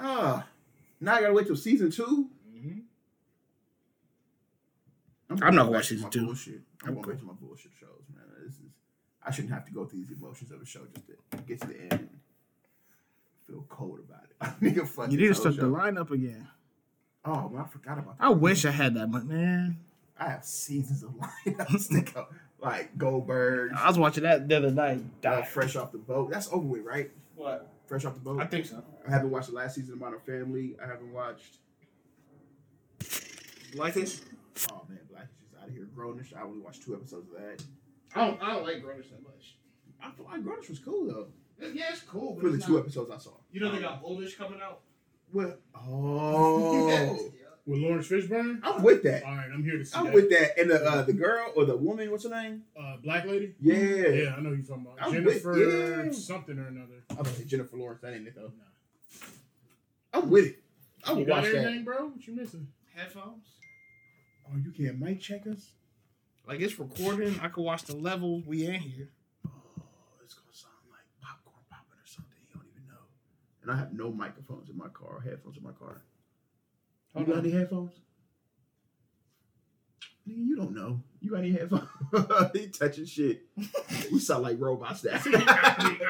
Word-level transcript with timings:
Ah, 0.00 0.46
now 1.00 1.14
I 1.14 1.20
gotta 1.20 1.32
wait 1.34 1.46
till 1.46 1.56
season 1.56 1.90
2 1.90 2.28
Mhm. 2.54 2.82
I'm, 5.30 5.42
I'm 5.42 5.54
not 5.54 5.62
going 5.64 5.74
watching 5.74 5.74
back 5.74 5.84
season 5.84 6.10
two. 6.10 6.26
Bullshit. 6.26 6.60
I'm, 6.82 6.88
I'm 6.88 6.94
going 6.96 7.08
back 7.10 7.18
to 7.20 7.24
my 7.26 7.32
bullshit 7.34 7.72
shows, 7.78 8.02
man. 8.14 8.24
This 8.44 8.54
is 8.54 8.60
I 9.24 9.30
shouldn't 9.30 9.52
have 9.52 9.66
to 9.66 9.72
go 9.72 9.84
through 9.84 10.00
these 10.00 10.12
emotions 10.16 10.50
of 10.52 10.62
a 10.62 10.66
show 10.66 10.80
just 10.94 11.06
to 11.06 11.36
get 11.46 11.60
to 11.60 11.66
the 11.68 11.80
end 11.80 11.92
and 11.92 12.08
feel 13.46 13.64
cold 13.68 14.00
about 14.08 14.24
it. 14.24 14.60
Nigga, 14.62 14.88
fuck 14.88 15.10
You 15.10 15.18
need 15.18 15.24
to 15.24 15.28
this 15.28 15.36
whole 15.42 15.52
start 15.52 15.56
the 15.56 15.62
show. 15.62 15.70
lineup 15.70 16.10
again. 16.10 16.48
Oh 17.24 17.48
man, 17.50 17.62
I 17.62 17.68
forgot 17.68 17.98
about 17.98 18.16
that. 18.18 18.24
I 18.24 18.30
wish 18.30 18.64
I 18.64 18.70
had 18.70 18.94
that, 18.94 19.10
but 19.12 19.24
man, 19.26 19.76
I 20.18 20.28
have 20.30 20.44
seasons 20.44 21.02
of 21.02 21.10
lineups 21.44 21.88
that 21.88 22.14
go 22.14 22.26
like 22.60 22.96
Goldberg, 22.96 23.72
I 23.76 23.86
was 23.88 23.98
watching 23.98 24.22
that 24.24 24.48
the 24.48 24.56
other 24.56 24.70
night. 24.70 25.02
uh, 25.24 25.42
Fresh 25.42 25.76
Off 25.76 25.92
the 25.92 25.98
Boat. 25.98 26.30
That's 26.30 26.48
over 26.50 26.66
with, 26.66 26.84
right? 26.84 27.10
What? 27.36 27.68
Fresh 27.88 28.04
Off 28.04 28.14
the 28.14 28.20
Boat. 28.20 28.40
I 28.40 28.46
think 28.46 28.66
so. 28.66 28.84
I 29.06 29.10
haven't 29.10 29.30
watched 29.30 29.48
the 29.48 29.54
last 29.54 29.74
season 29.74 29.94
of 29.94 30.00
Modern 30.00 30.20
Family. 30.20 30.76
I 30.82 30.86
haven't 30.86 31.12
watched. 31.12 31.56
It? 33.00 34.20
Oh 34.72 34.82
man, 34.88 34.98
Black 35.10 35.28
is 35.42 35.56
out 35.60 35.68
of 35.68 35.74
here. 35.74 35.88
Grownish. 35.96 36.36
I 36.36 36.42
only 36.42 36.60
watched 36.60 36.82
two 36.82 36.94
episodes 36.94 37.28
of 37.30 37.40
that. 37.40 37.62
I 38.14 38.26
don't. 38.26 38.42
I 38.42 38.52
don't 38.54 38.64
like 38.64 38.76
Grownish 38.76 39.10
that 39.10 39.22
much. 39.22 39.56
I 40.02 40.10
feel 40.10 40.26
like 40.26 40.42
Grownish 40.42 40.68
was 40.68 40.78
cool 40.78 41.06
though. 41.06 41.28
Yeah, 41.60 41.86
it's 41.90 42.02
cool. 42.02 42.38
For 42.38 42.50
the 42.50 42.58
two 42.58 42.78
episodes 42.78 43.10
I 43.10 43.18
saw. 43.18 43.32
You 43.50 43.60
know 43.60 43.72
they 43.72 43.80
got 43.80 44.02
Oldish 44.02 44.36
coming 44.36 44.60
out. 44.62 44.80
Well, 45.32 45.56
oh, 45.74 47.32
With 47.68 47.80
Laurence 47.80 48.08
Fishburne. 48.08 48.60
I'm 48.62 48.82
with 48.82 49.02
that. 49.02 49.24
All 49.24 49.34
right, 49.36 49.50
I'm 49.52 49.62
here 49.62 49.76
to 49.76 49.84
see 49.84 49.94
I'm 49.96 50.06
that. 50.06 50.14
with 50.14 50.30
that. 50.30 50.58
And 50.58 50.70
the 50.70 50.82
uh, 50.82 51.02
the 51.02 51.12
girl 51.12 51.52
or 51.54 51.66
the 51.66 51.76
woman, 51.76 52.10
what's 52.10 52.24
her 52.24 52.30
name? 52.30 52.62
uh, 52.80 52.96
Black 53.04 53.26
Lady. 53.26 53.54
Yeah, 53.60 53.74
Yeah, 53.76 54.34
I 54.36 54.40
know 54.40 54.50
you're 54.50 54.62
talking 54.62 54.86
about 54.90 54.96
I'm 55.06 55.22
with- 55.22 55.42
Jennifer 55.42 56.04
yeah. 56.06 56.10
something 56.12 56.58
or 56.58 56.66
another. 56.68 57.04
I'm 57.10 57.16
gonna 57.16 57.28
say 57.34 57.44
Jennifer 57.44 57.76
Lawrence. 57.76 58.00
That 58.00 58.14
ain't 58.14 58.26
it 58.26 58.34
though. 58.34 58.52
I'm 60.14 60.30
with 60.30 60.46
it. 60.46 60.62
I 61.04 61.12
You 61.12 61.18
would 61.18 61.26
got 61.26 61.42
watch 61.42 61.44
that. 61.52 61.54
everything, 61.56 61.84
bro? 61.84 62.06
What 62.08 62.26
you 62.26 62.34
missing? 62.34 62.68
Headphones. 62.94 63.44
Oh, 64.50 64.56
you 64.56 64.72
can't 64.72 64.98
mic 64.98 65.20
check 65.20 65.46
us? 65.46 65.72
Like 66.46 66.60
it's 66.60 66.78
recording. 66.78 67.38
I 67.42 67.48
could 67.48 67.62
watch 67.64 67.84
the 67.84 67.94
level 67.96 68.40
we 68.46 68.64
in 68.64 68.80
here. 68.80 69.10
Oh, 69.46 69.50
it's 70.24 70.32
gonna 70.32 70.46
sound 70.52 70.72
like 70.90 71.04
popcorn 71.20 71.56
popping 71.70 71.98
or 72.02 72.06
something. 72.06 72.32
You 72.40 72.48
don't 72.54 72.66
even 72.72 72.88
know. 72.88 73.04
And 73.62 73.70
I 73.70 73.76
have 73.76 73.92
no 73.92 74.10
microphones 74.10 74.70
in 74.70 74.76
my 74.78 74.88
car, 74.88 75.16
or 75.16 75.20
headphones 75.20 75.58
in 75.58 75.62
my 75.64 75.72
car. 75.72 76.00
You 77.16 77.24
got 77.24 77.38
any 77.38 77.50
headphones? 77.50 77.92
Nigga, 80.28 80.46
you 80.46 80.56
don't 80.56 80.74
know. 80.74 81.00
You 81.20 81.30
got 81.30 81.38
any 81.38 81.52
headphones? 81.52 81.88
he 82.52 82.68
touching 82.68 83.06
shit. 83.06 83.42
We 84.12 84.18
sound 84.20 84.42
like 84.42 84.56
robots 84.58 85.04
now. 85.04 85.20
yeah. 85.26 86.04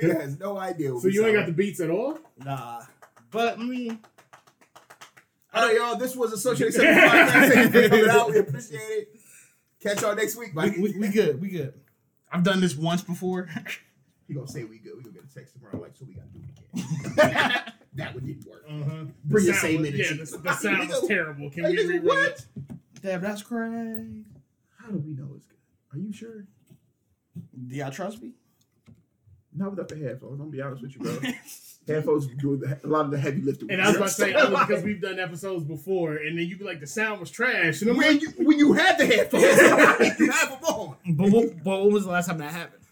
he 0.00 0.08
has 0.08 0.38
no 0.38 0.58
idea. 0.58 0.92
What 0.92 1.02
so 1.02 1.08
we 1.08 1.14
you 1.14 1.26
ain't 1.26 1.36
got 1.36 1.46
the 1.46 1.52
beats 1.52 1.80
at 1.80 1.90
all? 1.90 2.18
Nah, 2.44 2.82
but 3.30 3.58
I 3.58 3.62
mean, 3.62 3.98
All 5.52 5.66
right, 5.66 5.76
y'all. 5.76 5.96
This 5.96 6.16
was 6.16 6.32
Associated 6.32 6.74
Seven 6.74 6.94
Podcast. 6.96 7.52
Thank 7.52 7.74
you 7.74 7.82
for 7.82 7.88
coming 7.88 8.08
out. 8.10 8.30
We 8.30 8.38
appreciate 8.38 8.80
it. 8.80 9.08
Catch 9.80 10.02
y'all 10.02 10.16
next 10.16 10.36
week. 10.36 10.54
we, 10.54 10.70
Bye. 10.70 10.74
we, 10.76 10.98
we 10.98 11.08
good. 11.08 11.40
We 11.40 11.50
good. 11.50 11.74
I've 12.32 12.42
done 12.42 12.60
this 12.60 12.74
once 12.74 13.02
before. 13.02 13.48
He 14.26 14.34
gonna 14.34 14.48
say 14.48 14.64
we 14.64 14.78
good. 14.78 14.94
We 14.96 15.02
gonna 15.02 15.14
get 15.14 15.24
a 15.30 15.34
text 15.34 15.54
tomorrow. 15.54 15.80
Like, 15.80 15.96
so 15.96 16.04
we 16.06 16.14
gotta 16.14 16.28
do 16.28 16.40
it 16.42 17.12
again. 17.12 17.72
That 17.94 18.14
one 18.14 18.24
didn't 18.26 18.46
work. 18.46 18.64
Uh-huh. 18.68 19.04
Bring 19.24 19.46
the 19.46 19.52
the 19.52 19.58
same 19.58 19.80
was, 19.80 19.88
energy. 19.88 20.02
Yeah, 20.02 20.24
the, 20.24 20.38
the 20.38 20.52
sound 20.54 20.88
was 20.88 21.06
terrible. 21.06 21.50
Can 21.50 21.64
Like, 21.64 21.72
we 21.72 21.84
nigga, 21.84 22.00
rerun 22.00 22.04
what? 22.04 22.18
it? 22.28 22.46
Damn, 23.02 23.20
that's 23.20 23.42
crazy. 23.42 24.24
How 24.78 24.88
do 24.90 24.98
we 24.98 25.12
know 25.12 25.28
it's 25.36 25.46
good? 25.46 25.56
Are 25.92 25.98
you 25.98 26.12
sure? 26.12 26.46
Do 27.68 27.76
y'all 27.76 27.90
trust 27.90 28.22
me? 28.22 28.32
Not 29.56 29.70
without 29.70 29.88
the 29.88 29.96
headphones. 29.96 30.32
I'm 30.32 30.38
gonna 30.38 30.50
be 30.50 30.60
honest 30.60 30.82
with 30.82 30.96
you, 30.96 31.02
bro. 31.02 31.18
headphones 31.86 32.26
do 32.26 32.60
a 32.82 32.86
lot 32.86 33.04
of 33.04 33.10
the 33.12 33.18
heavy 33.18 33.40
lifting. 33.40 33.70
And 33.70 33.80
I 33.80 33.88
was 33.88 33.96
about 33.96 34.08
to 34.08 34.14
say, 34.14 34.34
oh, 34.36 34.50
because 34.50 34.82
we've 34.82 35.00
done 35.00 35.18
episodes 35.20 35.64
before, 35.64 36.16
and 36.16 36.36
then 36.38 36.46
you'd 36.46 36.58
be 36.58 36.64
like, 36.64 36.80
the 36.80 36.86
sound 36.86 37.20
was 37.20 37.30
trash. 37.30 37.82
And 37.82 37.90
I'm 37.90 37.96
when 37.96 38.12
like, 38.14 38.22
you 38.22 38.30
when 38.44 38.58
you 38.58 38.72
had 38.72 38.98
the 38.98 39.06
headphones, 39.06 39.44
you 40.18 40.30
have 40.30 40.48
them 40.50 40.64
on. 40.64 40.96
But, 41.10 41.30
what, 41.30 41.62
but 41.62 41.84
when 41.84 41.92
was 41.92 42.04
the 42.04 42.10
last 42.10 42.26
time 42.26 42.38
that 42.38 42.50
happened? 42.52 42.83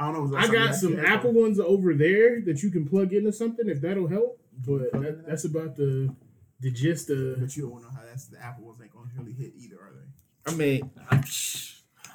I 0.00 0.12
don't 0.12 0.30
know. 0.30 0.36
I 0.38 0.48
got 0.48 0.74
some 0.74 0.96
that. 0.96 1.04
Apple 1.04 1.32
ones 1.32 1.60
over 1.60 1.92
there 1.92 2.40
that 2.40 2.62
you 2.62 2.70
can 2.70 2.88
plug 2.88 3.12
into 3.12 3.32
something 3.32 3.68
if 3.68 3.82
that'll 3.82 4.08
help. 4.08 4.40
But 4.66 4.92
that, 4.92 5.26
that's 5.26 5.44
about 5.44 5.76
the 5.76 6.14
the 6.60 6.70
gist 6.70 7.10
of. 7.10 7.38
but 7.40 7.54
you 7.54 7.68
don't 7.68 7.82
know 7.82 7.90
how 7.90 8.00
that's 8.08 8.26
the 8.26 8.42
Apple 8.42 8.64
ones 8.64 8.80
ain't 8.82 8.92
gonna 8.92 9.10
really 9.18 9.32
hit 9.32 9.52
either, 9.58 9.76
are 9.76 9.92
they? 9.92 10.52
I 10.52 10.56
mean, 10.56 10.90
I, 11.10 11.22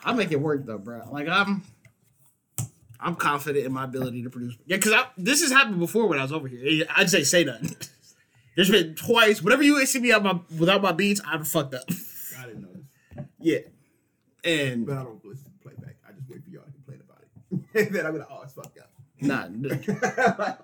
I 0.04 0.14
make 0.14 0.32
it 0.32 0.42
work 0.42 0.66
though, 0.66 0.80
bro. 0.80 1.04
Like 1.12 1.28
I'm, 1.28 1.64
I'm 3.00 3.16
confident 3.16 3.68
in 3.68 3.72
my 3.72 3.84
ability 3.84 4.24
to 4.24 4.32
produce. 4.32 4.58
Yeah, 4.66 4.78
because 4.78 5.06
this 5.16 5.42
has 5.42 5.52
happened 5.52 5.80
before 5.80 6.08
when 6.08 6.18
I 6.18 6.24
was 6.24 6.32
over 6.32 6.48
here. 6.48 6.88
I'd 6.96 7.10
say 7.12 7.24
say 7.24 7.44
nothing. 7.44 7.76
There's 8.56 8.72
been 8.72 8.96
twice. 8.96 9.44
Whenever 9.44 9.62
you 9.62 9.86
see 9.86 10.00
me 10.00 10.12
out 10.12 10.24
my 10.24 10.40
without 10.58 10.82
my 10.82 10.92
beats, 10.92 11.22
I'm 11.24 11.44
fucked 11.44 11.76
up. 11.76 11.84
I 12.40 12.48
didn't 12.48 12.64
know 12.64 12.70
this, 12.74 13.26
yeah, 13.40 13.60
and 14.44 14.88
but 14.88 14.98
I 14.98 15.04
don't 15.04 15.24
listen 15.24 15.52
to 15.52 15.60
playback. 15.62 15.98
I 16.08 16.14
just 16.14 16.28
wait 16.28 16.44
for 16.44 16.50
y'all 16.50 16.64
to 16.64 16.72
complain 16.72 17.02
about 17.02 17.16
it. 17.76 17.92
then 17.94 18.06
I'm 18.06 18.14
gonna 18.14 18.28
oh 18.30 18.42
it's 18.44 18.54
fucked 18.54 18.78
up. 18.80 18.90
nah, 19.22 19.46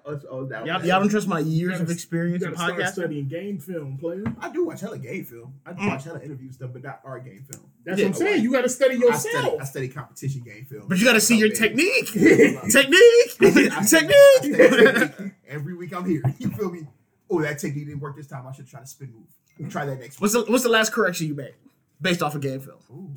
oh, 0.06 0.12
it's- 0.14 0.26
oh, 0.30 0.46
that 0.46 0.66
y'all, 0.66 0.78
was- 0.80 0.88
y'all 0.88 1.00
don't 1.00 1.10
trust 1.10 1.28
my 1.28 1.40
years 1.40 1.72
gotta- 1.72 1.84
of 1.84 1.90
experience 1.90 2.42
You 2.42 2.50
in 2.50 2.54
gotta 2.56 2.74
start 2.74 2.82
podcasting. 2.82 2.94
studying 2.94 3.28
game 3.28 3.60
film, 3.60 3.98
player. 3.98 4.24
I 4.40 4.52
do 4.52 4.66
watch 4.66 4.82
hella 4.82 4.98
game 4.98 5.24
film. 5.24 5.54
I 5.66 5.72
do 5.74 5.80
Mm. 5.82 5.88
watch 5.90 6.04
hella 6.04 6.20
interview 6.22 6.52
stuff, 6.52 6.72
but 6.74 6.84
not 6.84 7.00
our 7.06 7.20
game 7.20 7.46
film. 7.50 7.64
That's 7.86 8.00
Yeah, 8.00 8.06
what 8.08 8.10
I'm 8.10 8.14
saying. 8.16 8.34
like- 8.36 8.44
You 8.44 8.52
got 8.52 8.62
to 8.64 8.70
study 8.70 8.96
I 8.96 9.16
study, 9.16 9.36
yourself. 9.38 9.62
I 9.62 9.64
study 9.66 9.88
competition 9.88 10.42
game 10.42 10.66
film. 10.66 10.84
But 10.90 10.98
you 11.00 11.06
got 11.06 11.14
to 11.14 11.22
see 11.22 11.38
your 11.38 11.48
Okay. 11.48 11.70
technique, 11.70 12.08
technique, 12.08 12.62
I 12.62 12.68
study- 12.68 13.70
I 13.70 13.82
study 13.84 14.08
technique. 14.42 14.72
technique. 15.18 15.32
Every 15.48 15.74
week 15.76 15.94
I'm 15.96 16.06
here. 16.06 16.22
You 16.40 16.50
feel 16.50 16.72
me? 16.72 16.88
Oh, 17.30 17.42
that 17.42 17.58
technique 17.60 17.86
didn't 17.88 18.02
work 18.02 18.18
this 18.18 18.28
time. 18.28 18.46
I 18.46 18.52
should 18.52 18.68
try 18.68 18.82
to 18.82 18.88
spin 18.88 19.14
move. 19.14 19.72
Try 19.72 19.86
that 19.86 20.00
next 20.00 20.16
week. 20.18 20.22
What's 20.22 20.34
the 20.34 20.44
What's 20.52 20.64
the 20.64 20.70
last 20.70 20.92
correction 20.92 21.28
you 21.28 21.36
made 21.36 21.54
based 22.02 22.22
off 22.22 22.36
of 22.36 22.42
game 22.42 22.60
film? 22.60 22.80
Ooh, 22.92 23.16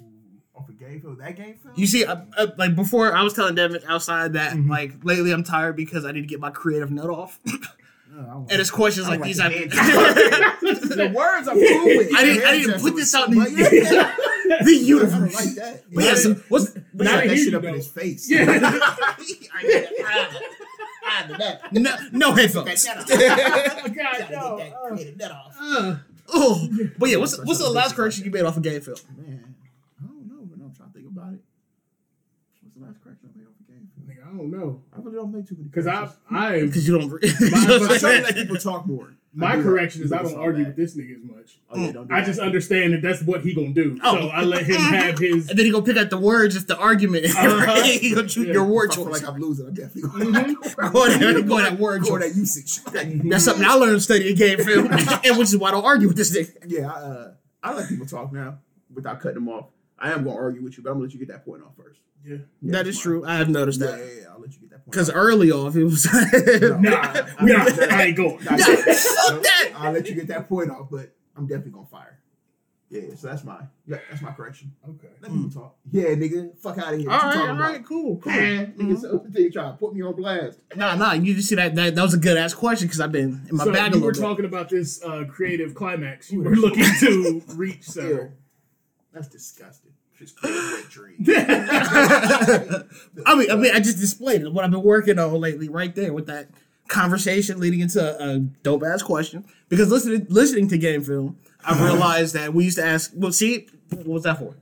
off 0.55 0.69
a 0.69 0.73
game 0.73 1.01
film. 1.01 1.19
That 1.19 1.37
game 1.37 1.57
film. 1.63 1.75
You 1.77 1.87
see, 1.87 2.05
uh, 2.05 2.17
uh, 2.37 2.47
like 2.57 2.77
before, 2.77 3.15
I 3.15 3.23
was 3.23 3.33
telling 3.35 3.55
Devin 3.55 3.83
outside 3.89 4.35
that 4.35 4.53
Mhm. 4.53 4.69
like 4.69 5.05
lately 5.05 5.33
I'm 5.33 5.43
tired 5.45 5.77
because 5.77 6.05
I 6.05 6.13
need 6.13 6.21
to 6.23 6.27
get 6.27 6.41
my 6.41 6.51
creative 6.51 6.91
nut 6.91 7.11
off, 7.11 7.41
Oh, 8.17 8.47
and 8.49 8.61
it's 8.61 8.71
questions 8.71 9.07
I 9.09 9.11
like 9.17 9.23
these. 9.23 9.39
the 9.39 9.45
I, 9.45 9.49
hand- 9.51 9.71
the 10.63 11.13
words 11.13 11.49
I'm 11.49 11.55
cool. 11.57 12.17
I 12.17 12.25
didn't- 12.25 12.45
I 12.45 12.59
didn't 12.59 12.81
put 12.81 12.95
this 12.95 13.13
out 13.13 13.29
in 13.29 13.35
much- 13.35 13.49
the- 13.49 13.57
Yeah. 13.57 14.15
the 14.47 14.55
I 14.55 14.59
don't 14.59 14.85
universe. 14.85 15.35
like 15.35 15.55
that. 15.57 15.83
But 15.93 16.05
yes, 16.05 16.27
what's 16.49 16.71
But 16.71 17.05
Not 17.07 17.25
that 17.25 17.37
shit 17.37 17.51
you, 17.51 17.59
up 17.59 17.65
in 17.65 17.75
his 17.75 17.89
face. 17.89 18.31
Yeah. 18.31 18.43
I 18.49 19.63
did 19.63 19.85
it. 19.85 19.91
I 21.07 21.27
did 21.27 21.39
that. 21.39 21.73
no, 21.73 21.97
no 22.13 22.33
headphones. 22.35 22.85
God, 22.87 24.27
no. 24.31 24.59
uh, 24.59 24.89
creative 24.89 25.17
nut 25.17 25.31
off. 25.33 25.57
Uh, 25.61 25.97
oh, 26.33 26.69
but 26.99 27.09
yeah, 27.11 27.17
what's 27.17 27.37
what's 27.45 27.59
the 27.59 27.69
last 27.71 27.95
correction 27.97 28.25
you 28.25 28.31
made 28.31 28.43
off 28.45 28.57
of 28.57 28.63
game 28.63 28.81
film? 28.81 28.97
Man, 29.17 29.55
I 30.03 30.07
don't 30.07 30.27
know, 30.29 30.45
but 30.49 30.63
I'm 30.65 30.73
trying 30.75 30.89
to 30.91 30.95
think 30.95 31.07
about 31.11 31.35
it. 31.35 31.41
What's 32.63 32.75
the 32.77 32.85
last 32.87 33.03
correction 33.03 33.29
I 33.35 33.39
made 33.39 33.47
off 33.47 33.55
the 33.67 33.73
game? 33.73 33.89
nigga, 34.07 34.27
I 34.33 34.34
don't 34.51 34.59
know. 34.61 34.83
I 34.97 35.01
really 35.01 35.17
don't 35.17 35.33
make 35.35 35.47
too 35.49 35.57
many. 35.57 35.69
Because 35.69 35.87
I, 35.87 35.97
corrections. 35.97 36.19
I, 36.31 36.61
Because 36.61 36.89
you 36.89 36.99
don't. 36.99 37.09
But 37.81 37.93
I 37.93 37.99
try 37.99 38.17
to 38.19 38.23
let 38.23 38.35
people 38.35 38.57
talk 38.57 38.87
more. 38.87 39.15
My 39.37 39.57
correction 39.61 40.03
is 40.05 40.13
I 40.13 40.23
don't 40.23 40.37
argue 40.37 40.63
that. 40.63 40.69
with 40.69 40.77
this 40.77 40.97
nigga 40.97 41.17
as 41.17 41.25
much. 41.25 41.59
Oh, 41.69 41.77
yeah, 41.81 41.91
don't 41.91 42.07
do 42.07 42.15
I 42.15 42.23
just 42.23 42.39
understand 42.39 42.93
that 42.95 43.03
that's 43.03 43.21
what 43.23 43.41
he 43.41 43.53
gonna 43.53 43.71
do. 43.71 43.99
Oh. 44.05 44.21
So 44.21 44.29
I 44.29 44.43
let 44.45 44.65
him 44.65 44.77
have 44.77 45.19
his. 45.27 45.51
and 45.51 45.59
then 45.59 45.67
he 45.67 45.73
gonna 45.73 45.85
pick 45.85 45.97
out 45.97 46.09
the 46.09 46.19
words 46.19 46.55
just 46.55 46.69
the 46.69 46.79
argument. 46.79 47.27
Uh-huh. 47.27 47.83
he 47.83 48.15
gonna 48.15 48.29
choose 48.29 48.47
Yeah. 48.47 48.53
your 48.53 48.65
word 48.65 48.91
If 48.91 48.93
I 48.93 48.95
feel 48.95 49.05
choice. 49.07 49.23
like 49.25 49.33
I'm 49.35 49.41
losing. 49.41 49.67
I'm 49.67 49.75
definitely 49.75 50.03
Mhm. 50.25 50.93
Go 50.93 51.07
ahead, 51.07 51.49
go 51.49 51.57
that 51.59 51.79
word 51.81 52.05
choice. 52.05 52.23
that 52.23 52.37
usage. 52.37 52.85
That's 53.29 53.45
something 53.45 53.65
I 53.67 53.75
learned 53.75 54.03
studying 54.05 54.37
game 54.37 54.59
film, 54.59 54.87
and 54.93 55.37
which 55.37 55.49
is 55.49 55.57
why 55.57 55.71
I 55.71 55.73
don't 55.73 55.85
argue 55.85 56.07
with 56.07 56.17
this 56.17 56.31
nigga. 56.37 56.53
yeah, 56.69 56.93
I, 56.93 56.95
uh, 57.01 57.33
I 57.61 57.75
let 57.75 57.89
people 57.89 58.07
talk 58.07 58.33
now 58.33 58.59
without 58.95 59.19
cutting 59.19 59.35
them 59.45 59.49
off. 59.49 59.67
I 60.05 60.13
am 60.13 60.25
gonna 60.25 60.37
argue 60.37 60.63
with 60.63 60.77
you, 60.77 60.83
but 60.85 60.91
I'm 60.91 60.97
gonna 60.97 61.05
let 61.07 61.13
you 61.15 61.19
get 61.19 61.29
that 61.29 61.45
point 61.45 61.63
off 61.63 61.77
first. 61.77 62.01
Yeah. 62.27 62.37
Yeah, 62.63 62.83
that's 62.83 62.99
true. 63.01 63.25
I 63.27 63.37
have 63.37 63.49
noticed 63.49 63.81
Yeah, 63.81 63.87
that. 63.89 63.99
yeah, 63.99 64.05
yeah. 64.23 64.27
I'll 64.33 64.41
let 64.41 64.53
you 64.55 64.61
get 64.61 64.71
that 64.71 64.77
point. 64.85 64.91
Because 64.93 65.11
early 65.11 65.51
off, 65.51 65.77
it 65.77 65.85
was. 65.85 66.07
No. 66.61 66.77
Nah, 66.79 67.13
nah, 67.41 67.65
I 67.91 68.05
ain't 68.09 68.17
going. 68.17 68.43
Nah, 68.45 68.51
Nah, 68.53 68.57
fuck 68.67 69.43
that. 69.43 69.73
I'll 69.77 69.93
let 69.93 70.09
you 70.09 70.15
get 70.15 70.29
that 70.29 70.49
point 70.49 70.71
off, 70.71 70.89
but 70.91 71.15
I'm 71.37 71.47
definitely 71.47 71.73
gonna 71.73 71.87
fire. 71.87 72.19
Yeah, 72.91 73.15
so 73.17 73.27
that's 73.29 73.43
my 73.45 73.59
yeah, 73.87 73.97
that's 74.09 74.23
my 74.23 74.31
correction. 74.33 74.73
Okay. 74.89 75.09
Let 75.21 75.33
people 75.33 75.51
talk. 75.51 75.77
Yeah, 75.91 76.11
nigga, 76.11 76.57
fuck 76.59 76.79
out 76.79 76.95
of 76.95 77.01
here. 77.01 77.11
all 77.11 77.17
What 77.17 77.23
you 77.25 77.29
right, 77.29 77.35
talking 77.35 77.57
about? 77.57 77.71
right, 77.73 77.85
cool, 77.87 78.19
cool. 78.19 78.33
Nigga, 78.33 79.01
so 79.01 79.25
they 79.29 79.49
try 79.49 79.65
to 79.65 79.73
put 79.73 79.95
me 79.95 80.03
on 80.03 80.15
blast. 80.15 80.61
Nah, 80.77 80.95
nah. 80.95 81.13
You 81.15 81.35
just 81.35 81.49
see 81.49 81.57
that 81.57 81.75
that, 81.75 81.95
that 81.97 82.03
was 82.03 82.15
a 82.15 82.19
good 82.19 82.37
ass 82.37 82.55
question 82.55 82.87
because 82.87 83.01
I've 83.01 83.11
been 83.11 83.47
in 83.51 83.57
my 83.57 83.65
so 83.65 83.73
bag 83.73 83.95
a 83.95 83.99
you 83.99 84.05
were 84.05 84.13
bit. 84.13 84.21
talking 84.21 84.45
about 84.45 84.69
this 84.69 85.03
uh, 85.03 85.25
creative 85.29 85.75
climax 85.75 86.31
you 86.31 86.43
were 86.43 86.55
looking 86.55 86.85
to 87.01 87.43
reach. 87.55 87.89
Ew. 87.89 87.93
So 87.93 88.29
That's 89.15 89.29
disgusting. 89.29 89.93
Just 90.19 90.43
wet 90.43 90.89
dreams. 90.91 91.29
I 91.29 92.85
mean, 93.37 93.51
I 93.51 93.57
mean, 93.57 93.75
I 93.75 93.81
just 93.81 93.99
displayed 93.99 94.43
it, 94.43 94.53
what 94.53 94.65
I've 94.65 94.71
been 94.71 94.83
working 94.83 95.19
on 95.19 95.33
lately, 95.41 95.69
right 95.69 95.95
there 95.95 96.13
with 96.13 96.27
that 96.27 96.49
conversation 96.89 97.59
leading 97.59 97.81
into 97.81 98.23
a, 98.23 98.39
dope 98.39 98.85
ass 98.85 99.03
question. 99.03 99.45
Because 99.69 99.91
listening 99.91 100.27
listening 100.29 100.69
to 100.69 100.79
game 100.79 101.03
film, 101.03 101.39
I 101.65 101.73
uh-huh. 101.73 101.85
realized 101.85 102.35
that 102.35 102.55
we 102.55 102.65
used 102.65 102.79
to 102.79 102.85
ask. 102.85 103.13
Well, 103.15 103.33
see, 103.33 103.69
what 103.91 104.07
was 104.07 104.23
that 104.25 104.39
for? 104.39 104.55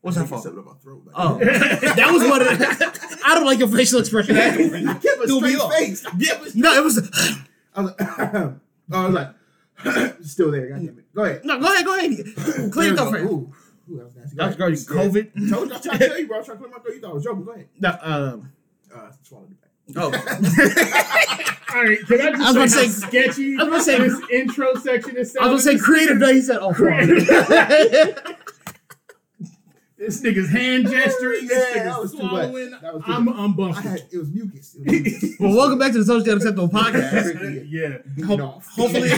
What's 0.00 0.16
that 0.16 0.28
for? 0.28 0.40
Something 0.40 0.62
about 0.62 0.80
throat. 0.82 1.02
Oh, 1.14 1.38
that 1.38 2.10
was 2.12 2.22
one 2.28 2.42
of 2.42 2.58
the. 2.58 3.20
I 3.24 3.34
don't 3.34 3.44
like 3.44 3.58
your 3.58 3.68
facial 3.68 4.00
expression. 4.00 4.34
Kept 4.36 5.04
a 5.04 5.26
Threw 5.26 5.38
straight 5.38 5.72
face. 5.72 6.06
I 6.06 6.12
Yeah, 6.18 6.42
a- 6.42 6.58
no, 6.58 6.72
it 6.74 6.84
was. 6.84 6.98
I 7.74 7.82
was 7.82 7.94
like, 7.98 8.08
I 8.92 9.06
was 9.06 9.14
like, 9.14 10.22
still 10.24 10.50
there. 10.50 10.68
God 10.68 10.76
damn 10.76 10.98
it. 10.98 11.14
Go 11.14 11.24
ahead. 11.24 11.44
No, 11.44 11.58
go 11.60 11.72
ahead, 11.72 11.84
go 11.84 11.96
ahead. 11.96 12.10
Clear 12.72 12.90
we 12.90 12.96
the 12.96 13.52
go. 13.96 13.96
throat. 13.96 13.96
Ooh, 13.96 13.96
ooh, 13.96 13.98
that 13.98 14.04
was 14.04 14.16
nasty. 14.16 14.36
Go 14.36 14.48
That 14.48 14.70
was 14.70 14.86
COVID. 14.86 15.30
Yeah. 15.36 15.54
Told 15.54 15.68
you, 15.68 15.74
I'm 15.74 15.80
trying 15.82 15.98
to 15.98 16.08
tell 16.08 16.18
you, 16.20 16.26
bro. 16.26 16.36
I 16.36 16.38
was 16.40 16.46
trying 16.46 16.58
to 16.58 16.64
clear 16.64 16.70
my 16.70 16.78
throat. 16.82 16.94
You 16.94 17.00
thought 17.00 17.10
I 17.10 17.14
was 17.14 17.24
joking. 17.24 17.44
Go 17.44 17.52
ahead. 17.52 17.68
No, 17.78 17.98
um, 18.02 18.52
Uh, 18.94 19.10
swallow 19.22 19.46
it 19.50 19.60
back. 19.60 19.70
oh. 19.96 20.10
All 21.76 21.84
right, 21.84 21.98
can 22.04 22.20
I 22.20 22.30
just 22.32 22.42
I 22.42 22.60
was 22.62 22.72
say, 22.72 22.80
gonna 22.80 22.92
how 22.92 23.08
sketchy 23.08 23.56
I 23.56 23.62
was 23.62 23.68
gonna 23.70 23.82
say- 23.84 23.98
this 23.98 24.20
intro 24.32 24.74
section 24.74 25.16
is? 25.16 25.36
I 25.40 25.46
was 25.48 25.64
gonna 25.64 25.78
say 25.78 25.84
creative 25.84 26.18
day. 26.18 26.34
He 26.34 26.42
said, 26.42 26.58
"Oh, 26.60 26.72
This 29.96 30.22
nigga's 30.22 30.48
hand 30.50 30.88
gesturing. 30.88 31.46
This 31.46 31.58
Yeah, 31.76 31.84
that 31.84 31.92
nigga's 31.92 31.98
was 32.00 32.12
too 32.12 32.22
much. 32.22 32.30
swallowing. 32.30 32.70
That 32.70 32.94
was 32.94 33.04
too 33.04 33.12
I'm 33.12 33.24
much. 33.26 33.36
I 33.36 33.38
unbuffed. 33.46 33.82
had, 33.82 34.02
it 34.10 34.16
was 34.18 34.30
mucus. 34.32 34.74
It 34.74 34.80
was 34.80 34.92
mucus. 35.02 35.36
well, 35.38 35.54
welcome 35.56 35.78
back 35.78 35.92
to 35.92 35.98
the 35.98 36.04
Socially 36.06 36.30
Unacceptable 36.32 36.68
Podcast. 36.70 37.66
yeah, 37.70 37.98
Beating 38.16 38.24
Ho- 38.38 38.62
hopefully- 38.74 39.10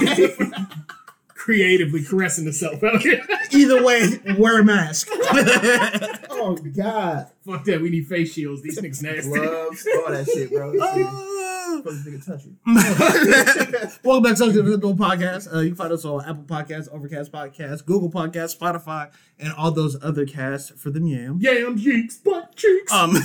creatively 1.42 2.04
caressing 2.04 2.44
herself 2.44 2.82
out 2.84 3.02
here. 3.02 3.20
Either 3.50 3.84
way, 3.84 4.20
wear 4.38 4.60
a 4.60 4.64
mask. 4.64 5.08
oh 5.12 6.56
God. 6.76 7.30
Fuck 7.44 7.64
that. 7.64 7.80
We 7.80 7.90
need 7.90 8.06
face 8.06 8.32
shields. 8.32 8.62
These 8.62 8.78
niggas 8.78 9.02
nasty. 9.02 9.30
Gloves, 9.30 9.88
all 9.96 10.12
that 10.12 10.26
shit, 10.26 10.52
bro. 10.52 10.70
This 10.70 10.80
nigga, 10.82 11.82
fuck 11.82 11.92
this 11.92 12.06
nigga 12.06 12.24
touch 12.24 12.44
you. 12.44 12.56
Welcome 14.04 14.22
back 14.22 14.32
to 14.32 14.36
Socially 14.36 14.60
Unacceptable 14.60 14.94
Podcast. 14.94 15.52
Uh, 15.52 15.58
you 15.60 15.70
can 15.70 15.76
find 15.76 15.92
us 15.92 16.04
on 16.04 16.24
Apple 16.24 16.44
Podcasts, 16.44 16.88
Overcast 16.92 17.32
Podcasts, 17.32 17.84
Google 17.84 18.10
Podcasts, 18.10 18.56
Spotify, 18.56 19.10
and 19.40 19.52
all 19.54 19.72
those 19.72 20.00
other 20.02 20.24
casts 20.24 20.70
for 20.80 20.90
the 20.90 21.00
yam. 21.00 21.38
Yam 21.40 21.76
cheeks, 21.76 22.18
butt 22.18 22.54
cheeks. 22.54 22.92
Um, 22.92 23.16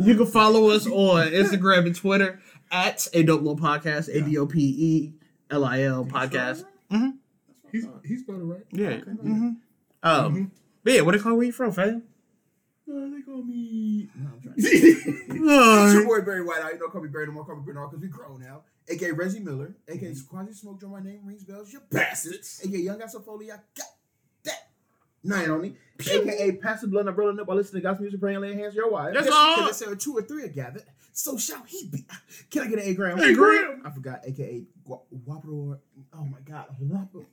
you 0.00 0.16
can 0.16 0.26
follow 0.26 0.70
us 0.70 0.88
on 0.88 1.28
Instagram 1.28 1.86
and 1.86 1.94
Twitter 1.94 2.40
at 2.72 3.06
a 3.14 3.22
dope 3.22 3.42
little 3.42 3.56
podcast, 3.56 4.08
a 4.12 4.20
d 4.20 4.36
o 4.36 4.44
p 4.46 4.58
e 4.60 5.12
l 5.50 5.64
i 5.64 5.82
l 5.82 6.04
podcast. 6.04 6.64
he's 7.72 7.86
he's 8.04 8.22
about 8.28 8.40
it 8.40 8.44
right. 8.44 8.66
Yeah. 8.72 8.88
Okay. 8.88 9.10
hmm 9.10 9.50
Um, 10.02 10.52
but 10.84 10.92
yeah, 10.92 11.00
what 11.02 11.12
they 11.12 11.18
call 11.18 11.36
where 11.36 11.46
you 11.46 11.52
from, 11.52 11.72
fam? 11.72 12.02
Uh, 12.90 12.92
they 13.12 13.20
call 13.20 13.42
me. 13.42 14.08
No, 14.14 14.30
I'm 14.32 14.40
trying. 14.40 14.54
to- 14.56 14.62
It's 15.40 15.94
your 15.94 16.06
boy 16.06 16.20
Barry 16.22 16.42
White. 16.44 16.62
I 16.62 16.72
don't 16.78 16.90
call 16.90 17.02
me 17.02 17.08
Barry 17.08 17.26
no 17.26 17.32
more. 17.32 17.44
Call 17.44 17.56
me 17.56 17.62
Bernard 17.64 17.90
because 17.90 18.02
we 18.02 18.08
grown 18.08 18.40
now. 18.40 18.62
AKA 18.88 19.12
Reggie 19.12 19.40
Miller. 19.40 19.74
AKA 19.86 20.14
Quasi 20.28 20.52
Smoke 20.54 20.80
Drum. 20.80 20.92
My 20.92 21.00
name 21.00 21.20
rings 21.24 21.44
bells. 21.44 21.70
You 21.72 21.80
bastards. 21.90 22.62
AKA 22.64 22.78
Young 22.80 22.98
Got 22.98 23.10
Some 23.10 23.22
Foley. 23.22 23.52
I 23.52 23.56
got 23.76 23.86
that. 24.44 24.70
Nine 25.22 25.50
on 25.50 25.60
me. 25.60 25.74
AKA 26.00 26.52
Pass 26.52 26.80
the 26.80 26.86
Blood. 26.88 27.06
I'm 27.06 27.14
rolling 27.14 27.38
up 27.38 27.46
while 27.46 27.56
listening 27.58 27.82
to 27.82 27.88
gospel 27.88 28.04
music, 28.04 28.20
praying, 28.20 28.40
laying 28.40 28.58
hands 28.58 28.74
your 28.74 28.90
wife. 28.90 29.12
That's 29.12 29.28
all. 29.30 29.56
Because 29.56 29.78
there 29.80 29.90
are 29.92 29.96
two 29.96 30.16
or 30.16 30.22
three 30.22 30.44
are 30.44 30.48
gathered. 30.48 30.84
So 31.18 31.36
shall 31.36 31.64
he 31.64 31.88
be. 31.88 32.04
Can 32.48 32.62
I 32.62 32.66
get 32.68 32.78
an 32.78 32.84
A 32.84 32.94
gram? 32.94 33.18
Hey, 33.18 33.34
Graham. 33.34 33.82
I 33.84 33.90
forgot. 33.90 34.20
AKA 34.24 34.62
Whopper. 34.84 35.48
Oh 35.50 36.24
my 36.24 36.38
God. 36.44 36.66
Whopper. 36.78 37.26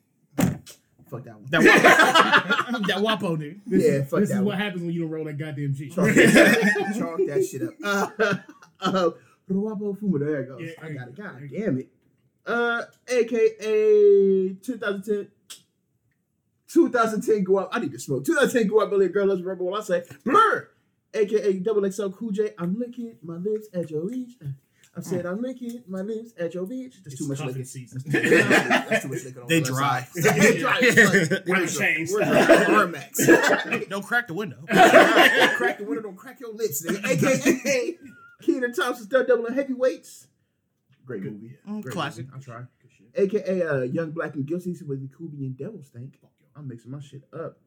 Fuck 1.08 1.24
that 1.26 1.36
one. 1.40 1.46
that 1.52 1.62
Wapo, 1.62 2.88
that 2.88 2.98
Wapo 2.98 3.38
dude. 3.40 3.62
This 3.68 3.84
Yeah, 3.84 3.90
is, 3.92 4.10
fuck 4.10 4.22
this 4.22 4.30
that 4.30 4.36
is 4.36 4.40
one. 4.40 4.46
what 4.46 4.58
happens 4.58 4.82
when 4.82 4.92
you 4.92 5.02
don't 5.02 5.12
roll 5.12 5.26
that 5.26 5.38
goddamn 5.38 5.76
G. 5.76 5.90
Chalk 5.92 6.08
that, 6.08 6.96
chalk 6.98 7.20
that 7.28 7.46
shit 7.46 7.62
up. 7.62 7.74
Uh, 7.84 8.36
uh, 8.82 9.10
Ruabo 9.52 9.96
Fuma, 10.00 10.20
there 10.20 10.42
it 10.42 10.48
goes. 10.48 10.62
Yeah, 10.64 10.72
I 10.84 10.90
got 10.92 11.08
it. 11.10 11.16
God 11.16 11.42
damn 11.54 11.78
it. 11.78 11.88
Uh, 12.48 12.82
AKA 13.08 14.54
2010. 14.64 15.28
2010 16.70 17.44
go 17.44 17.58
up. 17.60 17.70
I 17.72 17.80
need 17.80 17.92
to 17.92 18.00
smoke. 18.00 18.26
2010 18.26 18.68
go 18.68 18.80
up, 18.80 18.90
Billy 18.90 19.10
Girl. 19.10 19.28
Let's 19.28 19.42
remember 19.42 19.64
what 19.64 19.82
I 19.82 19.84
say. 19.84 20.04
Blur. 20.24 20.70
AKA 21.16 21.60
Double 21.60 21.90
XL 21.92 22.10
Cool 22.10 22.32
J. 22.32 22.52
I'm 22.58 22.78
licking 22.80 23.18
my 23.24 23.36
lips 23.38 23.68
at 23.74 23.90
your 23.90 24.06
reach. 24.06 24.34
I 24.98 25.02
said 25.02 25.26
I'm 25.26 25.42
licking 25.42 25.84
my 25.90 26.02
lips 26.02 26.32
at 26.40 26.54
your 26.54 26.66
beach. 26.66 26.96
That's 27.04 27.16
It's 27.16 27.22
too 27.22 27.28
much 27.28 27.42
licking. 27.42 27.66
season. 27.66 28.02
That's 28.06 29.02
too 29.04 29.10
much 29.10 29.24
licking 29.26 29.42
on 29.42 29.48
They 29.50 29.60
the 29.62 29.66
dry. 29.66 30.08
they 30.16 30.58
dry. 30.58 30.78
as 30.80 30.96
fuck. 31.30 31.46
Where's 31.46 31.48
Where's 31.48 31.74
the 31.74 31.80
the- 31.80 31.86
chains? 31.86 32.14
Where's 32.14 32.30
the 32.48 32.66
Armax? 32.66 33.90
Don't 33.90 34.06
crack 34.06 34.28
the 34.28 34.34
window. 34.34 34.58
crack 34.70 35.80
the 35.80 35.86
window, 35.86 36.02
don't 36.04 36.16
crack 36.16 36.40
your 36.40 36.54
lips, 36.54 36.86
nigga. 36.86 37.06
AKA 37.06 37.98
Kenan 38.42 38.74
Thompson, 38.74 39.08
third 39.08 39.28
double 39.28 39.46
and 39.48 39.56
heavyweights. 39.56 40.28
Great 41.06 41.24
Good. 41.24 41.34
movie. 41.34 41.58
Mm, 41.68 41.82
Great 41.82 41.94
classic. 41.94 42.26
movie. 42.28 42.36
I'll 42.38 42.42
try. 42.42 42.64
AKA 43.18 43.62
uh, 43.64 43.82
Young 43.82 44.12
Black 44.12 44.36
and 44.36 44.46
Guilty 44.46 44.76
with 44.88 45.02
the 45.02 45.08
Kubian 45.14 45.58
Devil 45.58 45.84
Stank. 45.84 46.20
I'm 46.56 46.68
mixing 46.70 46.92
my 46.92 47.00
shit 47.02 47.24
up. 47.34 47.58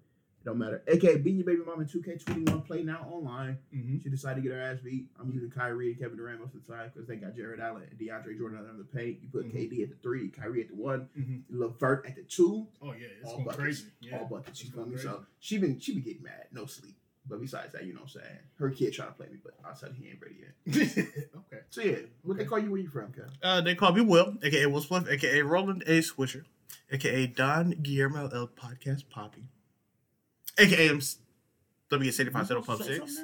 It 0.40 0.44
don't 0.44 0.58
matter. 0.58 0.82
AKA 0.86 1.18
Being 1.18 1.36
Your 1.36 1.46
Baby 1.46 1.62
Mom 1.66 1.80
in 1.80 1.86
2K21 1.86 2.64
play 2.64 2.82
now 2.82 3.06
online. 3.10 3.58
Mhm. 3.74 4.02
She 4.02 4.08
decided 4.08 4.36
to 4.36 4.48
get 4.48 4.52
her 4.56 4.60
ass 4.62 4.78
beat. 4.80 5.08
I'm 5.18 5.30
using 5.32 5.50
Kyrie 5.50 5.90
and 5.90 5.98
Kevin 6.00 6.16
Durant 6.16 6.40
most 6.40 6.54
of 6.54 6.64
the 6.66 6.72
time 6.72 6.90
because 6.94 7.08
they 7.08 7.16
got 7.16 7.34
Jarrett 7.36 7.58
Allen 7.60 7.82
and 7.90 7.98
DeAndre 7.98 8.38
Jordan 8.38 8.58
under 8.60 8.78
the 8.78 8.84
paint. 8.84 9.20
You 9.20 9.28
put 9.30 9.46
Mhm. 9.46 9.52
KD 9.52 9.82
at 9.82 9.90
the 9.90 9.96
three, 9.96 10.28
Kyrie 10.30 10.62
at 10.62 10.68
the 10.68 10.76
one, 10.76 11.08
Mhm. 11.18 11.42
LeVert 11.50 12.06
at 12.06 12.14
the 12.16 12.22
two, 12.22 12.68
Oh 12.80 12.92
yeah, 12.92 13.06
it's 13.18 13.24
all 13.24 13.32
going 13.34 13.44
buckets. 13.46 13.60
crazy. 13.62 13.86
Yeah. 14.00 14.18
All 14.20 14.28
buckets. 14.28 14.62
You 14.62 14.68
It's 14.68 14.74
feel 14.76 14.86
me? 14.86 14.96
So 14.96 15.26
she 15.40 15.58
been 15.58 15.78
she 15.80 15.94
been 15.94 16.04
getting 16.04 16.22
mad, 16.22 16.46
no 16.52 16.66
sleep. 16.66 16.96
But 17.26 17.40
besides 17.40 17.72
that, 17.74 17.84
you 17.84 17.92
know 17.92 18.00
what 18.02 18.14
I'm 18.16 18.22
saying? 18.22 18.38
Her 18.54 18.70
kid 18.70 18.92
trying 18.94 19.08
to 19.08 19.14
play 19.14 19.26
me, 19.28 19.38
but 19.44 19.54
I 19.62 19.68
outside 19.70 19.92
he 19.92 20.08
ain't 20.08 20.20
ready 20.22 20.36
yet. 20.40 20.54
okay. 21.36 21.60
So 21.68 21.82
yeah, 21.82 21.96
what 22.22 22.34
Okay. 22.34 22.44
they 22.44 22.48
call 22.48 22.58
you? 22.60 22.70
Where 22.70 22.80
you 22.80 22.88
from, 22.88 23.12
Kev? 23.12 23.30
Uh, 23.42 23.60
they 23.60 23.74
call 23.74 23.92
me 23.92 24.00
Will, 24.00 24.38
aka 24.42 24.64
Will 24.66 24.80
Spliff, 24.82 25.10
aka 25.10 25.42
Roland 25.42 25.82
A. 25.86 25.98
Swisher, 25.98 26.44
aka 26.90 27.26
Don 27.26 27.72
Guillermo 27.82 28.28
L. 28.28 28.48
Podcast 28.48 29.10
Poppy, 29.10 29.50
aka 30.58 30.88
I'm 30.88 31.00
WS85 31.90 32.46
Settle 32.46 32.62
Pub 32.62 32.82
6, 32.82 33.20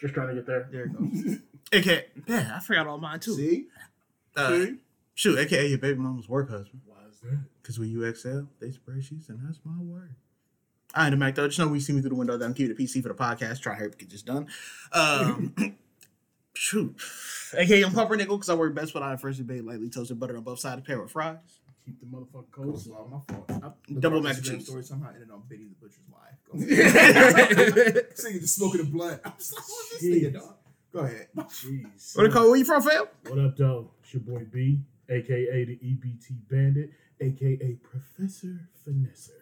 Just 0.00 0.14
trying 0.14 0.28
to 0.28 0.34
get 0.34 0.46
there. 0.46 0.68
There 0.70 0.84
it 0.84 0.92
goes. 0.92 1.38
aka, 1.72 2.06
man, 2.26 2.52
I 2.52 2.60
forgot 2.60 2.86
all 2.86 2.98
mine 2.98 3.20
too. 3.20 3.34
See? 3.34 3.66
Uh, 4.36 4.50
See? 4.50 4.76
shoot, 5.14 5.38
aka 5.38 5.66
your 5.66 5.78
baby 5.78 5.98
mama's 5.98 6.28
work 6.28 6.50
husband. 6.50 6.82
Why 6.86 6.96
is 7.10 7.18
that? 7.20 7.38
Because 7.60 7.78
when 7.78 7.90
you 7.90 8.04
exhale, 8.06 8.48
they 8.60 8.70
spray 8.70 9.00
sheets, 9.00 9.28
and 9.28 9.40
that's 9.46 9.58
my 9.64 9.80
word. 9.82 10.14
I 10.94 11.04
ain't 11.06 11.14
a 11.14 11.18
Mac 11.18 11.34
though. 11.34 11.46
Just 11.48 11.58
know 11.58 11.66
when 11.66 11.74
you 11.74 11.80
see 11.80 11.92
me 11.92 12.00
through 12.00 12.10
the 12.10 12.16
window 12.16 12.36
that 12.38 12.44
I'm 12.44 12.54
keeping 12.54 12.74
the 12.74 12.82
PC 12.82 13.02
for 13.02 13.08
the 13.08 13.14
podcast. 13.14 13.60
Try 13.60 13.78
to 13.78 13.90
get 13.90 14.08
this 14.08 14.22
done. 14.22 14.46
Um, 14.92 15.54
shoot. 16.54 16.96
AKA 17.54 17.82
I'm 17.82 17.92
Pumpernickel 17.92 18.36
because 18.38 18.48
I 18.48 18.54
work 18.54 18.74
best 18.74 18.94
when 18.94 19.02
I 19.02 19.16
first 19.16 19.38
debate 19.38 19.64
lightly 19.64 19.90
toasted 19.90 20.18
butter 20.18 20.36
on 20.36 20.44
both 20.44 20.60
sides, 20.60 20.82
pair 20.86 21.00
with 21.00 21.10
fries. 21.10 21.36
Keep 21.88 22.00
the 22.00 22.06
motherfucking 22.06 22.50
cold. 22.50 22.74
Coleslaw, 22.74 23.10
my 23.10 23.18
fault. 23.34 23.50
I, 23.50 23.92
Double 23.98 24.20
Brock 24.20 24.24
mac 24.24 24.36
and 24.36 24.44
cheese. 24.44 24.66
Story 24.66 24.82
somehow 24.82 25.08
ended 25.14 25.30
on 25.30 25.42
Biddy 25.48 25.68
the 25.68 25.74
Butcher's 25.80 26.04
wife. 26.12 26.36
Go 26.44 26.58
ahead. 27.94 28.06
Singing 28.18 28.40
just 28.40 28.56
smoking 28.56 28.84
the 28.84 28.90
blunt. 28.90 29.22
I 29.24 29.32
was 29.38 29.54
like, 29.54 29.64
what's 29.66 29.90
this 29.98 30.02
nigga, 30.04 30.30
Jeez. 30.30 30.32
dog? 30.34 30.54
Go 30.92 30.98
ahead. 31.00 31.28
Jeez. 31.34 32.14
What 32.16 32.24
they 32.24 32.28
call? 32.28 32.48
Where 32.50 32.56
you 32.58 32.64
from, 32.66 32.82
fam? 32.82 33.04
What 33.28 33.38
up, 33.38 33.56
though? 33.56 33.90
It's 34.02 34.12
your 34.12 34.20
boy 34.22 34.44
B, 34.52 34.80
aka 35.08 35.64
the 35.64 35.76
EBT 35.82 36.32
Bandit, 36.50 36.90
aka 37.22 37.78
Professor 37.82 38.68
Finesser, 38.86 39.40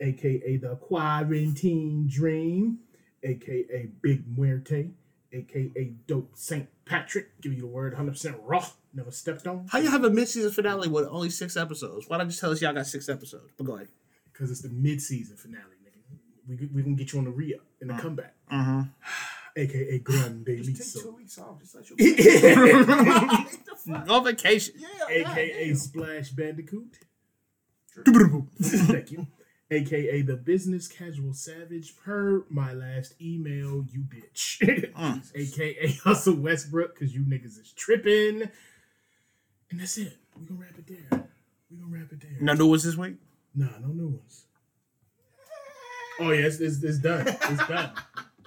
aka 0.00 0.56
the 0.56 0.74
Quarantine 0.74 2.08
Dream, 2.08 2.78
aka 3.22 3.88
Big 4.02 4.24
Muerte, 4.36 4.90
aka 5.32 5.92
Dope 6.08 6.32
Saint 6.34 6.66
Patrick. 6.86 7.40
Give 7.40 7.52
you 7.52 7.60
the 7.60 7.66
word 7.66 7.94
100% 7.94 8.36
raw, 8.42 8.66
never 8.92 9.10
stepped 9.10 9.46
on. 9.46 9.66
How 9.70 9.78
you 9.78 9.90
have 9.90 10.04
a 10.04 10.10
mid-season 10.10 10.50
finale 10.50 10.88
with 10.88 11.06
only 11.08 11.30
six 11.30 11.56
episodes? 11.56 12.08
Why 12.08 12.18
don't 12.18 12.26
you 12.26 12.30
just 12.30 12.40
tell 12.40 12.50
us 12.50 12.60
y'all 12.60 12.72
got 12.72 12.86
six 12.86 13.08
episodes? 13.08 13.52
But 13.56 13.64
go 13.64 13.76
ahead. 13.76 13.88
Because 14.32 14.50
it's 14.50 14.62
the 14.62 14.68
mid 14.68 15.00
season 15.00 15.36
finale, 15.36 15.62
nigga. 15.84 16.18
We, 16.60 16.66
we 16.66 16.82
gonna 16.82 16.96
get 16.96 17.12
you 17.12 17.18
on 17.20 17.24
the 17.24 17.30
re 17.30 17.54
up 17.54 17.60
and 17.80 17.90
the 17.90 17.94
comeback, 17.94 18.34
Mm-hmm. 18.52 18.82
aka 19.56 19.98
Grande 20.00 20.46
Just 20.64 20.94
take 20.94 21.02
two 21.04 21.12
weeks 21.12 21.38
off. 21.38 21.60
Just 21.60 21.74
let 21.76 21.88
your. 21.88 21.96
go. 22.84 22.84
The 22.84 23.76
fuck? 23.76 24.10
On 24.10 24.24
vacation. 24.24 24.74
Yeah. 24.78 25.74
Splash 25.74 26.30
Bandicoot. 26.30 26.98
Thank 28.60 29.12
you. 29.12 29.26
AKA 29.70 30.22
the 30.22 30.36
business 30.36 30.86
casual 30.86 31.32
savage 31.32 31.96
per 31.96 32.44
my 32.50 32.72
last 32.72 33.14
email, 33.20 33.84
you 33.90 34.00
bitch. 34.00 34.60
Mm. 34.94 35.22
AKA 35.34 35.92
Hustle 36.04 36.36
Westbrook, 36.36 36.96
cause 36.98 37.12
you 37.12 37.22
niggas 37.22 37.58
is 37.60 37.72
tripping. 37.74 38.42
And 39.70 39.80
that's 39.80 39.98
it. 39.98 40.16
We 40.38 40.46
gonna 40.46 40.60
wrap 40.60 40.78
it 40.78 40.86
there. 40.86 41.24
We 41.70 41.76
gonna 41.78 41.90
wrap 41.98 42.12
it 42.12 42.20
there. 42.20 42.36
No 42.40 42.52
new 42.52 42.68
ones 42.68 42.84
this 42.84 42.96
week. 42.96 43.14
Nah, 43.56 43.66
no 43.80 43.88
new 43.88 44.08
ones. 44.08 44.44
Oh 46.20 46.30
yeah, 46.30 46.46
it's, 46.46 46.60
it's, 46.60 46.80
it's 46.84 46.98
done. 46.98 47.26
It's 47.26 47.66
done. 47.68 47.90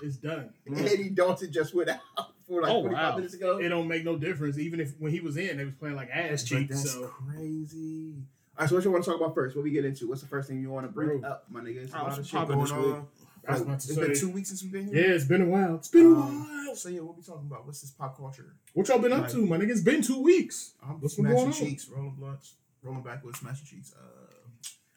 It's 0.01 0.17
done. 0.17 0.53
Eddie 0.77 1.09
Dalton 1.09 1.51
just 1.51 1.73
went 1.75 1.89
out 1.89 1.99
for 2.47 2.61
like 2.61 2.71
Oh, 2.71 2.83
45 2.83 2.93
wow. 3.09 3.15
minutes 3.17 3.33
ago. 3.33 3.57
It 3.57 3.67
don't 3.67 3.87
make 3.89 4.05
no 4.05 4.15
difference. 4.15 4.57
Even 4.57 4.79
if 4.79 4.93
when 4.99 5.11
he 5.11 5.19
was 5.19 5.35
in, 5.35 5.57
they 5.57 5.65
was 5.65 5.73
playing 5.73 5.97
like 5.97 6.09
ass 6.13 6.43
But 6.43 6.47
cheeks. 6.59 6.75
that's 6.83 6.91
So 6.93 7.07
crazy. 7.07 8.13
All 8.57 8.63
right, 8.63 8.69
so 8.69 8.75
what 8.75 8.85
you 8.85 8.91
want 8.91 9.03
to 9.03 9.11
talk 9.11 9.19
about 9.21 9.35
first? 9.35 9.55
What 9.55 9.63
we 9.63 9.69
get 9.71 9.85
into? 9.85 10.07
What's 10.07 10.21
the 10.21 10.27
first 10.27 10.49
thing 10.49 10.59
you 10.59 10.71
want 10.71 10.87
to 10.87 10.91
bring 10.91 11.19
Bro. 11.19 11.29
up, 11.29 11.45
my 11.49 11.59
nigga? 11.61 11.83
It's 11.83 11.93
a 11.93 11.97
lot 11.97 12.17
of 12.17 12.25
shit 12.27 12.47
going 12.47 12.59
this 12.59 12.71
week. 12.71 12.85
on. 12.85 13.07
I 13.47 13.51
was 13.51 13.59
Like, 13.61 13.67
about 13.67 13.79
to 13.81 13.87
it's 13.91 13.99
been 13.99 14.15
two 14.15 14.29
weeks 14.33 14.49
since 14.49 14.63
we've 14.63 14.71
been 14.71 14.87
here. 14.87 14.95
yeah, 15.09 15.13
it's 15.15 15.25
been 15.25 15.41
a 15.43 15.45
while. 15.45 15.75
It's 15.75 15.87
been 15.89 16.07
a 16.07 16.09
Um, 16.19 16.65
while. 16.65 16.75
So 16.75 16.89
yeah, 16.89 17.01
what 17.01 17.15
we 17.15 17.21
talking 17.23 17.45
about? 17.45 17.65
What's 17.67 17.81
this 17.81 17.91
pop 17.91 18.17
culture? 18.17 18.55
What 18.73 18.87
y'all 18.87 18.97
been 18.99 19.13
up 19.13 19.29
to, 19.29 19.45
my 19.45 19.57
nigga? 19.57 19.69
It's 19.69 19.81
been 19.81 20.01
two 20.01 20.21
weeks. 20.21 20.73
I'm 20.83 20.99
What's 20.99 21.15
been 21.15 21.25
smashing 21.25 21.35
going 21.37 21.47
on? 21.47 21.53
cheeks, 21.53 21.87
rolling 21.87 22.15
blunts, 22.15 22.55
rolling 22.81 23.03
backwards, 23.03 23.39
smashing 23.39 23.65
cheeks. 23.67 23.93
Uh, 23.93 24.37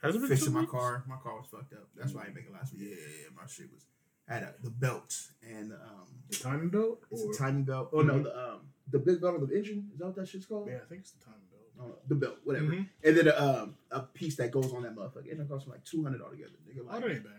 Has 0.03 0.17
it 0.17 0.21
been 0.21 0.29
fixing 0.29 0.53
my 0.55 0.61
weeks? 0.61 0.73
car. 0.73 1.05
My 1.07 1.17
car 1.17 1.37
was 1.37 1.47
fucked 1.51 1.75
up. 1.75 1.87
That's 1.97 2.13
why 2.15 2.23
I 2.23 2.27
ain't 2.27 2.35
make 2.35 2.47
it 2.47 2.53
last 2.53 2.73
week. 2.73 2.83
Yeah, 2.89 2.95
yeah, 2.97 3.25
yeah, 3.25 3.29
my 3.37 3.47
shit 3.47 3.71
was 3.73 3.85
had 4.27 4.43
a, 4.43 4.55
the 4.63 4.71
belt 4.71 5.15
and 5.47 5.73
um, 5.73 6.09
The 6.31 6.37
timing 6.37 6.71
belt? 6.71 7.03
it's 7.11 7.23
Or- 7.23 7.31
a 7.31 7.35
timing 7.35 7.65
belt. 7.65 7.91
Oh 7.93 8.01
no, 8.01 8.23
the 8.23 8.37
um, 8.37 8.61
the 8.91 8.99
big 8.99 9.21
belt 9.21 9.37
of 9.41 9.49
the 9.49 9.55
engine. 9.57 9.91
Is 9.93 9.99
that 9.99 10.07
what 10.07 10.17
that 10.17 10.27
shit's 10.29 10.47
called? 10.47 10.67
Yeah, 10.69 10.79
I 10.83 10.89
think 10.89 11.03
it's 11.03 11.13
the 11.13 11.23
timing 11.25 11.41
belt. 11.81 11.91
Uh, 11.93 11.99
the 12.09 12.15
belt, 12.15 12.37
whatever. 12.45 12.67
Mhm. 12.67 12.89
And 13.05 13.17
then 13.17 13.29
a, 13.29 13.37
um, 13.63 13.77
a 13.91 14.01
piece 14.01 14.37
that 14.37 14.51
goes 14.51 14.73
on 14.73 14.83
that 14.83 14.95
motherfucker. 14.95 15.31
And 15.31 15.41
it 15.41 15.49
costs 15.49 15.69
like 15.69 15.85
two 15.85 16.03
hundred 16.03 16.23
altogether. 16.23 16.51
Nigga, 16.69 16.87
Oh, 16.91 17.01
that 17.01 17.11
ain't 17.11 17.25
bad. 17.25 17.33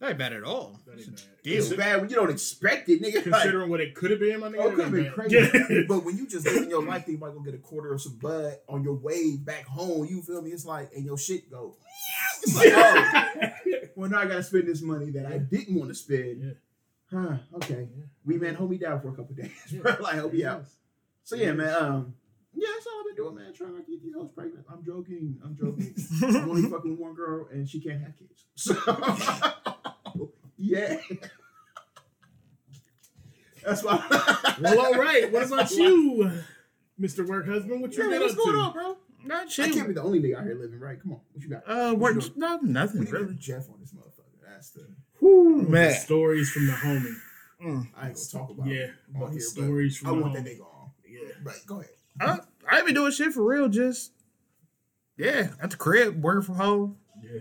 That 0.00 0.10
ain't 0.10 0.18
bad 0.18 0.32
at 0.32 0.44
all. 0.44 0.78
That 0.86 0.98
ain't 0.98 1.06
bad. 1.16 1.24
it's 1.42 1.68
Deal. 1.70 1.76
bad 1.76 2.00
when 2.00 2.08
you 2.08 2.14
don't 2.14 2.30
expect 2.30 2.88
it, 2.88 3.02
nigga. 3.02 3.14
Like, 3.16 3.24
Considering 3.24 3.68
what 3.68 3.80
it 3.80 3.96
could 3.96 4.12
have 4.12 4.20
been, 4.20 4.38
my 4.40 4.48
nigga. 4.48 4.58
Oh, 4.60 4.68
it 4.68 4.74
could 4.76 4.84
have 4.84 4.92
been 4.92 5.04
that 5.04 5.12
crazy. 5.14 5.84
but 5.88 6.04
when 6.04 6.16
you 6.16 6.26
just 6.28 6.46
living 6.46 6.70
your 6.70 6.84
life, 6.84 7.04
think 7.06 7.18
might 7.18 7.34
go 7.34 7.40
get 7.40 7.54
a 7.54 7.58
quarter 7.58 7.92
of 7.92 8.00
some 8.00 8.16
bud 8.16 8.54
on 8.68 8.84
your 8.84 8.94
way 8.94 9.36
back 9.36 9.64
home, 9.66 10.06
you 10.08 10.22
feel 10.22 10.40
me? 10.40 10.50
It's 10.52 10.64
like, 10.64 10.90
and 10.94 11.04
your 11.04 11.18
shit 11.18 11.50
go. 11.50 11.76
It's 12.44 12.56
like, 12.56 12.72
oh, 12.74 13.50
well, 13.96 14.08
now 14.08 14.20
I 14.20 14.26
gotta 14.26 14.42
spend 14.44 14.68
this 14.68 14.82
money 14.82 15.10
that 15.10 15.26
I 15.26 15.38
didn't 15.38 15.74
want 15.74 15.90
to 15.90 15.94
spend. 15.96 16.42
Yeah. 16.44 16.52
Huh, 17.10 17.36
okay. 17.54 17.88
Yeah. 17.96 18.04
We 18.24 18.36
man, 18.38 18.54
hold 18.54 18.70
me 18.70 18.78
down 18.78 19.00
for 19.00 19.08
a 19.08 19.12
couple 19.14 19.34
days, 19.34 19.50
Yeah. 19.70 19.80
bro. 19.80 19.96
Like, 20.00 20.14
help 20.14 20.32
me 20.32 20.44
out. 20.44 20.60
Yes. 20.60 20.76
So 21.24 21.34
yeah, 21.36 21.52
man. 21.52 21.74
Um, 21.74 22.14
yeah, 22.54 22.66
that's 22.74 22.86
all 22.86 23.00
I've 23.00 23.06
been 23.06 23.24
doing, 23.24 23.34
man. 23.36 23.52
Trying 23.54 23.74
to 23.76 23.82
get 23.90 24.02
these 24.02 24.14
hoes 24.14 24.30
pregnant. 24.34 24.64
I'm 24.70 24.84
joking. 24.84 25.38
I'm 25.44 25.56
joking. 25.56 25.94
I'm 26.22 26.50
only 26.50 26.68
fucking 26.70 26.90
with 26.92 27.00
one 27.00 27.14
girl, 27.14 27.48
and 27.52 27.68
she 27.68 27.80
can't 27.80 28.00
have 28.02 28.14
kids. 28.18 28.44
So 28.56 28.74
yeah, 30.56 30.96
that's 33.64 33.82
why. 33.84 34.04
Well, 34.60 34.80
all 34.86 34.94
right. 34.94 35.30
What 35.30 35.46
about 35.46 35.70
you, 35.70 36.32
Mr. 37.00 37.24
Work 37.26 37.46
Husband? 37.46 37.80
What 37.80 37.94
you 37.94 38.02
Yeah, 38.04 38.10
been 38.10 38.20
what's 38.22 38.32
up 38.34 38.38
going 38.40 38.54
to? 38.54 38.60
on, 38.62 38.72
bro? 38.72 38.96
Not 39.24 39.46
I 39.46 39.48
shit. 39.48 39.72
can't 39.72 39.86
be 39.88 39.94
the 39.94 40.02
only 40.02 40.20
nigga 40.20 40.36
out 40.38 40.44
here 40.44 40.56
living 40.56 40.80
right. 40.80 41.00
Come 41.00 41.12
on, 41.12 41.20
what 41.32 41.42
you 41.44 41.48
got? 41.50 41.62
Uh, 41.66 41.94
What 41.94 42.14
work. 42.16 42.36
No, 42.36 42.58
nothing 42.62 43.04
to 43.06 43.12
really. 43.12 43.34
Jeff 43.34 43.68
on 43.70 43.76
this 43.80 43.92
motherfucker. 43.92 44.44
That's 44.44 44.70
the. 44.70 44.88
Whew, 45.20 45.62
the 45.64 45.68
Man. 45.70 45.92
stories 45.92 46.50
from 46.50 46.66
the 46.66 46.72
homie. 46.72 47.14
Mm. 47.64 47.88
I 47.96 48.08
ain't 48.08 48.14
gonna 48.16 48.26
talk 48.32 48.50
about. 48.50 48.66
Yeah, 48.66 48.86
about 49.14 49.26
the 49.28 49.32
here, 49.34 49.40
stories 49.42 49.98
I 50.04 50.08
from 50.08 50.16
the 50.18 50.22
want 50.22 50.34
that 50.34 50.44
homie. 50.44 50.58
nigga 50.58 50.60
on. 50.62 50.90
Yeah. 51.08 51.20
Right, 51.44 51.56
go 51.66 51.80
ahead. 51.80 51.90
I, 52.20 52.38
I 52.70 52.76
ain't 52.78 52.86
been 52.86 52.94
doing 52.94 53.12
shit 53.12 53.32
for 53.32 53.42
real. 53.42 53.68
Just 53.68 54.12
yeah, 55.16 55.48
at 55.60 55.70
the 55.70 55.76
crib, 55.76 56.22
working 56.22 56.42
from 56.42 56.54
home, 56.56 56.96
Yeah. 57.22 57.40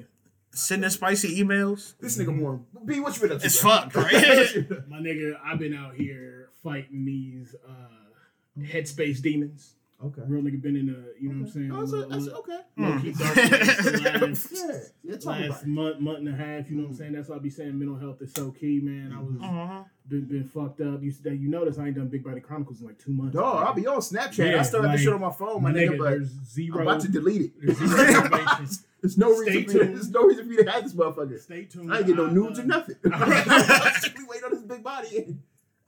sending 0.51 0.89
spicy 0.89 1.41
emails. 1.41 1.93
This 1.99 2.17
nigga 2.17 2.35
more. 2.35 2.61
B, 2.85 2.99
what 2.99 3.15
you 3.15 3.21
been 3.21 3.31
up 3.33 3.39
to? 3.39 3.45
It's 3.45 3.61
bro? 3.61 3.71
fucked, 3.71 3.95
right? 3.95 4.11
My 4.89 4.97
nigga, 4.99 5.33
I've 5.43 5.59
been 5.59 5.73
out 5.75 5.95
here 5.95 6.49
fighting 6.63 7.05
these 7.05 7.55
uh, 7.67 8.61
headspace 8.61 9.21
demons. 9.21 9.75
Okay. 10.05 10.21
Real 10.27 10.41
nigga 10.43 10.61
been 10.61 10.75
in 10.75 10.85
the, 10.87 11.13
you 11.19 11.29
know 11.29 11.41
what 11.41 11.47
I'm 11.47 11.51
saying? 11.51 11.71
Oh, 11.71 11.79
that's, 11.79 11.91
little- 11.91 12.09
that's 12.09 12.23
little- 12.25 12.39
okay. 12.39 12.59
low-key 12.77 13.11
Mm. 13.11 14.21
last, 14.21 14.51
Yeah, 14.51 14.79
yeah. 15.03 15.47
Last 15.47 15.65
month, 15.65 15.99
month 15.99 16.17
and 16.19 16.29
a 16.29 16.35
half. 16.35 16.69
You 16.69 16.77
know 16.77 16.83
what 16.83 16.89
I'm 16.89 16.95
saying? 16.95 17.13
That's 17.13 17.29
why 17.29 17.35
I 17.35 17.39
be 17.39 17.49
saying 17.49 17.77
mental 17.77 17.97
health 17.97 18.21
is 18.21 18.31
so 18.33 18.51
key, 18.51 18.79
man. 18.81 19.11
I 19.15 19.21
was 19.21 19.35
Uh-huh. 19.41 19.83
been, 20.07 20.25
been 20.25 20.43
fucked 20.45 20.81
up. 20.81 21.01
You 21.01 21.11
that 21.23 21.35
you 21.37 21.49
notice 21.49 21.77
I 21.79 21.87
ain't 21.87 21.95
done 21.95 22.07
Big 22.09 22.23
Body 22.23 22.39
Chronicles 22.41 22.81
in 22.81 22.87
like 22.87 22.99
two 22.99 23.11
months. 23.11 23.35
Dog, 23.35 23.63
I'll 23.65 23.73
be 23.73 23.87
on 23.87 23.99
Snapchat. 23.99 24.51
Yeah, 24.51 24.59
I 24.59 24.63
still 24.63 24.81
have 24.81 24.91
like, 24.91 24.97
the 24.99 25.03
shit 25.03 25.13
on 25.13 25.21
my 25.21 25.31
phone, 25.31 25.63
my, 25.63 25.71
nigga, 25.71 25.97
but 25.97 26.09
there's 26.11 26.29
zero. 26.29 26.79
I'm 26.81 26.87
about 26.87 27.01
to 27.01 27.07
delete 27.11 27.41
it. 27.41 27.51
there's 27.61 27.77
zero. 27.77 28.67
There's 28.99 29.15
no 29.15 29.31
Stay 29.43 29.57
reason. 29.57 29.63
For 29.65 29.71
you, 29.73 29.79
tuned. 29.83 29.95
there's 29.95 30.09
no 30.09 30.23
reason 30.23 30.45
for 30.47 30.51
you 30.53 30.63
to 30.63 30.71
have 30.71 30.83
this 30.83 30.93
motherfucker. 30.95 31.39
Stay 31.39 31.65
tuned. 31.65 31.93
I 31.93 31.97
ain't 31.99 32.07
get 32.07 32.15
no 32.15 32.25
I, 32.25 32.31
nudes 32.31 32.57
uh, 32.57 32.63
or 32.63 32.65
nothing. 32.65 32.95
I'm 33.13 33.91
strictly 33.93 34.25
waiting 34.27 34.45
on 34.45 34.51
this 34.51 34.63
big 34.63 34.83
body. 34.83 35.37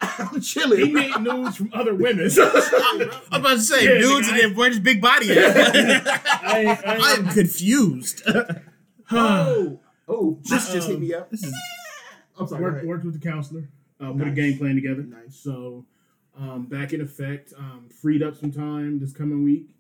And 0.02 0.30
I'm 0.32 0.42
chilling. 0.42 0.86
He 0.86 0.92
made 0.94 1.20
nudes 1.20 1.58
from 1.58 1.72
other 1.74 1.94
women. 1.94 2.30
I'm 2.40 3.42
about 3.42 3.56
to 3.56 3.60
say, 3.60 3.84
Yeah, 3.84 4.00
dudes, 4.00 4.28
nigga, 4.28 4.32
and 4.32 4.36
I- 4.36 4.42
then 4.42 4.56
where's 4.56 4.80
big 4.80 5.02
body 5.02 5.32
at? 5.38 5.58
I, 6.18 6.80
I, 6.86 6.98
I, 6.98 7.12
am 7.14 7.28
confused. 7.30 8.24
oh, 9.12 9.80
oh, 10.08 10.40
just 10.44 10.72
just 10.72 10.88
hit 10.88 11.00
me 11.00 11.14
up. 11.14 11.30
This 11.30 11.44
is 11.44 11.54
I'm 12.40 12.48
sorry. 12.48 12.62
worked, 12.64 12.86
worked 12.86 13.06
with 13.06 13.22
the 13.22 13.30
counselor, 13.30 13.70
uh, 14.00 14.14
put 14.14 14.28
a 14.28 14.32
game 14.32 14.58
plan 14.58 14.76
together. 14.76 15.04
Nice. 15.04 15.36
So, 15.36 15.86
um, 16.38 16.66
back 16.68 16.94
in 16.94 17.02
effect, 17.02 17.54
um, 17.58 17.90
freed 18.02 18.24
up 18.24 18.36
some 18.38 18.52
time 18.52 19.00
this 19.00 19.12
coming 19.12 19.44
week. 19.44 19.76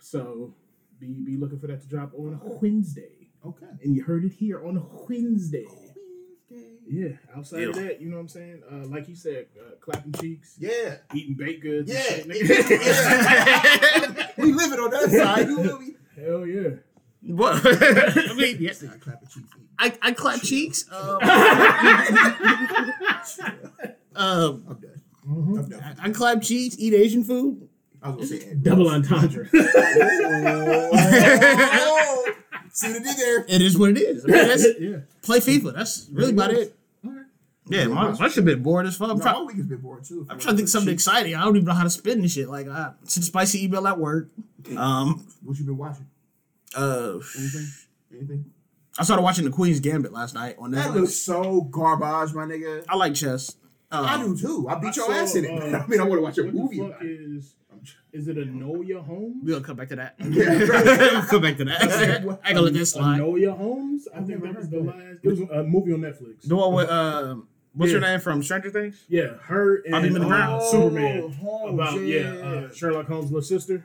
So, 0.00 0.54
be 0.98 1.20
be 1.24 1.36
looking 1.36 1.60
for 1.60 1.68
that 1.68 1.80
to 1.82 1.88
drop 1.88 2.12
on 2.14 2.40
Wednesday. 2.60 3.28
Okay. 3.46 3.66
And 3.82 3.94
you 3.94 4.02
heard 4.02 4.24
it 4.24 4.32
here 4.32 4.66
on 4.66 4.84
Wednesday. 5.08 5.66
Wednesday. 6.90 7.18
Yeah, 7.30 7.36
outside 7.36 7.62
of 7.64 7.74
that, 7.76 8.00
you 8.00 8.08
know 8.08 8.16
what 8.16 8.22
I'm 8.22 8.28
saying? 8.28 8.62
Uh, 8.70 8.86
like 8.88 9.08
you 9.08 9.16
said, 9.16 9.46
uh, 9.58 9.74
clapping 9.80 10.12
cheeks, 10.20 10.56
Yeah. 10.58 10.96
eating 11.14 11.34
baked 11.34 11.62
goods. 11.62 11.90
Yeah. 11.92 12.02
shit, 12.02 12.26
yeah. 12.70 14.28
we 14.38 14.52
live 14.52 14.72
it 14.72 14.80
on 14.80 14.90
that 14.90 15.10
side. 15.36 15.48
You 15.48 15.62
feel 15.62 15.78
me? 15.78 15.94
Hell 16.16 16.46
yeah. 16.46 16.70
what? 17.34 17.60
I 17.64 18.34
mean, 18.34 18.56
yeah, 18.60 18.68
This 18.70 18.82
nigga 18.82 19.00
clapping 19.00 19.28
cheeks. 19.28 19.48
I, 19.78 19.92
I 20.02 20.12
clap 20.12 20.40
cheeks. 20.42 20.84
Um, 20.92 21.18
um, 24.16 24.64
I'm 24.68 24.76
done. 24.76 25.02
Mhm. 25.26 25.58
I'm 25.58 25.68
done. 25.68 25.82
I, 25.82 25.94
I 26.06 26.10
clap 26.10 26.42
cheeks, 26.42 26.76
eat 26.78 26.94
Asian 26.94 27.24
food. 27.24 27.68
I 28.02 28.10
was 28.10 28.30
gonna 28.30 28.42
say 28.42 28.54
Double 28.54 28.88
entendre. 28.88 29.48
Oh, 29.52 29.58
see 32.72 32.88
what 32.88 32.96
I 32.96 32.98
did 33.04 33.16
there? 33.16 33.44
It 33.48 33.62
is 33.62 33.76
what 33.78 33.90
it 33.90 33.98
is. 33.98 34.24
I 34.24 34.28
mean, 34.28 34.74
yeah. 34.92 34.98
play 35.22 35.38
FIFA. 35.40 35.74
That's 35.74 36.08
really 36.12 36.32
about 36.32 36.52
it. 36.52 36.74
Alright. 37.72 37.88
Yeah, 37.88 37.94
my, 37.94 38.10
my 38.18 38.28
shit 38.28 38.44
been 38.44 38.62
bored 38.62 38.86
as 38.86 38.96
fuck. 38.96 39.10
I'm, 39.10 39.18
No, 39.18 39.22
try- 39.22 39.32
my 39.32 39.42
week 39.42 39.56
has 39.56 39.66
been 39.66 39.78
boring 39.78 40.04
too. 40.04 40.26
I'm 40.28 40.38
trying 40.38 40.54
to 40.54 40.56
think 40.56 40.66
of 40.66 40.70
something 40.70 40.92
exciting. 40.92 41.34
I 41.34 41.44
don't 41.44 41.56
even 41.56 41.66
know 41.66 41.74
how 41.74 41.84
to 41.84 41.90
spin 41.90 42.20
this 42.22 42.32
shit. 42.32 42.48
Like, 42.48 42.68
I 42.68 42.92
sent 43.04 43.24
a 43.24 43.26
spicy 43.26 43.64
email 43.64 43.86
at 43.86 43.98
work. 43.98 44.28
Um, 44.76 45.26
What 45.44 45.58
you 45.58 45.64
been 45.64 45.76
watching? 45.78 46.06
uh, 46.76 47.14
Anything? 47.38 47.66
Anything? 48.12 48.44
I 48.98 49.04
started 49.04 49.22
watching 49.22 49.44
The 49.44 49.50
Queen's 49.50 49.80
Gambit 49.80 50.12
last 50.12 50.34
night 50.34 50.56
on 50.58 50.72
Netflix. 50.72 50.74
That 50.74 50.94
looks 50.94 51.10
Netflix. 51.12 51.14
so 51.14 51.60
garbage, 51.62 52.34
my 52.34 52.44
nigga. 52.44 52.84
I 52.88 52.96
like 52.96 53.14
chess. 53.14 53.56
Um, 53.92 54.04
I 54.04 54.22
do 54.22 54.36
too. 54.36 54.68
I 54.68 54.74
beat 54.76 54.96
your 54.96 55.06
So, 55.06 55.12
ass 55.12 55.34
in 55.36 55.44
it. 55.46 55.50
uh, 55.74 55.78
I 55.84 55.86
mean, 55.86 56.00
I 56.00 56.04
want 56.04 56.18
to 56.18 56.22
watch 56.22 56.38
a 56.38 56.44
what 56.44 56.54
movie. 56.54 56.76
the 56.78 56.82
fuck 56.88 56.96
about 56.96 57.06
it. 57.06 57.20
is 57.20 57.54
is 58.12 58.26
it 58.28 58.36
Anoya 58.36 59.02
Holmes? 59.04 59.36
We'll 59.44 59.60
come 59.62 59.76
back 59.76 59.88
to 59.88 59.96
that. 59.96 60.16
Yeah. 60.18 60.58
we'll 61.12 61.22
come 61.22 61.42
back 61.42 61.56
to 61.58 61.64
that. 61.64 62.38
I 62.44 62.52
can 62.52 62.64
let 62.64 62.74
this 62.74 62.92
slide. 62.92 63.20
Anoya 63.20 63.56
Holmes? 63.56 64.06
I 64.14 64.18
I've 64.18 64.26
think 64.26 64.42
that 64.42 64.54
was 64.56 64.68
the 64.68 64.76
that. 64.80 64.84
last. 64.86 65.18
It 65.22 65.28
was 65.28 65.40
a 65.40 65.62
movie 65.64 65.92
on 65.92 66.00
Netflix. 66.00 66.42
The 66.42 66.56
one 66.56 66.74
with 66.74 66.90
um, 66.90 67.48
what's 67.74 67.92
her 67.92 68.00
name 68.00 68.20
from 68.20 68.42
Stranger 68.42 68.70
Things? 68.70 69.04
Yeah, 69.08 69.34
her 69.44 69.76
and 69.82 69.92
Bobby 69.92 70.08
McGraw. 70.10 70.56
uh, 70.56 70.60
Superman. 70.60 71.32
Holmes, 71.32 71.74
About 71.74 72.00
yeah, 72.02 72.20
uh, 72.20 72.72
Sherlock 72.72 73.06
Holmes' 73.06 73.26
little 73.30 73.42
sister. 73.42 73.84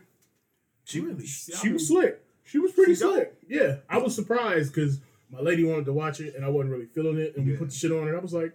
she 0.84 1.00
really. 1.00 1.26
She 1.26 1.72
was 1.72 1.88
slick. 1.88 2.22
She 2.44 2.60
was 2.60 2.72
pretty 2.74 2.94
She 2.96 3.02
dope. 3.02 3.14
slick. 3.14 3.34
Yeah, 3.48 3.78
I 3.90 3.98
was 3.98 4.14
surprised 4.16 4.74
because 4.74 5.00
my 5.32 5.40
lady 5.42 5.64
wanted 5.64 5.86
to 5.86 5.94
watch 5.94 6.20
it 6.20 6.36
and 6.36 6.46
I 6.46 6.50
wasn't 6.50 6.72
really 6.74 6.86
feeling 6.86 7.18
it, 7.18 7.36
and 7.36 7.46
we 7.46 7.54
Yeah. 7.54 7.60
put 7.60 7.70
the 7.70 7.76
shit 7.76 7.92
on, 7.92 8.08
it. 8.08 8.14
I 8.16 8.20
was 8.20 8.34
like, 8.34 8.54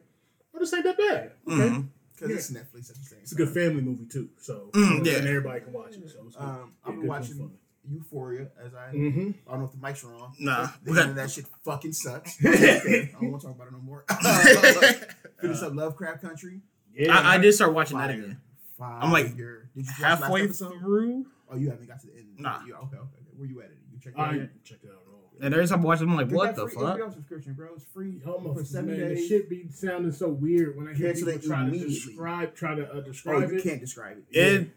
"Oh, 0.54 0.58
this 0.60 0.72
ain't 0.72 0.84
that 0.84 0.96
bad." 0.96 1.32
Okay, 1.48 1.56
Mhm. 1.68 1.88
because 2.14 2.30
it's 2.30 2.50
Netflix 2.52 2.90
at 2.90 2.96
the 2.96 3.02
same 3.04 3.18
it's 3.22 3.32
a 3.32 3.34
good 3.34 3.48
family 3.50 3.82
movie 3.82 4.06
too, 4.06 4.28
so 4.38 4.70
Mm, 4.74 5.04
yeah. 5.04 5.18
and 5.18 5.26
everybody 5.26 5.60
can 5.62 5.72
watch 5.72 5.96
it. 5.96 6.08
So 6.10 6.24
it's. 6.26 6.36
Um, 6.36 6.72
I've 6.84 6.90
Yeah, 6.90 6.90
been 6.92 7.00
good 7.00 7.08
watching 7.08 7.50
Euphoria 7.90 8.48
as 8.64 8.72
I. 8.74 8.94
Mm-hmm. 8.94 9.30
I 9.46 9.50
don't 9.50 9.60
know 9.60 9.66
if 9.66 9.72
the 9.72 9.78
mics 9.78 10.04
are 10.04 10.14
on. 10.14 10.32
Nah, 10.38 10.68
The 10.84 10.90
we 10.92 10.96
got- 10.96 11.14
that 11.16 11.30
shit 11.30 11.46
fucking 11.64 11.92
sucks. 11.92 12.36
I 12.44 13.08
don't 13.20 13.30
want 13.30 13.40
to 13.42 13.46
talk 13.48 13.56
about 13.56 13.68
it 13.68 13.72
no 13.72 13.78
more. 13.80 14.04
Finish 15.40 15.62
up 15.62 15.74
Lovecraft 15.74 16.22
Country. 16.22 16.60
Yeah, 16.94 17.16
I, 17.16 17.34
I 17.34 17.38
did 17.38 17.52
start 17.54 17.72
watching 17.72 17.98
that 17.98 18.10
again. 18.10 18.40
Fire. 18.78 18.98
I'm 19.00 19.12
like 19.12 19.26
Did 19.36 19.38
you 19.38 19.58
watch 19.76 19.86
Halfway 19.98 20.40
last 20.42 20.62
episode? 20.62 20.78
through, 20.80 21.26
Oh, 21.50 21.56
you 21.56 21.70
haven't 21.70 21.86
got 21.88 22.00
to 22.00 22.06
the 22.06 22.14
end. 22.14 22.28
Nah. 22.38 22.64
You, 22.64 22.74
okay, 22.74 22.84
okay, 22.86 22.96
okay. 22.96 23.06
Where 23.36 23.48
you 23.48 23.60
at 23.60 23.66
it? 23.70 23.78
You 23.92 23.98
checked 23.98 24.16
it 24.16 24.20
out 24.20 24.28
I 24.28 24.32
yet? 24.32 24.38
didn't 24.40 24.64
check 24.64 24.78
it 24.82 24.90
out 24.90 24.96
and 25.42 25.54
every 25.54 25.66
time 25.66 25.80
I 25.80 25.84
watch 25.84 26.00
it, 26.02 26.04
I'm 26.04 26.14
like, 26.16 26.28
Get 26.28 26.36
what 26.36 26.54
that 26.54 26.62
the 26.64 26.68
free 26.68 26.82
fuck? 26.84 26.98
HBO 26.98 27.12
subscription, 27.14 27.54
bro. 27.54 27.68
It's 27.74 27.84
free 27.86 28.20
Almost, 28.26 28.58
for 28.58 28.64
seven 28.66 28.90
man, 28.90 29.08
the 29.08 29.14
days. 29.14 29.26
shit 29.26 29.48
be 29.48 29.68
sounding 29.70 30.12
so 30.12 30.28
weird 30.28 30.76
when 30.76 30.86
I 30.88 30.92
hear 30.92 31.06
Cancel 31.14 31.32
people 31.32 31.48
try 31.48 31.64
to 31.64 31.78
describe, 31.78 32.54
try 32.54 32.74
to 32.74 32.82
uh, 32.86 32.96
Oh, 32.96 33.00
describe 33.00 33.50
you 33.50 33.56
it. 33.56 33.62
can't 33.62 33.80
describe 33.80 34.18
it. 34.18 34.24
It, 34.38 34.68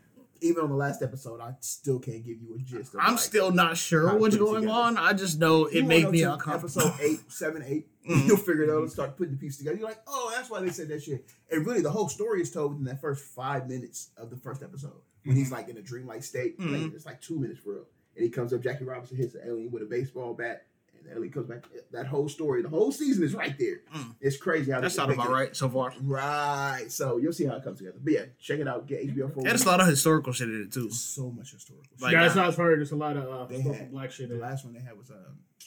Even 0.43 0.63
on 0.65 0.69
the 0.69 0.75
last 0.75 1.01
episode, 1.01 1.39
I 1.39 1.55
still 1.61 1.99
can't 1.99 2.23
give 2.25 2.41
you 2.41 2.55
a 2.55 2.59
gist. 2.59 2.93
Of 2.93 2.99
I'm 3.01 3.13
like, 3.13 3.19
still 3.23 3.51
not 3.51 3.77
sure 3.77 4.15
what's 4.17 4.35
going 4.35 4.63
together. 4.63 4.73
on. 4.77 4.97
I 4.97 5.13
just 5.13 5.39
know 5.39 5.69
You 5.69 5.79
it 5.79 5.85
made 5.85 6.09
me 6.09 6.23
uncomfortable. 6.23 6.87
Episode 6.87 7.01
eight, 7.01 7.19
seven, 7.31 7.63
eight. 7.65 7.87
Mhm. 8.07 8.27
You'll 8.27 8.37
figure 8.37 8.63
it 8.63 8.69
out 8.69 8.81
and 8.81 8.91
start 8.91 9.15
putting 9.17 9.33
the 9.35 9.39
pieces 9.39 9.59
together. 9.59 9.77
You're 9.77 9.87
like, 9.87 10.01
oh, 10.05 10.31
that's 10.35 10.49
why 10.49 10.59
they 10.59 10.69
said 10.69 10.89
that 10.89 11.01
shit. 11.01 11.25
And 11.49 11.65
really, 11.65 11.81
the 11.81 11.91
whole 11.91 12.09
story 12.09 12.41
is 12.41 12.51
told 12.51 12.77
in 12.77 12.83
that 12.85 12.99
first 12.99 13.23
five 13.23 13.69
minutes 13.69 14.09
of 14.17 14.29
the 14.29 14.35
first 14.37 14.61
episode 14.61 14.99
when 15.23 15.35
he's 15.37 15.51
like 15.51 15.69
in 15.69 15.77
a 15.77 15.81
dreamlike 15.81 16.23
state. 16.23 16.59
Like, 16.59 16.69
Mhm. 16.81 16.93
it's 16.95 17.05
like 17.05 17.21
two 17.21 17.39
minutes 17.39 17.61
for 17.61 17.73
real. 17.75 17.85
And 18.17 18.23
he 18.25 18.29
comes 18.29 18.51
up, 18.53 18.61
Jackie 18.61 18.83
Robinson 18.83 19.15
hits 19.17 19.35
an 19.35 19.41
alien 19.45 19.71
with 19.71 19.81
a 19.81 19.85
baseball 19.85 20.33
bat, 20.33 20.65
and 21.11 21.23
the 21.23 21.29
comes 21.29 21.47
back. 21.47 21.63
That 21.91 22.07
whole 22.07 22.27
story, 22.29 22.61
the 22.61 22.69
whole 22.69 22.91
season 22.91 23.23
is 23.23 23.33
right 23.33 23.57
there. 23.57 23.81
Mm. 23.95 24.15
It's 24.21 24.37
crazy 24.37 24.71
how 24.71 24.79
That 24.81 24.89
they 24.89 24.93
sounded 24.95 25.17
make 25.17 25.25
about 25.25 25.31
it- 25.31 25.41
right 25.41 25.55
so 25.55 25.69
far. 25.69 25.93
Right. 26.01 26.85
So 26.89 27.17
you'll 27.17 27.33
see 27.33 27.45
how 27.45 27.55
it 27.57 27.63
comes 27.63 27.79
together. 27.79 27.97
But 28.03 28.13
yeah, 28.13 28.25
check 28.39 28.59
it 28.59 28.67
out. 28.67 28.87
Get 28.87 29.07
HBO 29.07 29.33
for 29.33 29.39
And 29.39 29.49
it's 29.49 29.63
a 29.65 29.67
lot 29.67 29.79
of 29.81 29.87
historical 29.87 30.33
shit 30.33 30.49
in 30.49 30.61
it 30.63 30.71
too. 30.71 30.89
so 30.91 31.29
much 31.31 31.51
historical. 31.51 31.85
shit. 31.91 32.01
Like, 32.01 32.13
yeah, 32.13 32.23
that's 32.23 32.35
uh, 32.35 32.41
how 32.41 32.47
I've 32.47 32.55
heard. 32.55 32.79
There's 32.79 32.91
a 32.91 32.95
lot 32.95 33.17
of 33.17 33.29
uh, 33.29 33.45
They 33.45 33.61
had- 33.61 33.91
black 33.91 34.11
shit. 34.11 34.29
the 34.29 34.35
in 34.35 34.41
last 34.41 34.63
one 34.65 34.73
they 34.73 34.79
had 34.81 34.97
was 34.97 35.09
um, 35.11 35.17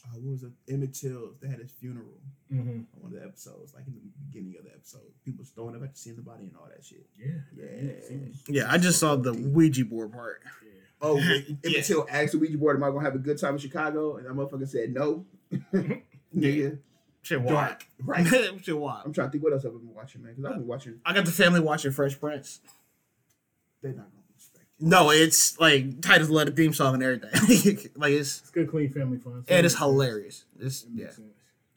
uh, 0.05 0.19
what 0.19 0.33
was 0.33 0.43
it? 0.45 0.52
Emmett 0.69 0.95
Till. 0.95 1.33
They 1.40 1.49
had 1.49 1.59
his 1.61 1.71
funeral. 1.73 2.07
Mm-hmm. 2.52 2.69
on 2.71 2.87
one 3.00 3.12
of 3.12 3.19
the 3.19 3.26
episodes, 3.26 3.75
like 3.75 3.88
in 3.88 3.95
the 3.95 4.00
beginning 4.31 4.55
of 4.57 4.64
the 4.64 4.71
episode. 4.71 5.00
People 5.25 5.40
was 5.40 5.49
throwing 5.50 5.75
up 5.75 5.83
after 5.83 5.97
seeing 5.97 6.14
the 6.14 6.23
body 6.23 6.45
and 6.45 6.52
all 6.57 6.69
that 6.69 6.85
shit. 6.85 7.05
Yeah, 7.19 7.26
Yeah. 7.57 7.90
Yeah. 8.09 8.19
Yeah, 8.62 8.66
I 8.73 8.78
just 8.78 9.00
saw 9.00 9.16
the 9.16 9.33
Ouija 9.33 9.85
board 9.85 10.12
part. 10.12 10.43
yeah. 10.64 10.71
Oh, 11.07 11.17
Emmett 11.19 11.57
Yeah. 11.65 11.81
Till 11.83 12.07
asked 12.11 12.33
the 12.33 12.39
Ouija 12.39 12.59
board, 12.59 12.77
"Am 12.77 12.85
I 12.85 12.89
gonna 12.91 13.03
have 13.03 13.15
a 13.15 13.19
good 13.19 13.39
time 13.39 13.55
in 13.55 13.59
Chicago?" 13.59 14.17
And 14.17 14.27
that 14.27 14.33
motherfucker 14.33 14.69
said 14.69 14.93
no. 14.93 15.25
Nigga, 16.35 16.79
Shit 17.23 17.41
wild. 17.41 17.49
dark. 17.49 17.87
Right. 18.03 18.27
Shit 18.63 18.79
wild. 18.79 19.03
I'm 19.07 19.13
trying 19.13 19.29
to 19.29 19.33
think 19.33 19.45
what 19.45 19.53
else 19.53 19.65
I've 19.65 19.73
been 19.73 19.95
watching, 19.95 20.23
man. 20.23 20.35
Because 20.35 20.51
I've 20.51 20.59
been 20.59 20.67
watching. 20.67 21.01
I 21.05 21.13
got 21.13 21.25
the 21.25 21.33
family 21.33 21.61
watching 21.61 21.91
Fresh 21.93 22.21
Prince. 22.21 22.61
They're 23.83 23.93
not 23.93 24.07
gonna 24.11 24.23
respect. 24.35 24.65
it. 24.81 24.85
No, 24.87 25.11
it's 25.11 25.59
like 25.61 26.01
Titus 26.03 26.29
led 26.31 26.49
the 26.49 26.53
theme 26.53 26.73
song 26.75 26.95
and 26.95 27.03
everything. 27.03 27.31
like 27.97 28.13
it's 28.13 28.41
It's 28.41 28.51
good, 28.51 28.69
clean 28.71 28.91
family 28.91 29.19
fun. 29.19 29.45
and 29.49 29.67
it's 29.67 29.77
hilarious. 29.77 30.45
It's 30.61 30.83
It 30.85 30.89
yeah. 30.95 31.05
makes 31.05 31.17
sense. 31.17 31.29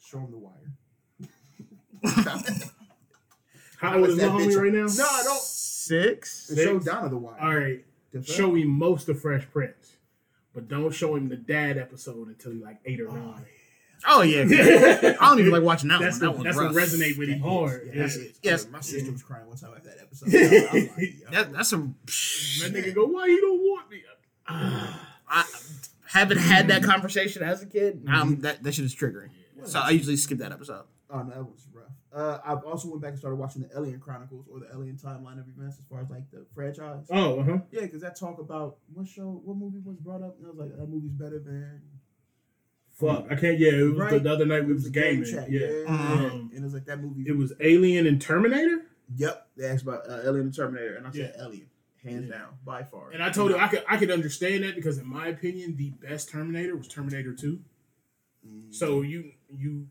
Show 0.04 0.18
them 0.20 0.32
the 0.32 0.38
wire. 0.38 0.74
How 3.78 3.98
old 3.98 4.10
is 4.10 4.16
my 4.18 4.24
that 4.24 4.32
homie 4.32 4.56
right 4.62 4.74
now? 4.74 4.86
No, 4.86 5.06
I 5.10 5.22
don't. 5.24 5.42
Six. 5.42 6.54
Show 6.56 6.80
Donna 6.80 7.10
the 7.10 7.18
wire. 7.18 7.40
All 7.42 7.56
right, 7.56 7.86
The 8.12 8.22
fuck? 8.22 8.36
show 8.36 8.56
him 8.56 8.68
most 8.70 9.08
of 9.10 9.22
Fresh 9.22 9.48
Prince, 9.52 9.98
but 10.54 10.68
don't 10.68 10.94
show 10.94 11.16
him 11.16 11.30
the 11.30 11.36
dad 11.36 11.78
episode 11.78 12.28
until 12.28 12.52
he 12.54 12.60
like 12.60 12.80
eight 12.86 13.00
or 13.00 13.10
Oh, 13.10 13.14
nine. 13.16 13.46
Oh 14.08 14.22
yeah. 14.22 14.42
I 15.20 15.30
don't 15.30 15.40
even 15.40 15.52
like 15.52 15.62
watching 15.64 15.90
that 15.90 16.00
That's 16.00 16.22
one. 16.22 16.32
the, 16.32 16.38
That 16.38 16.44
that's 16.46 16.58
one's 16.58 16.74
what 16.74 16.84
resonate 16.84 17.18
with 17.18 17.28
him 17.30 17.42
hard. 17.42 17.92
Yeah, 17.94 18.08
Yeah. 18.08 18.24
Yes. 18.44 18.68
My 18.70 18.80
sister 18.80 19.12
was 19.12 19.22
crying 19.22 19.46
one 19.48 19.58
time 19.58 19.74
at 19.76 19.84
that 19.84 19.98
episode. 20.02 20.34
I 20.34 20.74
was 20.74 20.90
like, 20.98 21.00
yo. 21.22 21.30
That, 21.32 21.52
that's 21.54 21.70
some. 21.70 21.96
That 22.06 22.72
nigga 22.74 22.96
go, 22.96 23.06
why 23.08 23.26
you 23.26 23.42
don't 23.42 23.60
want 23.60 23.90
me? 23.92 24.02
I 24.48 25.46
haven't 26.08 26.38
had 26.38 26.70
that 26.70 26.82
conversation 26.84 27.44
as 27.44 27.62
a 27.62 27.66
kid. 27.66 28.06
Um, 28.12 28.40
that 28.42 28.64
that 28.64 28.74
shit 28.74 28.86
is 28.86 28.96
triggering. 28.96 29.30
So 29.66 29.80
I 29.80 29.90
usually 29.92 30.16
skip 30.16 30.38
that 30.40 30.52
episode. 30.54 30.86
Oh 31.12 31.22
no, 31.24 31.30
that 31.30 31.38
was 31.44 31.68
rough. 31.69 31.69
Uh, 32.12 32.40
I've 32.44 32.64
also 32.64 32.90
went 32.90 33.02
back 33.04 33.12
and 33.12 33.20
started 33.20 33.36
watching 33.36 33.62
the 33.62 33.70
Alien 33.78 34.00
Chronicles 34.00 34.48
or 34.52 34.60
the 34.60 34.68
Alien 34.74 34.98
timeline 34.98 35.40
of 35.40 35.48
events 35.48 35.78
as 35.78 35.86
far 35.90 36.02
as 36.02 36.10
like 36.10 36.30
the 36.32 36.44
franchise. 36.56 37.06
Oh, 37.12 37.40
uh 37.40 37.44
huh. 37.44 37.58
Yeah, 37.72 37.82
because 37.82 38.02
that 38.02 38.16
talk 38.16 38.40
about 38.40 38.78
what 38.94 39.08
show, 39.08 39.42
what 39.46 39.58
movie 39.58 39.78
was 39.86 39.98
brought 39.98 40.24
up, 40.24 40.36
and 40.38 40.48
I 40.48 40.50
was 40.50 40.58
like, 40.58 40.76
that 40.76 40.88
movie's 40.90 41.12
better 41.12 41.38
than. 41.40 41.82
Fuck, 42.94 43.28
I 43.32 43.36
can't. 43.36 43.58
Yeah, 43.60 43.70
it 43.74 43.82
was 43.84 43.94
the, 43.94 44.00
Right. 44.00 44.24
the 44.24 44.32
other 44.34 44.46
night 44.46 44.66
we 44.66 44.72
It 44.72 44.74
was 44.74 44.86
a 44.88 44.90
game 44.90 45.24
gaming. 45.24 45.32
chat, 45.32 45.50
Yeah, 45.52 45.60
Mhm. 45.62 45.90
Um, 45.90 46.50
and 46.54 46.54
it 46.54 46.64
was 46.64 46.74
like 46.74 46.86
that 46.86 47.00
movie. 47.02 47.24
it 47.28 47.38
was 47.38 47.54
Alien 47.62 48.08
and 48.08 48.20
Terminator. 48.22 48.86
Yep, 49.16 49.48
they 49.56 49.68
asked 49.68 49.84
about 49.84 50.10
uh, 50.10 50.22
Alien 50.24 50.48
and 50.48 50.54
Terminator, 50.56 50.96
and 50.96 51.08
I 51.08 51.12
said 51.12 51.34
Yeah. 51.38 51.44
Alien, 51.46 51.70
hands 52.04 52.26
Yeah. 52.28 52.38
down, 52.40 52.54
by 52.66 52.84
far. 52.84 53.12
And 53.12 53.24
I 53.24 53.30
told 53.30 53.52
him 53.52 53.60
I 53.60 53.68
could 53.68 53.84
I 53.88 53.98
could 53.98 54.12
understand 54.12 54.64
that 54.64 54.76
because 54.76 54.98
in 54.98 55.08
my 55.08 55.28
opinion, 55.28 55.78
the 55.78 55.92
best 55.92 56.30
Terminator 56.30 56.76
was 56.76 56.88
Terminator 56.88 57.34
Two. 57.34 57.60
Mm. 58.46 58.74
So 58.74 59.02
you 59.02 59.32
you 59.50 59.88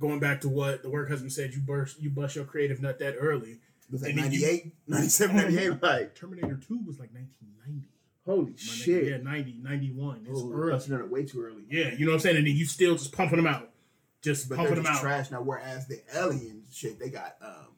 going 0.00 0.20
back 0.20 0.40
to 0.42 0.48
what 0.48 0.82
the 0.82 0.90
work 0.90 1.08
husband 1.08 1.32
said, 1.32 1.52
you 1.54 1.60
burst 1.60 2.00
you 2.00 2.10
bust 2.10 2.36
your 2.36 2.44
creative 2.44 2.80
nut 2.80 2.98
that 3.00 3.14
early. 3.18 3.58
was 3.90 4.02
and 4.02 4.18
then 4.18 4.30
you- 4.32 4.40
98, 4.40 4.72
97, 4.86 5.36
98? 5.36 5.82
Like, 5.82 6.14
Terminator 6.14 6.56
Two 6.56 6.78
was 6.86 6.98
like 6.98 7.10
1990. 7.14 7.88
holy 8.26 8.50
My 8.52 8.56
shit. 8.56 9.04
Yeah, 9.08 9.16
90, 9.18 9.58
91. 9.62 10.26
It's 10.28 10.40
Oh, 10.40 10.52
early. 10.52 10.72
that's 10.72 11.10
way 11.10 11.24
too 11.24 11.42
early. 11.42 11.64
Yeah, 11.70 11.92
you 11.94 12.04
know 12.04 12.12
what 12.12 12.16
I'm 12.16 12.20
saying? 12.20 12.36
And 12.36 12.46
then 12.46 12.54
you 12.56 12.66
still 12.66 12.94
just 12.94 13.12
pumping 13.12 13.36
them 13.38 13.46
out. 13.46 13.70
Just 14.22 14.48
But 14.48 14.56
pumping 14.58 14.74
them 14.76 14.86
out. 14.86 15.00
trash 15.00 15.30
now. 15.30 15.40
Whereas 15.42 15.86
the 15.86 16.00
Alien 16.14 16.64
shit, 16.70 16.98
they 16.98 17.08
got 17.08 17.36
um, 17.40 17.68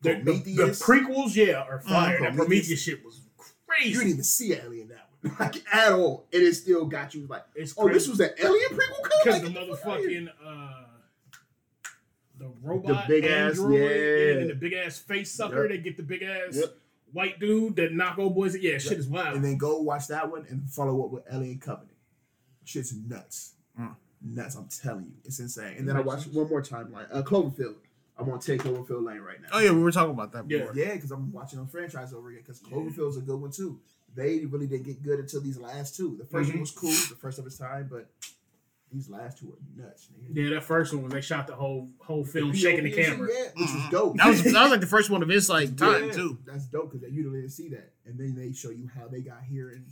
The, 0.00 0.14
the, 0.14 0.32
the 0.54 0.62
prequels, 0.70 1.34
yeah, 1.34 1.62
are 1.62 1.80
fire. 1.80 2.18
Uh, 2.18 2.20
that 2.22 2.34
Prometheus. 2.34 2.36
Prometheus 2.36 2.82
shit 2.82 3.04
was 3.04 3.20
crazy. 3.66 3.90
you 3.90 3.96
didn't 3.98 4.10
even 4.12 4.22
see 4.24 4.54
Alien 4.54 4.88
that 4.88 5.08
one, 5.20 5.36
like 5.40 5.56
at 5.74 5.92
all. 5.92 6.26
And 6.32 6.42
it 6.42 6.54
still 6.54 6.86
got 6.86 7.14
you 7.14 7.26
like, 7.26 7.44
It's 7.56 7.74
oh, 7.76 7.88
this 7.88 8.08
was 8.08 8.20
an 8.20 8.30
Alien 8.42 8.70
prequel. 8.70 9.02
Cause 9.24 9.26
like, 9.26 9.42
the 9.42 9.50
get 9.50 9.68
fuck 9.80 9.88
outta 9.88 10.08
here. 10.08 10.20
motherfucking 10.22 10.28
uh 10.46 10.84
the 12.38 12.48
robot 12.62 13.06
the 13.08 13.14
big 13.20 13.24
ass- 13.24 13.58
yeah. 13.58 14.40
and 14.40 14.50
the 14.50 14.54
big 14.54 14.72
ass 14.72 14.98
face 14.98 15.30
sucker. 15.32 15.62
Yep. 15.62 15.70
They 15.70 15.78
get 15.78 15.96
the 15.96 16.02
big 16.02 16.22
ass 16.22 16.56
Yep. 16.56 16.76
white 17.12 17.40
dude 17.40 17.76
that 17.76 17.92
knock 17.92 18.18
old 18.18 18.34
boys. 18.34 18.56
Yeah, 18.56 18.78
shit 18.78 18.98
is 18.98 19.08
wild. 19.08 19.36
and 19.36 19.44
then 19.44 19.56
go 19.58 19.80
watch 19.80 20.06
that 20.08 20.30
one 20.30 20.46
and 20.48 20.70
follow 20.70 21.04
up 21.04 21.10
with 21.10 21.24
Alien 21.32 21.58
Covenant. 21.58 21.96
Shit's 22.64 22.94
nuts, 22.94 23.54
Mm. 23.78 23.94
nuts. 24.22 24.54
I'm 24.56 24.68
telling 24.68 25.06
you, 25.06 25.12
it's 25.24 25.38
insane. 25.40 25.76
And 25.78 25.88
then 25.88 25.96
I 25.96 26.00
watched 26.00 26.26
one 26.28 26.48
more 26.48 26.62
timeline, 26.62 27.06
uh, 27.10 27.22
Cloverfield. 27.22 27.76
I'm 28.16 28.28
on 28.30 28.40
10 28.40 28.58
Cloverfield 28.58 29.04
Lane 29.04 29.20
right 29.20 29.40
now. 29.40 29.48
Oh 29.52 29.58
yeah, 29.60 29.70
we 29.70 29.78
were 29.82 29.92
talking 29.92 30.12
about 30.12 30.32
that 30.32 30.50
Yeah. 30.50 30.58
before. 30.58 30.74
Yeah, 30.74 30.94
because 30.94 31.10
I'm 31.12 31.32
watching 31.32 31.58
on 31.60 31.66
franchise 31.68 32.12
over 32.12 32.28
again. 32.30 32.42
Because 32.42 32.60
Cloverfield's 32.60 33.16
a 33.16 33.20
good 33.20 33.40
one 33.40 33.50
too. 33.52 33.80
They 34.14 34.44
really 34.46 34.66
didn't 34.66 34.86
get 34.86 35.02
good 35.02 35.20
until 35.20 35.40
these 35.40 35.56
last 35.58 35.94
two. 35.96 36.16
The 36.18 36.24
1st 36.24 36.50
Mhm. 36.50 36.54
one 36.54 36.60
was 36.60 36.70
cool, 36.72 36.90
the 36.90 37.14
first 37.20 37.38
of 37.38 37.46
its 37.46 37.56
time, 37.58 37.88
but 37.90 38.10
these 38.92 39.08
last 39.10 39.38
two 39.38 39.48
are 39.52 39.82
nuts. 39.84 40.08
Nigga. 40.30 40.44
yeah, 40.48 40.54
that 40.54 40.64
first 40.64 40.92
one 40.94 41.04
was 41.04 41.12
they 41.12 41.20
shot 41.20 41.46
the 41.46 41.54
whole 41.54 41.88
whole 41.98 42.24
film 42.24 42.52
The 42.52 42.56
shaking 42.58 42.84
the 42.84 42.90
POV 42.92 42.96
and 42.96 43.04
shit, 43.04 43.12
camera. 43.12 43.28
yeah, 43.32 43.44
which 43.44 43.54
was 43.56 43.70
Mhm. 43.70 43.90
dope. 43.90 44.16
That 44.16 44.28
was 44.28 44.42
that 44.44 44.62
was 44.62 44.70
like 44.70 44.80
the 44.80 44.86
first 44.86 45.10
one 45.10 45.22
of 45.22 45.28
his 45.28 45.48
like 45.56 45.76
time 45.76 46.06
Yeah, 46.06 46.12
too. 46.12 46.38
That's 46.46 46.66
dope 46.66 46.92
because 46.92 47.12
you 47.12 47.22
didn't 47.24 47.50
see 47.50 47.68
that, 47.70 47.92
and 48.06 48.18
then 48.18 48.34
they 48.34 48.52
show 48.52 48.70
you 48.70 48.88
how 48.94 49.06
they 49.08 49.20
got 49.20 49.42
here 49.44 49.70
and 49.70 49.84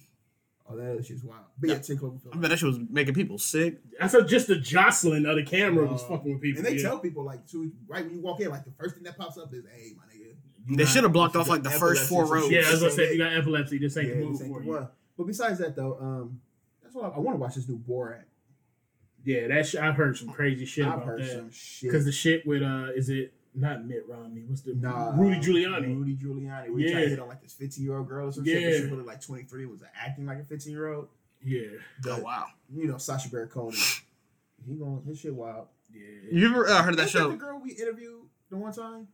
all 0.68 0.76
that 0.76 0.90
other 0.90 1.02
shit's 1.02 1.22
wild. 1.22 1.44
But 1.60 1.70
yeah, 1.70 1.78
10 1.78 1.96
Cloverfield. 1.98 2.34
I 2.34 2.38
bet 2.38 2.50
that 2.50 2.56
shit 2.58 2.66
was 2.66 2.80
making 2.90 3.14
people 3.14 3.38
sick. 3.38 3.78
I 4.00 4.08
said 4.08 4.26
just 4.26 4.48
the 4.48 4.56
jostling 4.56 5.24
of 5.24 5.36
the 5.36 5.44
camera 5.44 5.86
was 5.86 6.02
Uh, 6.02 6.08
fucking 6.08 6.32
with 6.32 6.42
people. 6.42 6.58
And 6.58 6.66
they 6.66 6.76
yeah. 6.80 6.88
tell 6.88 6.98
people 6.98 7.22
like, 7.22 7.46
too, 7.46 7.70
right 7.86 8.04
when 8.04 8.14
you 8.14 8.20
walk 8.20 8.40
in, 8.40 8.48
like 8.50 8.64
the 8.64 8.72
first 8.72 8.96
thing 8.96 9.04
that 9.04 9.16
pops 9.16 9.38
up 9.38 9.54
is, 9.54 9.64
"Hey, 9.72 9.92
my 9.96 10.02
nigga." 10.12 10.76
They 10.76 10.84
should 10.84 11.04
have 11.04 11.12
blocked 11.12 11.36
off 11.36 11.48
like 11.48 11.62
the 11.62 11.70
first 11.70 12.08
four 12.08 12.26
rows. 12.26 12.50
Yeah, 12.50 12.62
as 12.66 12.82
I 12.82 12.88
said, 12.88 13.12
you 13.12 13.18
got 13.18 13.32
epilepsy. 13.32 13.78
This 13.78 13.96
ain't 13.96 14.08
Yeah, 14.08 14.14
the 14.14 14.20
this 14.22 14.28
move 14.28 14.42
ain't 14.42 14.52
for 14.64 14.80
you. 14.80 14.88
But 15.16 15.26
besides 15.28 15.60
that, 15.60 15.76
though, 15.76 15.96
um, 16.00 16.40
that's 16.82 16.92
what 16.96 17.04
I, 17.12 17.14
I 17.14 17.18
want 17.20 17.36
to 17.36 17.40
watch 17.40 17.54
this 17.54 17.68
new 17.68 17.78
Borat. 17.78 18.22
Yeah, 19.26 19.48
that 19.48 19.66
sh- 19.66 19.74
I've 19.74 19.96
heard 19.96 20.16
some 20.16 20.28
crazy 20.28 20.64
shit 20.64 20.86
I've 20.86 20.94
about 20.94 21.06
heard 21.06 21.20
that. 21.20 21.30
some 21.32 21.50
shit. 21.50 21.90
Because 21.90 22.04
the 22.06 22.12
shit 22.12 22.46
with 22.46 22.62
uh, 22.62 22.86
is 22.94 23.10
it 23.10 23.32
not 23.54 23.84
Mitt 23.84 24.04
Romney? 24.08 24.44
What's 24.46 24.62
the 24.62 24.74
Nah, 24.74 25.10
Rudy 25.16 25.40
Giuliani? 25.40 25.86
Rudy 25.96 26.14
Giuliani. 26.16 26.70
Where 26.70 26.78
he 26.78 26.90
tried 26.92 27.00
Yeah. 27.00 27.04
to 27.04 27.10
hit 27.10 27.18
on 27.20 27.28
like 27.28 27.42
this 27.42 27.52
15 27.54 27.84
year 27.84 27.96
old 27.98 28.08
girl 28.08 28.28
or 28.28 28.32
some 28.32 28.44
shit. 28.44 28.82
But 28.82 28.88
she 28.88 28.94
was 28.94 29.04
like 29.06 29.20
23 29.20 29.66
was 29.66 29.82
acting 30.00 30.24
like 30.26 30.38
a 30.38 30.44
15 30.44 30.72
year 30.72 30.92
old. 30.94 31.08
Yeah, 31.44 31.66
Oh 32.08 32.20
wow. 32.20 32.46
You 32.74 32.86
know, 32.86 32.96
Sacha 32.98 33.28
Baron 33.28 33.48
Cohen. 33.48 33.74
He 34.66 34.74
going, 34.74 35.02
his 35.06 35.20
shit 35.20 35.34
wild. 35.34 35.66
yeah. 35.92 36.00
You 36.32 36.48
ever 36.50 36.66
uh, 36.68 36.82
heard 36.82 36.90
of 36.90 36.96
that 36.96 37.02
Ain't 37.04 37.10
show? 37.10 37.30
the 37.30 37.36
girl 37.36 37.60
we 37.62 37.72
interviewed 37.72 38.22
the 38.50 38.56
one 38.56 38.72
time? 38.72 39.08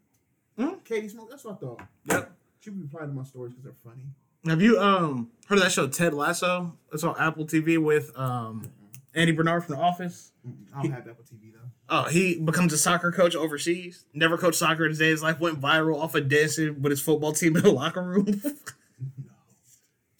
Hmm? 0.59 0.75
Katie 0.85 1.09
Smoke. 1.09 1.31
That's 1.31 1.45
what 1.45 1.55
I 1.55 1.57
thought. 1.57 1.81
Yep. 2.07 2.33
She 2.61 2.71
be 2.71 2.83
replying 2.83 3.09
to 3.09 3.15
my 3.15 3.25
stories 3.25 3.53
because 3.55 3.65
they're 3.65 3.91
funny. 3.93 4.05
Have 4.47 4.61
you 4.63 4.79
um 4.79 5.31
heard 5.47 5.57
of 5.59 5.65
that 5.65 5.73
show 5.73 5.89
Ted 5.89 6.15
Lasso? 6.15 6.77
It's 6.93 7.05
on 7.05 7.15
Apple 7.19 7.45
TV 7.47 7.79
with 7.79 8.13
um 8.19 8.71
Andy 9.15 9.33
Bernard 9.33 9.65
from 9.65 9.77
The 9.77 9.81
Office. 9.81 10.33
I 10.75 10.83
don't 10.83 10.93
have 10.93 11.09
Apple 11.09 11.25
TV 11.25 11.53
though. 11.53 11.59
Oh, 11.89 12.05
he 12.05 12.39
becomes 12.41 12.73
a 12.73 12.79
soccer 12.79 13.13
coach 13.13 13.35
overseas. 13.37 14.05
Never 14.15 14.39
coached 14.39 14.59
soccer 14.59 14.85
in 14.85 14.91
his 14.91 14.99
day. 14.99 15.09
His 15.11 15.23
life 15.23 15.39
went 15.41 15.61
viral 15.61 16.01
off 16.01 16.15
of 16.15 16.29
dancing 16.29 16.81
with 16.81 16.91
his 16.91 17.01
football 17.03 17.33
team 17.33 17.57
in 17.57 17.63
the 17.63 17.71
locker 17.73 18.03
room. 18.03 18.41
No, 18.45 19.31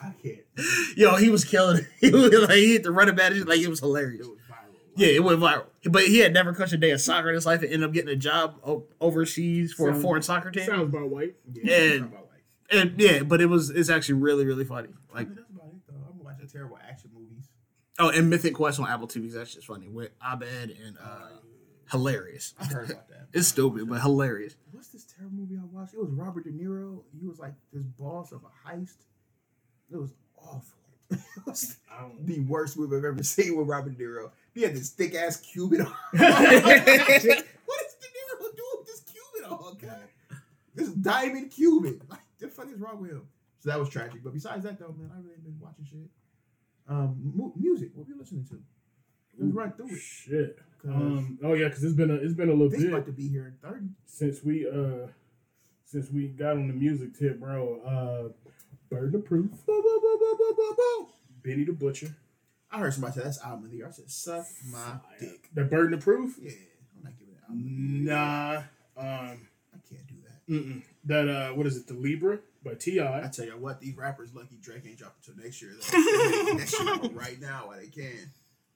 I 0.01 0.13
can't. 0.23 0.39
Yo, 0.97 1.17
he 1.17 1.31
was 1.31 1.45
killing 1.45 1.79
it. 1.79 1.87
He 2.01 2.11
was 2.11 2.31
like 2.49 2.51
he 2.57 2.73
hit 2.75 2.83
the 2.83 2.91
running 2.91 3.15
back 3.15 3.33
like 3.47 3.61
it 3.61 3.69
was 3.69 3.81
hilarious. 3.81 4.27
It 4.27 4.31
was 4.31 4.39
viral. 4.51 4.75
Yeah, 4.97 5.09
it 5.09 5.25
went 5.25 5.41
viral. 5.41 5.65
But 5.91 6.03
he 6.05 6.19
had 6.19 6.35
never 6.35 6.53
coached 6.53 6.73
a 6.75 6.77
day 6.77 6.91
of 6.91 7.01
soccer 7.01 7.31
in 7.31 7.35
his 7.35 7.47
life 7.47 7.63
and 7.63 7.73
ended 7.73 7.89
up 7.89 7.95
getting 7.95 8.11
a 8.11 8.17
job 8.17 8.57
overseas 9.01 9.73
for 9.73 9.89
a 9.89 9.95
foreign 9.95 10.23
soccer 10.23 10.51
team. 10.51 10.65
Sounds 10.67 10.83
about 10.95 11.09
white. 11.09 11.35
Yeah, 11.55 11.77
And- 11.77 12.03
about 12.05 12.29
like. 12.31 12.45
And 12.71 13.01
yeah, 13.01 13.23
but 13.23 13.41
it 13.41 13.47
was 13.47 13.71
it's 13.71 13.89
actually 13.91 14.15
really 14.21 14.45
really 14.45 14.65
funny. 14.65 14.89
I 15.13 15.19
Like 15.19 15.29
mean, 15.29 15.37
that's 15.37 15.51
about 15.51 15.67
it 15.69 15.81
though. 15.89 15.95
I'm 16.11 16.25
watching 16.25 16.49
terrible 16.49 16.77
action 16.79 16.91
movies. 16.91 16.92
Oh, 17.99 18.11
and 18.11 18.31
Mythic 18.31 18.55
Quest 18.55 18.81
on 18.81 18.89
Apple 18.89 19.09
TV. 19.09 19.33
That's 19.33 19.55
just 19.55 19.67
funny 19.67 19.89
with 19.89 20.11
Abed 20.25 20.77
and 20.85 20.97
uh, 20.99 21.29
hilarious. 21.91 22.55
I 22.61 22.65
heard 22.65 22.91
about 22.91 23.09
that. 23.09 23.19
It's 23.35 23.49
stupid 23.49 23.89
but 23.89 24.03
hilarious. 24.03 24.57
What's 24.73 24.89
this 24.89 25.07
terrible 25.07 25.39
movie 25.39 25.57
I 25.57 25.65
watched? 25.65 25.95
It 25.95 26.01
was 26.01 26.11
Robert 26.11 26.45
De 26.45 26.51
Niro. 26.51 27.01
He 27.19 27.27
was 27.27 27.39
like 27.39 27.55
this 27.73 27.83
boss 27.83 28.31
of 28.31 28.43
a 28.45 28.69
heist. 28.69 28.97
It 29.91 29.97
was 29.97 30.13
awful. 30.37 30.79
it 31.11 31.19
was 31.47 31.79
the 32.25 32.41
worst 32.41 32.77
movie 32.77 32.97
I've 32.97 33.05
ever 33.07 33.23
seen 33.23 33.57
with 33.57 33.69
Robert 33.69 33.97
De 33.97 34.05
Niro. 34.05 34.33
He 34.55 34.61
had 34.61 34.75
this 34.75 34.91
thick 34.91 35.15
ass 35.15 35.39
Cuban 35.39 35.81
on. 35.81 35.95
yeah, 36.13 36.21
what 36.63 36.87
is 36.87 37.95
De 37.97 38.09
Niro 38.13 38.39
doing 38.39 38.77
with 38.79 38.87
this 38.87 39.01
Cuban 39.01 39.51
on, 39.51 39.79
guy? 39.79 40.37
This 40.75 40.91
diamond 40.91 41.51
Cuban. 41.51 42.03
Like, 42.11 42.21
the 42.39 42.49
fuck 42.49 42.71
is 42.71 42.79
wrong 42.79 43.01
with 43.01 43.13
him? 43.13 43.27
So 43.61 43.71
that 43.71 43.79
was 43.79 43.89
tragic. 43.89 44.23
But 44.23 44.35
besides 44.35 44.65
that, 44.65 44.79
though, 44.79 44.95
man, 44.99 45.11
I 45.15 45.21
really 45.21 45.41
been 45.43 45.59
watching 45.59 45.87
shit. 45.87 46.11
Um, 46.93 47.33
mu- 47.35 47.53
music. 47.57 47.91
What 47.95 48.07
we 48.07 48.15
listening 48.15 48.45
to? 48.51 48.61
Let's 49.39 49.55
run 49.55 49.73
through 49.73 49.87
it. 49.95 49.99
Shit. 49.99 50.59
Um. 50.87 51.39
Oh 51.43 51.55
yeah, 51.55 51.69
because 51.69 51.85
it's 51.85 51.95
been 51.95 52.11
a 52.11 52.15
it's 52.15 52.35
been 52.35 52.49
a 52.51 52.53
little 52.53 52.69
bit 52.69 52.89
about 52.89 53.07
to 53.07 53.13
be 53.13 53.29
here 53.29 53.47
in 53.47 53.55
thirty. 53.67 53.87
since 54.05 54.43
we 54.43 54.69
uh 54.69 55.07
since 55.85 56.11
we 56.11 56.29
got 56.29 56.53
on 56.57 56.67
the 56.69 56.75
music 56.75 57.17
tip, 57.19 57.41
bro. 57.41 57.81
Uh, 57.81 58.49
Burden 58.91 59.15
of 59.21 59.25
Proof, 59.25 59.51
Boom, 59.51 59.83
boom, 59.83 60.01
boom, 60.03 60.19
boom, 60.19 60.37
boom, 60.39 60.55
boom, 60.57 60.77
boom. 60.77 61.07
Benny 61.43 61.65
the 61.65 61.73
Butcher. 61.73 62.15
I 62.71 62.79
heard 62.79 62.93
somebody 62.93 63.15
say 63.15 63.23
that's 63.25 63.43
album 63.43 63.65
of 63.65 63.71
the 63.71 63.77
year. 63.79 63.89
I 63.89 63.91
said, 63.91 64.11
suck 64.11 64.45
my 64.71 64.97
dick. 65.19 65.49
The 65.55 65.65
Burden 65.65 65.95
of 65.95 66.01
Proof. 66.01 66.37
Yeah, 66.43 66.51
I'm 66.99 67.05
not 67.05 67.13
giving 67.19 67.35
it 67.35 67.41
album. 67.49 67.59
of 67.59 67.65
the 67.65 68.03
year. 68.05 68.15
Nah. 68.15 68.57
Um. 68.99 69.49
I 69.75 69.79
can't 69.89 70.07
do 70.07 70.15
that. 70.27 70.53
Mm-mm. 70.53 70.83
That 71.05 71.29
uh, 71.29 71.55
what 71.55 71.67
is 71.67 71.77
it? 71.79 71.87
The 71.87 71.95
Libra 71.95 72.39
by 72.65 72.75
Ti. 72.75 73.01
I 73.01 73.29
tell 73.33 73.47
you 73.47 73.57
what, 73.59 73.81
these 73.81 73.97
rappers 73.97 74.35
lucky 74.35 74.57
Drake 74.61 74.83
ain't 74.87 74.99
dropping 74.99 75.17
until 75.27 75.45
next 75.45 75.63
year. 75.63 75.73
Though. 75.73 75.99
They 75.99 76.43
make 76.45 76.59
that 76.59 76.69
shit 76.69 76.89
out 76.89 77.15
right 77.15 77.41
now 77.41 77.65
while 77.67 77.79
they 77.79 77.89
can. 77.89 78.31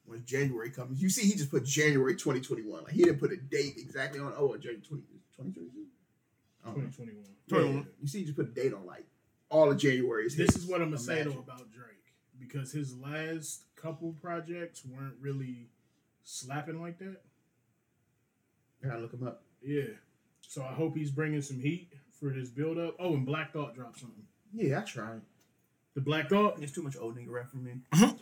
When 0.06 0.24
January 0.24 0.70
comes, 0.70 1.02
you 1.02 1.08
see, 1.08 1.26
he 1.26 1.32
just 1.32 1.50
put 1.50 1.64
January 1.64 2.14
2021. 2.14 2.84
Like 2.84 2.92
he 2.92 3.02
didn't 3.02 3.18
put 3.18 3.32
a 3.32 3.36
date 3.36 3.74
exactly 3.76 4.20
on. 4.20 4.32
Oh, 4.36 4.56
January 4.56 4.82
20, 4.86 5.02
2022. 5.36 5.70
I 6.64 6.68
don't 6.68 6.76
know. 6.76 6.84
2021. 6.84 7.74
Yeah, 7.74 7.82
you 8.00 8.08
see, 8.08 8.20
he 8.20 8.24
just 8.24 8.36
put 8.36 8.46
a 8.46 8.50
date 8.50 8.72
on 8.72 8.86
like 8.86 9.04
all 9.48 9.70
of 9.70 9.78
January. 9.78 10.28
This 10.28 10.56
is 10.56 10.66
what 10.66 10.80
I'm 10.80 10.90
gonna 10.90 10.98
say 10.98 11.22
though 11.24 11.30
about 11.30 11.72
Drake 11.72 11.96
because 12.38 12.72
his 12.72 12.96
last 12.96 13.62
couple 13.74 14.14
projects 14.20 14.82
weren't 14.84 15.14
really 15.20 15.68
slapping 16.24 16.80
like 16.80 16.98
that. 16.98 17.16
I 18.84 18.88
gotta 18.88 19.00
look 19.00 19.12
him 19.12 19.26
up. 19.26 19.42
Yeah. 19.62 19.94
So 20.48 20.62
I 20.62 20.72
hope 20.72 20.96
he's 20.96 21.10
bringing 21.10 21.42
some 21.42 21.58
heat 21.58 21.92
for 22.18 22.30
this 22.30 22.50
build 22.50 22.78
up. 22.78 22.96
Oh, 22.98 23.14
and 23.14 23.26
Black 23.26 23.52
Thought 23.52 23.74
dropped 23.74 24.00
something. 24.00 24.24
Yeah, 24.52 24.80
I 24.80 24.82
tried. 24.82 25.20
The 25.94 26.00
Black 26.00 26.28
Thought, 26.28 26.62
It's 26.62 26.72
too 26.72 26.82
much 26.82 26.96
old 26.96 27.16
nigga 27.16 27.28
rap 27.30 27.48
for 27.50 27.56
me. 27.58 27.72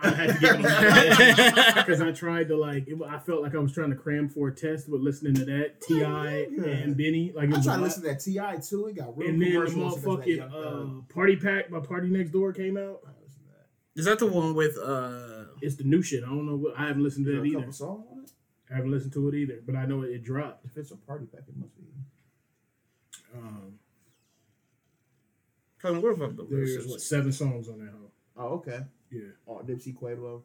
I 0.00 0.10
had 0.10 0.34
to 0.34 0.38
give 0.40 0.56
it 0.60 1.74
because 1.74 2.00
I 2.00 2.12
tried 2.12 2.46
to 2.48 2.56
like. 2.56 2.86
It, 2.86 2.96
I 3.04 3.18
felt 3.18 3.42
like 3.42 3.54
I 3.56 3.58
was 3.58 3.72
trying 3.72 3.90
to 3.90 3.96
cram 3.96 4.28
for 4.28 4.46
a 4.48 4.54
test 4.54 4.88
with 4.88 5.00
listening 5.00 5.34
to 5.34 5.44
that 5.46 5.80
T.I. 5.80 6.46
and 6.64 6.96
Benny. 6.96 7.32
Like 7.34 7.52
I 7.52 7.56
was 7.56 7.66
a 7.66 7.70
tried 7.70 7.76
to 7.78 7.82
listen 7.82 8.02
to 8.04 8.08
that 8.10 8.20
T.I. 8.20 8.56
too. 8.58 8.86
It 8.86 8.96
got 8.96 9.18
real 9.18 9.28
and 9.28 9.42
then 9.42 9.48
the 9.50 9.54
commercials. 9.70 9.96
because 10.00 10.20
of 10.20 10.24
that 10.24 10.50
motherfucking 10.52 10.98
uh, 11.00 11.12
Party 11.12 11.36
Pack 11.36 11.70
by 11.70 11.78
PartyNextDoor 11.80 12.56
came 12.56 12.76
out. 12.76 13.00
I 13.04 13.10
listened 13.24 13.42
to 13.46 13.52
that. 13.52 14.00
Is 14.00 14.04
that 14.04 14.20
the 14.20 14.26
one 14.26 14.54
with 14.54 14.78
uh? 14.78 15.46
It's 15.60 15.74
the 15.74 15.82
new 15.84 16.00
shit. 16.02 16.22
I 16.22 16.28
don't 16.28 16.46
know. 16.46 16.56
What, 16.56 16.78
I 16.78 16.86
haven't 16.86 17.02
listened 17.02 17.26
to 17.26 17.32
There 17.32 17.40
that 17.40 17.46
either. 17.46 17.66
couple 17.66 18.06
on 18.12 18.22
it. 18.22 18.30
I 18.70 18.76
haven't 18.76 18.92
listened 18.92 19.14
to 19.14 19.28
it 19.28 19.34
either, 19.34 19.58
but 19.66 19.74
I 19.74 19.84
know 19.86 20.02
it, 20.02 20.10
it 20.10 20.22
dropped. 20.22 20.64
If 20.64 20.76
it's 20.76 20.92
a 20.92 20.96
party 20.96 21.26
pack, 21.26 21.42
it 21.48 21.56
must 21.56 21.76
be. 21.76 21.82
Um, 23.34 23.78
Cousin, 25.80 26.02
what 26.02 26.12
about 26.12 26.36
the 26.36 26.46
there's 26.50 26.86
what 26.86 27.00
seven 27.00 27.32
songs 27.32 27.68
on 27.68 27.78
that. 27.78 27.90
Hoe. 27.92 28.10
Oh, 28.36 28.54
okay. 28.56 28.80
Yeah. 29.10 29.22
Oh, 29.46 29.62
Dipsy 29.64 29.94
Quavo, 29.96 30.42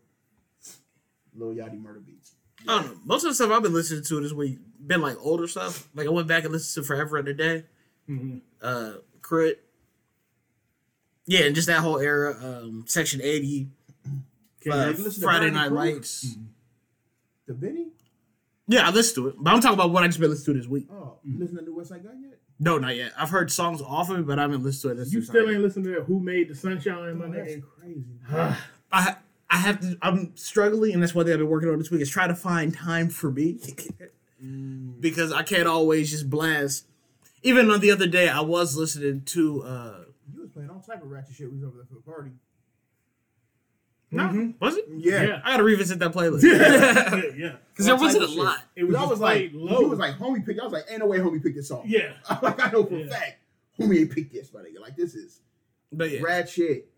Lil 1.35 1.55
Yachty 1.55 1.81
Murda 1.81 1.99
Beatz. 1.99 2.31
I 2.67 2.81
don't 2.81 2.85
know. 2.91 2.97
Most 3.05 3.23
of 3.23 3.31
the 3.31 3.35
stuff 3.35 3.51
I've 3.51 3.63
been 3.63 3.73
listening 3.73 4.03
to 4.03 4.21
this 4.21 4.31
week 4.31 4.59
been 4.85 5.01
like 5.01 5.17
older 5.19 5.47
stuff. 5.47 5.89
Like 5.95 6.07
I 6.07 6.09
went 6.11 6.27
back 6.27 6.43
and 6.43 6.53
listened 6.53 6.83
to 6.83 6.87
Forever 6.87 7.17
and 7.17 7.27
a 7.27 7.33
Day, 7.33 7.63
hmm 8.07 8.37
uh, 8.61 8.93
Crit. 9.21 9.63
Yeah, 11.25 11.45
and 11.45 11.55
just 11.55 11.67
that 11.67 11.79
whole 11.79 11.99
era. 11.99 12.35
Um, 12.41 12.83
Section 12.87 13.21
eighty, 13.23 13.69
uh, 14.05 14.09
you 14.65 14.71
listen 15.03 15.13
to 15.13 15.19
Friday 15.21 15.49
Brandon 15.49 15.53
Night 15.53 15.67
Crew? 15.69 15.77
Lights. 15.77 16.35
The 17.47 17.53
Benny? 17.53 17.87
Yeah, 18.67 18.87
I 18.87 18.91
listened 18.91 19.15
to 19.23 19.27
it, 19.29 19.35
but 19.37 19.53
I'm 19.53 19.59
talking 19.59 19.73
about 19.73 19.91
what 19.91 20.03
I 20.03 20.07
just 20.07 20.19
been 20.19 20.29
listening 20.29 20.55
to 20.55 20.61
this 20.61 20.69
week. 20.69 20.87
Oh, 20.91 21.17
you 21.23 21.37
listen 21.37 21.57
to 21.57 21.63
the 21.63 21.71
Westside 21.71 22.03
Gunn 22.03 22.23
yet? 22.29 22.39
No, 22.63 22.77
not 22.77 22.95
yet. 22.95 23.11
I've 23.17 23.29
heard 23.29 23.51
songs 23.51 23.81
off 23.81 24.09
of 24.09 24.19
it, 24.19 24.25
but 24.27 24.39
I 24.39 24.43
haven't 24.43 24.63
listened 24.63 24.95
to 24.95 25.01
it. 25.01 25.07
You 25.11 25.21
still 25.21 25.49
ain't 25.49 25.59
listening 25.61 25.85
to 25.85 25.91
that 25.99 26.03
Who 26.05 26.19
Made 26.19 26.47
the 26.47 26.55
Sunshine, 26.55 27.17
my 27.17 27.25
Oh, 27.25 27.31
that's 27.31 27.51
nigga? 27.51 27.63
crazy. 27.79 28.05
I 28.91 29.15
I 29.49 29.57
have 29.57 29.81
to. 29.81 29.97
I'm 30.01 30.35
struggling, 30.35 30.93
and 30.93 31.03
that's 31.03 31.13
one 31.13 31.25
thing 31.25 31.33
I've 31.33 31.39
been 31.39 31.49
working 31.49 31.69
on 31.69 31.77
this 31.77 31.91
week 31.91 32.01
is 32.01 32.09
try 32.09 32.25
to 32.27 32.35
find 32.35 32.73
time 32.73 33.09
for 33.09 33.29
me 33.31 33.59
Mm. 34.43 34.99
because 34.99 35.31
I 35.31 35.43
can't 35.43 35.67
always 35.67 36.11
just 36.11 36.29
blast. 36.29 36.85
Even 37.43 37.69
on 37.69 37.79
the 37.79 37.91
other 37.91 38.07
day, 38.07 38.27
I 38.29 38.41
was 38.41 38.75
listening 38.75 39.21
to. 39.27 39.63
uh 39.63 39.99
You 40.33 40.41
was 40.41 40.49
playing 40.49 40.69
all 40.69 40.79
type 40.81 41.01
of 41.03 41.09
ratchet 41.09 41.35
shit. 41.35 41.49
We 41.49 41.55
was 41.57 41.63
over 41.65 41.77
there 41.77 41.85
for 41.85 41.95
the 41.95 42.01
party. 42.01 42.31
No, 44.13 44.23
Mhm. 44.23 44.53
was 44.59 44.75
it? 44.77 44.85
Yeah. 44.95 45.23
Yeah. 45.23 45.41
I 45.43 45.51
gotta 45.51 45.63
revisit 45.63 45.99
that 45.99 46.11
playlist 46.13 46.43
yeah. 46.43 47.33
yeah. 47.35 47.55
because 47.71 47.85
there 47.85 47.95
wasn't 47.95 48.23
a 48.23 48.27
shit. 48.27 48.37
lot. 48.37 48.59
It 48.75 48.83
was 48.85 48.95
I 48.95 49.05
was 49.05 49.19
like, 49.19 49.51
low. 49.53 49.81
you 49.81 49.87
was 49.89 49.99
like, 49.99 50.17
homie 50.17 50.45
picked. 50.45 50.59
I 50.59 50.63
was 50.63 50.73
like, 50.73 50.85
ain't 50.89 50.99
no 50.99 51.07
way 51.07 51.17
homie 51.19 51.41
picked 51.41 51.55
this 51.55 51.67
song. 51.67 51.83
yeah. 51.85 52.13
like 52.41 52.63
I 52.65 52.71
know 52.71 52.85
for 52.85 52.95
Yeah. 52.97 53.05
a 53.05 53.09
fact, 53.09 53.37
homie 53.79 53.99
ain't 54.01 54.11
picked 54.11 54.33
this, 54.33 54.53
my 54.53 54.61
nigga. 54.61 54.79
Like 54.79 54.95
this 54.95 55.15
is 55.15 55.41
But 55.91 56.11
yeah. 56.11 56.21
rad 56.21 56.47
shit. 56.49 56.89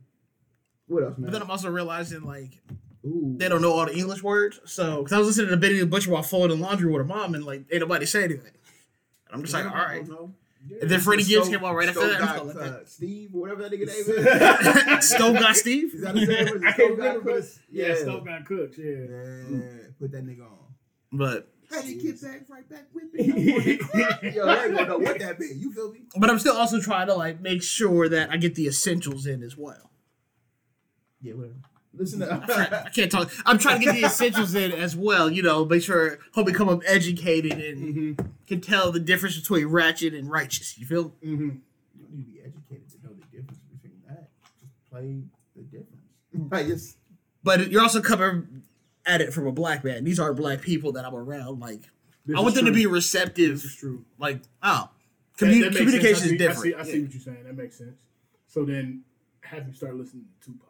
What 0.87 1.03
else, 1.03 1.17
man? 1.17 1.25
But 1.25 1.31
then 1.33 1.41
I'm 1.41 1.49
also 1.51 1.69
realizing 1.69 2.21
like 2.23 2.59
Ooh. 3.05 3.35
they 3.37 3.47
don't 3.49 3.61
know 3.61 3.71
all 3.71 3.85
the 3.85 3.95
English 3.97 4.21
words. 4.23 4.59
So 4.65 4.97
because 4.97 5.13
I 5.13 5.17
was 5.17 5.27
listening 5.27 5.49
to 5.51 5.57
Benny 5.57 5.79
the 5.79 5.85
Butcher 5.85 6.11
while 6.11 6.21
folding 6.23 6.59
laundry 6.59 6.91
with 6.91 6.97
her 6.99 7.05
mom, 7.05 7.33
and 7.33 7.43
like 7.45 7.63
ain't 7.71 7.81
nobody 7.81 8.05
say 8.05 8.23
anything. 8.23 8.51
And 9.27 9.33
I'm 9.33 9.41
just 9.41 9.53
like, 9.53 9.65
all 9.65 9.71
right. 9.71 10.05
And 10.81 10.89
then 10.89 10.99
Freddie 10.99 11.23
Gibbs 11.23 11.47
came 11.49 11.63
out 11.63 11.75
right 11.75 11.87
after 11.87 12.07
that. 12.07 12.21
I'm 12.21 12.35
Got, 12.37 12.45
like, 12.47 12.55
uh, 12.57 12.79
Steve, 12.85 13.29
whatever 13.33 13.61
that 13.67 13.71
nigga 13.71 13.87
name 13.87 14.97
is. 14.97 15.09
Stove 15.15 15.35
got 15.39 15.55
Steve. 15.55 15.93
Is 15.93 16.01
that 16.01 16.15
his 16.15 16.27
name? 16.27 16.45
What 16.45 16.55
is 16.55 16.61
it? 16.61 16.63
I 16.67 16.71
can't 16.71 16.75
Stove 16.75 16.97
got 16.97 17.03
remember, 17.03 17.21
but 17.21 17.31
Chris? 17.33 17.59
yeah, 17.71 17.87
Yeah. 17.87 17.95
Stove 17.95 18.25
got 18.25 18.45
cooked. 18.45 18.77
Yeah. 18.77 18.85
Yeah, 18.85 19.59
put 19.99 20.11
that 20.11 20.25
nigga 20.25 20.41
on. 20.41 20.57
But 21.11 21.47
How 21.69 21.81
did 21.81 22.01
get 22.01 22.21
back 22.21 22.41
right 22.49 22.69
back 22.69 22.85
with 22.93 23.13
me? 23.13 23.23
Yo, 24.35 24.45
I 24.47 24.65
ain't 24.65 24.75
gonna 24.75 24.87
know 24.87 24.97
what 24.97 25.19
that 25.19 25.39
mean. 25.39 25.59
You 25.59 25.71
feel 25.71 25.91
me? 25.91 26.01
but 26.17 26.29
I'm 26.29 26.39
still 26.39 26.55
also 26.57 26.79
trying 26.81 27.07
to 27.07 27.13
like 27.15 27.41
make 27.41 27.61
sure 27.63 28.09
that 28.09 28.31
I 28.31 28.37
get 28.37 28.55
the 28.55 28.67
essentials 28.67 29.25
in 29.27 29.43
as 29.43 29.55
well. 29.55 29.91
Yeah, 31.21 31.33
whatever. 31.33 31.55
Listen 31.97 32.23
I 32.23 32.89
can't 32.95 33.11
talk. 33.11 33.31
I'm 33.45 33.57
trying 33.57 33.79
to 33.79 33.85
get 33.85 33.95
the 33.95 34.05
essentials 34.05 34.53
in 34.55 34.71
as 34.71 34.95
well. 34.95 35.29
You 35.29 35.41
know, 35.43 35.65
make 35.65 35.81
sure 35.83 36.19
hope 36.33 36.45
become 36.47 36.69
up 36.69 36.81
educated 36.85 37.53
and 37.53 37.95
Mm-hmm. 38.17 38.27
can 38.47 38.61
tell 38.61 38.91
the 38.91 38.99
difference 38.99 39.37
between 39.39 39.67
ratchet 39.67 40.13
and 40.13 40.29
righteous. 40.29 40.77
You 40.77 40.85
feel? 40.85 41.09
Mm-hmm. 41.23 41.43
you 41.43 42.01
don't 42.01 42.11
need 42.13 42.25
to 42.25 42.31
be 42.31 42.39
educated 42.41 42.89
to 42.91 42.97
know 43.07 43.13
the 43.13 43.25
difference 43.37 43.59
between 43.71 44.01
that. 44.07 44.29
Just 44.61 44.73
play 44.91 45.23
the 45.55 45.61
difference. 45.63 46.51
Like 46.51 46.67
it's 46.67 46.97
But 47.43 47.71
you're 47.71 47.81
also 47.81 48.01
coming 48.01 48.63
at 49.05 49.21
it 49.21 49.33
from 49.33 49.47
a 49.47 49.51
black 49.51 49.83
man. 49.83 50.03
These 50.03 50.19
are 50.19 50.33
black 50.33 50.61
people 50.61 50.91
that 50.93 51.05
I'm 51.05 51.15
around. 51.15 51.59
Like 51.59 51.81
This 52.25 52.35
I 52.37 52.39
want 52.41 52.49
is 52.49 52.55
them 52.55 52.65
to 52.65 52.71
be 52.71 52.85
receptive. 52.87 53.51
This 53.61 53.63
is 53.65 53.75
true. 53.75 54.03
Like 54.17 54.41
oh, 54.63 54.89
That- 55.39 55.45
commu- 55.45 55.61
that 55.61 55.65
makes 55.73 55.77
communication 55.77 56.15
sense. 56.15 56.21
I 56.21 56.25
is 56.25 56.29
see- 56.31 56.37
different. 56.37 56.59
I 56.59 56.83
see, 56.83 56.89
I 56.89 56.91
see 56.93 57.01
what 57.03 57.13
you're 57.13 57.21
saying. 57.21 57.43
That 57.45 57.55
makes 57.55 57.77
sense. 57.77 58.01
So 58.47 58.65
then, 58.65 59.03
have 59.41 59.67
you 59.67 59.73
start 59.73 59.95
listening 59.95 60.25
to 60.41 60.45
Tupac? 60.51 60.69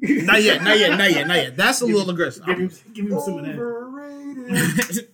Not 0.00 0.42
yet. 0.42 0.62
Not 0.62 0.78
yet. 0.78 0.98
Not 0.98 1.10
yet. 1.10 1.26
Not 1.26 1.36
yet. 1.36 1.56
That's 1.56 1.80
a 1.80 1.86
little 1.86 2.10
aggressive. 2.10 2.44
Give 2.46 2.58
him, 2.58 2.70
give 2.92 3.06
him 3.06 3.20
some 3.20 3.38
of 3.38 3.44
that. 3.46 3.58
overrated. 3.58 5.08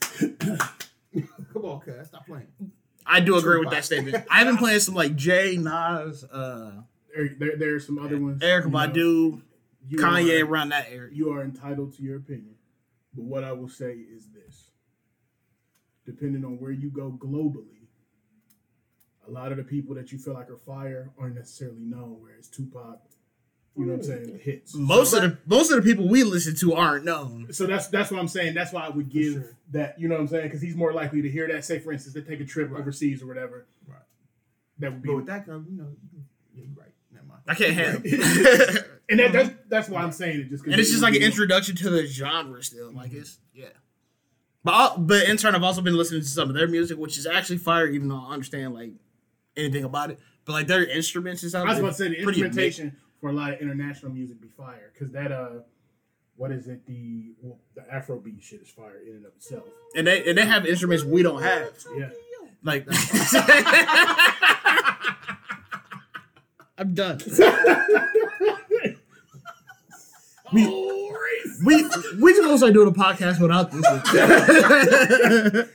Come 1.52 1.64
on, 1.64 1.80
cuz 1.80 2.08
stop 2.08 2.26
playing. 2.26 2.46
I 3.06 3.20
do 3.20 3.36
agree 3.36 3.58
with 3.58 3.70
that 3.70 3.84
statement. 3.84 4.24
I've 4.30 4.46
been 4.46 4.56
playing 4.56 4.80
some 4.80 4.94
like 4.94 5.14
Jay, 5.16 5.56
Nas, 5.56 6.24
uh, 6.24 6.82
There, 7.14 7.28
there, 7.38 7.56
there 7.56 7.74
are 7.74 7.80
some 7.80 7.98
other 7.98 8.18
ones. 8.18 8.42
Eric 8.42 8.64
you 8.66 8.70
know, 8.70 8.78
Badu, 8.78 9.42
you 9.88 9.98
Kanye 9.98 10.40
are- 10.40 10.46
around 10.46 10.70
that 10.70 10.86
area. 10.90 11.10
you 11.12 11.30
are 11.32 11.42
entitled 11.42 11.94
to 11.96 12.02
your 12.02 12.16
opinion. 12.16 12.54
But 13.14 13.24
what 13.24 13.44
I 13.44 13.52
will 13.52 13.68
say 13.68 13.92
is 13.92 14.28
this 14.28 14.70
depending 16.06 16.44
on 16.44 16.58
where 16.58 16.70
you 16.72 16.90
go 16.90 17.12
globally, 17.20 17.86
a 19.26 19.30
lot 19.30 19.52
of 19.52 19.58
the 19.58 19.64
people 19.64 19.94
that 19.96 20.10
you 20.10 20.18
feel 20.18 20.34
like 20.34 20.48
are 20.50 20.56
fire 20.56 21.10
aren't 21.18 21.34
necessarily 21.36 21.82
known, 21.84 22.16
whereas 22.20 22.48
Tupac, 22.48 22.98
you 23.74 23.86
know 23.86 23.92
what 23.92 24.00
I'm 24.00 24.02
saying, 24.02 24.40
hits. 24.42 24.74
Most 24.74 25.14
of 25.14 25.22
the 25.22 25.38
most 25.46 25.70
of 25.70 25.82
the 25.82 25.90
people 25.90 26.06
we 26.06 26.24
listen 26.24 26.54
to 26.56 26.74
aren't 26.74 27.04
known. 27.04 27.52
So 27.52 27.66
that's 27.66 27.88
that's 27.88 28.10
what 28.10 28.20
I'm 28.20 28.28
saying. 28.28 28.52
That's 28.52 28.72
why 28.72 28.84
I 28.84 28.90
would 28.90 29.08
give 29.08 29.32
sure. 29.32 29.56
that, 29.70 29.98
you 29.98 30.08
know 30.08 30.16
what 30.16 30.20
I'm 30.20 30.28
saying? 30.28 30.44
Because 30.44 30.60
he's 30.60 30.76
more 30.76 30.92
likely 30.92 31.22
to 31.22 31.30
hear 31.30 31.48
that. 31.48 31.64
Say, 31.64 31.78
for 31.78 31.90
instance, 31.90 32.14
they 32.14 32.20
take 32.20 32.40
a 32.40 32.44
trip 32.44 32.70
overseas 32.70 33.22
or 33.22 33.26
whatever. 33.26 33.66
Right. 33.88 33.98
That 34.80 34.92
would 34.92 35.02
be. 35.02 35.08
But 35.08 35.16
with 35.16 35.26
that 35.26 35.46
comes, 35.46 35.68
you 35.70 35.78
know, 35.78 35.88
you're 36.54 36.66
right. 36.76 36.92
Never 37.12 37.26
mind. 37.26 37.40
I 37.48 37.54
can't 37.54 37.72
handle 37.72 38.02
it. 38.04 38.90
and 39.10 39.18
that, 39.20 39.32
that's 39.32 39.50
that's 39.68 39.88
why 39.88 40.02
I'm 40.02 40.12
saying 40.12 40.40
it. 40.40 40.48
Just 40.50 40.64
'cause 40.64 40.72
and 40.72 40.80
it's 40.80 40.90
just 40.90 41.02
like 41.02 41.14
an 41.14 41.22
introduction 41.22 41.74
to 41.76 41.88
the 41.88 42.04
genre 42.04 42.62
still. 42.62 42.92
Like 42.92 43.10
mm-hmm. 43.10 43.20
it's 43.20 43.38
yeah. 43.54 43.66
But 44.64 44.74
I'll, 44.74 44.98
but 44.98 45.28
in 45.28 45.38
turn, 45.38 45.54
I've 45.54 45.62
also 45.62 45.80
been 45.80 45.96
listening 45.96 46.20
to 46.20 46.28
some 46.28 46.50
of 46.50 46.54
their 46.54 46.68
music, 46.68 46.98
which 46.98 47.16
is 47.16 47.26
actually 47.26 47.58
fire, 47.58 47.88
even 47.88 48.08
though 48.08 48.22
I 48.28 48.34
understand 48.34 48.74
like 48.74 48.92
anything 49.56 49.84
about 49.84 50.10
it. 50.10 50.18
But 50.44 50.52
like 50.52 50.66
their 50.66 50.84
instruments 50.84 51.42
and 51.42 51.50
stuff. 51.50 51.66
I 51.66 51.70
was 51.70 51.78
about 51.78 51.88
to 51.88 51.94
say 51.94 52.08
the 52.08 52.22
pretty 52.22 52.42
instrumentation 52.42 52.96
for 53.22 53.30
a 53.30 53.32
lot 53.32 53.52
of 53.54 53.60
international 53.60 54.10
music 54.12 54.40
be 54.42 54.48
fire 54.48 54.90
because 54.92 55.12
that 55.12 55.30
uh, 55.30 55.60
what 56.36 56.50
is 56.50 56.66
it? 56.66 56.84
The 56.86 57.32
well, 57.40 57.60
the 57.76 57.82
Afrobeat 57.82 58.42
shit 58.42 58.60
is 58.62 58.68
fire 58.68 58.98
in 59.06 59.14
and 59.14 59.24
of 59.24 59.32
itself. 59.36 59.62
and 59.96 60.08
they 60.08 60.28
and 60.28 60.36
they 60.36 60.44
have 60.44 60.66
instruments 60.66 61.04
we 61.04 61.22
don't 61.22 61.40
have. 61.40 61.72
Yeah. 61.96 62.10
Like 62.64 62.84
I'm 66.78 66.94
done. 66.94 67.20
we, 70.52 70.66
we 71.64 71.76
we 72.20 72.32
just 72.32 72.42
gonna 72.42 72.58
start 72.58 72.72
doing 72.72 72.88
a 72.88 72.92
podcast 72.92 73.40
without 73.40 73.70
this. 73.70 73.84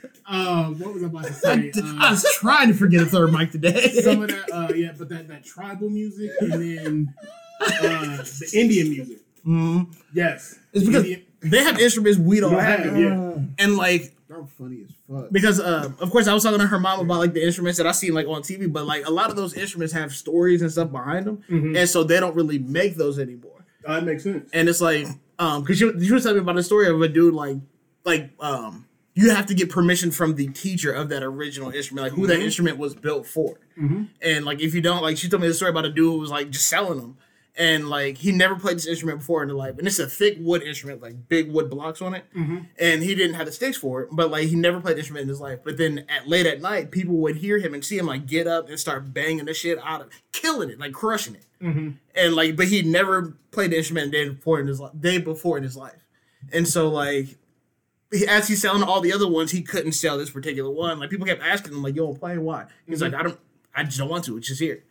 Um, 0.28 0.78
what 0.80 0.94
was 0.94 1.04
I 1.04 1.06
about 1.08 1.26
to 1.26 1.34
say? 1.34 1.72
I 1.76 2.08
Uh, 2.08 2.12
was 2.12 2.26
trying 2.40 2.68
to 2.68 2.74
forget 2.74 3.02
a 3.02 3.06
third 3.06 3.32
mic 3.32 3.52
today. 3.52 3.90
some 4.02 4.22
of 4.24 4.30
that, 4.30 4.52
uh, 4.52 4.74
yeah, 4.74 4.92
but 4.98 5.10
that 5.10 5.28
that 5.30 5.46
tribal 5.46 5.90
music 5.90 6.32
and 6.42 6.52
then 6.54 7.14
uh, 7.62 8.18
the 8.18 8.50
Indian 8.54 8.90
music. 8.90 9.18
Mhm. 9.46 9.96
Yes, 10.14 10.60
It's 10.74 10.86
because 10.86 11.04
Indian, 11.06 11.24
they 11.42 11.64
have 11.64 11.80
instruments 11.80 12.20
we 12.20 12.40
don't 12.42 12.52
You 12.52 12.58
have, 12.58 12.80
have, 12.82 12.98
yeah. 13.00 13.38
and 13.60 13.78
like 13.78 14.14
I'm 14.30 14.46
funny 14.48 14.84
as 14.84 14.92
fuck. 15.10 15.32
because 15.32 15.60
uh, 15.62 15.90
of 16.00 16.12
course 16.12 16.28
I 16.28 16.34
was 16.34 16.44
talking 16.44 16.60
to 16.60 16.68
her 16.68 16.80
mom 16.80 17.00
about 17.00 17.20
like 17.20 17.34
the 17.34 17.44
instruments 17.46 17.78
that 17.78 17.88
I 17.88 17.94
seen 17.94 18.14
like 18.14 18.28
on 18.28 18.42
TV, 18.42 18.72
but 18.72 18.86
like 18.86 19.08
a 19.08 19.10
lot 19.12 19.30
of 19.30 19.38
those 19.38 19.54
instruments 19.54 19.94
have 19.94 20.12
stories 20.14 20.62
and 20.62 20.70
stuff 20.72 20.92
behind 20.92 21.26
them, 21.26 21.42
Mhm. 21.50 21.78
and 21.78 21.88
so 21.90 22.04
they 22.04 22.20
don't 22.20 22.36
really 22.36 22.60
make 22.60 22.98
those 22.98 23.18
anymore. 23.18 23.52
that 23.86 24.04
makes 24.04 24.24
sense. 24.24 24.50
and 24.52 24.68
it's 24.68 24.82
like 24.82 25.08
um 25.40 25.62
because 25.64 25.80
you, 25.80 25.94
you 25.98 26.14
were 26.14 26.20
telling 26.20 26.36
me 26.36 26.42
about 26.42 26.56
the 26.58 26.64
story 26.64 26.88
of 26.90 27.02
a 27.02 27.08
dude 27.08 27.34
like 27.34 27.56
like 28.04 28.32
um 28.42 28.84
you 29.20 29.32
have 29.32 29.48
to 29.48 29.54
get 29.56 29.70
permission 29.70 30.12
from 30.12 30.36
the 30.36 30.48
teacher 30.50 30.92
of 30.94 31.10
that 31.10 31.24
original 31.24 31.72
instrument 31.72 32.04
like 32.06 32.14
who 32.14 32.28
that 32.28 32.40
Mhm. 32.40 32.44
instrument 32.44 32.78
was 32.78 32.94
built 32.94 33.26
for 33.26 33.58
Mhm. 33.78 34.10
and 34.22 34.46
like 34.46 34.62
if 34.62 34.74
you 34.76 34.82
don't 34.82 35.02
like 35.02 35.18
she 35.18 35.28
told 35.28 35.42
me 35.42 35.48
the 35.48 35.54
story 35.54 35.72
about 35.72 35.86
a 35.86 35.90
dude 35.90 36.06
who 36.14 36.20
was 36.20 36.30
like 36.30 36.50
just 36.52 36.68
selling 36.68 37.00
them 37.00 37.18
and 37.60 37.90
like 37.90 38.20
he 38.20 38.32
never 38.32 38.56
played 38.56 38.76
this 38.78 38.86
instrument 38.86 39.18
before 39.20 39.42
in 39.42 39.50
his 39.50 39.56
life 39.56 39.76
and 39.80 39.88
it's 39.88 39.98
a 39.98 40.08
thick 40.08 40.38
wood 40.40 40.62
instrument 40.62 41.02
like 41.02 41.28
big 41.28 41.52
wood 41.52 41.68
blocks 41.70 42.02
on 42.04 42.14
it 42.14 42.26
Mhm. 42.36 42.68
and 42.78 43.02
he 43.02 43.16
didn't 43.16 43.34
have 43.34 43.48
the 43.48 43.52
sticks 43.52 43.78
for 43.78 44.04
it 44.04 44.10
but 44.12 44.30
like 44.30 44.48
he 44.50 44.56
never 44.56 44.80
played 44.80 44.96
the 44.98 45.00
instrument 45.00 45.24
in 45.24 45.30
his 45.30 45.42
life 45.42 45.60
but 45.64 45.78
then 45.78 46.04
at 46.10 46.28
late 46.28 46.46
at 46.46 46.62
night 46.62 46.92
people 46.92 47.16
would 47.16 47.38
hear 47.38 47.58
him 47.58 47.74
and 47.74 47.84
see 47.84 47.98
him 47.98 48.06
like 48.06 48.28
get 48.28 48.46
up 48.46 48.70
and 48.70 48.80
start 48.80 49.12
banging 49.14 49.46
the 49.46 49.54
shit 49.56 49.80
out 49.84 50.02
of 50.02 50.08
killing 50.32 50.70
it 50.70 50.80
like 50.80 50.94
crushing 50.94 51.34
it 51.34 51.46
Mhm. 51.60 51.96
and 52.14 52.36
like 52.36 52.56
but 52.56 52.68
he 52.68 52.84
never 52.84 53.34
played 53.50 53.72
the 53.72 53.78
instrument 53.78 54.12
day 54.12 54.30
before 54.30 54.60
in 54.60 54.68
his 54.68 54.80
li- 54.80 54.92
day 55.00 55.18
before 55.18 55.58
in 55.58 55.64
his 55.64 55.76
life 55.76 56.06
and 56.54 56.68
so 56.68 56.88
like 56.88 57.30
as 58.28 58.48
he's 58.48 58.62
selling 58.62 58.84
all 58.84 59.02
the 59.02 59.12
other 59.14 59.28
ones, 59.28 59.52
he 59.52 59.62
couldn't 59.62 59.92
sell 59.94 60.18
this 60.18 60.30
particular 60.30 60.70
one. 60.70 61.00
Like 61.00 61.10
people 61.10 61.26
kept 61.26 61.42
asking 61.42 61.74
him, 61.74 61.84
like, 61.84 61.96
"Yo, 61.96 62.14
play 62.14 62.38
why?" 62.38 62.66
He's 62.88 63.02
like, 63.02 63.14
"I 63.14 63.24
don't, 63.24 63.40
I 63.76 63.84
just 63.84 63.98
don't 63.98 64.10
want 64.10 64.24
to. 64.26 64.38
It's 64.38 64.48
just 64.48 64.62
here." 64.62 64.84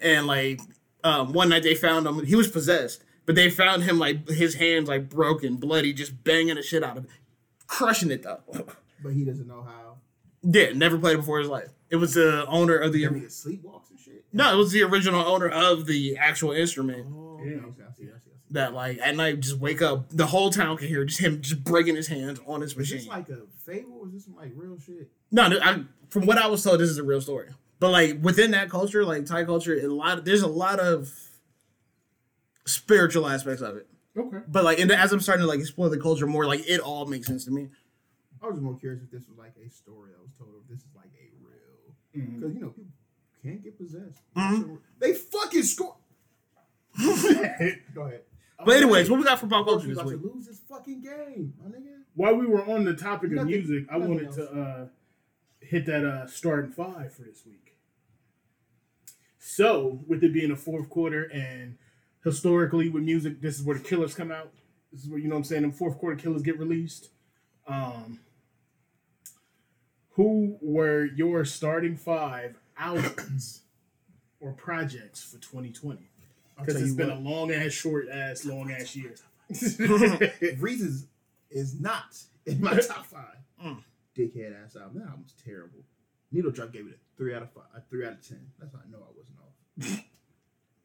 And 0.00 0.26
like 0.26 0.60
um, 1.04 1.32
one 1.32 1.48
night 1.48 1.62
they 1.62 1.74
found 1.74 2.06
him. 2.06 2.24
He 2.26 2.34
was 2.34 2.48
possessed, 2.48 3.04
but 3.24 3.34
they 3.34 3.50
found 3.50 3.84
him 3.84 3.98
like 3.98 4.28
his 4.28 4.54
hands 4.56 4.88
like 4.88 5.08
broken, 5.08 5.56
bloody, 5.56 5.92
just 5.92 6.24
banging 6.24 6.56
the 6.56 6.62
shit 6.62 6.82
out 6.82 6.96
of 6.96 7.04
it, 7.04 7.10
crushing 7.66 8.10
it 8.10 8.22
though. 8.22 8.40
But 9.02 9.12
he 9.12 9.24
doesn't 9.26 9.46
know 9.46 9.62
how. 9.62 9.98
yeah, 10.42 10.72
never 10.72 10.96
played 10.98 11.14
it 11.14 11.18
before 11.18 11.36
in 11.38 11.42
his 11.42 11.50
life. 11.50 11.68
It 11.90 11.96
was 11.96 12.14
the 12.14 12.46
owner 12.46 12.74
of 12.76 12.94
the 12.94 13.04
Can 13.04 13.14
he 13.14 13.20
get 13.20 13.28
sleepwalks 13.28 13.90
and 13.90 14.00
shit? 14.00 14.24
no, 14.32 14.54
it 14.54 14.56
was 14.56 14.72
the 14.72 14.82
original 14.84 15.20
owner 15.20 15.48
of 15.48 15.84
the 15.84 16.16
actual 16.16 16.52
instrument. 16.52 17.06
Oh, 17.14 17.38
Yeah. 17.44 17.56
okay, 17.58 17.85
That 18.52 18.72
like 18.74 18.98
at 19.02 19.16
night 19.16 19.40
just 19.40 19.58
wake 19.58 19.82
up, 19.82 20.08
the 20.10 20.26
whole 20.26 20.50
town 20.50 20.76
can 20.76 20.86
hear 20.86 21.04
just 21.04 21.18
him 21.20 21.40
just 21.40 21.64
breaking 21.64 21.96
his 21.96 22.06
hands 22.06 22.38
on 22.46 22.60
his 22.60 22.70
Is 22.72 22.76
machine. 22.78 22.98
this 22.98 23.06
like 23.08 23.28
a 23.28 23.38
fable 23.64 23.98
or 24.02 24.06
is 24.06 24.12
this 24.12 24.28
like 24.36 24.52
real 24.54 24.78
shit? 24.78 25.10
No, 25.32 25.48
no, 25.48 25.58
I, 25.60 25.82
from 26.10 26.26
what 26.26 26.38
I 26.38 26.46
was 26.46 26.62
told, 26.62 26.78
this 26.78 26.88
is 26.88 26.98
a 26.98 27.02
real 27.02 27.20
story. 27.20 27.48
But 27.80 27.90
like 27.90 28.18
within 28.22 28.52
that 28.52 28.70
culture, 28.70 29.04
like 29.04 29.26
Thai 29.26 29.44
culture, 29.44 29.74
a 29.74 29.88
lot 29.88 30.24
there's 30.24 30.42
a 30.42 30.46
lot 30.46 30.78
of 30.78 31.12
spiritual 32.66 33.26
aspects 33.28 33.62
of 33.62 33.76
it. 33.76 33.88
Okay. 34.16 34.38
But 34.48 34.64
like, 34.64 34.78
and 34.78 34.90
as 34.92 35.12
I'm 35.12 35.20
starting 35.20 35.42
to 35.42 35.48
like 35.48 35.60
explore 35.60 35.88
the 35.88 35.98
culture 35.98 36.26
more, 36.26 36.46
like 36.46 36.68
it 36.68 36.80
all 36.80 37.04
makes 37.06 37.26
sense 37.26 37.44
to 37.46 37.50
me. 37.50 37.68
I 38.42 38.46
was 38.46 38.60
more 38.60 38.76
curious 38.78 39.02
if 39.02 39.10
this 39.10 39.26
was 39.28 39.36
like 39.38 39.54
a 39.64 39.68
story 39.70 40.10
I 40.16 40.22
was 40.22 40.30
told 40.38 40.50
or 40.54 40.58
if 40.62 40.68
this 40.68 40.78
is 40.78 40.94
like 40.94 41.10
a 41.18 41.26
real. 41.44 42.38
Because, 42.40 42.54
you 42.54 42.60
know, 42.60 42.68
people 42.68 42.92
can't 43.42 43.62
get 43.62 43.76
possessed. 43.76 44.22
Mhm. 44.36 44.78
They 45.00 45.14
fucking 45.14 45.62
score. 45.64 45.96
Go 47.02 47.12
ahead. 48.02 48.22
But 48.64 48.76
anyways, 48.76 49.10
what 49.10 49.18
we 49.18 49.24
got 49.24 49.38
for 49.38 49.46
pop 49.46 49.66
culture 49.66 49.88
this 49.88 50.02
week? 50.02 50.20
lose 50.22 50.46
this 50.46 50.60
fucking 50.68 51.02
game, 51.02 51.52
my 51.62 51.70
nigga. 51.70 52.00
While 52.14 52.36
we 52.36 52.46
were 52.46 52.64
on 52.64 52.84
the 52.84 52.94
topic 52.94 53.30
of 53.30 53.36
Nothing- 53.36 53.50
music, 53.50 53.84
I 53.90 53.98
nothing 53.98 54.14
wanted 54.14 54.26
else. 54.28 54.36
to 54.36 54.50
uh, 54.50 54.86
hit 55.60 55.84
that 55.86 56.04
uh, 56.04 56.26
starting 56.26 56.70
five 56.70 57.12
for 57.12 57.22
this 57.22 57.44
week. 57.44 57.76
So, 59.38 60.00
with 60.08 60.24
it 60.24 60.32
being 60.32 60.50
a 60.50 60.56
fourth 60.56 60.88
quarter, 60.88 61.24
and 61.24 61.76
historically 62.24 62.88
with 62.88 63.02
music, 63.04 63.40
this 63.40 63.58
is 63.58 63.64
where 63.64 63.76
the 63.76 63.84
killers 63.84 64.14
come 64.14 64.32
out. 64.32 64.50
This 64.92 65.04
is 65.04 65.10
where 65.10 65.18
you 65.18 65.28
know 65.28 65.34
what 65.34 65.40
I'm 65.40 65.44
saying. 65.44 65.62
The 65.62 65.72
fourth 65.76 65.98
quarter 65.98 66.16
killers 66.16 66.42
get 66.42 66.58
released. 66.58 67.10
Um, 67.68 68.20
who 70.12 70.56
were 70.62 71.04
your 71.04 71.44
starting 71.44 71.96
five 71.96 72.56
albums 72.78 73.62
or 74.40 74.52
projects 74.52 75.22
for 75.22 75.38
2020? 75.38 76.08
I'll 76.58 76.64
Because 76.64 76.82
it's 76.82 76.94
been 76.94 77.08
what, 77.08 77.18
a 77.18 77.20
long 77.20 77.50
ass, 77.50 77.72
short 77.72 78.08
ass, 78.08 78.44
long 78.44 78.70
ass 78.70 78.96
year. 78.96 79.14
Reasons 80.58 81.06
is 81.50 81.80
not 81.80 82.18
in 82.44 82.60
my 82.60 82.78
top 82.80 83.06
five. 83.06 83.36
Mm. 83.64 83.82
Dickhead 84.16 84.64
ass 84.64 84.76
album. 84.76 85.00
That 85.00 85.08
album's 85.08 85.34
terrible. 85.44 85.80
Needle 86.32 86.50
Drop 86.50 86.72
gave 86.72 86.86
it 86.86 86.94
a 86.94 87.16
three 87.16 87.34
out 87.34 87.42
of 87.42 87.52
five, 87.52 87.64
a 87.76 87.80
three 87.80 88.04
out 88.04 88.12
of 88.12 88.26
ten. 88.26 88.40
That's 88.58 88.72
how 88.72 88.80
I 88.86 88.90
know 88.90 88.98
I 88.98 89.12
wasn't 89.16 89.38
off. 89.38 90.04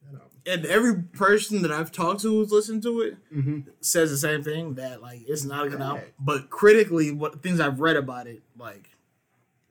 that 0.04 0.14
album. 0.14 0.28
And 0.46 0.66
every 0.66 1.02
person 1.02 1.62
that 1.62 1.72
I've 1.72 1.92
talked 1.92 2.20
to 2.22 2.28
who's 2.28 2.50
listened 2.50 2.82
to 2.84 3.00
it 3.00 3.16
mm-hmm. 3.34 3.60
says 3.80 4.10
the 4.10 4.16
same 4.16 4.42
thing 4.42 4.74
that 4.74 5.02
like 5.02 5.20
it's 5.26 5.44
not 5.44 5.66
a 5.66 5.70
good 5.70 5.80
album. 5.80 6.04
But 6.18 6.50
critically, 6.50 7.10
what 7.10 7.42
things 7.42 7.60
I've 7.60 7.80
read 7.80 7.96
about 7.96 8.26
it, 8.26 8.42
like 8.58 8.90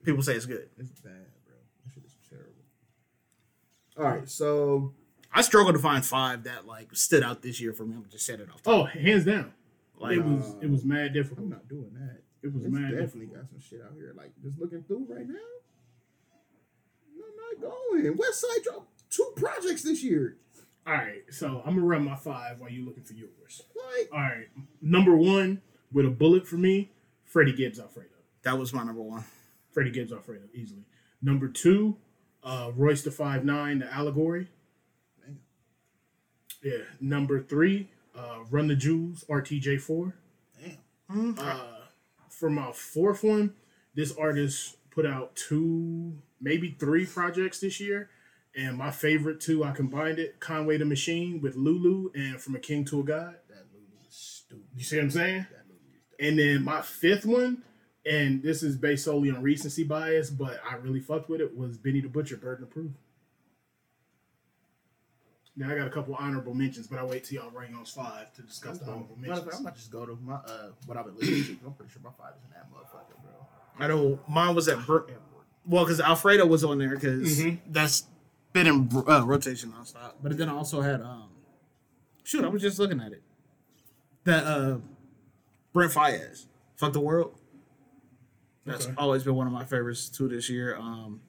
people 0.04 0.24
say 0.24 0.34
it's 0.34 0.46
good. 0.46 0.70
It's 0.78 0.90
bad, 1.02 1.14
bro. 1.46 1.56
That 1.86 1.94
shit 1.94 2.04
is 2.06 2.16
terrible. 2.30 2.52
All 3.98 4.04
right, 4.04 4.30
so 4.30 4.94
I 5.34 5.42
struggled 5.42 5.76
to 5.76 5.82
find 5.82 6.06
five 6.06 6.44
that 6.44 6.66
like 6.66 6.96
stood 6.96 7.24
out 7.24 7.42
this 7.42 7.60
year 7.62 7.74
for 7.74 7.86
me. 7.86 7.96
I'm 7.96 8.06
just 8.10 8.26
set 8.26 8.40
it 8.40 8.50
off. 8.54 8.62
Oh, 8.66 8.84
hands 8.86 9.26
down. 9.26 9.54
Like 10.00 10.18
it 10.18 10.26
was 10.26 10.56
it 10.62 10.70
was 10.70 10.84
mad 10.84 11.14
difficult. 11.14 11.40
I'm 11.46 11.50
not 11.50 11.68
doing 11.70 11.92
that. 11.94 12.22
It 12.44 12.54
was 12.54 12.66
It's 12.66 12.74
mad 12.74 12.92
definitely 12.92 13.28
difficult. 13.28 13.42
got 13.44 13.50
some 13.52 13.60
shit 13.60 13.82
out 13.82 13.94
here. 13.96 14.14
Like 14.16 14.32
just 14.44 14.60
looking 14.60 14.84
through 14.84 15.06
right 15.10 15.28
now. 15.28 15.36
I'm 17.16 17.62
not 17.62 17.72
going. 17.72 18.18
Westside 18.18 18.64
dropped 18.64 18.88
two 19.10 19.32
projects 19.36 19.84
this 19.84 20.04
year. 20.04 20.38
All 20.88 20.94
right, 20.94 21.22
so 21.30 21.62
I'm 21.64 21.76
gonna 21.76 21.86
run 21.86 22.04
my 22.04 22.16
five 22.16 22.60
while 22.60 22.72
you're 22.72 22.84
looking 22.86 23.04
for 23.04 23.14
yours. 23.14 23.62
Like 23.76 24.10
All 24.12 24.20
right, 24.20 24.48
number 24.82 25.16
one 25.16 25.62
with 25.92 26.06
a 26.08 26.10
bullet 26.10 26.48
for 26.48 26.56
me, 26.56 26.90
Freddie 27.26 27.54
Gibbs 27.54 27.80
Alfredo. 27.80 28.10
that 28.44 28.58
was 28.58 28.74
my 28.74 28.84
number 28.84 29.02
one. 29.02 29.24
Freddie 29.72 29.92
Gibbs 29.92 30.12
Alfredo 30.12 30.46
easily. 30.56 30.82
Number 31.22 31.48
two, 31.48 31.98
uh, 32.44 32.72
Royce 32.76 33.04
the 33.04 33.12
Five 33.12 33.46
Nine, 33.46 33.80
the 33.80 33.94
Allegory. 33.94 34.48
Yeah. 36.64 36.84
Number 37.00 37.42
three, 37.42 37.90
uh, 38.16 38.40
Run 38.50 38.68
the 38.68 38.76
Jewels, 38.76 39.24
RTJ 39.30 39.82
Four. 39.82 40.16
damn. 41.10 41.36
Uh, 41.38 41.60
for 42.30 42.50
my 42.50 42.72
fourth 42.72 43.24
one, 43.24 43.54
this 43.96 44.16
artist 44.18 44.78
put 44.90 45.06
out 45.06 45.36
two, 45.36 46.18
maybe 46.40 46.76
three 46.80 47.06
projects 47.06 47.60
this 47.60 47.80
year. 47.80 48.10
And 48.56 48.78
my 48.78 48.92
favorite 48.92 49.40
two, 49.40 49.64
I 49.64 49.72
combined 49.72 50.20
it 50.20 50.40
Conway 50.40 50.78
the 50.78 50.86
Machine 50.86 51.40
with 51.42 51.56
Lulu 51.56 52.12
and 52.14 52.42
From 52.42 52.56
a 52.56 52.60
King 52.60 52.84
to 52.86 53.00
a 53.00 53.04
God. 53.04 53.36
That 53.48 53.66
Lulu 53.74 53.86
is 54.08 54.16
stupid. 54.16 54.66
You 54.76 54.84
see 54.84 54.98
what 54.98 55.04
I'm 55.04 55.12
saying? 55.12 55.48
That 55.50 55.66
Lulu 55.68 55.80
is 56.20 56.28
And 56.28 56.40
then 56.40 56.64
my 56.64 56.82
fifth 56.82 57.26
one, 57.26 57.64
and 58.06 58.44
this 58.44 58.62
is 58.62 58.76
based 58.76 59.06
solely 59.06 59.30
on 59.32 59.42
recency 59.42 59.84
bias, 59.84 60.30
but 60.30 60.60
I 60.70 60.76
really 60.76 61.00
fucked 61.00 61.30
with 61.30 61.40
it, 61.40 61.56
was 61.56 61.78
Benny 61.78 62.02
the 62.02 62.10
Butcher, 62.10 62.38
Burden 62.38 62.64
of 62.66 62.72
Proof. 62.72 62.92
Now 65.56 65.70
I 65.70 65.76
got 65.76 65.88
a 65.88 65.90
couple 65.90 66.16
honorable 66.16 66.54
mentions, 66.54 66.88
but 66.88 66.98
I'll 67.00 67.08
wait 67.08 67.26
till 67.26 67.42
y'all 67.42 67.52
rank 67.52 67.76
those 67.76 67.90
five 67.92 68.34
to 68.36 68.42
discuss 68.42 68.78
the 68.80 68.86
honorable 68.86 69.18
Matter 69.18 69.34
mentions. 69.34 69.56
I'm 69.56 69.62
about 69.62 69.74
to 69.76 69.80
just 69.80 69.92
go 69.92 70.06
to 70.06 70.18
my 70.24 70.36
uh 70.36 70.70
what 70.86 70.98
I've 70.98 71.06
been 71.06 71.16
listening 71.18 71.58
to. 71.60 71.66
I'm 71.68 71.74
pretty 71.74 71.92
sure 71.92 72.02
my 72.04 72.12
five 72.18 72.34
is 72.38 72.44
in 72.46 72.52
that 72.52 72.68
motherfucker, 72.72 73.22
bro. 73.22 73.48
I 73.78 73.88
know 73.88 74.20
mine 74.30 74.56
was 74.56 74.68
at 74.70 74.86
Bur- 74.88 75.08
well 75.66 75.84
because 75.84 76.00
Alfredo 76.00 76.46
was 76.46 76.64
on 76.64 76.78
there 76.78 76.92
because 76.96 77.40
Mhm. 77.40 77.60
that's 77.68 78.06
been 78.54 78.66
in 78.68 78.90
uh, 79.08 79.24
rotation 79.26 79.72
nonstop. 79.74 80.14
But 80.24 80.38
then 80.38 80.48
I 80.48 80.54
also 80.54 80.82
had 80.82 81.02
um, 81.02 81.30
shoot, 82.24 82.46
I 82.46 82.48
was 82.48 82.62
just 82.62 82.80
looking 82.80 83.02
at 83.02 83.12
it. 83.12 83.22
That 84.24 84.46
uh, 84.46 84.78
Brent 85.74 85.92
Faiyaz, 85.92 86.46
"Fuck 86.78 86.94
the 86.94 87.00
World." 87.02 87.38
That's 88.66 88.86
Okay. 88.86 88.96
always 88.98 89.24
been 89.24 89.36
one 89.36 89.48
of 89.48 89.54
my 89.54 89.66
favorites 89.66 90.08
too 90.08 90.28
this 90.30 90.50
year. 90.50 90.78
Um, 90.78 91.22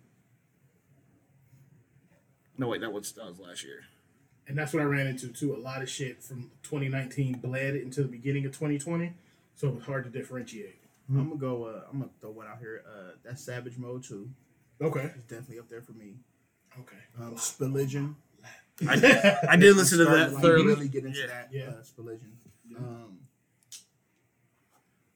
no 2.57 2.69
wait, 2.69 2.83
that 2.83 2.93
was 2.93 3.13
that 3.13 3.25
was 3.27 3.39
last 3.41 3.65
year. 3.65 3.81
And 4.49 4.59
that's 4.59 4.73
what 4.73 4.83
I 4.83 4.87
ran 4.87 5.07
into 5.07 5.29
too. 5.29 5.55
A 5.55 5.59
lot 5.59 5.83
of 5.83 5.89
shit 5.89 6.23
from 6.23 6.51
2019 6.65 7.39
bled 7.39 7.77
into 7.77 8.03
the 8.03 8.09
beginning 8.09 8.45
of 8.45 8.53
2020, 8.53 9.13
so 9.55 9.69
it 9.69 9.75
was 9.77 9.85
hard 9.85 10.05
to 10.05 10.11
differentiate. 10.11 10.77
I'm 11.09 11.29
gonna 11.29 11.37
go. 11.41 11.65
Uh, 11.65 11.83
I'm 11.91 11.99
gonna 12.01 12.11
throw 12.21 12.31
one 12.31 12.47
out 12.47 12.59
here. 12.59 12.83
Uh, 12.87 13.13
that's 13.25 13.43
Savage 13.43 13.77
Mode 13.79 14.03
too. 14.03 14.29
Okay. 14.81 15.11
It's 15.15 15.25
definitely 15.25 15.59
up 15.59 15.69
there 15.69 15.83
for 15.83 15.93
me. 15.93 16.15
Okay. 16.81 16.97
Um, 17.21 17.35
Spilligion. 17.35 18.15
I 18.89 18.97
did, 18.97 19.17
I 19.49 19.57
did 19.57 19.77
listen 19.77 19.99
to 19.99 20.05
Starting 20.05 20.25
that 20.25 20.33
like, 20.33 20.43
thoroughly. 20.43 20.65
Really 20.67 20.89
get 20.89 21.05
into 21.05 21.21
Yeah. 21.21 21.27
that. 21.27 21.49
Yeah. 21.53 21.63
Uh, 21.69 21.83
Spilligion. 21.83 22.33
Um, 22.79 23.19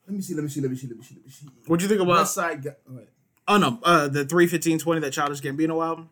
let 0.07 0.15
me 0.17 0.21
see. 0.23 0.35
Let 0.35 0.45
me 0.45 0.51
see. 0.51 0.61
Let 0.61 0.71
me 0.71 0.77
see. 0.77 0.87
Let 0.87 0.99
me 0.99 1.03
see. 1.03 1.15
Let 1.17 1.25
me 1.25 1.31
see. 1.33 1.47
What'd 1.67 1.83
you 1.83 1.89
think 1.89 2.01
about? 2.01 2.27
Westside. 2.27 2.63
Gu- 2.63 2.71
oh, 2.91 2.97
wait, 2.97 3.09
Oh 3.49 3.57
no, 3.59 3.79
uh, 3.85 4.09
the 4.09 4.25
three 4.25 4.47
fifteen 4.47 4.79
twenty 4.79 5.01
that 5.01 5.13
Childish 5.13 5.41
Gambino 5.41 5.83
album. 5.85 6.11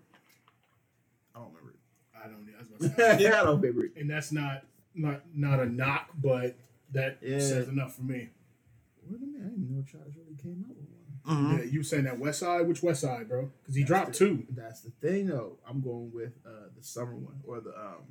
I 1.34 1.38
don't 1.40 1.48
remember. 1.48 1.74
I 2.16 2.26
don't 2.28 2.46
know. 2.46 2.52
I 2.56 2.60
was 2.60 2.63
about 2.63 2.63
to 2.63 2.63
say. 2.63 2.63
it. 2.63 2.63
yeah, 2.98 3.40
I 3.40 3.44
don't 3.44 3.60
remember 3.60 3.84
it. 3.86 3.92
and 3.96 4.08
that's 4.10 4.32
not 4.32 4.64
not 4.94 5.22
not 5.34 5.60
a 5.60 5.66
knock, 5.66 6.10
but 6.22 6.56
that 6.92 7.18
Yeah. 7.22 7.38
says 7.40 7.68
enough 7.68 7.96
for 7.96 8.02
me. 8.02 8.28
Wait 9.08 9.20
a 9.20 9.24
minute. 9.26 9.40
I 9.44 9.48
didn't 9.50 9.70
know 9.76 9.82
Charles 9.90 10.14
really 10.16 10.36
came 10.40 10.64
out 10.68 10.76
with 10.76 10.86
one. 10.88 10.90
Mhm. 11.26 11.58
Yeah, 11.58 11.64
you 11.64 11.82
saying 11.82 12.04
that 12.04 12.18
Westside? 12.18 12.66
Which 12.66 12.82
Westside, 12.82 13.28
bro? 13.28 13.50
Because 13.62 13.74
he 13.76 13.82
dropped 13.82 14.14
two. 14.14 14.44
That's 14.50 14.80
the 14.82 14.90
thing, 14.90 15.26
though. 15.28 15.56
I'm 15.66 15.80
going 15.80 16.12
with 16.12 16.32
uh, 16.46 16.68
the 16.76 16.84
summer 16.84 17.14
one 17.14 17.40
or 17.46 17.60
the 17.60 17.70
um. 17.70 18.02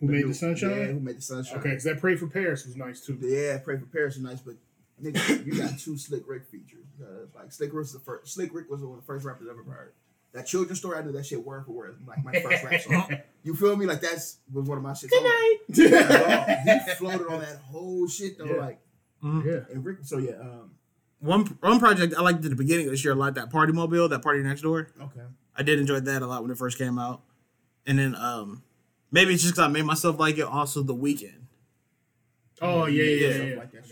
Who 0.00 0.06
made 0.06 0.22
new- 0.22 0.28
the 0.28 0.34
sunshine? 0.34 0.70
Yeah, 0.70 0.86
who 0.86 1.00
made 1.00 1.18
the 1.18 1.22
sunshine? 1.22 1.58
Okay, 1.58 1.68
because 1.70 1.84
that 1.84 2.00
Pray 2.00 2.16
for 2.16 2.26
Paris 2.28 2.64
was 2.66 2.74
nice 2.76 3.00
too. 3.04 3.18
Yeah, 3.20 3.58
pray 3.58 3.76
for 3.78 3.84
Paris 3.86 4.14
was 4.16 4.24
nice, 4.24 4.40
but 4.40 4.54
nigga, 5.02 5.44
you 5.46 5.52
got 5.58 5.78
two 5.78 5.98
Slick 5.98 6.22
Rick 6.26 6.46
features. 6.46 6.86
Uh, 7.00 7.26
like 7.34 7.52
Slick 7.52 7.70
Rick 7.72 7.80
was 7.80 7.92
the 7.92 7.98
first. 8.00 8.32
Slick 8.34 8.54
Rick 8.54 8.70
was 8.70 8.80
one 8.80 8.92
of 8.92 8.96
the 9.00 9.06
first 9.06 9.24
rappers 9.26 9.48
I've 9.50 9.58
ever 9.58 9.70
heard. 9.70 9.92
That 10.32 10.46
children's 10.46 10.78
story, 10.78 10.98
I 10.98 11.02
knew 11.02 11.12
that 11.12 11.26
shit 11.26 11.44
word 11.44 11.66
for 11.66 11.72
word. 11.72 11.98
Like 12.06 12.24
my 12.24 12.32
first 12.40 12.64
rap 12.64 12.80
song. 12.80 13.16
You 13.44 13.56
feel 13.56 13.74
me? 13.76 13.86
Like 13.86 14.00
that's 14.00 14.38
was 14.52 14.68
one 14.68 14.78
of 14.78 14.84
my 14.84 14.92
shit. 14.94 15.10
Good 15.10 15.20
So 15.20 15.26
I'm 15.26 15.32
like, 15.32 15.90
night. 15.90 16.64
yeah, 16.64 16.84
he 16.86 16.94
floated 16.94 17.26
on 17.26 17.40
that 17.40 17.56
whole 17.56 18.06
shit 18.06 18.38
though. 18.38 18.44
Yeah. 18.44 18.52
Like 18.60 18.78
Mhm. 19.22 19.44
yeah. 19.44 19.74
and 19.74 19.84
Rick. 19.84 19.98
So 20.02 20.18
yeah. 20.18 20.34
Um. 20.40 20.70
One 21.18 21.44
one 21.60 21.78
project 21.80 22.14
I 22.16 22.20
liked 22.22 22.44
at 22.44 22.50
the 22.50 22.56
beginning 22.56 22.86
of 22.86 22.92
this 22.92 23.04
year 23.04 23.14
a 23.14 23.16
lot. 23.16 23.34
That 23.34 23.50
Party 23.50 23.72
Mobile, 23.72 24.08
that 24.08 24.22
PartyNextDoor. 24.22 24.86
Okay. 25.02 25.20
I 25.56 25.62
did 25.64 25.80
enjoy 25.80 25.98
that 26.00 26.22
a 26.22 26.26
lot 26.26 26.42
when 26.42 26.50
it 26.52 26.56
first 26.58 26.78
came 26.78 26.98
out. 27.00 27.22
And 27.84 27.98
then 27.98 28.14
um, 28.14 28.62
maybe 29.10 29.34
it's 29.34 29.42
just 29.42 29.54
because 29.54 29.68
I 29.68 29.72
made 29.72 29.84
myself 29.84 30.20
like 30.20 30.38
it. 30.38 30.42
Also, 30.44 30.82
The 30.84 30.94
Weeknd. 30.94 31.42
Oh 32.60 32.86
yeah, 32.86 33.02
yeah, 33.02 33.10
yeah. 33.26 33.32
Something 33.32 33.48
yeah. 33.50 33.56
like 33.56 33.72
that 33.72 33.86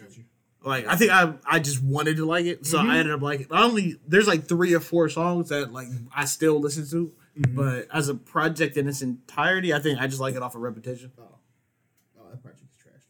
I 0.65 0.67
got 0.67 0.75
shit. 0.77 0.85
you. 0.85 0.87
Like 0.87 0.87
I 0.87 0.97
think 0.97 1.11
I 1.11 1.57
I 1.57 1.59
just 1.59 1.83
wanted 1.83 2.17
to 2.17 2.25
like 2.27 2.47
it, 2.47 2.67
so 2.67 2.79
Mhm. 2.79 2.91
I 2.91 2.99
ended 2.99 3.15
up 3.15 3.23
liking. 3.23 3.47
it. 3.47 3.51
Not 3.51 3.63
only 3.65 3.97
there's 4.07 4.27
like 4.27 4.45
three 4.47 4.75
or 4.75 4.81
four 4.81 5.09
songs 5.09 5.49
that 5.51 5.73
like 5.73 5.89
I 6.15 6.25
still 6.27 6.61
listen 6.61 6.87
to, 6.91 7.13
Mhm. 7.39 7.55
but 7.55 7.87
as 7.93 8.09
a 8.09 8.15
project 8.15 8.77
in 8.77 8.89
its 8.89 9.03
entirety, 9.03 9.73
I 9.73 9.79
think 9.81 9.99
I 10.01 10.07
just 10.07 10.21
like 10.21 10.35
it 10.35 10.43
off 10.43 10.55
of 10.55 10.61
repetition. 10.63 11.13
Oh. 11.19 11.23
Oh, 12.19 12.31
that 12.31 12.43
project 12.43 12.63
is 12.63 12.83
trash 12.83 13.03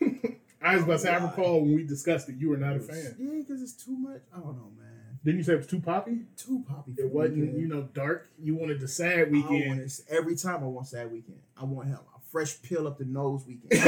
to 0.00 0.04
me. 0.04 0.38
I 0.62 0.74
was 0.74 0.84
about 0.84 0.92
to 0.94 0.98
say, 0.98 1.10
I 1.14 1.22
recall 1.24 1.60
when 1.60 1.74
we 1.76 1.84
discussed 1.84 2.28
it, 2.28 2.36
you 2.38 2.48
were 2.48 2.56
not 2.56 2.76
a 2.76 2.80
fan. 2.80 3.14
Yeah, 3.18 3.30
because 3.38 3.62
it's 3.62 3.72
too 3.84 3.96
much. 3.96 4.22
I 4.34 4.38
don't 4.40 4.56
know, 4.56 4.72
man. 4.76 5.18
Didn't 5.24 5.38
you 5.38 5.44
say 5.44 5.54
it 5.54 5.58
was 5.58 5.66
too 5.66 5.80
poppy? 5.80 6.20
Too 6.36 6.64
poppy. 6.68 6.92
It 6.98 7.10
wasn't, 7.12 7.38
Weeknd. 7.54 7.60
you 7.60 7.66
know, 7.68 7.82
dark. 7.94 8.28
You 8.40 8.54
wanted 8.56 8.80
the 8.80 8.86
sad 8.88 9.18
I 9.18 9.22
want 9.22 9.30
weekend. 9.50 9.80
it- 9.80 10.00
every 10.08 10.36
time 10.36 10.62
I 10.62 10.66
want 10.66 10.86
sad 10.88 11.10
weekend. 11.12 11.38
I 11.56 11.64
want 11.64 11.88
him 11.88 11.98
a 12.14 12.15
fresh 12.30 12.60
pill 12.62 12.86
up 12.86 12.98
the 12.98 13.04
nose 13.04 13.44
weekend. 13.46 13.70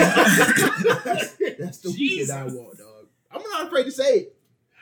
That's 1.58 1.78
the 1.78 1.90
weekend 1.96 2.30
I 2.30 2.44
want, 2.44 2.78
dog. 2.78 3.06
I'm 3.30 3.42
not 3.42 3.66
afraid 3.66 3.84
to 3.84 3.92
say 3.92 4.14
it. 4.14 4.36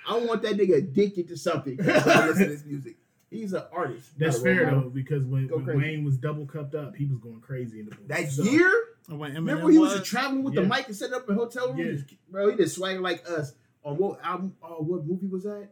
I 0.09 0.19
want 0.19 0.42
that 0.42 0.57
nigga 0.57 0.77
addicted 0.77 1.29
to 1.29 1.37
something. 1.37 1.79
I 1.81 2.29
listen 2.29 2.38
to 2.45 2.49
this 2.51 2.64
music. 2.64 2.97
He's 3.29 3.53
an 3.53 3.64
artist. 3.73 4.11
That's 4.19 4.40
not 4.42 4.47
a 4.47 4.49
role 4.51 4.57
fair 4.57 4.64
model. 4.66 4.81
though, 4.83 4.88
because 4.90 5.25
when, 5.25 5.49
when. 5.49 5.77
Wayne 5.79 6.05
was 6.05 6.16
double 6.16 6.47
cupped 6.47 6.75
up, 6.77 6.95
he 6.95 7.07
was 7.07 7.19
going 7.19 7.40
crazy 7.40 7.81
in 7.81 7.87
the 7.87 7.90
booth. 7.97 8.07
That 8.09 8.31
So, 8.31 8.45
year, 8.45 8.73
When 9.09 9.35
remember 9.35 9.64
when 9.64 9.73
he 9.73 9.79
was, 9.81 9.99
was? 9.99 10.09
traveling 10.09 10.45
with 10.45 10.55
Yeah. 10.55 10.62
the 10.62 10.69
mic 10.69 10.87
and 10.87 10.95
setting 10.97 11.14
up 11.16 11.29
a 11.29 11.35
hotel 11.35 11.73
room. 11.75 11.79
Yeah. 12.09 12.16
Bro, 12.31 12.51
he 12.53 12.57
just 12.57 12.77
swag 12.77 13.01
like 13.01 13.29
us. 13.29 13.53
On 13.85 13.97
what 13.97 14.21
album? 14.25 14.55
Oh, 14.62 14.83
what 14.83 15.05
movie 15.05 15.27
was 15.27 15.42
that? 15.42 15.62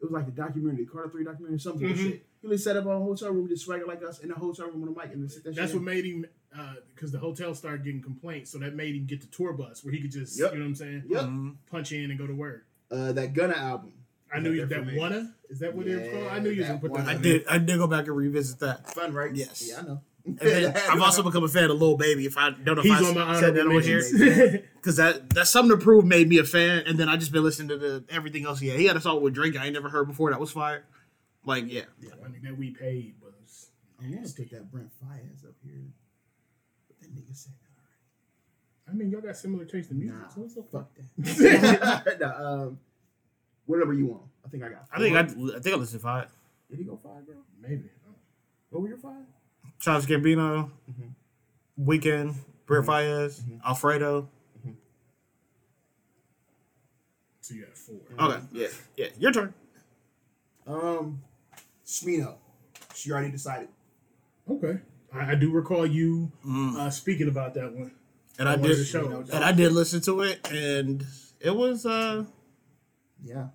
It 0.00 0.04
was 0.04 0.10
like 0.12 0.26
a 0.26 0.30
documentary, 0.30 0.86
Carter 0.86 1.10
Three 1.10 1.24
documentary, 1.24 1.58
some 1.58 1.78
Mhm. 1.78 1.80
bullshit. 1.88 2.26
He 2.40 2.48
just 2.48 2.64
set 2.64 2.76
up 2.76 2.86
a 2.86 2.98
hotel 2.98 3.30
room, 3.30 3.46
just 3.48 3.64
swagger 3.64 3.86
like 3.86 4.02
us 4.02 4.18
in 4.20 4.30
a 4.30 4.34
hotel 4.34 4.66
room 4.66 4.80
with 4.80 4.96
a 4.96 4.98
mic 4.98 5.12
and 5.12 5.22
just 5.22 5.36
sit 5.36 5.44
that 5.44 5.54
That's 5.54 5.72
shit 5.72 5.80
what 5.80 5.88
in. 5.92 5.96
made 5.96 6.04
him, 6.06 6.26
because 6.94 7.12
the 7.12 7.18
hotel 7.18 7.54
started 7.54 7.84
getting 7.84 8.02
complaints, 8.02 8.50
so 8.50 8.58
that 8.58 8.74
made 8.74 8.94
him 8.94 9.06
get 9.06 9.20
the 9.20 9.26
tour 9.28 9.52
bus 9.52 9.84
where 9.84 9.92
he 9.92 10.00
could 10.00 10.10
just, 10.12 10.38
Yep. 10.38 10.52
you 10.52 10.58
know 10.58 10.64
what 10.64 10.68
I'm 10.68 10.74
saying, 10.74 11.02
Yep. 11.08 11.22
Mhm. 11.22 11.56
punch 11.70 11.92
in 11.92 12.10
and 12.10 12.18
go 12.18 12.26
to 12.26 12.34
work. 12.34 12.66
Uh, 12.90 13.12
that 13.12 13.32
Gunna 13.34 13.54
album. 13.54 13.92
I 14.34 14.38
knew 14.40 14.50
that 14.50 14.56
you 14.56 14.66
there 14.66 14.84
that 14.84 14.94
wanna. 14.96 15.34
Is 15.50 15.58
that 15.58 15.74
what 15.74 15.86
it 15.86 16.00
was 16.00 16.08
called? 16.10 16.26
I 16.28 16.38
knew 16.38 16.50
you 16.50 16.60
was 16.60 16.68
Yeah, 16.68 16.68
gonna 16.68 16.80
put 16.80 16.94
that 16.94 17.06
that. 17.06 17.16
I 17.16 17.20
did. 17.20 17.46
I 17.46 17.58
did 17.58 17.76
go 17.78 17.86
back 17.86 18.06
and 18.06 18.16
revisit 18.16 18.58
that. 18.60 18.92
Fun, 18.94 19.12
right? 19.12 19.34
Yes. 19.34 19.66
Yeah, 19.68 19.80
I 19.80 19.82
know. 19.82 20.02
I've 20.90 21.00
also 21.02 21.22
become 21.22 21.42
a 21.42 21.48
fan 21.48 21.70
of 21.70 21.80
Lil 21.80 21.96
Baby. 21.96 22.26
If 22.26 22.38
I 22.38 22.50
don't 22.50 22.64
know 22.76 22.80
if 22.80 22.84
He's 22.84 22.92
I 22.92 23.04
on 23.08 23.14
my 23.14 23.40
said 23.40 23.54
that 23.56 23.66
honorable 23.66 23.76
on 23.78 23.82
here, 23.82 24.62
because 24.76 24.96
that 25.02 25.28
that's 25.30 25.50
something 25.50 25.76
to 25.76 25.82
prove 25.82 26.04
made 26.06 26.28
me 26.28 26.38
a 26.38 26.44
fan. 26.44 26.84
And 26.86 26.98
then 26.98 27.08
I 27.08 27.16
just 27.16 27.32
been 27.32 27.42
listening 27.42 27.68
to 27.68 27.76
the 27.76 28.04
everything 28.08 28.46
else. 28.46 28.62
Yeah, 28.62 28.74
he 28.74 28.86
had 28.86 28.96
a 28.96 29.00
song 29.00 29.20
with 29.22 29.34
Drake 29.34 29.56
I 29.56 29.64
ain't 29.64 29.74
never 29.74 29.88
heard 29.88 30.06
before. 30.06 30.30
That 30.30 30.38
was 30.40 30.52
fire. 30.52 30.84
Like 31.44 31.64
yeah, 31.70 31.82
I 32.24 32.28
mean, 32.28 32.40
that 32.44 32.56
we 32.56 32.70
paid 32.70 33.14
was. 33.20 33.70
I 34.00 34.04
want 34.08 34.26
to 34.26 34.32
put 34.34 34.50
that 34.52 34.70
Brent 34.70 34.90
Faiyaz 35.04 35.44
up 35.44 35.54
here. 35.64 35.82
But 37.14 37.16
that 37.16 37.30
nigga 37.30 37.36
said, 37.36 37.52
I 38.88 38.92
mean, 38.92 39.10
y'all 39.10 39.20
got 39.20 39.36
similar 39.36 39.64
taste 39.64 39.90
in 39.90 39.98
music, 39.98 40.16
nah, 40.18 40.28
so 40.28 40.44
it's 40.44 40.56
okay. 40.56 40.68
fuck 40.72 40.88
that. 42.04 42.20
nah, 42.20 42.52
um, 42.64 42.78
what 43.66 43.78
number 43.78 43.94
you 43.94 44.06
want? 44.06 44.22
I 44.44 44.48
think 44.48 44.64
I 44.64 44.68
got 44.68 44.86
I 44.92 44.98
think 44.98 45.16
I, 45.16 45.26
four. 45.26 45.48
I 45.56 45.60
think 45.60 45.74
I 45.74 45.78
listened 45.78 46.00
to 46.00 46.04
five. 46.06 46.28
Did 46.70 46.78
he 46.78 46.84
go 46.84 46.98
five, 47.02 47.24
bro? 47.26 47.36
Maybe. 47.60 47.90
What 48.70 48.82
were 48.82 48.88
your 48.88 48.96
five? 48.98 49.24
Charles 49.78 50.06
Gambino, 50.06 50.70
Mhm. 50.90 51.10
Weeknd, 51.80 52.34
Brent 52.66 52.86
Faiyaz, 52.86 53.40
Mhm. 53.42 53.60
Alfredo. 53.64 54.28
So 57.40 57.54
you 57.54 57.64
got 57.66 57.76
four. 57.76 57.96
Okay, 58.20 58.40
yeah, 58.52 58.68
yeah. 58.96 59.06
Your 59.18 59.32
turn. 59.32 59.52
Um, 60.66 61.20
Smino. 61.84 62.36
She 62.94 63.10
already 63.10 63.32
decided. 63.32 63.68
Okay. 64.48 64.78
I, 65.14 65.32
I 65.32 65.34
do 65.34 65.50
recall 65.50 65.86
you 65.86 66.32
Mm. 66.46 66.76
uh, 66.76 66.90
speaking 66.90 67.28
about 67.28 67.54
that 67.54 67.72
one. 67.72 67.92
And 68.38 68.48
I 68.48 68.54
on 68.54 68.60
one 68.62 68.70
of 68.70 68.76
did, 68.78 68.86
the 68.86 69.34
and 69.36 69.44
I 69.44 69.52
did 69.52 69.72
listen 69.72 70.00
to 70.02 70.22
it, 70.22 70.50
and 70.50 71.04
it 71.40 71.54
was 71.54 71.84
uh 71.86 72.24
Yeah. 73.22 73.48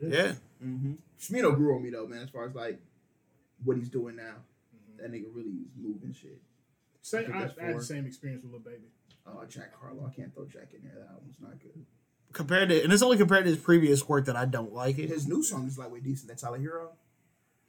yeah. 0.00 0.32
Mm-hmm. 0.64 0.92
Smino 1.20 1.54
grew 1.54 1.76
on 1.76 1.82
me 1.82 1.90
though, 1.90 2.06
man. 2.06 2.22
As 2.22 2.30
far 2.30 2.46
as 2.46 2.54
like 2.54 2.80
what 3.64 3.76
he's 3.76 3.88
doing 3.90 4.16
now, 4.16 4.36
Mm-hmm. 4.74 5.02
that 5.02 5.12
nigga 5.12 5.26
really 5.34 5.50
is 5.50 5.72
moving 5.76 6.12
shit. 6.12 6.40
Same, 7.02 7.24
think 7.24 7.34
I, 7.36 7.50
I 7.60 7.66
had 7.66 7.78
the 7.78 7.82
same 7.82 8.06
experience 8.06 8.42
with 8.42 8.52
Lil 8.52 8.60
Baby. 8.60 8.88
Oh, 9.26 9.44
Jack 9.48 9.72
Harlow. 9.80 10.06
I 10.10 10.14
can't 10.14 10.34
throw 10.34 10.46
Jack 10.46 10.68
in 10.74 10.82
there. 10.82 10.94
That 10.98 11.10
album's 11.12 11.36
not 11.40 11.60
good. 11.60 11.84
Compared 12.32 12.70
to, 12.70 12.82
and 12.82 12.92
it's 12.92 13.02
only 13.02 13.18
compared 13.18 13.44
to 13.44 13.50
his 13.50 13.58
previous 13.58 14.08
work 14.08 14.24
that 14.26 14.36
I 14.36 14.46
don't 14.46 14.72
like 14.72 14.98
it. 14.98 15.08
His 15.10 15.26
new 15.28 15.42
song 15.42 15.66
is 15.66 15.76
like 15.78 15.92
way 15.92 16.00
decent. 16.00 16.28
That 16.28 16.38
Tyler 16.38 16.58
Herro 16.58 16.88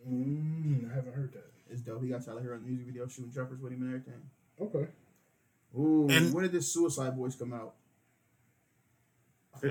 Mm, 0.07 0.91
I 0.91 0.95
haven't 0.95 1.13
heard 1.13 1.31
that. 1.33 1.51
Is 1.69 1.81
dope. 1.81 2.03
He 2.03 2.09
got 2.09 2.23
Tyler 2.25 2.41
Herro 2.41 2.55
in 2.57 2.63
the 2.63 2.67
music 2.69 2.85
video 2.87 3.07
shooting 3.07 3.31
jumpers 3.31 3.59
with 3.61 3.71
him 3.73 3.81
and 3.81 3.89
everything. 3.89 4.21
Okay. 4.61 4.87
Ooh, 5.77 6.07
And- 6.09 6.33
when 6.33 6.43
did 6.43 6.51
this 6.51 6.71
Suicide 6.71 7.15
Boys 7.17 7.35
come 7.35 7.53
out? 7.53 7.73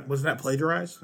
wasn't 0.09 0.25
that 0.37 0.39
plagiarized? 0.39 0.99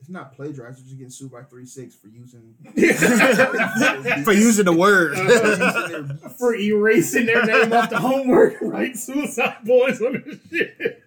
It's 0.00 0.08
not 0.10 0.34
plagiarized. 0.34 0.78
You're 0.80 0.84
just 0.86 0.98
getting 0.98 1.10
sued 1.10 1.30
by 1.30 1.44
Three 1.44 1.64
Six 1.64 1.94
for 1.94 2.08
using 2.08 2.54
For 4.24 4.32
using 4.32 4.64
the 4.64 4.74
word. 4.76 5.14
Uh, 5.16 6.28
For 6.38 6.54
erasing 6.56 7.26
their 7.26 7.44
name 7.46 7.72
off 7.72 7.88
the 7.90 8.00
homework, 8.00 8.56
right? 8.60 8.96
Suicide 8.96 9.58
Boys 9.64 10.02
on 10.02 10.24
this 10.26 10.38
shit. 10.50 11.02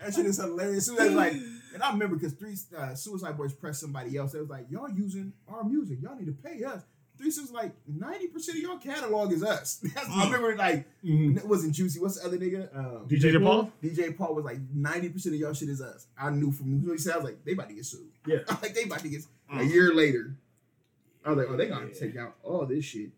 that 0.00 0.14
shit 0.14 0.26
is 0.26 0.36
hilarious. 0.38 0.88
As 0.88 0.96
soon 0.96 1.08
as 1.08 1.12
like, 1.14 1.32
and 1.74 1.82
I 1.82 1.90
remember 1.90 2.14
because 2.16 2.34
Three 2.34 2.54
uh, 2.76 2.94
Suicide 2.94 3.36
Boys 3.36 3.52
pressed 3.52 3.80
somebody 3.80 4.16
else. 4.16 4.30
They 4.32 4.38
was 4.38 4.48
like, 4.48 4.66
"Y'all 4.70 4.88
using 4.88 5.32
our 5.48 5.64
music. 5.64 5.98
Y'all 6.00 6.16
need 6.16 6.26
to 6.26 6.32
pay 6.32 6.62
us." 6.62 6.82
Three 7.18 7.30
Six 7.30 7.50
like, 7.50 7.72
ninety 7.86 8.28
percent 8.28 8.58
of 8.58 8.62
your 8.62 8.78
catalog 8.78 9.32
is 9.32 9.42
us. 9.42 9.84
I 10.10 10.24
remember 10.26 10.54
like 10.56 10.86
it 11.02 11.44
wasn't 11.46 11.74
Juicy. 11.74 11.98
What's 12.00 12.20
the 12.20 12.26
other 12.26 12.38
nigga? 12.38 12.74
Um, 12.76 13.06
DJ 13.08 13.42
Paul? 13.42 13.72
DJ 13.82 14.16
Paul 14.16 14.34
was 14.36 14.44
like 14.44 14.58
ninety 14.72 15.08
percent 15.08 15.34
of 15.34 15.40
y'all 15.40 15.52
shit 15.52 15.68
is 15.68 15.80
us. 15.82 16.06
I 16.18 16.30
knew 16.30 16.52
from 16.52 16.84
what 16.86 16.92
he 16.92 16.98
said. 16.98 17.14
I 17.14 17.16
was 17.16 17.24
like, 17.24 17.44
they 17.44 17.52
about 17.52 17.68
to 17.70 17.74
get 17.74 17.84
sued. 17.86 18.06
Yeah. 18.26 18.38
like 18.62 18.74
they 18.74 18.84
about 18.84 19.00
to 19.00 19.08
get 19.08 19.22
a 19.50 19.54
Mm. 19.56 19.70
year 19.72 19.94
later. 19.94 20.36
I 21.24 21.30
was 21.30 21.38
like, 21.38 21.46
oh, 21.50 21.56
they 21.56 21.66
gonna 21.66 21.86
Yeah. 21.92 21.98
take 21.98 22.16
out 22.16 22.36
all 22.42 22.64
this 22.66 22.84
shit. 22.84 23.10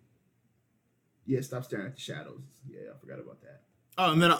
Yeah, 1.27 1.41
stop 1.43 1.65
staring 1.65 1.87
at 1.87 1.95
the 1.95 2.01
shadows. 2.01 2.41
Yeah, 2.69 2.91
I 2.95 2.99
forgot 2.99 3.19
about 3.21 3.41
that. 3.43 3.61
Oh, 3.99 4.13
and 4.13 4.23
then 4.23 4.31
uh, 4.33 4.39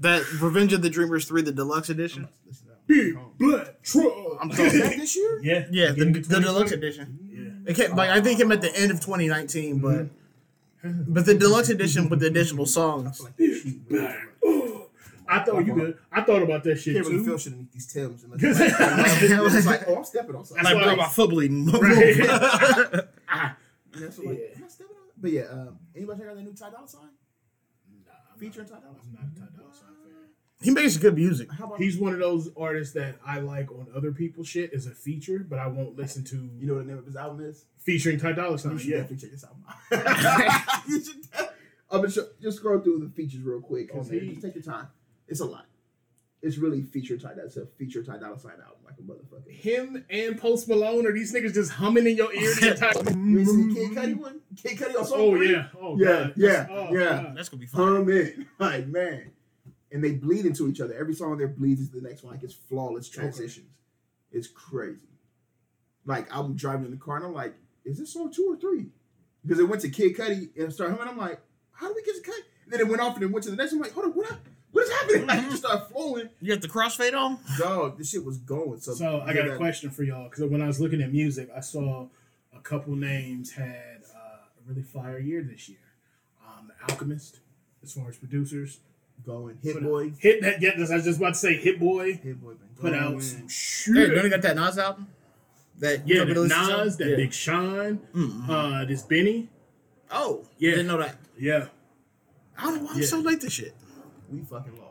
that 0.00 0.22
Revenge 0.40 0.72
of 0.72 0.82
the 0.82 0.88
Dreamers 0.90 1.24
three, 1.26 1.42
the 1.42 1.52
deluxe 1.52 1.90
edition. 1.90 2.22
about 2.24 2.32
to 2.42 2.48
listen 2.48 2.66
to 2.66 2.72
that 2.72 2.86
Big. 2.86 3.18
Blood 3.38 3.74
Trouble. 3.82 4.38
I'm 4.40 4.50
Is 4.52 4.56
talking- 4.56 4.80
that 4.80 4.96
this 4.96 5.16
year? 5.16 5.40
Yeah. 5.42 5.66
Yeah, 5.70 5.90
the, 5.92 6.04
the 6.12 6.40
deluxe 6.40 6.72
edition. 6.72 7.29
Yeah. 7.64 7.70
It 7.70 7.76
came, 7.76 7.96
like 7.96 8.10
I 8.10 8.20
think 8.20 8.38
it 8.38 8.42
came 8.42 8.52
at 8.52 8.60
the 8.62 8.74
end 8.76 8.90
of 8.90 9.00
2019, 9.00 9.78
but 9.78 10.06
but 11.08 11.26
the 11.26 11.34
deluxe 11.34 11.68
edition 11.68 12.08
with 12.08 12.20
the 12.20 12.26
additional 12.26 12.66
songs. 12.66 13.18
feel 13.18 13.26
like 13.26 13.36
they're 13.36 13.54
cheating 13.54 13.84
way 13.90 13.98
too 14.42 14.74
much. 14.74 14.86
I 15.32 15.44
thought 15.44 15.64
you 15.64 15.74
good. 15.74 15.98
I 16.10 16.22
thought 16.22 16.42
about 16.42 16.64
that 16.64 16.76
shit 16.76 16.94
Can't 16.96 17.06
really 17.06 17.24
feel 17.24 17.34
too. 17.34 17.38
shit 17.38 17.52
underneath 17.52 17.72
these 17.72 17.86
Timbs. 17.92 18.24
Unless 18.24 18.42
it's, 19.22 19.54
it's 19.54 19.66
like, 19.66 19.86
oh, 19.86 19.96
I'm 19.98 20.04
stepping 20.04 20.34
on 20.34 20.44
something. 20.44 20.66
And 20.66 20.68
I 20.68 20.74
why- 20.74 20.84
broke 20.84 20.96
my 20.98 21.08
foot 21.08 21.30
bleeding. 21.30 21.66
Right. 21.70 23.04
Ah, 23.28 23.56
and 23.94 24.02
that's 24.02 24.18
what, 24.18 24.26
like, 24.28 24.38
Yeah. 24.38 24.56
am 24.58 24.64
I 24.64 24.68
stepping 24.68 24.96
on? 24.96 25.02
But 25.18 25.30
yeah, 25.30 25.42
um, 25.42 25.78
anybody 25.94 26.18
check 26.20 26.28
out 26.30 26.34
that 26.36 26.42
new 26.42 26.52
Ty 26.52 26.70
Dolla 26.70 26.88
Sign? 26.88 27.00
Nah, 28.06 28.12
I'm 28.32 28.38
Featuring 28.40 28.66
not- 28.70 28.80
Ty 28.80 28.86
Dolla 28.86 28.96
I'm 29.04 29.12
not 29.12 29.22
a 29.22 29.40
Ty 29.40 29.46
Dolla 29.56 29.72
Sign 29.72 29.82
fan. 29.86 29.89
He 30.62 30.70
makes 30.70 30.96
good 30.96 31.14
music. 31.14 31.48
He's 31.78 31.96
one 31.98 32.12
of 32.12 32.18
those 32.18 32.50
artists 32.56 32.94
that 32.94 33.16
I 33.26 33.40
like 33.40 33.70
on 33.70 33.86
other 33.94 34.12
people's 34.12 34.48
shit 34.48 34.72
as 34.74 34.86
a 34.86 34.90
feature, 34.90 35.44
but 35.48 35.58
I 35.58 35.66
won't 35.68 35.96
listen 35.96 36.24
to 36.24 36.36
you 36.58 36.66
know 36.66 36.74
what 36.74 36.80
the 36.86 36.88
name 36.90 36.98
of 36.98 37.06
his 37.06 37.16
album 37.16 37.44
is? 37.44 37.64
featuring 37.78 38.18
Ty 38.18 38.32
Dolla 38.32 38.58
Sign. 38.58 38.72
You 38.72 38.78
Sign. 38.78 38.84
should 38.84 38.90
Yeah. 38.90 38.96
definitely 39.00 39.16
check 39.16 39.30
this 39.30 39.44
album 39.44 39.64
out. 39.66 40.82
you 40.88 41.02
should. 41.02 41.22
def- 41.22 41.48
I'm 41.90 42.00
gonna 42.02 42.10
show, 42.10 42.26
just 42.40 42.58
scroll 42.58 42.78
through 42.80 43.00
the 43.00 43.08
features 43.14 43.40
real 43.42 43.60
quick. 43.60 43.90
Oh, 43.92 43.96
Cause 43.98 44.10
he- 44.10 44.20
just 44.28 44.42
take 44.42 44.54
your 44.54 44.62
time. 44.64 44.88
It's 45.28 45.40
a 45.40 45.44
lot. 45.46 45.64
It's 46.42 46.56
really 46.56 46.82
feature 46.82 47.18
Ty. 47.18 47.34
That's 47.36 47.56
a 47.58 47.66
feature 47.66 48.02
Ty 48.02 48.18
Dolla 48.18 48.38
Sign 48.38 48.52
album, 48.52 48.78
like 48.84 48.94
a 48.98 49.02
motherfucker. 49.02 49.50
Him 49.52 50.04
and 50.08 50.38
Post 50.40 50.68
Malone 50.68 51.06
are 51.06 51.12
these 51.12 51.34
niggas 51.34 51.52
just 51.54 51.72
humming 51.72 52.06
in 52.06 52.16
your 52.16 52.32
ear 52.32 52.54
the 52.54 52.70
entire 52.72 53.18
You 53.18 53.44
see 53.44 53.74
Kid 53.74 53.90
Cudi 53.96 54.16
one? 54.16 54.40
Kid 54.56 54.78
Cudi 54.78 54.98
on 54.98 55.04
song 55.04 55.18
Oh 55.20 55.30
three? 55.36 55.52
yeah. 55.52 55.66
Oh 55.78 55.98
Yeah, 55.98 56.06
God. 56.06 56.32
yeah, 56.36 56.66
Oh, 56.70 56.92
yeah. 56.94 57.04
God. 57.22 57.36
That's 57.36 57.48
gonna 57.50 57.60
be 57.60 57.66
fun. 57.66 57.80
Hum 57.96 58.08
in, 58.10 58.46
like 58.58 58.86
man, 58.86 59.32
and 59.92 60.02
they 60.02 60.12
bleed 60.12 60.46
into 60.46 60.68
each 60.68 60.80
other. 60.80 60.94
Every 60.94 61.14
song 61.14 61.36
there 61.38 61.48
bleeds 61.48 61.80
into 61.80 62.00
the 62.00 62.08
next 62.08 62.22
one, 62.22 62.34
like 62.34 62.42
it's 62.42 62.54
flawless 62.54 63.08
transitions. 63.08 63.70
It's 64.32 64.46
crazy. 64.48 65.08
Like 66.06 66.34
I'm 66.34 66.54
driving 66.56 66.86
in 66.86 66.90
the 66.92 66.96
car 66.96 67.16
and 67.16 67.26
I'm 67.26 67.34
like, 67.34 67.54
is 67.84 67.98
this 67.98 68.12
song 68.12 68.32
two 68.32 68.46
or 68.52 68.56
three? 68.56 68.86
Because 69.42 69.58
it 69.58 69.64
went 69.68 69.82
to 69.82 69.88
Kid 69.90 70.16
Cudi 70.16 70.50
and 70.58 70.72
started 70.72 70.96
humming. 70.96 71.12
I'm 71.12 71.18
like, 71.18 71.40
how 71.72 71.88
do 71.88 71.94
we 71.94 72.02
get 72.02 72.16
to 72.16 72.22
cut? 72.22 72.40
And 72.64 72.72
then 72.72 72.80
it 72.80 72.88
went 72.88 73.00
off 73.00 73.14
and 73.14 73.22
then 73.22 73.32
went 73.32 73.44
to 73.44 73.50
the 73.50 73.56
next. 73.56 73.72
one. 73.72 73.78
I'm 73.78 73.82
like, 73.84 73.92
hold 73.94 74.06
on, 74.06 74.12
what? 74.12 74.38
What 74.72 74.84
is 74.84 74.90
happening? 74.92 75.26
Like 75.26 75.38
it 75.40 75.50
just 75.50 75.58
started 75.58 75.86
flowing. 75.92 76.28
You 76.40 76.54
got 76.54 76.62
the 76.62 76.68
crossfade 76.68 77.14
on? 77.14 77.38
Dog, 77.58 77.98
this 77.98 78.10
shit 78.10 78.24
was 78.24 78.38
going. 78.38 78.80
So, 78.80 78.94
So 78.94 79.20
I 79.26 79.32
got 79.32 79.48
a 79.48 79.56
question 79.56 79.90
for 79.90 80.04
y'all 80.04 80.28
because 80.28 80.48
when 80.48 80.62
I 80.62 80.66
was 80.66 80.80
looking 80.80 81.02
at 81.02 81.10
music, 81.12 81.48
I 81.54 81.60
saw 81.60 82.06
a 82.56 82.60
couple 82.60 82.94
names 82.94 83.52
had 83.52 84.02
uh, 84.14 84.18
a 84.18 84.68
really 84.68 84.82
fire 84.82 85.18
year 85.18 85.42
this 85.42 85.68
year. 85.68 85.78
Um, 86.46 86.68
the 86.68 86.92
Alchemist, 86.92 87.40
as 87.82 87.92
far 87.92 88.08
as 88.08 88.16
producers, 88.16 88.78
Going 89.24 89.58
Hit 89.62 89.74
Put 89.74 89.82
Boy. 89.84 90.12
Hit 90.18 90.40
that. 90.42 90.60
Yeah, 90.62 90.70
this. 90.76 90.90
I 90.90 90.96
was 90.96 91.04
just 91.04 91.18
about 91.18 91.34
to 91.34 91.38
say 91.40 91.54
Hit 91.56 91.78
Boy 91.80 92.14
Hit 92.14 92.40
Boy 92.40 92.54
been 92.54 92.68
put 92.80 92.94
out 92.94 93.10
going. 93.10 93.20
some 93.20 93.42
Hey, 93.42 93.48
shit. 93.48 93.94
don't 94.14 94.24
you 94.24 94.30
got 94.30 94.42
that 94.42 94.56
Nas 94.56 94.78
album? 94.78 95.08
That 95.78 96.06
yeah, 96.06 96.14
you 96.22 96.24
that 96.24 96.24
told 96.24 96.28
me 96.28 96.34
to 96.34 96.40
listen 96.60 96.66
to? 96.78 96.84
Nas, 96.84 96.96
that 96.98 97.08
Yeah. 97.10 97.16
Big 97.16 97.32
Sean, 97.32 97.98
Mm-mm. 98.14 98.48
uh, 98.48 98.84
this 98.86 99.02
Benny. 99.02 99.48
Oh, 100.10 100.44
Yeah. 100.58 100.70
Didn't 100.72 100.86
know 100.88 100.98
that. 100.98 101.16
Yeah, 101.38 101.66
I 102.58 102.64
don't 102.64 102.76
know 102.76 102.82
why 102.84 102.92
I'm 102.94 103.00
Yeah. 103.00 103.06
so 103.06 103.18
late 103.20 103.40
to 103.42 103.50
shit. 103.50 103.74
We 104.30 104.40
fucking 104.40 104.76
lost. 104.78 104.86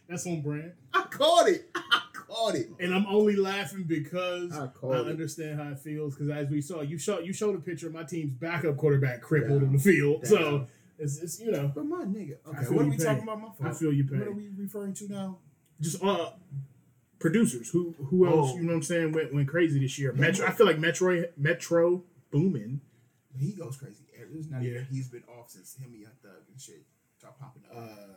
that's 0.07 0.27
on 0.27 0.41
brand. 0.41 0.71
I 0.93 1.01
caught 1.03 1.47
it. 1.49 1.69
I 2.35 2.37
caught 2.37 2.55
it. 2.55 2.69
And 2.79 2.93
I'm 2.93 3.05
only 3.07 3.35
laughing 3.35 3.83
because 3.83 4.51
I 4.57 4.65
I, 4.65 4.67
caught 4.67 4.95
it. 4.95 5.07
understand 5.07 5.59
how 5.59 5.69
it 5.69 5.79
feels. 5.79 6.15
Because 6.15 6.29
as 6.29 6.49
we 6.49 6.61
saw, 6.61 6.81
you 6.81 6.97
showed 6.97 7.25
you 7.25 7.33
showed 7.33 7.55
a 7.55 7.59
picture 7.59 7.87
of 7.87 7.93
my 7.93 8.03
team's 8.03 8.33
backup 8.33 8.77
quarterback 8.77 9.21
crippled 9.21 9.61
Yeah. 9.61 9.67
on 9.67 9.73
the 9.73 9.79
field. 9.79 10.21
Yeah. 10.23 10.29
So 10.29 10.67
It's, 10.99 11.17
it's 11.19 11.39
you 11.39 11.51
know, 11.51 11.71
But 11.73 11.85
my 11.85 12.03
nigga. 12.05 12.37
Okay, 12.47 12.65
what 12.73 12.85
are 12.85 12.89
we 12.89 12.97
pain. 12.97 13.05
talking 13.05 13.23
about? 13.23 13.59
My 13.59 13.69
I 13.69 13.73
feel 13.73 13.91
you 13.93 14.03
What 14.03 14.27
are 14.27 14.31
we 14.31 14.49
referring 14.57 14.93
to 14.95 15.07
now? 15.11 15.37
Just 15.81 16.01
uh, 16.03 16.31
producers. 17.19 17.69
Who 17.71 17.93
who 18.09 18.25
else? 18.27 18.51
Oh. 18.53 18.57
You 18.57 18.63
know 18.63 18.69
what 18.69 18.75
I'm 18.77 18.83
saying? 18.83 19.11
Went 19.11 19.33
went 19.33 19.47
crazy 19.47 19.79
this 19.79 19.97
year. 19.99 20.13
Metro. 20.13 20.45
I 20.45 20.51
feel 20.51 20.65
like 20.65 20.79
Metro 20.79 21.25
Metro 21.37 22.03
Boomin. 22.31 22.81
He 23.37 23.51
goes 23.51 23.75
crazy. 23.77 24.03
It's 24.37 24.49
not 24.49 24.61
Yeah. 24.63 24.71
even, 24.71 24.85
he's 24.91 25.07
been 25.07 25.23
off 25.37 25.49
since 25.51 25.75
him 25.75 25.91
and 25.93 26.01
Young 26.01 26.11
Thug 26.21 26.31
and 26.51 26.59
shit 26.59 26.83
start 27.17 27.39
popping 27.39 27.63
up. 27.71 27.77
Uh, 27.77 28.13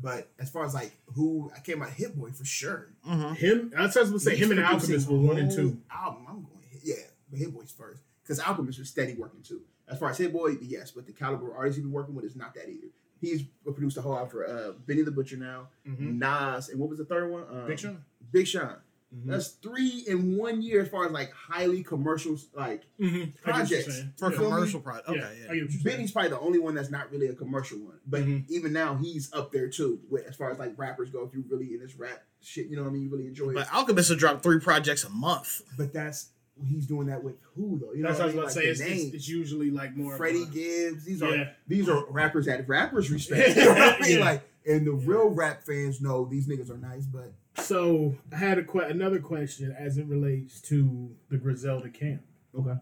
but 0.00 0.28
as 0.38 0.50
far 0.50 0.64
as 0.64 0.74
like 0.74 0.92
who 1.14 1.50
I 1.56 1.60
came 1.60 1.82
out 1.82 1.90
Hit 1.90 2.16
Boy 2.18 2.30
for 2.30 2.44
sure. 2.44 2.88
him. 3.36 3.72
I 3.76 3.82
was 3.82 3.92
supposed 3.94 4.12
to 4.12 4.20
say 4.20 4.36
him 4.36 4.50
and 4.50 4.60
Alchemist 4.60 5.08
were 5.08 5.18
one 5.18 5.38
and 5.38 5.50
two. 5.50 5.78
Album, 5.90 6.24
I'm 6.28 6.34
going 6.42 6.46
Hit- 6.70 6.80
yeah, 6.84 6.94
but 7.30 7.38
Hit 7.38 7.52
Boy's 7.54 7.70
first 7.72 8.02
because 8.22 8.40
Alchemist 8.40 8.78
was 8.78 8.88
steady 8.88 9.14
working 9.14 9.42
too. 9.42 9.62
As 9.88 9.98
far 9.98 10.10
as 10.10 10.18
Hit 10.18 10.32
Boy, 10.32 10.56
yes, 10.60 10.90
but 10.90 11.06
the 11.06 11.12
caliber 11.12 11.50
of 11.50 11.56
artists 11.56 11.76
he's 11.76 11.84
been 11.84 11.92
working 11.92 12.14
with 12.14 12.24
is 12.24 12.36
not 12.36 12.54
that 12.54 12.68
either. 12.68 12.88
He's 13.20 13.42
produced 13.64 13.96
a 13.96 14.02
whole 14.02 14.14
album 14.14 14.28
for 14.30 14.46
uh, 14.46 14.72
Benny 14.86 15.02
the 15.02 15.10
Butcher 15.10 15.36
now, 15.38 15.68
Mhm. 15.88 16.18
Nas, 16.18 16.68
and 16.68 16.78
what 16.78 16.88
was 16.90 16.98
the 16.98 17.04
third 17.04 17.30
one? 17.30 17.44
Um, 17.50 17.66
Big 17.66 17.78
Sean. 17.78 18.04
Big 18.32 18.46
Sean. 18.46 18.76
Mhm. 19.16 19.26
That's 19.26 19.48
three 19.48 20.04
in 20.06 20.36
one 20.36 20.60
year 20.62 20.82
as 20.82 20.88
far 20.88 21.06
as 21.06 21.12
like 21.12 21.30
highly 21.32 21.82
commercial 21.82 22.36
like 22.54 22.82
Mhm. 23.00 23.06
I 23.06 23.08
get 23.08 23.16
what 23.16 23.16
you're 23.16 23.42
projects. 23.54 24.02
For 24.18 24.30
You 24.30 24.36
feel 24.36 24.44
me? 24.50 24.54
commercial 24.54 24.80
product. 24.80 25.08
Okay, 25.08 25.18
yeah, 25.18 25.24
yeah. 25.24 25.30
I 25.30 25.36
get 25.38 25.48
what 25.48 25.56
you're 25.56 25.68
saying. 25.70 25.82
Benny's 25.84 26.12
probably 26.12 26.30
the 26.30 26.40
only 26.40 26.58
one 26.58 26.74
that's 26.74 26.90
not 26.90 27.10
really 27.10 27.28
a 27.28 27.34
commercial 27.34 27.78
one. 27.78 27.98
But 28.06 28.24
Mhm. 28.26 28.44
even 28.48 28.72
now 28.72 28.96
he's 28.96 29.32
up 29.32 29.52
there 29.52 29.68
too. 29.68 30.00
With, 30.10 30.26
as 30.26 30.36
far 30.36 30.50
as 30.50 30.58
like 30.58 30.78
rappers 30.78 31.10
go, 31.10 31.24
if 31.24 31.32
you 31.34 31.44
really 31.48 31.72
in 31.74 31.80
this 31.80 31.94
rap 31.96 32.24
shit, 32.40 32.66
you 32.66 32.76
know 32.76 32.82
what 32.82 32.90
I 32.90 32.92
mean, 32.92 33.02
you 33.04 33.08
really 33.10 33.26
enjoy 33.26 33.50
it. 33.50 33.54
But 33.54 33.72
Alchemist 33.72 34.10
will 34.10 34.16
drop 34.16 34.42
three 34.42 34.60
projects 34.60 35.04
a 35.04 35.08
month. 35.10 35.62
But 35.76 35.92
that's 35.92 36.30
he's 36.66 36.86
doing 36.86 37.06
that 37.08 37.22
with 37.22 37.34
who 37.54 37.78
though? 37.78 37.92
You 37.92 38.02
know 38.02 38.08
That's 38.08 38.18
what 38.18 38.22
I 38.22 38.26
was 38.26 38.34
what 38.34 38.42
about 38.44 38.52
to 38.54 38.60
I 38.60 38.62
say. 38.64 38.70
It's, 38.70 38.80
it's, 39.04 39.14
it's 39.14 39.28
usually 39.28 39.70
like 39.70 39.94
more. 39.96 40.12
of 40.12 40.18
Freddie 40.18 40.44
a- 40.44 40.46
Gibbs. 40.46 41.04
These 41.04 41.20
Yeah. 41.20 41.28
are 41.28 41.50
these 41.68 41.88
are 41.88 42.04
rappers 42.10 42.46
that 42.46 42.66
rappers 42.68 43.10
respect. 43.10 43.48
You 43.56 43.64
know 43.64 43.70
what 43.72 43.96
I 43.96 44.00
mean? 44.00 44.18
Yeah. 44.18 44.24
Like 44.24 44.42
and 44.66 44.86
the 44.86 44.92
real 44.92 45.28
rap 45.28 45.64
fans 45.64 46.00
know 46.00 46.24
these 46.24 46.48
niggas 46.48 46.70
are 46.70 46.76
nice, 46.78 47.06
but 47.06 47.32
So 47.58 48.14
I 48.32 48.36
had 48.36 48.58
a 48.58 48.62
que- 48.64 48.80
another 48.82 49.18
question 49.18 49.74
as 49.78 49.98
it 49.98 50.06
relates 50.06 50.60
to 50.62 51.10
the 51.30 51.36
Griselda 51.38 51.88
camp. 51.88 52.22
okay. 52.58 52.76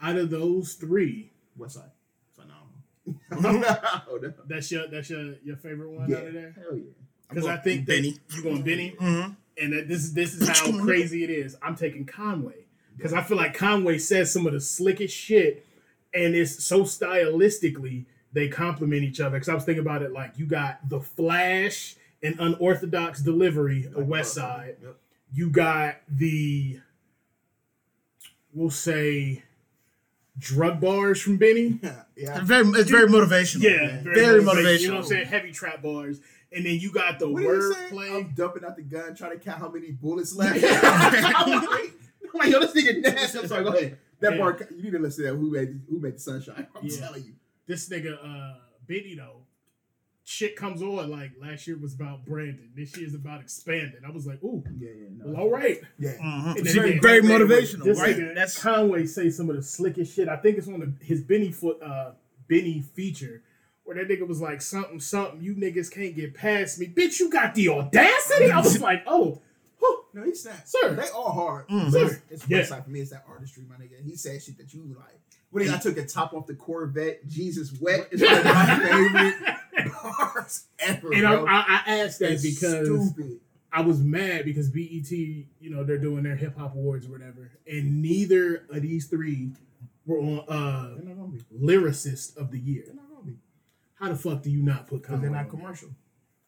Out 0.00 0.16
of 0.16 0.30
those 0.30 0.74
three, 0.74 1.32
Westside. 1.58 1.90
Phenomenal. 2.36 3.64
oh, 4.10 4.18
no. 4.22 4.32
that's 4.46 4.70
your 4.70 4.86
that's 4.86 5.10
your 5.10 5.34
your 5.44 5.56
favorite 5.56 5.90
one 5.90 6.08
Yeah. 6.08 6.18
out 6.18 6.26
of 6.28 6.32
there. 6.34 6.54
Hell 6.56 6.76
yeah. 6.78 6.84
Because 7.28 7.46
I 7.46 7.56
think 7.56 7.84
Benny. 7.86 8.16
you 8.34 8.42
going 8.42 8.62
Benny, 8.62 8.94
Mm-hmm. 8.98 9.32
and 9.62 9.72
that 9.72 9.88
this 9.88 9.98
is 10.04 10.14
this 10.14 10.34
is 10.34 10.48
how 10.48 10.80
crazy 10.84 11.24
it 11.24 11.30
is. 11.30 11.56
I'm 11.60 11.74
taking 11.74 12.06
Conway 12.06 12.64
because 12.96 13.12
I 13.12 13.22
feel 13.22 13.36
like 13.36 13.54
Conway 13.54 13.98
says 13.98 14.32
some 14.32 14.46
of 14.46 14.52
the 14.52 14.60
slickest 14.60 15.14
shit, 15.16 15.66
and 16.14 16.34
it's 16.34 16.62
so 16.64 16.82
stylistically 16.84 18.04
they 18.32 18.46
complement 18.48 19.02
each 19.02 19.20
other. 19.20 19.36
Because 19.36 19.48
I 19.48 19.54
was 19.54 19.64
thinking 19.64 19.82
about 19.82 20.02
it 20.02 20.12
like 20.12 20.38
you 20.38 20.46
got 20.46 20.88
the 20.88 21.00
flash 21.00 21.96
and 22.22 22.38
unorthodox 22.38 23.20
delivery 23.22 23.86
of 23.86 24.04
Westside. 24.06 24.76
Yep. 24.82 24.96
You 25.32 25.50
got 25.50 25.96
the 26.08 26.80
we'll 28.52 28.70
say 28.70 29.42
drug 30.38 30.80
bars 30.80 31.20
from 31.20 31.36
Benny. 31.36 31.78
Yeah. 31.82 32.02
yeah. 32.16 32.38
It's 32.38 32.46
very, 32.48 32.66
it's 32.70 32.90
very 32.90 33.08
motivational. 33.08 33.62
Yeah, 33.62 34.00
Very 34.02 34.42
motivational. 34.42 34.80
You 34.80 34.88
know 34.88 34.94
what 34.94 35.00
I'm 35.02 35.08
saying? 35.08 35.26
Heavy 35.26 35.52
trap 35.52 35.82
bars, 35.82 36.20
and 36.52 36.64
then 36.64 36.76
you 36.78 36.90
got 36.90 37.18
the 37.18 37.28
What 37.28 37.42
did 37.42 37.54
he 37.54 37.60
say? 37.60 37.78
wordplay. 37.90 38.16
I'm 38.16 38.32
dumping 38.34 38.64
out 38.64 38.76
the 38.76 38.82
gun, 38.82 39.14
trying 39.14 39.38
to 39.38 39.44
count 39.44 39.58
how 39.60 39.68
many 39.68 39.90
bullets 39.92 40.34
left. 40.34 40.58
I'm 40.64 41.64
like, 41.66 41.92
I'm 42.24 42.38
like, 42.40 42.50
yo, 42.50 42.60
this 42.60 42.72
nigga 42.72 43.02
nasty. 43.02 43.38
I'm 43.38 43.46
sorry, 43.48 43.64
go 43.64 43.70
ahead. 43.70 43.98
That 44.20 44.32
Yeah. 44.34 44.38
part, 44.38 44.68
you 44.74 44.82
need 44.82 44.92
to 44.92 44.98
listen 44.98 45.24
to 45.24 45.30
that. 45.30 45.36
Who 45.36 45.50
made 45.50 45.80
who 45.88 46.00
made 46.00 46.14
the 46.16 46.20
sunshine? 46.20 46.66
I'm 46.74 46.84
Yeah. 46.86 47.00
telling 47.00 47.24
you. 47.24 47.32
This 47.66 47.88
nigga, 47.88 48.16
uh, 48.22 48.58
Benny 48.88 49.14
though, 49.14 49.42
shit 50.30 50.56
comes 50.56 50.82
on 50.82 51.08
like 51.10 51.30
last 51.40 51.66
year 51.66 51.78
was 51.78 51.94
about 51.94 52.26
branding, 52.26 52.68
This 52.76 52.94
year 52.98 53.06
is 53.06 53.14
about 53.14 53.40
expanding. 53.40 54.00
I 54.06 54.10
was 54.10 54.26
like, 54.26 54.42
ooh, 54.44 54.62
Yeah, 54.78 54.90
yeah, 54.90 55.06
no. 55.16 55.32
well, 55.32 55.40
all 55.44 55.50
right. 55.50 55.80
yeah. 55.98 56.10
And 56.20 56.58
It's 56.58 56.74
very, 56.74 56.90
again, 56.90 57.02
very 57.02 57.20
very- 57.20 57.44
motivational, 57.46 57.84
This 57.84 57.98
right? 57.98 58.14
nigga, 58.14 58.34
That's 58.34 58.60
Conway 58.62 59.06
say 59.06 59.30
some 59.30 59.48
of 59.48 59.56
the 59.56 59.62
slickest 59.62 60.14
shit. 60.14 60.28
I 60.28 60.36
think 60.36 60.58
it's 60.58 60.68
on 60.68 60.80
the, 60.80 60.92
his 61.04 61.22
Benny 61.22 61.50
foot, 61.50 61.80
uh, 61.82 62.12
Benny 62.46 62.82
feature. 62.94 63.42
Where 63.84 63.96
that 63.96 64.06
nigga 64.06 64.28
was 64.28 64.38
like 64.42 64.60
something, 64.60 65.00
something. 65.00 65.40
You 65.40 65.54
niggas 65.54 65.90
can't 65.90 66.14
get 66.14 66.34
past 66.34 66.78
me, 66.78 66.88
bitch. 66.88 67.18
You 67.20 67.30
got 67.30 67.54
the 67.54 67.70
audacity. 67.70 68.50
I 68.50 68.58
was 68.60 68.78
like, 68.82 69.02
oh, 69.06 69.40
whew, 69.78 70.04
No, 70.12 70.24
he's 70.24 70.42
snapped. 70.42 70.68
Sir. 70.68 70.92
They 70.94 71.08
all 71.08 71.32
hard. 71.32 71.66
Mm. 71.68 71.90
Sir. 71.90 72.04
It's, 72.04 72.42
it's 72.44 72.48
Yeah. 72.50 72.58
Westside 72.60 72.84
for 72.84 72.90
me. 72.90 73.00
It's 73.00 73.12
that 73.12 73.24
artistry, 73.26 73.62
my 73.66 73.76
nigga. 73.76 74.04
He 74.04 74.14
said 74.14 74.42
shit 74.42 74.58
that 74.58 74.74
you 74.74 74.94
like. 74.94 75.18
When 75.50 75.64
he 75.64 75.72
I 75.72 75.78
took 75.78 75.94
the 75.94 76.04
top 76.04 76.34
off 76.34 76.46
the 76.46 76.54
Corvette, 76.54 77.26
Jesus 77.26 77.72
wet 77.80 78.08
is 78.10 78.20
one 78.22 78.34
of 78.36 78.44
my 78.44 78.78
favorite 78.78 79.12
bars 79.14 79.16
ever. 79.16 79.27
And 81.18 81.26
I, 81.26 81.36
bro. 81.36 81.46
I, 81.46 81.80
I 81.86 81.98
asked 82.00 82.18
that 82.20 82.32
It's 82.32 82.42
because 82.42 82.86
stupid. 83.10 83.40
I 83.72 83.82
was 83.82 84.00
mad 84.00 84.44
because 84.46 84.70
BET, 84.70 85.10
you 85.10 85.46
know, 85.70 85.84
they're 85.84 85.98
doing 85.98 86.22
their 86.22 86.36
hip 86.36 86.56
hop 86.56 86.74
awards 86.74 87.06
or 87.06 87.10
whatever, 87.12 87.50
and 87.66 88.00
neither 88.02 88.64
of 88.70 88.82
these 88.82 89.06
three 89.06 89.50
were 90.06 90.18
on 90.20 90.38
uh 90.48 90.94
They're 90.96 91.04
not 91.04 91.16
gonna 91.16 91.32
be. 91.32 91.44
lyricist 91.60 92.36
of 92.36 92.50
the 92.50 92.58
year. 92.58 92.84
They're 92.86 92.94
not 92.94 93.08
gonna 93.10 93.26
be. 93.26 93.36
How 93.94 94.08
the 94.08 94.16
fuck 94.16 94.42
do 94.42 94.50
you 94.50 94.62
not 94.62 94.86
put 94.86 95.02
Because 95.02 95.20
they're 95.20 95.30
not 95.30 95.50
commercial. 95.50 95.90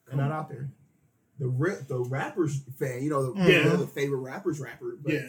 They're 0.07 0.17
not 0.17 0.31
out 0.31 0.49
there. 0.49 0.71
The 1.39 1.47
ra- 1.47 1.81
the 1.87 1.99
rappers 1.99 2.61
fan, 2.79 3.03
you 3.03 3.09
know, 3.11 3.33
the, 3.33 3.39
Yeah. 3.51 3.75
the 3.75 3.87
favorite 3.87 4.19
rappers 4.19 4.59
rapper. 4.59 4.97
But 5.01 5.13
Yeah, 5.13 5.27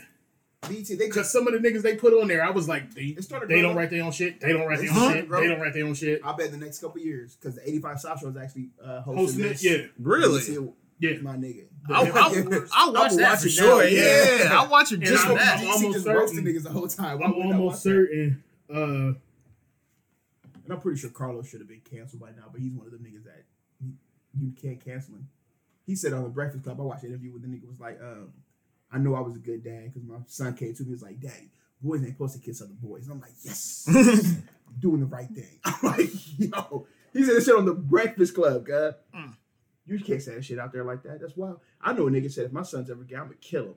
BT, 0.69 0.95
they 0.95 1.07
because 1.07 1.31
some 1.33 1.47
of 1.49 1.53
the 1.53 1.59
niggas 1.69 1.83
they 1.83 1.97
put 1.97 2.13
on 2.15 2.29
there, 2.29 2.45
I 2.45 2.51
was 2.51 2.69
like, 2.69 2.95
they, 2.95 3.03
It 3.03 3.25
started 3.25 3.49
they 3.49 3.61
don't 3.61 3.75
write 3.75 3.91
their 3.91 4.05
own 4.05 4.13
shit. 4.13 4.41
They 4.41 4.53
don't 4.53 4.67
write 4.67 4.79
their 4.81 4.91
own 4.93 5.13
shit. 5.13 5.29
growing 5.29 5.45
They 5.49 5.53
don't 5.55 5.61
write 5.63 5.75
their 5.75 5.85
own 5.87 5.95
shit. 5.95 6.21
I 6.25 6.33
bet 6.33 6.51
the 6.53 6.57
next 6.57 6.79
couple 6.81 7.01
years 7.01 7.35
because 7.37 7.57
the 7.57 7.69
85 7.69 8.01
South 8.01 8.21
Show 8.21 8.29
is 8.29 8.37
actually 8.37 8.69
uh, 8.83 9.01
hosting, 9.03 9.17
Hosting 9.17 9.45
it, 9.45 9.49
this. 9.49 9.65
yeah, 9.65 9.77
really. 9.99 10.41
BT, 10.41 10.73
yeah. 11.01 11.21
my 11.21 11.37
nigga. 11.37 11.65
I'll, 11.91 12.07
Yeah. 12.07 12.13
I'll, 12.15 12.67
I'll 12.73 12.93
watch 12.93 13.11
will 13.11 13.19
that 13.19 13.31
watch 13.33 13.41
for 13.43 13.49
sure. 13.49 13.83
now, 13.83 13.89
yeah. 13.89 14.39
yeah. 14.45 14.61
I'll 14.61 14.69
watch 14.71 14.93
it 14.93 14.97
And 14.97 15.05
just 15.05 15.25
I'm- 15.27 15.33
for 15.37 15.43
that. 15.43 15.59
I'm 15.61 15.67
almost 15.67 15.95
just 15.95 16.07
roasting 16.07 16.39
certain- 16.39 16.53
niggas 16.55 16.63
the 16.63 16.71
whole 16.71 16.87
time. 16.89 17.23
I'm 17.23 17.33
almost 17.35 17.83
certain. 17.83 18.43
Uh, 18.73 19.15
And 20.65 20.71
I'm 20.71 20.81
pretty 20.81 21.01
sure 21.01 21.11
Carlos 21.11 21.49
should 21.49 21.59
have 21.61 21.69
been 21.69 21.81
canceled 21.81 22.21
by 22.23 22.31
now, 22.31 22.45
but 22.53 22.61
he's 22.61 22.73
one 22.73 22.87
of 22.87 22.93
the 22.93 22.99
niggas 22.99 23.25
that 23.25 23.43
you, 23.85 23.95
you 24.39 24.53
can't 24.53 24.83
cancel 24.83 25.15
him. 25.15 25.29
He 25.85 25.97
said 25.97 26.13
on 26.13 26.23
the 26.23 26.29
Breakfast 26.29 26.63
Club, 26.63 26.81
I 26.81 26.85
watched 26.85 27.03
an 27.03 27.09
interview 27.09 27.33
with 27.33 27.43
the 27.43 27.49
nigga 27.49 27.67
was 27.69 27.81
like, 27.81 28.01
um, 28.01 28.33
I 28.93 28.99
know 28.99 29.15
I 29.15 29.21
was 29.21 29.37
a 29.37 29.41
good 29.41 29.65
dad 29.65 29.85
because 29.87 30.07
my 30.07 30.19
son 30.27 30.55
came 30.55 30.75
to 30.75 30.83
me 30.85 30.91
was 30.91 31.03
like, 31.03 31.21
Daddy, 31.21 31.51
boys 31.81 32.03
ain't 32.03 32.13
supposed 32.13 32.35
to 32.35 32.41
kiss 32.41 32.61
other 32.61 32.75
boys. 32.81 33.05
And 33.05 33.13
I'm 33.15 33.21
like, 33.21 33.33
yes, 33.43 33.85
I'm 33.89 34.45
doing 34.79 35.01
the 35.01 35.07
right 35.07 35.29
thing. 35.29 35.59
I'm 35.65 35.79
like, 35.83 36.11
yo, 36.39 36.87
he 37.13 37.25
said 37.25 37.37
this 37.37 37.47
shit 37.47 37.57
on 37.57 37.65
the 37.65 37.75
Breakfast 37.75 38.35
Club, 38.35 38.67
God. 38.67 38.97
Mm. 39.15 39.35
You 39.87 39.99
can't 39.99 40.23
say 40.23 40.35
that 40.35 40.45
shit 40.45 40.59
out 40.59 40.73
there 40.73 40.85
like 40.85 41.03
that. 41.03 41.21
That's 41.21 41.37
wild. 41.37 41.61
I 41.81 41.93
know 41.93 42.07
a 42.07 42.11
nigga 42.11 42.31
said 42.31 42.47
if 42.47 42.53
my 42.53 42.63
son's 42.63 42.91
ever 42.91 43.03
gay, 43.03 43.17
I'm 43.17 43.25
gonna 43.25 43.35
kill 43.41 43.65
him. 43.65 43.75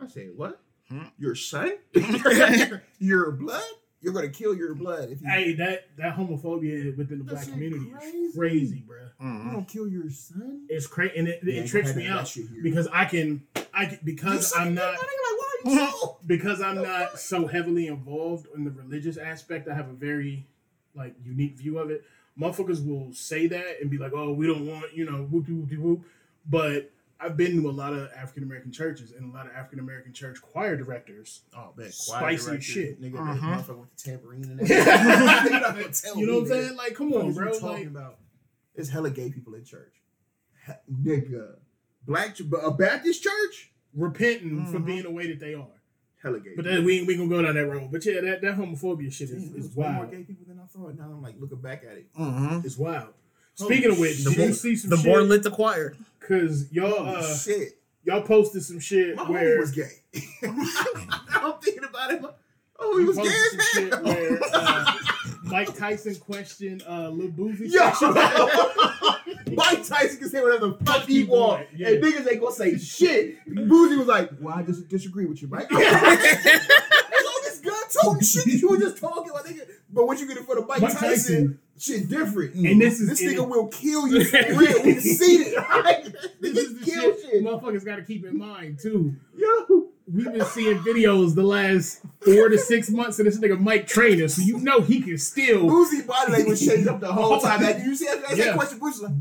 I 0.00 0.06
said, 0.06 0.30
what? 0.34 0.60
Hmm. 0.88 1.04
Your 1.18 1.34
son? 1.34 1.72
your 2.98 3.32
blood? 3.32 3.62
You're 4.02 4.14
gonna 4.14 4.28
kill 4.30 4.54
your 4.56 4.74
blood 4.74 5.10
if 5.10 5.20
you, 5.20 5.28
hey, 5.28 5.52
that 5.54 5.84
that 5.98 6.16
homophobia 6.16 6.96
within 6.96 7.18
the 7.18 7.24
That 7.24 7.30
black 7.30 7.48
community 7.48 7.90
crazy. 7.90 8.16
is 8.18 8.34
crazy, 8.34 8.84
bro. 8.86 8.96
you 9.20 9.26
Mhm. 9.26 9.52
don't 9.52 9.68
kill 9.68 9.86
your 9.88 10.08
son. 10.08 10.64
It's 10.70 10.86
crazy, 10.86 11.18
and 11.18 11.28
it, 11.28 11.40
Yeah, 11.44 11.54
it 11.62 11.66
trips 11.66 11.94
me 11.94 12.06
out 12.06 12.34
because 12.62 12.88
I 12.92 13.04
can, 13.04 13.42
I 13.74 13.86
can, 13.86 13.98
because 14.02 14.54
I'm 14.56 14.72
not. 14.74 14.92
Like, 14.94 15.00
why 15.00 15.54
are 15.66 15.70
you 15.84 15.90
so? 16.00 16.16
because 16.26 16.62
I'm 16.62 16.76
not 16.82 17.18
so 17.18 17.46
heavily 17.46 17.88
involved 17.88 18.46
in 18.54 18.64
the 18.64 18.70
religious 18.70 19.18
aspect, 19.18 19.68
I 19.68 19.74
have 19.74 19.88
a 19.90 19.94
very 19.94 20.46
like 20.94 21.14
unique 21.22 21.56
view 21.58 21.78
of 21.78 21.90
it. 21.90 22.02
Motherfuckers 22.38 22.86
will 22.86 23.12
say 23.12 23.48
that 23.48 23.80
and 23.82 23.90
be 23.90 23.98
like, 23.98 24.12
"Oh, 24.14 24.32
we 24.32 24.46
don't 24.46 24.66
want 24.66 24.94
you 24.96 25.04
know 25.04 25.24
whoop 25.24 25.46
whoop 25.48 25.70
whoop," 25.78 26.02
but 26.48 26.90
I've 27.22 27.36
been 27.36 27.60
to 27.62 27.68
a 27.68 27.70
lot 27.70 27.92
of 27.92 28.08
African 28.16 28.42
American 28.44 28.72
churches 28.72 29.12
and 29.12 29.30
a 29.32 29.36
lot 29.36 29.46
of 29.46 29.52
African 29.52 29.78
American 29.80 30.12
church 30.12 30.40
choir 30.40 30.76
directors. 30.76 31.42
Oh 31.56 31.72
man, 31.76 31.90
Spicy 31.92 32.60
shit. 32.60 33.00
nigga. 33.02 33.18
Uh-huh. 33.20 33.34
That 33.34 33.66
motherfucker 33.66 33.78
with 33.80 33.96
the 33.96 34.02
tambourine 34.10 34.44
and 34.44 34.60
everything. 34.60 34.86
You're 35.52 35.60
not 35.60 35.74
gonna 35.76 35.88
tell 35.92 36.16
You 36.16 36.26
know 36.26 36.32
what 36.34 36.40
I'm 36.42 36.48
saying? 36.48 36.76
Like, 36.76 36.94
come 36.94 37.10
What 37.10 37.22
on, 37.22 37.30
is 37.30 37.36
you 37.36 37.42
bro. 37.42 37.52
talking 37.52 37.68
Like, 37.68 37.86
about? 37.86 38.18
There's 38.74 38.88
hella 38.88 39.10
gay 39.10 39.30
people 39.30 39.54
in 39.54 39.64
church, 39.64 39.92
He- 40.66 40.72
nigga. 41.10 41.56
Black, 42.06 42.34
ch- 42.36 42.40
a 42.62 42.70
Baptist 42.70 43.22
church, 43.22 43.72
repenting 43.94 44.64
for 44.66 44.78
Mhm. 44.78 44.86
being 44.86 45.02
the 45.02 45.10
way 45.10 45.26
that 45.28 45.38
they 45.40 45.54
are. 45.54 45.66
hella 46.22 46.38
gay. 46.40 46.50
But 46.54 46.64
then 46.66 46.84
we 46.84 46.98
ain't 46.98 47.06
we 47.06 47.16
gonna 47.16 47.28
go 47.30 47.40
down 47.42 47.54
that 47.54 47.66
road. 47.66 47.90
But 47.90 48.04
yeah, 48.04 48.20
that, 48.20 48.42
that 48.42 48.56
homophobia 48.56 49.10
shit 49.12 49.30
is, 49.30 49.42
Damn, 49.42 49.42
is 49.42 49.52
there's 49.52 49.76
way 49.76 49.90
more 49.90 50.06
gay 50.06 50.22
people 50.22 50.44
than 50.46 50.60
I 50.60 50.66
thought. 50.66 50.94
Now 50.98 51.04
I'm 51.04 51.22
like 51.22 51.36
looking 51.40 51.60
back 51.62 51.82
at 51.82 51.96
it. 51.96 52.12
Mhm. 52.14 52.62
It's 52.64 52.76
wild. 52.76 53.14
Holy 53.60 53.74
Speaking 53.74 53.90
of 53.92 53.98
which, 53.98 54.16
shit. 54.16 54.24
did 54.26 54.36
The 54.36 54.46
you 54.46 54.52
see 54.52 54.76
some 54.76 54.90
The 54.90 54.96
shit? 54.96 55.06
boy 55.06 55.20
lit 55.22 55.42
the 55.42 55.50
choir. 55.50 55.94
Cause 56.20 56.66
y'all 56.72 57.06
uh 57.08 57.36
shit, 57.36 57.78
y'all 58.04 58.22
posted 58.22 58.62
some 58.62 58.78
shit 58.80 59.16
my 59.16 59.28
where 59.30 59.56
homie 59.56 59.60
was 59.60 59.70
gay. 59.72 59.90
I'm 60.44 61.54
thinking 61.60 61.84
about 61.84 62.12
it. 62.12 62.22
Oh, 62.82 62.98
he 62.98 63.04
was 63.04 63.16
posted 63.16 63.32
gay 63.34 63.48
some 63.50 63.60
as 63.60 63.66
shit 63.66 63.92
hell. 63.94 64.02
where 64.04 64.40
uh, 64.54 64.92
Mike 65.44 65.76
Tyson 65.76 66.14
questioned 66.16 66.82
uh, 66.88 67.08
Lil 67.10 67.28
Boosie. 67.28 67.70
Yo. 67.70 67.90
Mike 69.54 69.84
Tyson 69.86 70.18
can 70.18 70.28
say 70.28 70.40
whatever 70.40 70.68
the 70.68 70.84
fuck 70.84 71.02
he 71.06 71.22
he 71.22 71.24
want, 71.24 71.40
want, 71.60 71.66
yeah. 71.76 71.88
and 71.88 72.02
niggas 72.02 72.30
ain't 72.30 72.40
gonna 72.40 72.54
say 72.54 72.78
shit. 72.78 73.36
Boosie 73.48 73.98
was 73.98 74.06
like, 74.06 74.30
"Well, 74.40 74.54
I 74.56 74.62
just 74.62 74.88
disagree 74.88 75.24
with 75.26 75.42
you, 75.42 75.48
Mike." 75.48 75.66
It's 75.70 77.28
all 77.28 77.42
this 77.42 77.58
gun 77.60 77.74
toting 78.14 78.22
shit 78.22 78.46
you 78.46 78.68
were 78.68 78.78
just 78.78 78.98
talking 78.98 79.30
about, 79.30 79.44
nigga. 79.46 79.66
But 79.92 80.06
what 80.06 80.18
you 80.20 80.26
gonna 80.28 80.42
for 80.42 80.54
the 80.54 80.62
Mike, 80.64 80.80
Mike 80.80 80.92
Tyson? 80.92 81.08
Tyson 81.08 81.58
shit 81.80 82.08
different. 82.08 82.54
Mm. 82.54 82.70
And 82.72 82.80
this 82.80 83.00
is 83.00 83.08
this 83.08 83.22
nigga 83.22 83.42
it- 83.42 83.48
will 83.48 83.68
kill 83.68 84.06
you 84.08 84.24
for 84.24 84.36
real. 84.54 84.82
We've 84.84 85.00
seen 85.02 85.42
it. 85.46 85.56
Like, 85.56 86.04
This 86.40 86.56
is 86.58 86.74
niggas 86.74 86.78
the 86.80 86.84
kill 86.90 87.02
shit, 87.16 87.20
shit. 87.30 87.44
motherfuckers 87.44 87.84
got 87.84 87.96
to 87.96 88.02
keep 88.02 88.24
in 88.24 88.38
mind 88.38 88.78
too. 88.80 89.14
Yo. 89.36 89.86
We've 90.12 90.24
been 90.32 90.44
seeing 90.46 90.78
videos 90.78 91.36
the 91.36 91.44
last 91.44 92.00
four 92.24 92.48
to 92.48 92.58
six 92.58 92.90
months 92.90 93.20
of 93.20 93.26
this 93.26 93.38
nigga 93.38 93.60
Mike 93.60 93.86
trainer, 93.86 94.26
so 94.26 94.42
you 94.42 94.58
know 94.58 94.80
he 94.80 95.00
can 95.00 95.16
still. 95.18 95.66
Boosie 95.66 96.04
body 96.04 96.32
language 96.32 96.58
changed 96.66 96.88
up 96.88 96.98
the 96.98 97.12
whole 97.12 97.38
time. 97.40 97.62
Like, 97.62 97.78
you 97.78 97.94
see 97.94 98.06
that, 98.06 98.26
that 98.28 98.36
Yeah. 98.36 98.54
question? 98.54 98.80
Boosie's 98.80 99.02
like, 99.02 99.12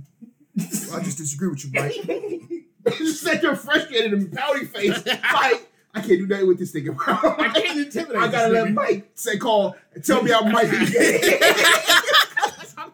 I 0.99 1.03
just 1.03 1.19
disagree 1.19 1.47
with 1.49 1.63
you, 1.63 1.69
Mike. 1.79 1.95
you 2.07 2.65
just 2.97 3.21
said 3.21 3.43
you're 3.43 3.55
frustrated 3.55 4.13
and 4.13 4.33
pouty 4.35 4.65
face. 4.65 4.99
Mike, 5.05 5.67
I 5.93 5.99
can't 6.01 6.07
do 6.07 6.25
nothing 6.25 6.47
with 6.47 6.57
this 6.57 6.73
nigga, 6.73 6.95
bro. 6.95 7.13
I 7.37 7.49
can't 7.49 7.79
intimidate. 7.81 8.15
I 8.17 8.27
gotta 8.31 8.51
this 8.51 8.63
let 8.63 8.67
nigga. 8.69 8.73
Mike 8.73 9.11
say 9.13 9.37
call 9.37 9.75
and 9.93 10.03
tell 10.03 10.23
me 10.23 10.33
I'm 10.33 10.51
Mike. 10.51 10.71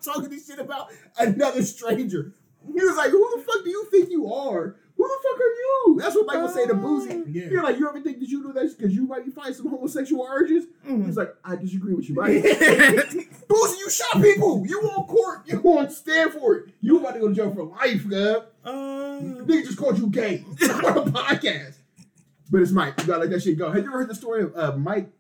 I'm 0.07 0.13
talking 0.13 0.29
this 0.29 0.47
shit 0.47 0.59
about 0.59 0.91
another 1.17 1.63
stranger. 1.63 2.33
He 2.65 2.73
was 2.83 2.97
like, 2.97 3.11
"Who 3.11 3.37
the 3.37 3.43
fuck 3.43 3.63
do 3.63 3.69
you 3.69 3.85
think 3.91 4.09
you 4.09 4.31
are? 4.33 4.75
Who 4.97 5.03
the 5.07 5.17
fuck 5.21 5.39
are 5.39 5.43
you?" 5.43 5.97
That's 5.99 6.15
what 6.15 6.25
Mike 6.25 6.41
was 6.41 6.53
saying 6.53 6.69
to 6.69 6.73
Boosie. 6.73 7.25
Yeah. 7.27 7.45
You're 7.49 7.63
like, 7.63 7.77
"You 7.77 7.87
ever 7.87 8.01
think 8.01 8.19
that 8.19 8.27
you 8.27 8.41
do 8.41 8.53
that 8.53 8.75
because 8.77 8.95
you 8.95 9.05
might 9.05 9.31
find 9.33 9.55
some 9.55 9.69
homosexual 9.69 10.27
urges?" 10.29 10.65
Mm. 10.87 11.05
He's 11.05 11.17
like, 11.17 11.35
"I 11.43 11.55
disagree 11.57 11.93
with 11.93 12.09
you, 12.09 12.15
Mike." 12.15 12.43
Boosie, 12.43 13.77
you 13.77 13.89
shot 13.89 14.21
people. 14.21 14.65
You 14.65 14.79
on 14.81 15.05
court. 15.05 15.41
You 15.45 15.59
on 15.59 15.89
stand 15.91 16.33
for 16.33 16.55
it. 16.55 16.69
You 16.81 16.99
about 16.99 17.13
to 17.13 17.19
go 17.19 17.27
to 17.29 17.35
jail 17.35 17.53
for 17.53 17.65
life, 17.65 18.07
Gub. 18.09 18.45
Uh, 18.63 19.19
Nigga 19.21 19.65
just 19.65 19.77
called 19.77 19.99
you 19.99 20.07
gay 20.07 20.43
on 20.63 20.97
a 20.97 21.11
podcast. 21.11 21.75
But 22.49 22.61
it's 22.61 22.71
Mike. 22.71 22.99
You 23.01 23.07
gotta 23.07 23.21
let 23.21 23.29
that 23.31 23.43
shit 23.43 23.57
go. 23.57 23.71
Have 23.71 23.83
you 23.83 23.89
ever 23.89 23.99
heard 23.99 24.09
the 24.09 24.15
story 24.15 24.43
of 24.43 24.55
uh, 24.55 24.75
Mike 24.75 25.11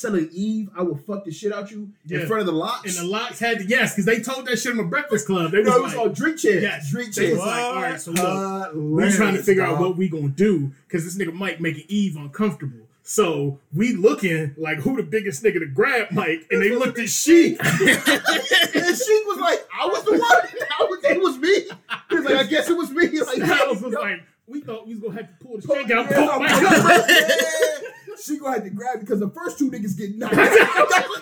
telling 0.00 0.28
Eve, 0.32 0.70
"I 0.76 0.82
will 0.82 0.96
fuck 0.96 1.24
the 1.24 1.30
shit 1.30 1.52
out 1.52 1.70
you" 1.70 1.90
Yeah. 2.06 2.20
in 2.20 2.26
front 2.26 2.40
of 2.40 2.46
the 2.46 2.52
LOX? 2.52 2.96
And 2.98 3.06
the 3.06 3.10
LOX 3.10 3.38
had 3.38 3.58
to 3.58 3.64
yes, 3.66 3.92
because 3.94 4.04
they 4.04 4.20
told 4.20 4.46
that 4.46 4.58
shit 4.58 4.70
on 4.72 4.78
the 4.78 4.84
Breakfast 4.84 5.26
Club. 5.26 5.50
They 5.50 5.58
was 5.58 5.68
no, 5.68 5.76
it 5.76 5.82
was 5.82 5.94
on 5.94 6.12
drink 6.12 6.38
chairs. 6.38 6.62
Yes, 6.62 6.90
drink 6.90 7.14
they 7.14 7.26
chairs. 7.26 7.38
was 7.38 7.46
like, 7.46 7.62
all 7.62 7.74
right, 7.82 8.00
so 8.00 8.10
look, 8.12 8.74
we 8.74 8.80
Hilarious, 8.80 9.16
trying 9.16 9.34
to 9.34 9.42
figure 9.42 9.62
out 9.64 9.78
what 9.80 9.96
we 9.96 10.08
gonna 10.08 10.28
do 10.28 10.72
because 10.86 11.04
this 11.04 11.16
nigga 11.16 11.32
Mike 11.32 11.60
making 11.60 11.84
Eve 11.88 12.16
uncomfortable. 12.16 12.80
So 13.02 13.58
we 13.74 13.94
looking 13.94 14.54
like 14.58 14.78
who 14.78 14.96
the 14.96 15.02
biggest 15.02 15.42
nigga 15.42 15.60
to 15.60 15.66
grab 15.66 16.08
Mike, 16.10 16.46
and 16.50 16.60
they 16.60 16.70
looked 16.70 16.98
at 16.98 17.08
Sheek. 17.08 17.58
and 17.64 17.78
she 17.78 19.22
was 19.26 19.38
like, 19.40 19.66
"I 19.72 19.86
was 19.86 20.04
the 20.04 20.10
one. 20.12 20.20
I 20.20 20.84
was, 20.84 21.04
it 21.04 21.18
was 21.20 21.38
me." 21.38 21.70
He 22.10 22.14
was 22.16 22.24
like, 22.26 22.34
"I 22.34 22.42
guess 22.44 22.68
it 22.68 22.76
was 22.76 22.90
me." 22.90 23.08
Like, 23.18 23.36
Styles 23.36 23.80
was 23.80 23.94
like, 24.00 24.20
we 24.46 24.60
thought 24.60 24.86
we 24.86 24.94
was 24.94 25.02
gonna 25.02 25.22
have 25.22 25.38
to 25.38 25.44
pull 25.44 25.56
the 25.58 25.66
shank 25.66 25.90
out, 25.90 26.10
yeah, 26.10 27.88
poke 28.26 28.26
Mike 28.26 28.26
poke 28.26 28.26
out. 28.26 28.26
Mike, 28.26 28.26
yeah. 28.26 28.34
She 28.34 28.38
gonna 28.38 28.54
have 28.54 28.64
to 28.64 28.70
grab 28.70 28.96
it 28.96 29.00
because 29.00 29.20
the 29.20 29.30
first 29.30 29.58
two 29.58 29.70
niggas 29.70 29.96
get 29.96 30.16
knocked 30.16 30.34
out. 30.34 31.04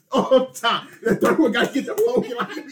All 0.12 0.46
time. 0.46 0.88
The 1.02 1.16
third 1.16 1.38
one 1.38 1.52
got 1.52 1.68
to 1.68 1.74
get 1.74 1.86
the 1.86 1.94
poking 1.94 2.36
like 2.36 2.50
I 2.50 2.54
was 2.54 2.58
imagine 2.58 2.69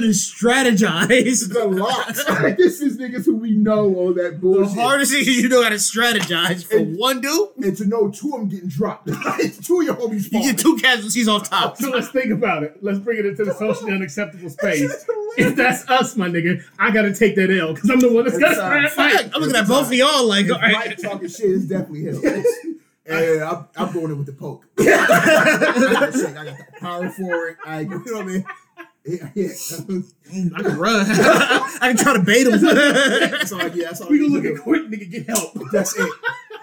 having 0.00 0.10
to 0.12 0.16
strategize. 0.16 1.52
the 1.52 1.64
LOX. 1.66 2.24
Like, 2.40 2.56
this 2.56 2.80
is 2.80 2.96
niggas 2.96 3.26
who 3.26 3.36
we 3.36 3.50
know 3.52 3.94
all 3.94 4.14
that 4.14 4.32
The 4.32 4.38
bullshit. 4.38 4.78
hardest 4.78 5.12
thing 5.12 5.24
you 5.24 5.48
know 5.48 5.62
how 5.62 5.68
to 5.68 5.74
strategize 5.76 6.64
for 6.64 6.78
And- 6.78 6.96
one 6.96 7.20
dude. 7.20 7.48
and 7.58 7.76
to 7.76 7.84
know 7.86 8.10
two 8.10 8.32
of 8.34 8.40
them 8.40 8.48
getting 8.48 8.68
dropped. 8.68 9.08
Like, 9.24 9.62
two 9.62 9.80
of 9.80 9.86
your 9.86 9.96
homies 9.96 10.32
You 10.32 10.40
get 10.40 10.58
two 10.58 10.76
casualties 10.76 11.28
off 11.28 11.48
top. 11.50 11.76
So 11.80 11.90
let's 11.90 12.08
think 12.08 12.30
about 12.32 12.62
it. 12.62 12.78
Let's 12.82 12.98
bring 12.98 13.18
it 13.18 13.26
into 13.26 13.44
the 13.44 13.54
socially 13.54 13.92
unacceptable 13.92 14.50
space. 14.50 15.04
If 15.36 15.54
that's 15.56 15.88
us, 15.88 16.16
my 16.16 16.28
nigga, 16.28 16.62
I 16.78 16.90
gotta 16.90 17.14
take 17.14 17.36
that 17.36 17.50
L 17.50 17.74
because 17.74 17.90
I'm 17.90 18.00
the 18.00 18.12
one 18.12 18.24
that's 18.24 18.36
Every 18.36 18.48
got 18.54 18.60
time. 18.60 18.70
to 18.72 18.80
grab 18.80 18.92
Mike. 18.96 19.12
Fact, 19.12 19.30
I'm 19.34 19.40
looking 19.42 19.56
at 19.56 19.68
both 19.68 19.86
of 19.86 19.92
y'all 19.94 20.26
like, 20.26 20.50
all 20.50 20.58
Mike 20.60 20.96
talking 20.98 21.28
shit 21.28 21.50
is 21.50 21.66
definitely 21.68 22.02
him. 22.04 22.44
And 23.06 23.42
I'm, 23.42 23.66
I'm 23.76 23.92
going 23.92 24.10
in 24.12 24.18
with 24.18 24.26
the 24.26 24.32
poke. 24.32 24.66
I 24.78 24.84
got 24.84 26.12
the 26.12 26.56
power 26.80 27.10
forward. 27.10 27.56
I, 27.64 27.80
you 27.80 27.88
know 27.88 27.98
what 27.98 28.22
I 28.22 28.24
mean? 28.24 28.44
Yeah, 29.06 29.30
yeah. 29.34 29.46
Mm, 29.46 30.52
I 30.54 30.62
can 30.62 30.78
run. 30.78 31.06
I 31.10 31.78
can 31.94 31.96
try 31.96 32.12
to 32.12 32.22
bait 32.22 32.46
him. 32.46 32.60
That's 32.60 33.50
all 33.52 33.60
I 33.62 33.68
get. 33.70 33.84
That's 33.84 34.00
all 34.02 34.08
We 34.10 34.18
I 34.18 34.22
gonna 34.28 34.34
look 34.34 34.42
do. 34.42 34.54
at 34.56 34.60
quick 34.62 34.82
nigga 34.88 35.10
get 35.10 35.26
help. 35.26 35.54
That's 35.72 35.96
it. 35.98 36.08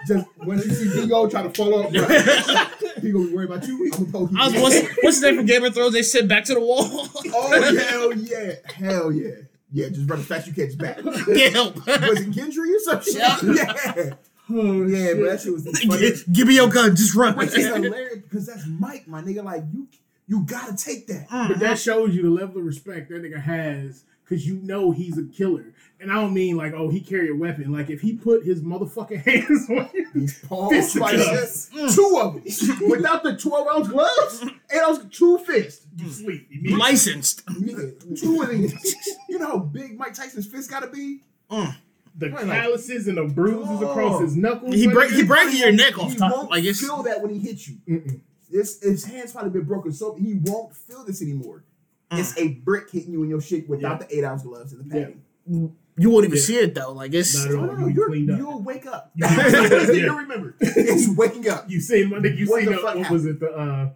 Just 0.06 0.26
once 0.44 0.64
you 0.64 0.70
see 0.72 1.00
Digo 1.00 1.28
try 1.28 1.42
to 1.42 1.50
follow 1.50 1.82
up, 1.82 1.92
right, 1.92 2.68
he 3.02 3.10
gonna 3.10 3.26
be 3.26 3.34
worried 3.34 3.50
about 3.50 3.66
you. 3.66 3.84
I'm 3.84 3.90
gonna 3.90 4.12
poke 4.12 4.30
you. 4.30 4.38
I 4.40 4.44
was 4.46 4.54
what's, 4.62 4.88
what's 5.02 5.20
the 5.20 5.26
name 5.26 5.36
from 5.38 5.46
Game 5.46 5.64
of 5.64 5.74
Thrones? 5.74 5.92
They 5.92 6.02
sit 6.02 6.28
back 6.28 6.44
to 6.44 6.54
the 6.54 6.60
wall. 6.60 6.86
oh 6.88 7.76
hell 7.76 8.14
yeah, 8.14 8.52
hell 8.72 9.10
yeah, 9.12 9.30
yeah. 9.72 9.88
Just 9.88 10.08
run 10.08 10.20
as 10.20 10.26
fast 10.26 10.46
you 10.46 10.52
can. 10.52 10.66
Just 10.66 10.78
back. 10.78 11.02
Get 11.26 11.52
help. 11.52 11.74
Was 11.84 12.20
it 12.20 12.30
Gendry 12.30 12.74
or 12.76 12.78
some 12.78 13.02
shit? 13.02 13.16
Yeah, 13.16 14.14
Oh, 14.50 14.82
yeah. 14.86 14.96
shit. 15.08 15.16
But 15.20 15.30
that 15.30 15.40
shit 15.42 15.52
was 15.52 15.64
the 15.64 15.72
funniest. 15.72 16.26
Give, 16.26 16.34
give 16.34 16.48
me 16.48 16.54
your 16.54 16.68
gun. 16.68 16.94
Just 16.94 17.14
run. 17.16 17.36
Which 17.36 17.48
is 17.58 17.66
hilarious 17.66 18.18
because 18.22 18.46
that's 18.46 18.66
Mike, 18.66 19.06
my 19.08 19.20
nigga. 19.20 19.42
Like 19.44 19.64
you, 19.72 19.88
you 20.28 20.42
gotta 20.44 20.76
take 20.76 21.06
that. 21.08 21.26
Uh-huh. 21.30 21.48
But 21.48 21.58
that 21.60 21.78
shows 21.78 22.14
you 22.14 22.22
the 22.22 22.30
level 22.30 22.58
of 22.58 22.64
respect 22.64 23.08
that 23.08 23.22
nigga 23.22 23.40
has 23.40 24.04
because 24.24 24.46
you 24.46 24.56
know 24.62 24.90
he's 24.92 25.16
a 25.18 25.24
killer. 25.24 25.72
And 26.00 26.12
I 26.12 26.16
don't 26.16 26.32
mean 26.34 26.56
like, 26.56 26.74
oh, 26.74 26.90
he 26.90 27.00
carry 27.00 27.28
a 27.30 27.34
weapon. 27.34 27.72
Like 27.72 27.90
if 27.90 28.00
he 28.02 28.12
put 28.12 28.44
his 28.44 28.62
motherfucking 28.62 29.22
hands 29.24 29.68
on 29.70 29.88
you, 29.94 30.06
These 30.14 30.38
paws, 30.44 30.70
Fist 30.70 30.96
like 30.96 31.16
cuffs. 31.16 31.66
this. 31.66 31.70
Mm. 31.74 31.94
two 31.94 32.18
of 32.20 32.78
them 32.78 32.88
without 32.90 33.22
the 33.24 33.36
twelve 33.36 33.66
ounce 33.68 33.88
gloves, 33.88 34.42
and 34.42 34.52
those 34.70 35.04
two 35.10 35.38
fists. 35.38 35.86
you 35.96 36.06
mm. 36.06 36.10
sleep 36.12 36.46
immediately. 36.50 36.78
Licensed. 36.78 37.44
Nigga, 37.46 38.20
two 38.20 38.42
of 38.42 38.50
these. 38.50 39.16
You 39.28 39.38
know 39.40 39.46
how 39.46 39.58
big 39.58 39.98
Mike 39.98 40.14
Tyson's 40.14 40.46
fist 40.46 40.70
gotta 40.70 40.86
be? 40.88 41.22
Mm. 41.50 41.74
The 42.16 42.30
Right, 42.30 42.46
like- 42.46 42.62
calluses 42.62 43.08
and 43.08 43.16
the 43.16 43.24
bruises 43.24 43.78
Oh. 43.80 43.90
across 43.90 44.20
his 44.20 44.36
knuckles. 44.36 44.74
He 44.74 44.86
my 44.88 44.92
break. 44.92 45.10
He 45.12 45.22
breaking 45.24 45.58
your 45.60 45.72
neck 45.72 45.98
off 45.98 46.12
He 46.12 46.18
top. 46.18 46.32
won't 46.32 46.50
Like 46.50 46.64
it's. 46.64 46.80
feel 46.80 47.02
that 47.04 47.22
when 47.22 47.32
he 47.32 47.38
hits 47.40 47.66
you. 47.68 47.76
Mm-mm. 47.88 48.20
This 48.50 48.80
his 48.82 49.04
hands 49.04 49.32
probably 49.32 49.50
been 49.50 49.64
broken, 49.64 49.92
so 49.92 50.14
he 50.14 50.40
won't 50.44 50.74
feel 50.74 51.04
this 51.04 51.20
anymore. 51.22 51.64
It's 52.10 52.36
a 52.38 52.48
brick 52.48 52.90
hitting 52.90 53.12
you 53.12 53.22
in 53.22 53.28
your 53.28 53.40
shit 53.40 53.68
without 53.68 54.00
Yeah. 54.00 54.06
the 54.06 54.16
eight 54.18 54.24
ounce 54.24 54.42
gloves 54.42 54.72
and 54.72 54.90
the 54.90 54.96
Yeah. 54.96 55.04
padding. 55.04 55.22
You 56.00 56.10
won't 56.10 56.24
even 56.26 56.36
Yeah. 56.38 56.42
see 56.42 56.56
it 56.58 56.74
though. 56.74 56.92
Like 56.92 57.12
it's. 57.12 57.34
Not 57.36 57.48
at 57.48 57.54
Oh, 57.54 57.58
all. 57.70 57.76
no, 57.76 57.86
You 57.88 57.94
you're, 57.94 58.08
cleaned 58.08 58.30
up. 58.30 58.38
you'll 58.38 58.62
wake 58.62 58.86
up. 58.86 59.10
Yeah. 59.16 59.90
You'll 59.92 60.16
remember. 60.16 60.54
It's 60.60 61.08
waking 61.16 61.48
up. 61.48 61.68
You 61.70 61.80
seen 61.80 62.08
my 62.10 62.18
nigga? 62.18 62.38
You 62.38 62.46
What 62.46 62.60
seen 62.60 62.66
the 62.70 62.76
the, 62.76 62.78
fuck 62.82 62.94
what 62.96 63.10
was 63.10 63.26
it? 63.26 63.40
The 63.40 63.50
uh, 63.50 63.90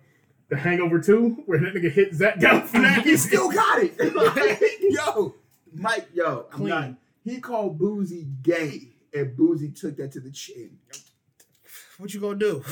the 0.51 0.57
Hangover 0.57 1.01
Two, 1.01 1.43
where 1.47 1.59
that 1.61 1.73
nigga 1.75 1.91
hit 1.91 2.15
Zach 2.15 2.37
Galifianakis. 2.39 3.03
He 3.05 3.17
still 3.17 3.51
got 3.51 3.83
it. 3.83 3.95
Like, 4.15 4.61
yo, 4.83 5.35
Mike, 5.75 6.09
yo, 6.13 6.47
I'm 6.53 6.59
Clean. 6.59 6.69
not. 6.69 6.95
He 7.25 7.41
called 7.41 7.79
Boosie 7.79 8.27
gay, 8.43 8.89
and 9.15 9.35
Boosie 9.39 9.75
took 9.75 9.97
that 9.97 10.13
to 10.13 10.21
the 10.21 10.31
chin. 10.31 10.77
What 11.97 12.13
you 12.13 12.21
gonna 12.21 12.39
do? 12.39 12.63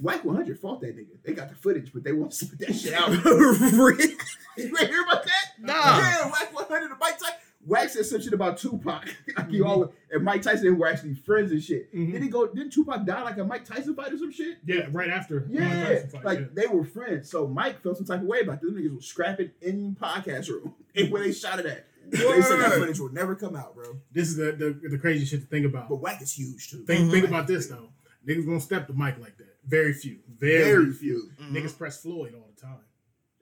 Wack 0.00 0.24
100 0.24 0.58
fought 0.58 0.80
that 0.80 0.96
nigga. 0.96 1.16
They 1.24 1.32
got 1.34 1.48
the 1.50 1.54
footage, 1.54 1.92
but 1.92 2.02
they 2.04 2.12
won't 2.12 2.32
spit 2.34 2.58
that 2.60 2.74
shit 2.74 2.94
out. 2.94 3.10
Really? 3.24 4.16
you 4.56 4.76
ain't 4.78 4.88
hear 4.90 5.02
about 5.02 5.24
that? 5.24 5.44
Nah. 5.60 5.72
Yeah, 5.74 6.24
Wack 6.30 6.54
100 6.54 6.90
and 6.90 6.98
Mike 7.00 7.18
Tyson. 7.18 7.34
Wack 7.66 7.88
said 7.90 8.06
some 8.06 8.20
shit 8.22 8.32
about 8.32 8.56
Tupac. 8.56 9.04
like 9.36 9.46
always, 9.64 9.90
and 10.10 10.24
Mike 10.24 10.40
Tyson 10.40 10.68
and 10.68 10.78
were 10.78 10.86
actually 10.86 11.14
friends 11.14 11.52
and 11.52 11.62
shit. 11.62 11.94
Mhm. 11.94 12.06
Didn't 12.06 12.22
he 12.22 12.28
go? 12.30 12.46
Didn't 12.46 12.70
Tupac 12.72 13.04
die 13.04 13.22
like 13.22 13.36
a 13.36 13.44
Mike 13.44 13.66
Tyson 13.66 13.94
fight 13.94 14.12
or 14.12 14.18
some 14.18 14.32
shit? 14.32 14.58
yeah, 14.64 14.86
right 14.90 15.10
after. 15.10 15.40
Mike 15.40 15.60
Yeah, 15.60 15.84
Tyson 15.84 16.08
fight, 16.10 16.24
like 16.24 16.38
yeah. 16.40 16.46
they 16.54 16.66
were 16.66 16.84
friends. 16.84 17.30
So 17.30 17.46
Mike 17.46 17.82
felt 17.82 17.98
some 17.98 18.06
type 18.06 18.22
of 18.22 18.26
way 18.26 18.40
about 18.40 18.62
them 18.62 18.74
niggas 18.74 18.94
was 18.96 19.04
scrapping 19.04 19.50
in 19.60 19.94
podcast 20.00 20.48
room 20.48 20.74
and 20.96 21.10
where 21.12 21.22
they 21.22 21.32
shot 21.32 21.58
it 21.60 21.66
at. 21.66 21.86
They 22.08 22.18
said 22.42 22.58
that 22.60 22.72
footage 22.72 22.98
will 22.98 23.12
never 23.12 23.36
come 23.36 23.54
out, 23.54 23.74
bro. 23.74 23.98
This 24.10 24.28
is 24.28 24.36
the, 24.36 24.52
the 24.52 24.88
the 24.88 24.98
crazy 24.98 25.26
shit 25.26 25.42
to 25.42 25.46
think 25.46 25.66
about. 25.66 25.90
But 25.90 25.96
Wack 25.96 26.20
is 26.22 26.32
huge 26.32 26.70
too. 26.70 26.84
Think, 26.86 27.10
think 27.10 27.28
about 27.28 27.46
this 27.46 27.66
though. 27.68 27.90
Niggas 28.26 28.46
gonna 28.46 28.60
step 28.60 28.86
the 28.86 28.94
mic 28.94 29.18
like 29.20 29.36
that. 29.36 29.49
Very 29.70 29.92
few. 29.94 30.18
Very, 30.38 30.64
Very 30.64 30.92
few. 30.92 31.30
few. 31.38 31.46
Niggas 31.46 31.76
press 31.78 32.02
Floyd 32.02 32.34
all 32.34 32.48
the 32.54 32.60
time. 32.60 32.84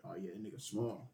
Oh 0.05 0.14
yeah, 0.20 0.31
that 0.33 0.43
nigga 0.43 0.61
small. 0.61 1.11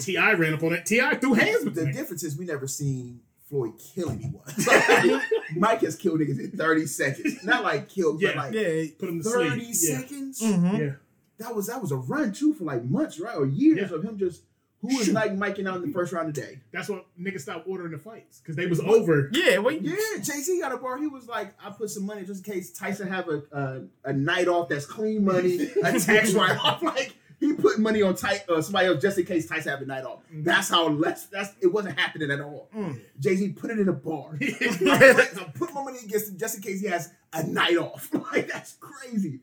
T.I. 0.00 0.32
ran 0.34 0.54
up 0.54 0.62
on 0.64 0.72
it. 0.72 0.84
T.I. 0.84 1.14
threw 1.16 1.34
hands 1.34 1.64
with 1.64 1.74
The 1.76 1.84
the 1.84 1.92
difference 1.92 2.24
is 2.24 2.36
we 2.36 2.44
never 2.44 2.66
seen 2.66 3.20
Floyd 3.48 3.74
kill 3.78 4.10
anyone. 4.10 4.42
Mike 5.56 5.80
has 5.82 5.94
killed 5.94 6.18
niggas 6.20 6.40
in 6.40 6.50
30 6.50 6.86
seconds. 6.86 7.44
Not 7.44 7.62
like 7.62 7.88
killed, 7.88 8.20
Yeah. 8.20 8.30
but 8.34 8.36
like 8.36 8.54
Yeah. 8.54 8.84
Put 8.98 9.08
him 9.08 9.22
to 9.22 9.30
30 9.30 9.72
sleep. 9.72 9.90
Yeah. 9.92 9.98
seconds. 10.00 10.42
Mm-hmm. 10.42 10.76
Yeah. 10.76 10.90
That 11.38 11.54
was 11.54 11.66
that 11.68 11.80
was 11.80 11.92
a 11.92 11.96
run 11.96 12.32
too 12.32 12.54
for 12.54 12.64
like 12.64 12.82
months, 12.84 13.20
right? 13.20 13.36
Or 13.36 13.46
years 13.46 13.90
Yeah. 13.90 13.96
of 13.96 14.04
him 14.04 14.18
just 14.18 14.42
who 14.88 14.96
was 14.98 15.10
like 15.10 15.32
miking 15.36 15.68
out 15.68 15.76
in 15.76 15.82
the 15.86 15.92
first 15.92 16.12
round 16.12 16.34
today. 16.34 16.60
That's 16.72 16.88
what 16.88 17.06
niggas 17.20 17.40
stopped 17.40 17.66
ordering 17.68 17.92
the 17.92 17.98
fights 17.98 18.40
because 18.40 18.56
they 18.56 18.66
was 18.66 18.80
over. 18.80 19.28
Yeah. 19.32 19.58
Wait. 19.58 19.82
Yeah, 19.82 19.94
Jay 20.16 20.40
Z 20.40 20.60
got 20.60 20.72
a 20.72 20.76
bar. 20.76 20.98
He 20.98 21.06
was 21.06 21.26
like, 21.28 21.54
I 21.62 21.70
put 21.70 21.90
some 21.90 22.06
money 22.06 22.24
just 22.24 22.46
in 22.46 22.52
case 22.52 22.72
Tyson 22.72 23.08
have 23.08 23.28
a 23.28 23.42
a, 23.52 23.82
a 24.10 24.12
night 24.12 24.48
off 24.48 24.68
that's 24.68 24.86
clean 24.86 25.24
money, 25.24 25.70
a 25.82 25.98
tax 26.00 26.32
write 26.34 26.58
off. 26.64 26.82
Like 26.82 27.14
he 27.38 27.52
put 27.52 27.78
money 27.78 28.00
on 28.00 28.14
Ty, 28.14 28.42
uh, 28.48 28.62
somebody 28.62 28.86
else 28.86 29.02
just 29.02 29.18
in 29.18 29.26
case 29.26 29.46
Tyson 29.46 29.70
have 29.70 29.82
a 29.82 29.84
night 29.86 30.04
off. 30.04 30.20
Mhm. 30.32 30.42
That's 30.44 30.70
how 30.70 30.88
less. 30.88 31.26
That's 31.26 31.52
it 31.60 31.66
wasn't 31.66 31.98
happening 31.98 32.30
at 32.30 32.40
all. 32.40 32.70
Mm. 32.74 33.00
Jay 33.20 33.36
Z 33.36 33.50
put 33.50 33.70
it 33.70 33.78
in 33.78 33.88
a 33.88 33.92
bar. 33.92 34.38
I 34.42 35.50
put 35.54 35.72
my 35.74 35.82
money 35.84 35.98
against 36.04 36.30
him 36.30 36.38
just 36.38 36.56
in 36.56 36.62
case 36.62 36.80
he 36.80 36.86
has 36.88 37.12
a 37.32 37.42
night 37.46 37.76
off. 37.76 38.10
Like 38.32 38.48
that's 38.48 38.74
crazy. 38.80 39.40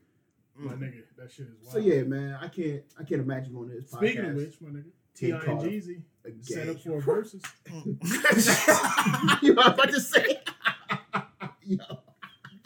my 0.56 0.72
nigga, 0.72 1.02
that 1.16 1.30
shit 1.32 1.46
is 1.46 1.54
wild. 1.62 1.72
So 1.72 1.78
yeah, 1.78 2.02
man, 2.02 2.38
I 2.40 2.48
can't 2.48 2.82
I 2.98 3.02
can't 3.04 3.20
imagine 3.22 3.56
on 3.56 3.68
this 3.68 3.84
podcast. 3.90 3.96
Speaking 3.98 4.24
of 4.26 4.34
which, 4.34 4.60
my 4.60 4.68
nigga, 4.70 4.84
T.I. 5.14 5.38
Get 5.38 5.48
and 5.48 5.60
Jeezy 5.60 6.02
set 6.42 6.68
up 6.68 6.80
for 6.80 6.98
a 6.98 7.00
versus. 7.00 7.42
you 9.42 9.54
know 9.54 9.54
what 9.54 9.66
I'm 9.66 9.72
about 9.74 9.90
to 9.90 10.00
say? 10.00 10.40
Yo. 11.62 11.78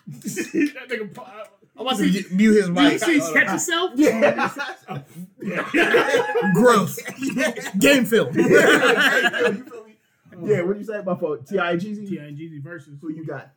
that 0.09 0.87
nigga, 0.89 1.15
pa- 1.15 1.45
I'm 1.77 1.87
about 1.87 1.99
to 1.99 2.25
mute 2.35 2.55
his 2.57 2.67
You 2.69 2.73
mic. 2.73 2.99
see, 3.01 3.21
catch 3.21 3.53
yourself. 3.53 3.93
Yeah. 3.95 4.51
Gross. 6.55 6.99
Game 7.79 8.05
film. 8.07 8.37
You 8.37 8.49
feel 8.49 9.85
me? 9.85 9.97
Yeah, 10.43 10.63
what 10.63 10.75
do 10.75 10.79
you 10.79 10.85
say 10.85 10.99
about 10.99 11.21
for 11.21 11.37
T.I. 11.39 11.73
and 11.73 11.81
Jeezy? 11.81 12.09
T.I. 12.09 12.25
and 12.25 12.39
Jeezy 12.39 12.63
versus 12.63 12.99
Who 13.01 13.13
you 13.13 13.25
got? 13.27 13.51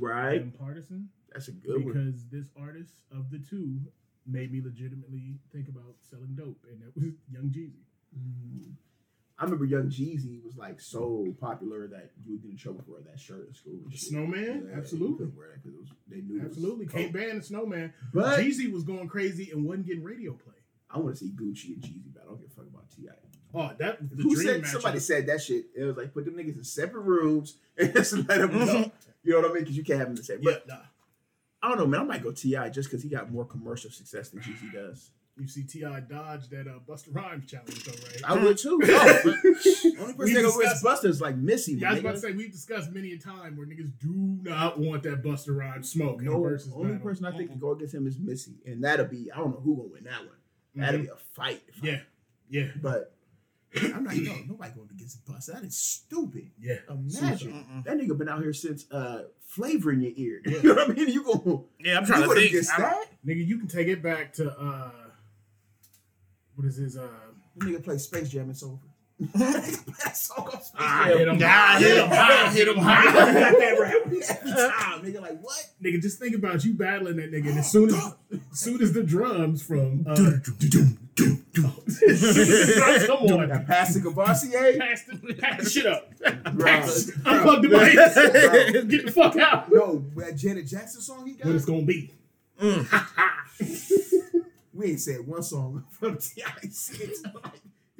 Right, 0.00 0.36
Adam 0.36 0.52
Partisan 0.58 1.08
that's 1.32 1.48
a 1.48 1.52
good 1.52 1.84
one. 1.84 1.92
because 1.92 2.26
this 2.30 2.46
artist 2.60 2.94
of 3.12 3.30
the 3.30 3.38
two 3.38 3.78
made 4.26 4.52
me 4.52 4.60
legitimately 4.64 5.36
think 5.52 5.68
about 5.68 5.94
selling 6.02 6.34
dope, 6.34 6.58
and 6.70 6.80
that 6.82 6.94
was 6.94 7.04
Young 7.32 7.44
Jeezy. 7.50 7.82
Mm. 8.18 8.72
I 9.38 9.44
remember 9.44 9.66
Young 9.66 9.88
Jeezy 9.90 10.42
was 10.42 10.56
like 10.56 10.80
so 10.80 11.26
popular 11.38 11.86
that 11.88 12.12
you 12.24 12.32
would 12.32 12.42
get 12.42 12.50
in 12.52 12.56
trouble 12.56 12.82
for 12.86 13.00
that 13.02 13.20
shirt 13.20 13.48
at 13.50 13.56
school. 13.56 13.74
The. 13.90 13.96
Snowman, 13.96 14.68
Yeah, 14.70 14.76
absolutely. 14.78 15.26
wear 15.26 15.48
that 15.48 15.62
'cause 15.62 15.74
it 15.74 15.78
was- 15.78 15.90
they 16.08 16.22
knew 16.22 16.40
Absolutely, 16.40 16.86
can't 16.86 17.12
ban 17.12 17.36
the 17.36 17.42
snowman. 17.42 17.92
But 18.14 18.40
Jeezy 18.40 18.72
was 18.72 18.82
going 18.84 19.08
crazy 19.08 19.50
and 19.50 19.64
wasn't 19.66 19.86
getting 19.86 20.02
radio 20.04 20.32
play. 20.32 20.54
I 20.90 20.98
want 20.98 21.16
to 21.16 21.24
see 21.24 21.32
Gucci 21.32 21.74
and 21.74 21.82
Jeezy, 21.82 22.14
but 22.14 22.22
I 22.22 22.26
don't 22.26 22.38
give 22.40 22.46
a 22.50 22.54
fuck 22.54 22.66
about 22.66 22.88
Ti. 22.90 23.08
Oh, 23.52 23.70
that 23.78 23.98
the 24.10 24.22
Who 24.22 24.34
dream 24.34 24.46
said 24.46 24.62
matchup. 24.62 24.66
somebody 24.68 24.98
said 25.00 25.26
that 25.26 25.42
shit? 25.42 25.66
It 25.74 25.84
was 25.84 25.96
like 25.96 26.14
put 26.14 26.24
them 26.24 26.34
niggas 26.34 26.56
in 26.56 26.64
separate 26.64 27.02
rooms 27.02 27.58
and 27.78 27.92
just 27.92 28.12
let 28.14 28.26
them 28.28 28.50
go. 28.52 28.90
You 29.22 29.32
know 29.32 29.40
what 29.40 29.50
I 29.50 29.54
mean? 29.54 29.62
Because 29.64 29.76
you 29.76 29.84
can't 29.84 29.98
have 29.98 30.08
them 30.08 30.12
in 30.12 30.16
the 30.16 30.24
same. 30.24 30.38
Yeah, 30.42 30.52
But 30.52 30.68
nah. 30.68 30.76
I 31.66 31.70
don't 31.70 31.78
know, 31.78 31.86
man. 31.86 32.00
I 32.02 32.04
might 32.04 32.22
go 32.22 32.30
T.I. 32.30 32.68
just 32.70 32.88
because 32.88 33.02
he 33.02 33.08
got 33.08 33.32
more 33.32 33.44
commercial 33.44 33.90
success 33.90 34.28
than 34.28 34.40
Jeezy 34.40 34.72
does. 34.72 35.10
You 35.36 35.48
see 35.48 35.64
T.I. 35.64 36.00
dodge 36.00 36.48
that 36.50 36.66
uh, 36.68 36.78
Busta 36.88 37.08
Rhymes 37.14 37.44
challenge, 37.50 37.82
though, 37.84 37.92
right? 37.92 38.20
I 38.24 38.42
would 38.42 38.56
too. 38.56 38.80
Oh, 38.88 39.20
but 39.24 39.34
only 40.00 40.14
person 40.14 40.34
that 40.34 40.42
goes 40.42 40.56
discussed- 40.56 40.84
Busta 40.84 41.04
is 41.08 41.20
like 41.20 41.36
Missy. 41.36 41.72
Yeah, 41.74 41.90
I 41.90 41.94
was 41.94 42.02
my 42.02 42.10
about 42.10 42.20
to 42.22 42.26
say 42.28 42.32
we've 42.32 42.52
discussed 42.52 42.92
many 42.92 43.12
a 43.12 43.18
time 43.18 43.56
where 43.56 43.66
niggas 43.66 43.90
do 44.00 44.38
not 44.42 44.78
want 44.78 45.02
that 45.02 45.22
Busta 45.22 45.54
Rhymes 45.56 45.90
smoke 45.90 46.22
No, 46.22 46.36
a 46.44 46.50
versus 46.50 46.72
only 46.74 46.92
battle. 46.92 47.02
person 47.06 47.26
I 47.26 47.36
think 47.36 47.50
can 47.50 47.58
go 47.58 47.72
against 47.72 47.94
him 47.94 48.06
is 48.06 48.18
Missy, 48.18 48.54
and 48.64 48.84
that'll 48.84 49.06
be 49.06 49.30
I 49.32 49.38
don't 49.38 49.50
know 49.50 49.60
who 49.60 49.76
gonna 49.76 49.88
win 49.88 50.04
that 50.04 50.20
one. 50.20 50.36
That'll 50.76 51.00
Mhm. 51.00 51.02
be 51.04 51.08
a 51.08 51.16
fight. 51.16 51.62
Yeah, 51.82 52.00
yeah, 52.48 52.68
but 52.80 53.15
I'm 53.74 54.04
not. 54.04 54.14
No, 54.16 54.34
nobody 54.48 54.72
gonna 54.74 54.86
get 54.88 54.92
against 54.96 55.24
Busta. 55.26 55.52
That 55.54 55.64
is 55.64 55.76
stupid. 55.76 56.50
yeah. 56.60 56.76
Imagine 56.88 57.52
Mm-mm. 57.52 57.84
that 57.84 57.98
nigga 57.98 58.16
been 58.16 58.28
out 58.28 58.42
here 58.42 58.52
since 58.52 58.90
uh 58.90 59.24
flavor 59.46 59.92
in 59.92 60.00
your 60.00 60.12
ear. 60.16 60.40
You 60.46 60.62
know 60.62 60.74
what 60.74 60.90
I 60.90 60.92
mean? 60.94 61.08
You 61.08 61.24
go. 61.24 61.64
Yeah, 61.80 61.96
I'm 61.98 62.02
You 62.02 62.06
trying 62.06 62.20
to 62.22 62.26
going 62.28 62.38
think. 62.38 62.50
against 62.52 62.76
that? 62.76 63.06
Nigga, 63.26 63.46
you 63.46 63.58
can 63.58 63.68
take 63.68 63.88
it 63.88 64.02
back 64.02 64.32
to 64.34 64.50
uh, 64.58 64.90
what 66.54 66.66
is 66.66 66.76
his 66.76 66.96
uh? 66.96 67.08
That 67.56 67.66
nigga 67.68 67.82
play 67.82 67.98
Space 67.98 68.28
Jam. 68.30 68.48
and 68.50 68.62
over. 68.62 68.78
That 69.18 70.12
song 70.14 70.46
on 70.46 70.60
I 70.78 71.08
hit 71.08 71.26
him 71.28 71.40
high, 71.40 71.76
I 71.76 71.80
hit 71.80 71.96
him 71.96 72.08
high, 72.10 72.50
hit 72.50 72.68
him 72.68 72.76
high. 72.76 73.04
Got 73.04 73.58
that 73.58 73.78
rap. 73.80 73.94
Every 74.04 74.20
time, 74.20 75.02
nigga, 75.02 75.20
like 75.22 75.40
what? 75.40 75.64
Nigga, 75.82 76.02
just 76.02 76.18
think 76.18 76.34
about 76.34 76.64
you 76.66 76.74
battling 76.74 77.16
that 77.16 77.32
nigga, 77.32 77.48
and 77.48 77.58
as 77.60 77.70
soon 77.72 77.88
as, 77.88 78.14
as 78.30 78.40
soon 78.60 78.82
as 78.82 78.92
the 78.92 79.02
drums 79.02 79.62
from 79.62 80.04
uh, 80.06 80.14
come 83.06 83.22
on, 83.32 83.48
That 83.48 83.64
Pass 83.66 83.94
the 83.94 84.00
Courvoisier. 84.02 84.78
pass 84.78 85.04
the, 85.04 85.34
pass 85.34 85.64
the 85.64 85.70
shit 85.70 85.86
up, 85.86 86.10
pass, 86.20 87.10
unplug 87.24 87.62
the 87.62 87.68
mic, 87.68 88.88
get 88.90 89.06
the 89.06 89.12
fuck 89.12 89.36
out. 89.36 89.72
No, 89.72 90.04
that 90.16 90.36
Janet 90.36 90.66
Jackson 90.66 91.00
song 91.00 91.26
he 91.26 91.32
got. 91.32 91.46
What 91.46 91.54
it's 91.56 91.64
gonna 91.64 91.82
be? 91.82 92.12
We 94.76 94.90
ain't 94.90 95.00
said 95.00 95.26
one 95.26 95.42
song 95.42 95.84
from 95.90 96.18
T.I. 96.18 96.68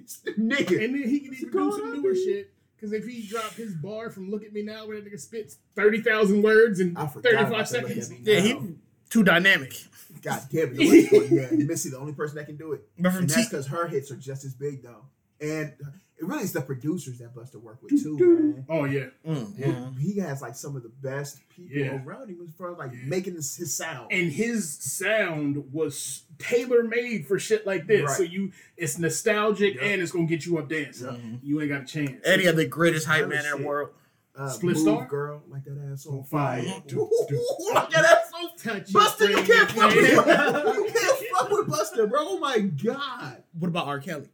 Six. 0.07 0.23
It's 0.27 0.37
the 0.37 0.43
nigga. 0.43 0.85
And 0.85 0.95
then 0.95 1.09
he 1.09 1.21
can 1.21 1.35
even 1.35 1.51
do 1.51 1.73
some 1.73 1.83
on 1.83 1.93
newer 1.95 2.13
there? 2.15 2.15
shit. 2.15 2.53
Because 2.77 2.93
if 2.93 3.07
he 3.07 3.27
dropped 3.27 3.55
his 3.55 3.75
bar 3.75 4.11
from 4.11 4.31
"Look 4.31 4.45
at 4.45 4.53
Me 4.53 4.63
Now," 4.63 4.87
where 4.87 5.01
that 5.01 5.11
nigga 5.11 5.19
spits 5.19 5.57
thirty 5.75 6.01
thousand 6.03 6.43
words 6.43 6.79
in 6.81 6.95
thirty-five 6.95 7.49
about 7.49 7.69
that 7.71 7.83
Look 7.83 7.93
seconds, 7.93 8.11
at 8.11 8.21
Yeah, 8.21 8.41
he 8.41 8.75
too 9.09 9.23
dynamic. 9.25 9.75
God 10.23 10.43
damn 10.51 10.69
it. 10.69 10.73
nobody 10.79 11.09
doing 11.09 11.25
it. 11.33 11.53
Yeah, 11.59 11.65
Missy, 11.65 11.91
the 11.91 11.99
only 11.99 12.13
person 12.13 12.37
that 12.37 12.47
can 12.47 12.57
do 12.57 12.73
it. 12.73 12.89
But 12.99 13.13
from 13.13 13.21
And 13.23 13.29
T, 13.31 13.35
that's 13.37 13.49
because 13.49 13.67
her 13.69 13.87
hits 13.87 14.11
are 14.11 14.17
just 14.17 14.45
as 14.45 14.55
big, 14.55 14.83
though. 14.83 15.05
And 15.41 15.73
it 16.19 16.25
really 16.27 16.43
is 16.45 16.53
the 16.53 16.63
producers 16.63 17.19
that 17.19 17.35
Busta 17.35 17.57
worked 17.61 17.83
with, 17.83 18.03
too, 18.03 18.17
man. 18.19 18.65
oh 18.71 18.85
yeah, 18.85 19.07
Mm, 19.27 19.63
And 19.63 19.75
mm. 19.75 19.99
He 20.01 20.19
has 20.21 20.41
like 20.41 20.55
some 20.57 20.75
of 20.77 20.83
the 20.83 20.89
best 20.89 21.41
people 21.49 21.77
Yeah. 21.77 22.03
around 22.05 22.29
him 22.31 22.39
as 22.49 22.55
far 22.55 22.73
as 22.73 22.79
like 22.79 22.93
Yeah. 22.93 23.01
making 23.07 23.35
his, 23.35 23.55
his 23.57 23.77
sound. 23.77 24.11
and 24.11 24.33
his 24.33 24.69
sound 24.79 25.73
was 25.73 26.23
tailor 26.39 26.83
made 26.85 27.27
for 27.27 27.39
shit 27.39 27.67
like 27.67 27.87
this. 27.87 28.03
Right. 28.03 28.17
So 28.17 28.23
you, 28.23 28.53
it's 28.77 28.99
nostalgic 28.99 29.75
Yep. 29.75 29.83
and 29.85 30.03
it's 30.03 30.13
gonna 30.13 30.27
get 30.27 30.47
you 30.47 30.59
up 30.59 30.69
dancing. 30.69 31.07
Mhm. 31.09 31.39
You 31.43 31.61
ain't 31.61 31.71
got 31.71 31.83
a 31.83 31.85
chance. 31.85 32.21
Any 32.25 32.47
of 32.47 32.57
the 32.57 32.67
greatest 32.67 33.07
hype 33.07 33.25
Other 33.25 33.35
man 33.35 33.45
in 33.45 33.61
the 33.63 33.67
world. 33.67 33.91
Uh, 34.35 34.51
Split 34.51 34.75
Move 34.77 34.83
Star? 34.83 35.07
girl, 35.07 35.43
like 35.49 35.65
that 35.65 35.79
ass 35.91 36.05
on 36.05 36.19
On 36.19 36.25
fire. 36.25 36.63
fire. 36.63 36.83
Ooh, 36.95 37.71
like 37.75 37.89
that 37.91 38.05
ass 38.05 38.33
on 38.35 38.51
Touch 38.59 38.93
Busta, 38.93 39.31
you 39.31 39.43
can't 39.43 39.71
fuck 39.71 39.95
with 39.95 40.27
man. 40.27 40.67
You 40.77 40.93
can't 40.93 41.19
fuck 41.39 41.51
with 41.51 41.67
Busta, 41.69 42.09
bro. 42.11 42.21
Oh 42.21 42.39
my 42.39 42.59
god. 42.59 43.43
What 43.59 43.69
about 43.69 43.87
R. 43.87 43.99
Kelly? 43.99 44.29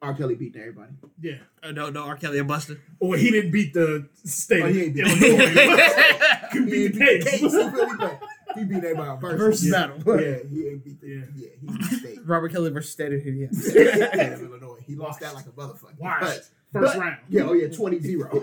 R. 0.00 0.14
Kelly 0.14 0.34
beating 0.36 0.60
everybody. 0.60 0.92
Yeah. 1.20 1.38
Uh, 1.62 1.72
no, 1.72 1.90
no, 1.90 2.04
R. 2.04 2.16
Kelly 2.16 2.38
and 2.38 2.48
Busta. 2.48 2.78
Or 3.00 3.16
he 3.16 3.30
didn't 3.30 3.50
beat 3.50 3.72
the 3.74 4.08
state 4.24 4.62
Oh, 4.62 4.66
he 4.66 4.82
ain't 4.84 4.94
beat- 4.94 5.06
Illinois. 5.06 5.78
He 6.52 6.60
beat 6.60 6.92
the 6.94 6.98
beat 6.98 6.98
the 6.98 7.24
case. 7.24 7.24
case. 7.24 7.40
He 7.40 7.48
beat- 7.48 8.18
He 8.56 8.64
beat 8.64 8.76
everybody 8.84 9.08
on 9.10 9.20
versus. 9.20 9.38
Versus 9.40 9.70
yeah. 9.70 9.86
battle. 9.86 10.20
Yeah, 10.20 10.36
he 10.50 10.68
ain't 10.68 10.84
beat 10.84 11.00
the. 11.00 11.06
Yeah. 11.08 11.24
Yeah, 11.36 11.48
he 11.60 11.66
beat 11.66 11.78
the 11.90 11.96
state. 11.96 12.18
Robert 12.26 12.52
Kelly 12.52 12.70
versus 12.70 12.90
State 12.92 13.12
of 13.12 13.20
Indiana. 13.26 13.52
State 13.54 14.32
of 14.32 14.42
Illinois. 14.42 14.78
He 14.86 14.94
lost 14.94 15.20
that 15.20 15.34
like 15.34 15.46
a 15.46 15.50
motherfucker. 15.50 15.98
Watch. 15.98 16.20
But- 16.20 16.48
First 16.72 16.94
but- 16.94 17.00
round. 17.00 17.16
Yeah, 17.30 17.42
oh 17.44 17.54
yeah, 17.54 17.68
20 17.68 17.98
0. 17.98 18.28
20 18.28 18.42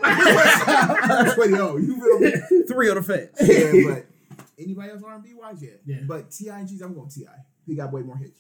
0. 1.54 1.78
You 1.78 1.96
feel 2.02 2.20
me? 2.20 2.64
Three 2.68 2.90
on 2.90 2.96
the 2.96 3.04
fence. 3.04 3.30
Yeah, 3.40 3.94
but 3.94 4.06
anybody 4.58 4.90
else 4.92 5.04
R&B 5.04 5.34
wise? 5.36 5.62
Yeah. 5.62 5.70
Yeah. 5.86 5.98
But 6.08 6.32
T.I. 6.32 6.60
and 6.60 6.68
G's, 6.68 6.82
I'm 6.82 6.94
going 6.96 7.10
T.I. 7.10 7.32
He 7.68 7.76
got 7.76 7.92
way 7.94 8.02
more 8.02 8.18
hits. 8.18 8.40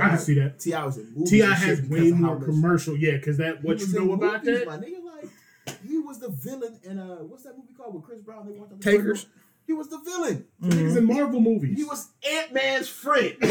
I 0.00 0.08
can 0.10 0.18
see 0.18 0.34
that. 0.34 0.58
T.I. 0.60 0.84
was 0.84 0.96
in 0.98 1.12
movies. 1.14 1.30
T.I. 1.30 1.52
has 1.54 1.82
way 1.82 2.10
more 2.12 2.40
commercial. 2.40 2.96
Yeah, 2.96 3.12
because 3.12 3.36
that 3.38 3.62
what 3.62 3.80
you 3.80 3.86
in 3.86 3.92
know 4.06 4.12
about 4.14 4.44
movies, 4.44 4.60
that? 4.60 4.66
My 4.68 4.76
nigga, 4.78 5.04
like, 5.04 5.78
he 5.86 5.98
was 5.98 6.18
the 6.18 6.28
villain 6.30 6.78
in, 6.82 6.98
uh, 6.98 7.16
what's 7.18 7.42
that 7.44 7.56
movie 7.56 7.72
called 7.76 7.94
with 7.94 8.04
Chris 8.04 8.20
Brown? 8.20 8.46
They 8.46 8.52
want 8.52 8.70
them 8.70 8.80
to 8.80 8.90
Takers? 8.90 9.26
He 9.66 9.72
was 9.72 9.88
the 9.88 9.98
villain. 9.98 10.44
Niggas 10.62 10.96
in 10.96 11.04
Marvel 11.04 11.40
movies. 11.40 11.76
He 11.78 11.84
was 11.84 12.08
Ant 12.28 12.52
Man's 12.52 12.88
friend. 12.88 13.36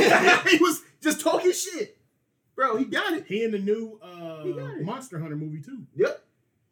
he 0.49 0.57
was 0.57 0.81
just 1.01 1.21
talking 1.21 1.51
shit. 1.53 1.97
Bro, 2.55 2.77
he 2.77 2.85
got 2.85 3.13
it. 3.13 3.25
He 3.27 3.43
in 3.43 3.51
the 3.51 3.59
new 3.59 3.97
uh, 4.03 4.43
He 4.43 4.51
got 4.51 4.71
it. 4.77 4.83
Monster 4.83 5.19
Hunter 5.19 5.37
movie 5.37 5.61
too. 5.61 5.83
Yep. 5.95 6.21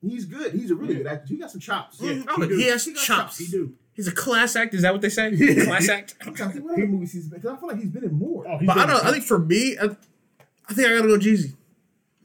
He's 0.01 0.25
good. 0.25 0.53
He's 0.53 0.71
a 0.71 0.75
really 0.75 0.93
Yeah. 0.93 0.97
good 0.99 1.07
actor. 1.07 1.27
He 1.29 1.37
got 1.37 1.51
some 1.51 1.61
chops. 1.61 1.99
Yeah, 2.01 2.21
Oh, 2.27 2.41
he 2.41 2.47
do. 2.49 2.57
he 2.57 2.69
actually 2.69 2.91
He 2.93 2.95
got 2.97 3.03
chops. 3.05 3.37
He 3.37 3.47
do. 3.47 3.73
He's 3.99 4.07
a 4.07 4.13
class 4.13 4.55
act. 4.55 4.73
Is 4.73 4.83
that 4.83 4.93
what 4.93 5.01
they 5.01 5.09
say? 5.09 5.35
class 5.65 5.89
act. 5.89 6.15
I'm 6.25 6.33
trying 6.33 6.49
to 6.51 6.53
think 6.53 6.65
what 6.65 6.75
other 6.75 6.87
movies 6.87 7.11
he's 7.11 7.27
been. 7.27 7.41
Because 7.41 7.57
I 7.57 7.59
feel 7.59 7.67
like 7.67 7.79
he's 7.79 7.89
been 7.89 8.05
in 8.05 8.13
more. 8.17 8.47
Oh, 8.47 8.57
But 8.65 8.77
I 8.77 8.85
don't. 8.85 9.03
I 9.05 9.11
think 9.11 9.25
for 9.25 9.37
me, 9.39 9.77
I, 9.77 9.87
I 10.69 10.73
think 10.73 10.87
I 10.87 10.95
gotta 10.95 11.09
go 11.09 11.17
Jeezy. 11.17 11.53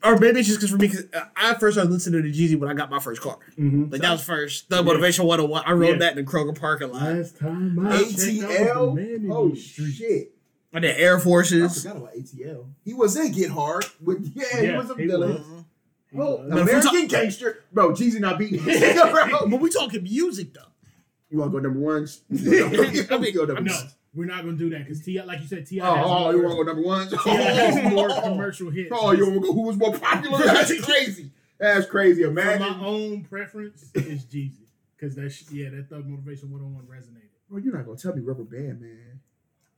Or 0.05 0.17
maybe 0.19 0.39
it's 0.39 0.49
just 0.49 0.61
because 0.61 0.71
for 0.71 0.77
me, 0.77 0.87
because 0.87 1.07
I 1.37 1.55
first 1.55 1.75
started 1.75 1.91
listening 1.91 2.23
to 2.23 2.29
Jeezy 2.29 2.57
when 2.57 2.71
I 2.71 2.75
got 2.75 2.91
my 2.91 3.01
first 3.01 3.21
car. 3.23 3.39
Mhm. 3.59 3.91
Like 3.91 4.03
that 4.03 4.13
was 4.13 4.23
first. 4.23 4.69
The 4.71 4.85
Motivation 4.85 5.25
101. 5.25 5.65
I 5.67 5.73
rode 5.73 5.89
Yeah. 5.93 5.97
that 5.97 6.17
in 6.17 6.25
the 6.25 6.31
Kroger 6.31 6.57
parking 6.57 6.93
lot. 6.93 7.03
Last 7.03 7.39
time 7.39 7.85
I 7.85 8.03
checked, 8.05 8.21
I 8.21 8.85
man 8.93 9.21
ATL. 9.25 9.33
Oh 9.33 9.55
shit! 9.57 10.31
And 10.73 10.85
the 10.85 10.97
Air 11.01 11.19
Forces. 11.19 11.59
I 11.63 11.67
Forces. 11.67 11.83
forgot 11.83 11.97
about 11.97 12.15
ATL. 12.15 12.67
He 12.85 12.95
was 12.95 13.17
in 13.17 13.33
Get 13.33 13.51
Hard. 13.51 13.85
With 14.01 14.31
yeah, 14.37 14.61
he 14.61 14.77
was 14.77 14.91
a 14.91 14.95
villain. 14.95 15.33
was. 15.33 15.41
He 16.13 16.19
Oh, 16.21 16.37
was. 16.37 16.49
Now, 16.51 16.59
if 16.59 16.67
we 16.67 16.71
American 16.73 17.07
gangster, 17.09 17.65
bro. 17.73 17.91
Jeezy 17.91 18.21
not 18.21 18.39
beating 18.39 18.61
him. 18.63 19.11
bro. 19.11 19.49
But 19.49 19.59
we 19.61 19.71
talking 19.71 20.03
music 20.05 20.53
though. 20.55 20.61
You 21.35 21.41
want 21.41 21.51
to 21.53 21.59
go 21.59 21.63
number 21.65 21.81
ones? 21.81 22.21
I 22.31 23.19
mean, 23.19 23.35
go 23.35 23.45
number 23.45 23.61
No, 23.63 23.73
ones. 23.75 23.97
we're 24.15 24.25
not 24.27 24.45
gonna 24.45 24.57
do 24.57 24.71
that 24.71 24.79
because 24.85 25.03
T.I., 25.05 25.25
like 25.25 25.41
you 25.41 25.49
said, 25.49 25.67
T.I. 25.67 25.85
Oh, 25.85 26.27
oh, 26.27 26.31
you 26.31 26.43
more, 26.43 26.57
want 26.57 26.59
to 26.61 26.65
go 26.65 26.73
number 26.73 26.83
ones? 26.87 27.11
T.I. 27.25 27.35
has 27.35 27.93
more 27.93 28.09
commercial 28.23 28.71
hits. 28.71 28.91
Oh, 28.93 29.11
you 29.11 29.25
want 29.29 29.35
to 29.43 29.49
go? 29.49 29.53
Who 29.53 29.63
was 29.63 29.77
more 29.77 29.99
popular? 29.99 30.39
That's 30.47 30.81
crazy. 30.85 31.31
That's 31.59 31.87
crazy. 31.87 32.23
For 32.23 32.31
my 32.31 32.55
Imagine. 32.55 32.85
own 32.85 33.25
preference 33.25 33.91
is 33.95 34.25
Jeezy 34.27 34.53
because 34.97 35.17
that 35.17 35.31
sh- 35.31 35.43
yeah 35.51 35.71
that 35.71 35.89
Thug 35.91 36.07
Motivation 36.07 36.53
101 36.53 36.85
resonated. 36.87 37.31
Bro, 37.51 37.59
you're 37.59 37.75
not 37.77 37.85
gonna 37.85 37.99
tell 37.99 38.15
me 38.15 38.23
Rubber 38.23 38.45
Band, 38.45 38.81
man. 38.81 39.21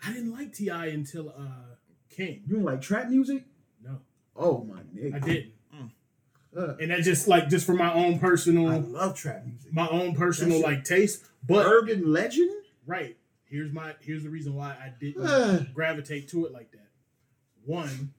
I 0.06 0.12
didn't 0.12 0.32
like 0.32 0.52
T.I. 0.52 0.86
until 0.88 1.30
uh 1.30 1.74
King. 2.10 2.42
You 2.46 2.56
ain't 2.56 2.66
like 2.66 2.82
trap 2.82 3.08
music? 3.08 3.44
No, 3.82 4.00
Oh 4.36 4.62
my 4.64 4.80
nigga. 4.94 5.14
I 5.14 5.18
didn't, 5.20 5.52
and 6.56 6.90
that 6.90 7.02
just 7.02 7.28
like 7.28 7.48
just 7.48 7.66
for 7.66 7.74
my 7.74 7.92
own 7.92 8.18
personal 8.18 8.68
I 8.68 8.78
love 8.78 9.14
trap 9.16 9.44
music. 9.44 9.72
my 9.72 9.86
own 9.88 10.14
personal 10.14 10.60
like 10.62 10.84
taste. 10.84 11.24
But 11.46 11.66
Urban 11.66 12.12
Legend. 12.12 12.50
right 12.86 13.16
here's 13.44 13.72
my 13.72 13.94
here's 14.00 14.22
the 14.24 14.30
reason 14.30 14.54
why 14.54 14.70
I 14.70 14.92
didn't 14.98 15.26
Uh, 15.26 15.64
gravitate 15.74 16.28
to 16.30 16.46
it 16.46 16.52
like 16.52 16.72
that. 16.72 16.88
One, 17.64 18.12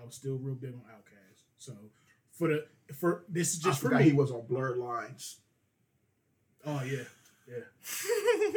I 0.00 0.04
was 0.04 0.14
still 0.14 0.36
real 0.38 0.54
big 0.54 0.74
on 0.74 0.80
Outkast, 0.80 1.42
so 1.56 1.72
for 2.32 2.48
the 2.48 2.66
for 2.94 3.24
this 3.28 3.52
is 3.54 3.60
just 3.60 3.80
for 3.80 3.90
me. 3.90 4.02
he 4.04 4.12
was 4.12 4.30
on 4.30 4.46
Blurred 4.46 4.76
Lines. 4.78 5.38
Oh 6.66 6.82
yeah, 6.84 7.04
yeah. 7.48 7.64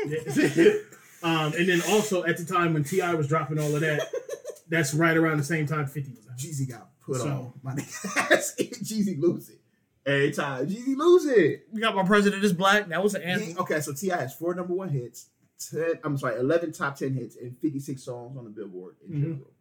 yeah. 0.05 0.71
um, 1.23 1.53
and 1.53 1.67
then 1.69 1.81
also 1.89 2.23
at 2.23 2.37
the 2.37 2.45
time 2.45 2.73
when 2.73 2.83
T.I. 2.83 3.13
was 3.13 3.27
dropping 3.27 3.59
all 3.59 3.73
of 3.75 3.81
that, 3.81 4.01
that's 4.69 4.93
right 4.93 5.15
around 5.17 5.37
the 5.37 5.43
same 5.43 5.65
time 5.67 5.85
Fifty 5.87 6.11
was 6.11 6.25
out. 6.29 6.37
Jeezy 6.37 6.69
got 6.69 6.89
put 7.07 7.17
So- 7.17 7.27
on. 7.29 7.53
My 7.63 7.73
nigga. 7.75 8.83
Jeezy 8.83 9.19
lose 9.19 9.49
it. 9.49 9.59
Every 10.05 10.31
time. 10.31 10.67
Jeezy 10.67 10.95
lose 10.95 11.25
it. 11.25 11.67
We 11.71 11.81
got 11.81 11.95
my 11.95 12.03
president 12.03 12.43
is 12.43 12.53
black. 12.53 12.87
That 12.89 13.01
was 13.03 13.15
an 13.15 13.21
He- 13.23 13.27
anthem. 13.27 13.57
okay, 13.59 13.81
so 13.81 13.93
T.I. 13.93 14.15
has 14.15 14.35
four 14.35 14.53
number 14.53 14.73
one 14.73 14.89
hits. 14.89 15.29
ten. 15.59 15.93
I'm 16.03 16.17
sorry, 16.17 16.39
eleven 16.39 16.71
top 16.71 16.95
ten 16.97 17.13
hits 17.13 17.35
and 17.35 17.57
fifty 17.57 17.79
six 17.79 18.03
songs 18.03 18.37
on 18.37 18.43
the 18.43 18.49
Billboard 18.51 18.95
in 19.07 19.13
Mhm. 19.17 19.21
general. 19.21 19.51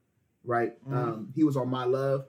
Right. 0.45 0.85
Mhm. 0.89 0.95
Um, 0.95 1.33
he 1.35 1.43
was 1.43 1.57
on 1.57 1.69
My 1.71 1.85
Love. 1.85 2.27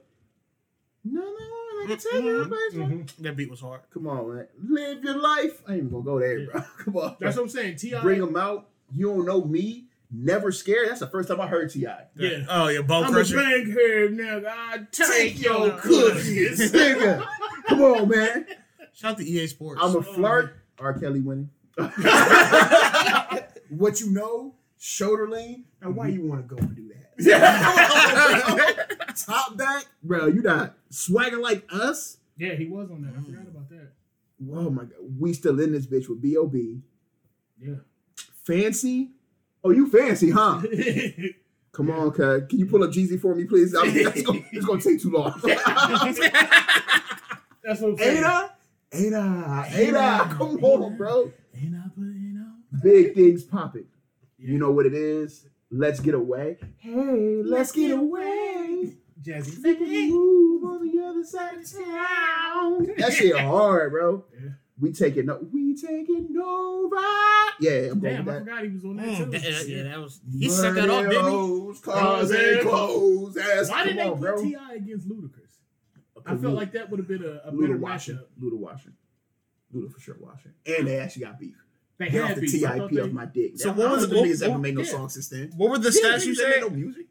No, 1.04 1.22
no, 1.22 1.94
a 1.94 1.98
ten 1.98 2.24
year 2.24 2.40
old 2.40 2.50
Mhm. 2.50 2.74
Mhm. 2.74 3.16
That 3.18 3.36
beat 3.38 3.50
was 3.50 3.60
hard. 3.62 3.82
Come 3.94 4.08
on, 4.08 4.36
man. 4.36 4.48
Live 4.62 5.04
your 5.04 5.20
life. 5.22 5.62
I 5.68 5.74
ain't 5.74 5.80
even 5.80 5.90
gonna 5.92 6.04
go 6.04 6.20
there, 6.20 6.46
bro. 6.50 6.62
Come 6.80 6.98
on. 6.98 7.18
That's 7.20 7.36
what 7.38 7.44
I'm 7.44 7.50
saying. 7.50 7.76
Ti. 7.78 7.94
Bring 8.02 8.20
them 8.22 8.36
out. 8.36 8.70
You 8.92 9.08
don't 9.08 9.26
know 9.26 9.44
me. 9.44 9.87
Never 10.10 10.54
scared. 10.54 10.90
That's 10.90 11.02
the 11.02 11.08
first 11.08 11.28
time 11.28 11.42
I 11.42 11.48
heard 11.48 11.70
Ti. 11.70 11.86
Yeah. 12.16 12.46
Oh 12.50 12.70
yeah, 12.70 12.82
Bone 12.82 13.04
I'm 13.06 13.12
a 13.12 13.14
Crusher. 13.14 13.36
bankhead 13.36 14.12
nigga. 14.12 14.48
I 14.48 14.78
take, 14.92 15.08
Take 15.08 15.42
your 15.44 15.68
your 15.68 15.78
cookies, 15.78 16.72
nigga. 16.74 17.28
Come 17.68 17.82
on, 17.82 18.08
man. 18.08 18.46
Shout 18.94 19.12
out 19.12 19.18
to 19.18 19.26
EA 19.26 19.48
Sports. 19.48 19.82
I'm 19.84 19.96
a 19.96 19.98
oh, 19.98 20.02
flirt. 20.02 20.56
R. 20.80 20.98
Kelly 20.98 21.20
winning. 21.20 21.50
what 23.70 24.00
you 24.00 24.12
know? 24.12 24.54
Shoulder 24.80 25.28
lean. 25.28 25.66
Now, 25.82 25.90
why 25.90 26.08
you 26.08 26.26
want 26.26 26.48
to 26.48 26.56
go 26.56 26.62
and 26.62 26.74
do 26.76 26.90
that? 27.18 27.18
Top 29.26 29.58
back, 29.58 29.86
bro. 30.04 30.28
You 30.28 30.42
not 30.42 30.76
swagger 30.90 31.38
like 31.38 31.66
us. 31.72 32.18
Yeah, 32.38 32.54
he 32.54 32.68
was 32.68 32.90
on 32.92 33.02
that. 33.02 33.14
I 33.18 33.22
forgot 33.24 33.48
about 33.48 33.70
that. 33.70 33.92
Oh 34.54 34.70
my 34.70 34.84
god, 34.84 35.00
we 35.20 35.34
still 35.34 35.60
in 35.60 35.74
this 35.74 35.88
bitch 35.88 36.08
with 36.08 36.22
Bob. 36.22 36.56
Yeah. 37.60 37.76
Fancy. 38.46 39.10
Oh, 39.64 39.72
you 39.72 39.90
fancy, 39.90 40.32
huh? 40.32 40.62
Come 41.72 41.92
on, 41.92 42.12
cuz. 42.12 42.48
Can 42.50 42.60
you 42.60 42.66
pull 42.66 42.84
up 42.84 42.92
Jeezy 42.92 43.20
for 43.20 43.36
me, 43.36 43.44
please? 43.46 43.76
I'm, 43.76 43.90
it's, 43.96 44.24
gonna, 44.24 44.42
it's 44.52 44.66
gonna 44.66 44.82
take 44.82 45.02
too 45.02 45.12
long. 45.12 45.40
That's 47.64 47.82
what 47.82 47.90
I'm 47.90 47.98
saying. 47.98 48.18
Ada, 48.18 48.52
Ada, 48.94 49.66
Ada. 49.70 50.36
Come 50.36 50.64
on, 50.64 50.98
bro. 50.98 51.32
Ain't 51.56 51.76
I 51.76 51.90
putting 51.90 52.38
on? 52.40 52.82
Big 52.82 53.14
things 53.14 53.44
popping. 53.44 53.86
Yeah. 54.40 54.52
You 54.52 54.60
know 54.60 54.72
what 54.72 54.86
it 54.86 54.94
is? 54.94 55.46
Let's 55.70 56.00
get 56.00 56.14
away. 56.16 56.58
Hey, 56.78 57.42
let's 57.44 57.72
get 57.72 57.92
away. 57.92 58.96
Jazzy. 59.22 59.62
Move 60.10 60.64
on 60.64 60.88
the 60.88 61.04
other 61.04 61.24
side 61.24 61.58
of 61.58 61.72
town. 61.72 62.88
That 62.98 63.14
shit 63.14 63.38
hard, 63.38 63.92
bro. 63.92 64.24
Yeah. 64.34 64.50
We 64.80 64.92
taking 64.92 65.26
no, 65.26 65.40
we 65.52 65.76
taking 65.76 66.36
over. 66.40 66.96
Yeah, 67.60 67.90
I'm 67.92 68.00
going 68.00 68.16
Damn, 68.18 68.26
with 68.26 68.36
I 68.36 68.38
that. 68.38 68.40
Forgot 68.46 68.64
he 68.64 68.70
was 68.70 68.86
on 68.86 68.98
that 68.98 69.06
that, 69.08 69.18
too. 69.18 69.26
that- 69.32 69.68
yeah, 69.68 69.84
that 69.84 70.00
was. 70.00 70.20
He 70.32 70.50
set 70.50 70.76
that 70.76 70.90
off, 70.90 71.10
didn't 71.10 71.26
he? 71.26 71.32
Money, 71.32 71.80
Cars 71.82 72.32
and 72.32 72.62
clothes. 72.62 73.38
Ass. 73.38 73.70
Why 73.72 73.84
did 73.86 73.98
Come 73.98 74.06
they 74.06 74.10
put 74.12 74.20
bro. 74.20 74.44
T.I. 74.44 74.74
against 74.76 75.10
Ludacris? 75.10 75.44
I 76.26 76.36
felt 76.36 76.54
like 76.56 76.74
that 76.74 76.90
would 76.90 77.00
have 77.00 77.08
been 77.08 77.24
a, 77.24 77.48
a 77.48 77.52
Luda 77.52 77.62
better 77.62 77.78
washing. 77.78 78.16
mashup. 78.18 78.26
Luda 78.42 78.58
washing. 78.58 78.94
Luda 79.74 79.92
for 79.92 80.00
sure 80.00 80.18
washing. 80.20 80.52
And 80.66 80.88
they 80.88 81.00
actually 81.00 81.24
got 81.24 81.40
beef. 81.40 81.56
They 81.98 82.10
Get 82.10 82.22
off 82.22 82.28
had 82.30 82.38
the 82.38 82.42
beef. 82.42 82.66
I 82.68 82.78
TIP 82.80 82.92
they- 82.92 82.98
of 83.02 83.14
my 83.14 83.26
dick. 83.26 83.52
So 83.56 83.72
what 83.72 83.90
was- 83.90 84.08
the 84.10 84.16
what- 84.16 84.26
niggas 84.26 84.44
ever 84.44 84.52
what- 84.54 84.60
made 84.62 84.76
no 84.76 84.82
yeah. 84.82 84.88
songs 84.92 85.14
since 85.14 85.30
then. 85.30 85.52
What 85.58 85.70
were 85.72 85.78
the 85.80 85.90
Yeah, 85.90 86.12
stats 86.12 86.16
niggas 86.18 86.26
you 86.26 86.32
ain't 86.32 86.38
made 86.38 86.54
said? 86.54 86.62
No 86.62 86.70
music. 86.70 87.06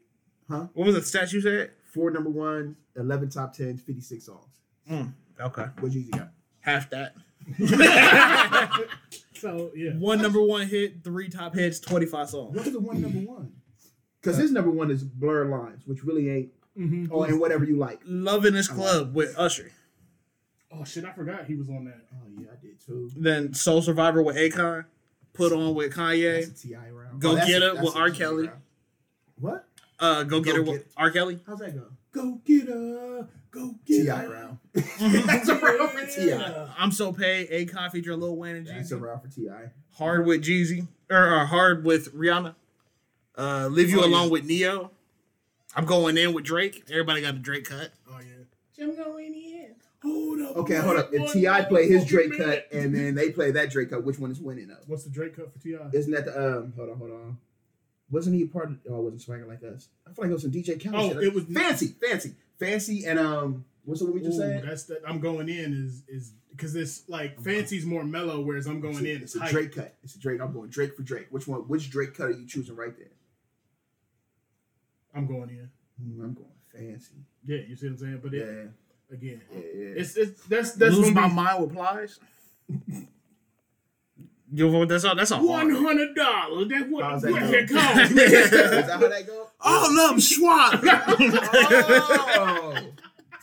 Huh? 0.49 0.67
What 0.73 0.85
were 0.85 0.91
the 0.93 0.99
stats 1.01 1.33
you 1.33 1.41
said? 1.41 1.71
Four 1.93 2.11
number 2.11 2.29
one, 2.29 2.75
11 2.95 3.29
top 3.29 3.55
10s, 3.57 3.81
56 3.81 4.23
songs. 4.25 4.59
Hmm, 4.87 5.03
okay, 5.41 5.65
What 5.79 5.91
Jeezy 5.91 6.11
got? 6.11 6.31
half 6.61 6.89
that. 6.91 7.15
So 9.39 9.71
yeah. 9.75 9.91
One 9.91 10.19
number 10.19 10.41
one 10.41 10.65
hit, 10.67 11.03
three 11.03 11.29
top 11.29 11.53
hits, 11.53 11.79
twenty 11.79 12.07
five 12.07 12.27
songs. 12.29 12.55
What 12.57 12.65
is 12.65 12.73
the 12.73 12.79
one 12.79 12.99
number 13.01 13.19
one? 13.19 13.51
Because 14.19 14.35
his 14.37 14.51
number 14.51 14.71
one 14.71 14.89
is 14.89 15.03
Blur 15.03 15.45
Lines, 15.45 15.83
which 15.85 16.03
really 16.03 16.27
ain't. 16.29 16.49
Mhm. 16.75 17.09
Oh, 17.11 17.21
and 17.21 17.39
whatever 17.39 17.63
you 17.63 17.77
like. 17.77 17.99
Loving 18.03 18.53
this 18.53 18.67
His 18.67 18.75
Club 18.75 19.13
with 19.13 19.37
Usher. 19.37 19.71
Oh 20.71 20.83
shit, 20.83 21.05
I 21.05 21.11
forgot 21.13 21.45
he 21.45 21.55
was 21.55 21.69
on 21.69 21.85
that. 21.85 22.01
Oh 22.13 22.27
yeah, 22.39 22.47
I 22.51 22.55
did 22.59 22.79
too. 22.83 23.11
Then 23.15 23.53
Soul 23.53 23.83
Survivor 23.83 24.23
with 24.23 24.37
Akon. 24.37 24.85
Put 25.33 25.53
on 25.53 25.75
with 25.75 25.93
Kanye. 25.93 26.47
That's 26.47 26.63
a 26.63 26.67
T.I. 26.69 26.89
round. 26.89 27.21
Go 27.21 27.35
that's 27.35 27.45
Get 27.47 27.61
a- 27.61 27.75
It 27.75 27.81
with 27.83 27.95
R. 27.95 28.09
Kelly. 28.09 28.47
round. 28.47 28.61
What? 29.39 29.67
Uh, 29.99 30.23
go 30.23 30.41
get 30.41 30.55
Go 30.55 30.61
it 30.61 30.67
with 30.67 30.85
R. 30.97 31.11
Kelly. 31.11 31.39
How's 31.45 31.59
that 31.59 31.75
go? 31.75 31.85
Go 32.11 32.41
get 32.43 32.67
her. 32.69 33.27
Go 33.57 33.75
get 33.85 34.03
T.I. 34.03 34.15
her. 34.15 34.29
round. 34.29 34.57
that's 34.73 35.49
a 35.49 35.55
round 35.55 35.89
for 35.91 36.05
Ti. 36.05 36.27
Yeah. 36.29 36.67
I'm 36.77 36.91
so 36.91 37.11
paid. 37.11 37.49
Akon 37.49 37.91
featuring 37.91 38.19
Lil 38.19 38.35
Wayne 38.35 38.55
and 38.57 38.67
That's 38.67 38.91
a 38.91 38.95
Jeezy. 38.95 39.01
round 39.01 39.21
for 39.23 39.27
Ti. 39.29 39.47
Hard 39.97 40.25
with 40.25 40.43
Jeezy 40.43 40.87
or 41.09 41.35
uh, 41.35 41.45
hard 41.45 41.83
with 41.83 42.13
Rihanna. 42.13 42.53
Uh, 43.37 43.67
Leave 43.71 43.89
You 43.89 44.01
Oh, 44.01 44.05
yeah. 44.05 44.15
Alone 44.15 44.29
with 44.29 44.45
Ne-Yo. 44.45 44.91
I'm 45.75 45.85
going 45.85 46.17
in 46.17 46.33
with 46.33 46.43
Drake. 46.45 46.83
Everybody 46.89 47.21
got 47.21 47.35
a 47.35 47.39
Drake 47.39 47.65
cut. 47.65 47.91
Oh 48.09 48.19
yeah. 48.19 48.83
I'm 48.83 48.95
going 48.95 49.33
in. 49.33 49.75
Hold 50.03 50.41
up. 50.41 50.55
Okay, 50.57 50.75
hold 50.77 50.97
up. 50.97 51.09
If 51.11 51.33
T.I. 51.33 51.63
play 51.63 51.87
his 51.87 52.05
Drake 52.05 52.37
cut 52.37 52.67
and 52.71 52.95
then 52.95 53.15
they 53.15 53.31
play 53.31 53.49
that 53.51 53.71
Drake 53.71 53.89
cut, 53.89 54.03
which 54.03 54.19
one 54.19 54.31
is 54.31 54.39
winning 54.39 54.67
though? 54.67 54.77
What's 54.85 55.03
the 55.03 55.09
Drake 55.09 55.35
cut 55.35 55.51
for 55.51 55.59
T.I.? 55.59 55.89
Isn't 55.93 56.11
that 56.13 56.25
the 56.25 56.59
um? 56.59 56.73
Hold 56.75 56.89
on, 56.91 56.97
hold 56.97 57.11
on. 57.11 57.37
Wasn't 58.09 58.35
he 58.35 58.43
a 58.43 58.47
part 58.47 58.69
of? 58.69 58.77
Oh, 58.89 58.99
it 58.99 59.03
wasn't 59.03 59.21
Swagger 59.21 59.45
like 59.45 59.63
us. 59.63 59.89
I 60.07 60.13
feel 60.13 60.23
like 60.25 60.29
it 60.31 60.33
was 60.33 60.41
some 60.43 60.51
DJ 60.51 60.81
Khaled. 60.81 60.95
Oh, 60.95 61.13
shit. 61.13 61.23
it 61.27 61.33
was- 61.33 61.43
fancy, 61.45 61.87
fancy, 61.87 62.35
fancy, 62.57 63.05
and 63.05 63.19
um, 63.19 63.65
what's 63.83 63.99
the 63.99 64.05
one 64.05 64.13
we 64.15 64.21
just 64.21 64.37
Ooh, 64.37 64.41
said? 64.41 64.63
that's 64.63 64.83
that. 64.85 65.01
I'm 65.05 65.19
going 65.19 65.49
in 65.49 65.73
is 65.73 66.03
is 66.07 66.31
because 66.51 66.75
it's 66.75 67.07
like 67.09 67.39
fancy's 67.41 67.85
more 67.85 68.03
mellow, 68.05 68.39
whereas 68.41 68.65
I'm 68.65 68.79
going 68.79 68.95
it's 68.95 69.03
a, 69.03 69.09
in. 69.11 69.21
It's 69.23 69.23
It's 69.23 69.35
a 69.35 69.39
hype. 69.39 69.51
Drake 69.51 69.75
cut. 69.75 69.95
It's 70.03 70.15
a 70.15 70.19
Drake. 70.19 70.39
I'm 70.41 70.53
going 70.53 70.69
Drake 70.69 70.95
for 70.95 71.03
Drake. 71.03 71.27
Which 71.31 71.47
one? 71.47 71.61
Which 71.67 71.89
Drake 71.89 72.13
cut 72.15 72.27
are 72.27 72.31
you 72.31 72.47
choosing 72.47 72.75
right 72.77 72.95
there? 72.97 73.07
I'm 75.13 75.27
going 75.27 75.49
in. 75.49 75.69
Hmm, 76.01 76.21
I'm 76.23 76.33
going 76.33 76.47
fancy. 76.73 77.15
Yeah, 77.45 77.57
you 77.67 77.75
see 77.75 77.87
what 77.87 77.91
I'm 77.93 77.97
saying? 77.97 78.19
But 78.23 78.33
Yeah, 78.33 78.43
again, 79.11 79.41
yeah, 79.51 79.59
yeah. 79.59 79.93
it's 79.97 80.15
it's 80.15 80.43
that's 80.45 80.71
that's 80.73 80.95
Lose 80.95 81.11
my 81.11 81.27
be 81.27 81.33
mind 81.33 81.61
with 81.61 81.73
Plies. 81.73 82.19
You 84.53 84.69
vote 84.71 84.87
that's 84.87 85.03
all. 85.03 85.15
That's 85.15 85.31
all. 85.31 85.45
hundred 85.47 86.15
dollars. 86.15 86.67
That's 86.69 86.89
what 86.89 87.03
How's 87.03 87.23
what 87.25 87.33
that 87.41 87.53
it 87.53 87.69
costs. 87.69 88.11
Is 88.11 88.49
that 88.51 88.89
how 88.89 89.07
that 89.07 89.27
go? 89.27 89.47
All 89.59 89.93
them 90.09 90.21
swap. 90.21 90.81
Oh, 91.79 92.77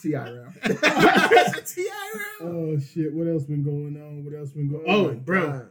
T.I. 0.01 0.31
round. 0.31 0.55
That's 0.63 1.59
a 1.59 1.75
T.I. 1.75 2.13
round. 2.43 2.57
Oh 2.57 2.79
shit! 2.79 3.13
What 3.15 3.27
else 3.27 3.45
been 3.45 3.63
going 3.65 3.97
on? 3.97 4.25
What 4.25 4.35
else 4.39 4.51
been 4.51 4.69
going? 4.71 4.85
Oh 4.87 5.07
Oh, 5.09 5.15
bro, 5.15 5.51
God. 5.51 5.69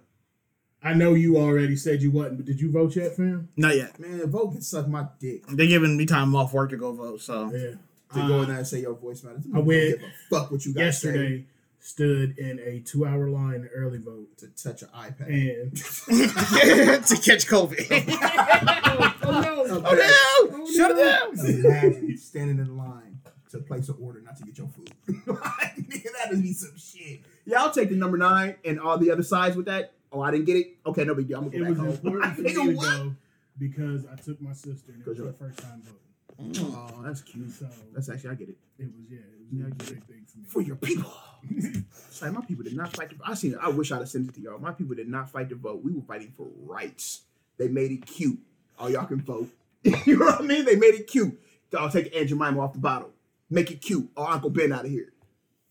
I 0.81 0.93
know 0.93 1.13
you 1.13 1.38
already 1.38 1.75
said 1.75 2.01
you 2.01 2.11
wasn't, 2.11 2.38
but 2.38 2.45
did 2.45 2.59
you 2.59 2.71
vote 2.71 2.95
yet, 2.95 3.15
fam? 3.15 3.49
Not 3.55 3.75
yet. 3.75 3.99
man, 3.99 4.25
vote 4.29 4.53
can 4.53 4.61
suck 4.61 4.88
my 4.88 5.05
dick. 5.19 5.43
They're 5.47 5.67
giving 5.67 5.95
me 5.97 6.05
time 6.05 6.36
off 6.36 6.51
work 6.53 6.71
to 6.71 6.77
go 6.77 6.93
vote. 6.93 7.21
So 7.21 7.51
Yeah. 7.53 7.75
To 8.21 8.27
go 8.27 8.36
in 8.38 8.43
Uh, 8.43 8.45
there 8.45 8.57
and 8.57 8.67
say 8.67 8.81
your 8.81 8.93
voice 8.95 9.23
matters. 9.23 9.43
I 9.53 9.59
went 9.59 9.67
Don't 9.91 9.99
give 9.99 10.09
a 10.09 10.11
fuck 10.39 10.51
what 10.51 10.65
you 10.65 10.73
guys 10.73 10.99
say 11.01 11.07
yesterday, 11.09 11.45
stood 11.84 12.38
in 12.39 12.59
a 12.59 12.79
two-hour 12.79 13.29
line 13.29 13.69
early 13.75 13.99
vote, 13.99 14.38
to 14.38 14.47
touch 14.47 14.81
an 14.84 14.88
iPad. 14.95 15.27
and 15.27 15.75
to 17.07 17.15
catch 17.17 17.45
COVID. 17.45 17.88
oh 19.23 19.41
no! 19.41 19.65
Oh, 19.67 19.93
okay. 19.93 20.09
Oh, 20.09 20.47
no! 20.49 20.65
Shut 20.65 20.91
it 20.91 20.97
down. 20.97 21.34
Oh, 21.38 21.69
Imagine 21.69 22.17
standing 22.17 22.59
in 22.59 22.77
line 22.77 23.19
to 23.51 23.59
place 23.59 23.89
an 23.89 23.95
order 24.01 24.21
not 24.21 24.38
to 24.38 24.45
get 24.45 24.57
your 24.57 24.69
food. 24.69 24.91
like, 25.27 25.75
nigga, 25.75 26.07
that'd 26.23 26.41
be 26.41 26.53
some 26.53 26.77
shit. 26.77 27.19
Yeah, 27.45 27.61
I'll 27.61 27.71
take 27.71 27.89
the 27.89 27.97
number 27.97 28.17
nine 28.17 28.55
and 28.63 28.79
all 28.79 28.97
the 28.97 29.11
other 29.11 29.23
sides 29.23 29.57
with 29.57 29.65
that. 29.65 29.91
Oh, 30.11 30.21
I 30.21 30.31
didn't 30.31 30.45
get 30.45 30.55
it. 30.55 30.77
Okay, 30.86 31.03
no 31.03 31.15
big 31.15 31.27
deal. 31.27 31.39
I'm 31.39 31.49
gonna 31.49 31.69
was 31.69 31.77
go 31.77 31.84
back 31.84 32.01
home. 32.01 32.07
important 32.07 32.36
for 32.36 32.41
me 32.43 32.53
to 32.53 32.75
what? 32.77 32.97
go 32.97 33.15
because 33.59 34.05
I 34.05 34.15
took 34.15 34.41
my 34.41 34.53
sister, 34.53 34.93
and 34.93 35.01
it 35.01 35.07
was 35.07 35.17
her 35.17 35.34
first 35.34 35.59
time 35.59 35.84
voting. 35.84 36.73
Oh, 36.75 37.01
that's 37.03 37.21
cute. 37.21 37.51
So 37.51 37.67
That's 37.93 38.09
actually 38.09 38.29
I 38.31 38.36
get 38.36 38.49
it 38.49 38.57
it 38.79 38.86
was 38.86 39.05
yeah, 39.09 39.19
it 39.19 39.42
was, 39.54 39.60
Yeah, 39.60 39.66
I 39.66 39.68
it 39.68 39.80
was 39.80 39.89
get 39.89 39.97
a 39.97 40.01
big 40.01 40.26
thing 40.26 40.45
for 40.47 40.62
your 40.62 40.76
people. 40.76 41.14
It's 42.14 42.22
like 42.22 42.32
my 42.32 42.41
people 42.41 42.64
did 42.64 42.76
not 42.76 42.95
fight. 42.95 43.10
The, 43.10 43.16
I 43.26 43.34
seen 43.34 43.54
it. 43.54 43.60
I 43.60 43.70
wish 43.70 43.91
I'd 43.91 43.97
have 43.97 44.08
sent 44.08 44.30
it 44.30 44.36
to 44.36 44.41
y'all. 44.41 44.60
My 44.60 44.72
people 44.72 44.93
did 44.93 45.08
not 45.08 45.32
fight 45.32 45.49
to 45.49 45.56
vote. 45.56 45.82
We 45.84 45.91
were 45.91 46.04
fighting 46.04 46.32
for 46.38 46.47
rights. 46.64 47.24
They 47.58 47.68
made 47.68 47.91
it 47.91 48.06
cute. 48.06 48.38
Oh, 48.78 48.88
y'all 48.88 49.06
can 49.06 49.20
vote. 49.20 49.49
you 49.84 50.18
know 50.18 50.26
what 50.28 50.41
I 50.41 50.43
mean? 50.43 50.64
They 50.64 50.76
made 50.76 50.93
it 50.93 51.08
cute. 51.08 51.39
I'll 51.78 51.89
take 51.89 52.16
Aunt 52.16 52.30
Jemima 52.30 52.60
off 52.60 52.74
the 52.74 52.80
bottle. 52.80 53.10
Make 53.49 53.72
it 53.72 53.82
cute. 53.82 54.10
Oh, 54.16 54.26
Uncle 54.26 54.51
Ben 54.51 54.72
out 54.72 54.86
of 54.86 54.91
here. 54.91 55.12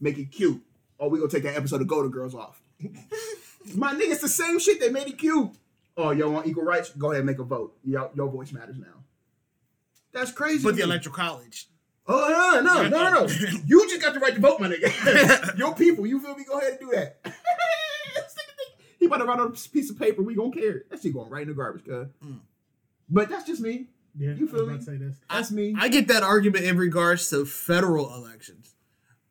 Make 0.01 0.19
it 0.19 0.33
cute. 0.33 0.61
Oh, 0.99 1.09
we 1.09 1.19
gonna 1.21 1.31
take 1.31 1.45
that 1.45 1.57
episode 1.57 1.81
of 1.81 1.87
Golden 1.87 2.11
Girls 2.11 2.35
off. 2.35 2.61
My 3.77 3.95
nigga, 3.95 4.11
it's 4.11 4.21
the 4.21 4.29
same 4.29 4.59
shit. 4.59 4.81
They 4.81 4.91
made 4.91 5.07
it 5.07 5.19
cute. 5.19 5.53
Oh, 5.97 6.11
y'all 6.11 6.31
want 6.33 6.49
equal 6.49 6.65
rights? 6.65 6.91
Go 6.91 7.13
ahead 7.13 7.21
and 7.21 7.27
make 7.27 7.39
a 7.39 7.45
vote. 7.45 7.77
Your, 7.85 8.11
your 8.15 8.29
voice 8.29 8.53
matters 8.53 8.79
now. 8.79 9.05
That's 10.13 10.33
crazy. 10.33 10.65
But 10.65 10.75
the 10.77 10.83
electoral 10.83 11.15
college. 11.15 11.69
Oh 12.07 12.61
no, 12.63 12.63
no, 12.63 12.89
no, 12.89 13.11
no, 13.11 13.27
no! 13.27 13.33
You 13.67 13.89
just 13.89 14.03
got 14.03 14.15
the 14.15 14.21
right 14.21 14.35
to 14.35 14.41
vote, 14.41 14.59
my 14.61 14.69
nigga. 14.69 15.57
Your 15.59 15.75
people, 15.75 16.07
you 16.07 16.19
feel 16.21 16.35
me? 16.37 16.45
Go 16.45 16.59
ahead 16.59 16.73
and 16.73 16.81
do 16.81 16.91
that. 16.97 17.19
he 18.99 19.07
about 19.07 19.19
to 19.19 19.25
write 19.25 19.39
on 19.39 19.49
a 19.49 19.51
piece 19.51 19.91
of 19.91 19.99
paper. 19.99 20.23
We 20.23 20.35
gonna 20.35 20.51
care. 20.51 20.83
That 20.91 21.01
shit 21.03 21.13
going 21.15 21.31
right 21.31 21.43
in 21.43 21.49
the 21.49 21.55
garbage, 21.55 21.85
cuz. 21.85 22.09
Mm. 22.25 22.41
But 23.09 23.29
that's 23.29 23.45
just 23.47 23.61
me. 23.61 23.87
Yeah, 24.19 24.35
You 24.35 24.47
I 24.47 24.51
feel 24.51 24.53
was 24.53 24.63
about 24.63 24.73
me? 24.73 24.79
to 24.79 24.85
say 24.85 24.97
this. 24.97 25.17
That's 25.31 25.51
me. 25.51 25.75
I 25.79 25.89
get 25.89 26.09
that 26.09 26.23
argument 26.23 26.65
in 26.65 26.77
regards 26.77 27.31
to 27.31 27.47
federal 27.47 28.13
elections. 28.15 28.75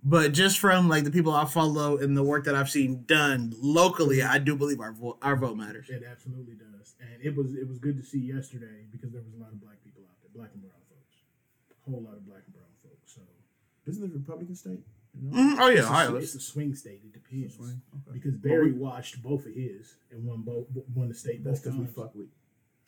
But 0.03 0.31
just 0.31 0.57
from 0.57 0.89
like 0.89 1.03
the 1.03 1.11
people 1.11 1.31
I 1.33 1.45
follow 1.45 1.97
and 1.97 2.17
the 2.17 2.23
work 2.23 2.45
that 2.45 2.55
I've 2.55 2.69
seen 2.71 3.03
done 3.05 3.53
locally, 3.61 4.23
I 4.23 4.39
do 4.39 4.55
believe 4.55 4.79
our 4.79 4.91
vote 4.93 5.17
our 5.21 5.35
vote 5.35 5.57
matters. 5.57 5.89
It 5.89 6.03
absolutely 6.09 6.55
does, 6.55 6.95
and 6.99 7.21
it 7.21 7.35
was 7.35 7.53
it 7.53 7.67
was 7.67 7.77
good 7.77 7.97
to 7.97 8.03
see 8.03 8.17
yesterday 8.17 8.85
because 8.91 9.11
there 9.11 9.21
was 9.21 9.33
a 9.35 9.37
lot 9.43 9.51
of 9.51 9.61
black 9.61 9.77
people 9.83 10.01
out 10.09 10.15
there, 10.23 10.31
black 10.33 10.49
and 10.53 10.61
brown 10.63 10.73
folks, 10.89 11.17
a 11.85 11.91
whole 11.91 12.01
lot 12.01 12.13
of 12.17 12.25
black 12.25 12.41
and 12.47 12.53
brown 12.55 12.60
folks. 12.60 12.60
So 12.60 12.60
Isn't 13.87 14.03
it 14.03 14.11
a 14.11 14.17
Republican 14.17 14.55
state? 14.55 14.79
You 15.19 15.29
know? 15.31 15.37
Mhm. 15.37 15.55
Oh 15.59 15.67
yeah, 15.67 15.79
It's 15.79 15.87
a, 15.87 15.89
Ohio. 15.89 16.15
it's 16.15 16.35
a 16.35 16.39
swing 16.39 16.73
state. 16.75 17.01
It 17.03 17.13
depends. 17.13 17.57
Okay. 17.59 17.73
Because 18.13 18.35
Barry 18.35 18.71
watched 18.71 19.21
both 19.21 19.45
of 19.45 19.53
his 19.53 19.95
and 20.11 20.23
won 20.25 20.41
both 20.41 20.67
won 20.95 21.09
the 21.09 21.13
state 21.15 21.43
That's 21.43 21.59
because 21.59 21.77
we 21.77 21.85
fuck 21.85 22.15
with 22.15 22.27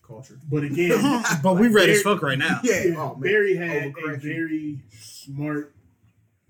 culture. 0.05 0.39
But 0.49 0.63
again, 0.63 1.23
but 1.43 1.55
we 1.55 1.67
read 1.67 1.89
as 1.89 2.01
fuck 2.01 2.21
right 2.21 2.37
now. 2.37 2.59
Yeah. 2.63 2.83
Yeah, 2.85 2.95
Oh. 2.97 3.15
Barry 3.15 3.55
had 3.55 3.93
a 4.07 4.17
very 4.17 4.81
smart 4.99 5.73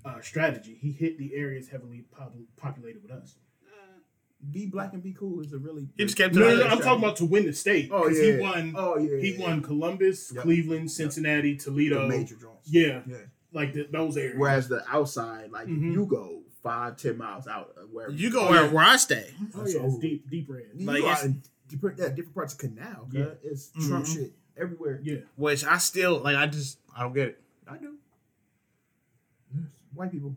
uh, 0.05 0.19
strategy. 0.21 0.77
He 0.79 0.91
hit 0.91 1.17
the 1.17 1.33
areas 1.35 1.69
heavily 1.69 2.03
pop- 2.11 2.35
populated 2.57 3.01
with 3.01 3.11
us. 3.11 3.35
Be 4.51 4.65
black 4.65 4.91
and 4.91 5.01
be 5.01 5.13
cool 5.13 5.39
is 5.39 5.53
a 5.53 5.57
really. 5.57 5.87
He 5.95 6.03
just 6.03 6.17
kept 6.17 6.35
No, 6.35 6.41
no, 6.41 6.55
no, 6.57 6.63
I'm 6.67 6.79
talking 6.81 7.01
about 7.01 7.15
to 7.17 7.25
win 7.25 7.45
the 7.45 7.53
state. 7.53 7.89
Oh 7.93 8.03
'cause 8.09 8.19
yeah. 8.19 8.33
he 8.33 8.39
won. 8.39 8.73
Oh 8.77 8.97
yeah. 8.97 9.21
he 9.21 9.35
yeah, 9.35 9.47
won 9.47 9.61
Columbus, 9.61 10.33
Yep. 10.35 10.43
Cleveland, 10.43 10.91
Cincinnati, 10.91 11.53
the 11.53 11.63
Toledo. 11.63 12.07
major 12.09 12.35
joints. 12.35 12.69
Yeah, 12.69 13.03
Yeah. 13.07 13.17
Like 13.53 13.73
the, 13.73 13.87
those 13.91 14.17
areas. 14.17 14.35
Whereas 14.37 14.67
the 14.67 14.83
outside, 14.89 15.51
like 15.51 15.67
Mhm. 15.67 15.93
you 15.93 16.05
go 16.05 16.41
five, 16.61 16.97
ten 16.97 17.17
miles 17.17 17.47
out 17.47 17.73
of 17.77 17.89
wherever 17.91 18.11
You 18.13 18.29
go 18.31 18.49
where, 18.49 18.69
where 18.69 18.83
I 18.83 18.97
stay. 18.97 19.33
oh 19.55 19.65
yeah, 19.67 19.83
it's 19.83 19.97
deep, 19.99 20.29
deep 20.29 20.49
red. 20.49 20.63
You 20.75 20.85
Like, 20.87 21.01
go 21.01 21.07
it's- 21.11 21.25
out 21.25 21.31
different, 21.67 21.99
yeah, 21.99 22.09
different 22.09 22.33
parts 22.33 22.53
of 22.53 22.59
canal. 22.59 23.07
Yeah. 23.11 23.19
Yeah. 23.21 23.31
It's 23.51 23.69
Trump 23.87 24.05
Mhm. 24.05 24.13
shit 24.13 24.33
everywhere. 24.57 24.99
Yeah, 25.03 25.17
Which 25.35 25.63
I 25.65 25.77
still 25.77 26.19
like. 26.19 26.35
I 26.35 26.47
just 26.47 26.79
I 26.95 27.01
don't 27.03 27.13
get 27.13 27.29
it. 27.29 27.41
I 27.67 27.77
do. 27.77 27.95
White 29.93 30.11
people 30.11 30.35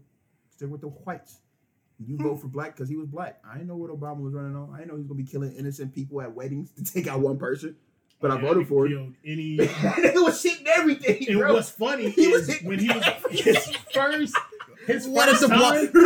stick 0.55 0.71
with 0.71 0.83
the 0.83 0.89
whites. 0.89 1.39
You 1.99 2.19
vote 2.19 2.37
for 2.37 2.49
black 2.49 2.75
because 2.77 2.91
he 2.91 2.97
was 2.97 3.09
black. 3.09 3.41
I 3.43 3.55
didn't 3.55 3.69
know 3.69 3.77
what 3.77 3.91
Obama 3.91 4.21
was 4.21 4.35
running 4.35 4.55
on. 4.55 4.71
I 4.71 4.79
didn't 4.79 4.89
know 4.89 4.95
he 4.97 4.99
was 5.01 5.07
gonna 5.09 5.17
be 5.23 5.25
killing 5.25 5.53
innocent 5.53 5.95
people 5.95 6.21
at 6.21 6.35
weddings 6.35 6.71
to 6.73 6.85
take 6.85 7.07
out 7.07 7.21
one 7.21 7.39
person. 7.39 7.75
But 8.21 8.31
I 8.31 8.41
voted 8.41 8.69
for 8.69 8.87
it. 8.87 8.93
Any 9.25 9.57
it 9.61 10.15
was 10.23 10.43
shitting 10.43 10.67
everything, 10.67 11.27
and 11.29 11.39
bro. 11.39 11.55
what's 11.55 11.71
funny 11.71 12.11
He 12.11 12.29
was 12.29 12.43
is 12.43 12.49
hitting 12.55 12.69
when 12.69 12.79
he 12.79 12.89
was 12.89 13.05
his 13.31 13.67
first 13.93 14.37
his 14.87 15.07
What 15.09 15.29
is 15.29 15.41
first 15.41 15.41
the 15.41 15.49
time. 15.49 15.91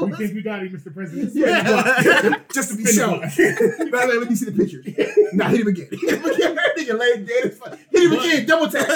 We 0.00 0.12
think 0.16 0.34
we 0.34 0.42
got 0.42 0.60
him, 0.62 0.70
Mr. 0.70 0.92
President. 0.94 1.30
Yeah, 1.34 2.36
just 2.54 2.70
to 2.70 2.76
be 2.76 2.84
sure. 2.86 3.20
the 3.20 3.28
shown. 3.28 3.54
block. 3.78 3.90
By 3.92 4.06
the 4.06 4.12
way, 4.12 4.18
let 4.18 4.28
me 4.30 4.34
see 4.34 4.46
the 4.46 4.52
pictures. 4.52 4.86
Nah, 5.34 5.48
hit 5.48 5.60
him 5.60 5.66
again. 5.68 5.88
Hit 5.90 6.18
him 6.18 6.24
again. 6.24 6.56
Nigga 6.78 6.98
laid 6.98 7.26
dead. 7.26 7.58
Hit 7.90 8.02
him 8.02 8.12
again. 8.12 8.46
Double 8.46 8.68
tap. 8.68 8.86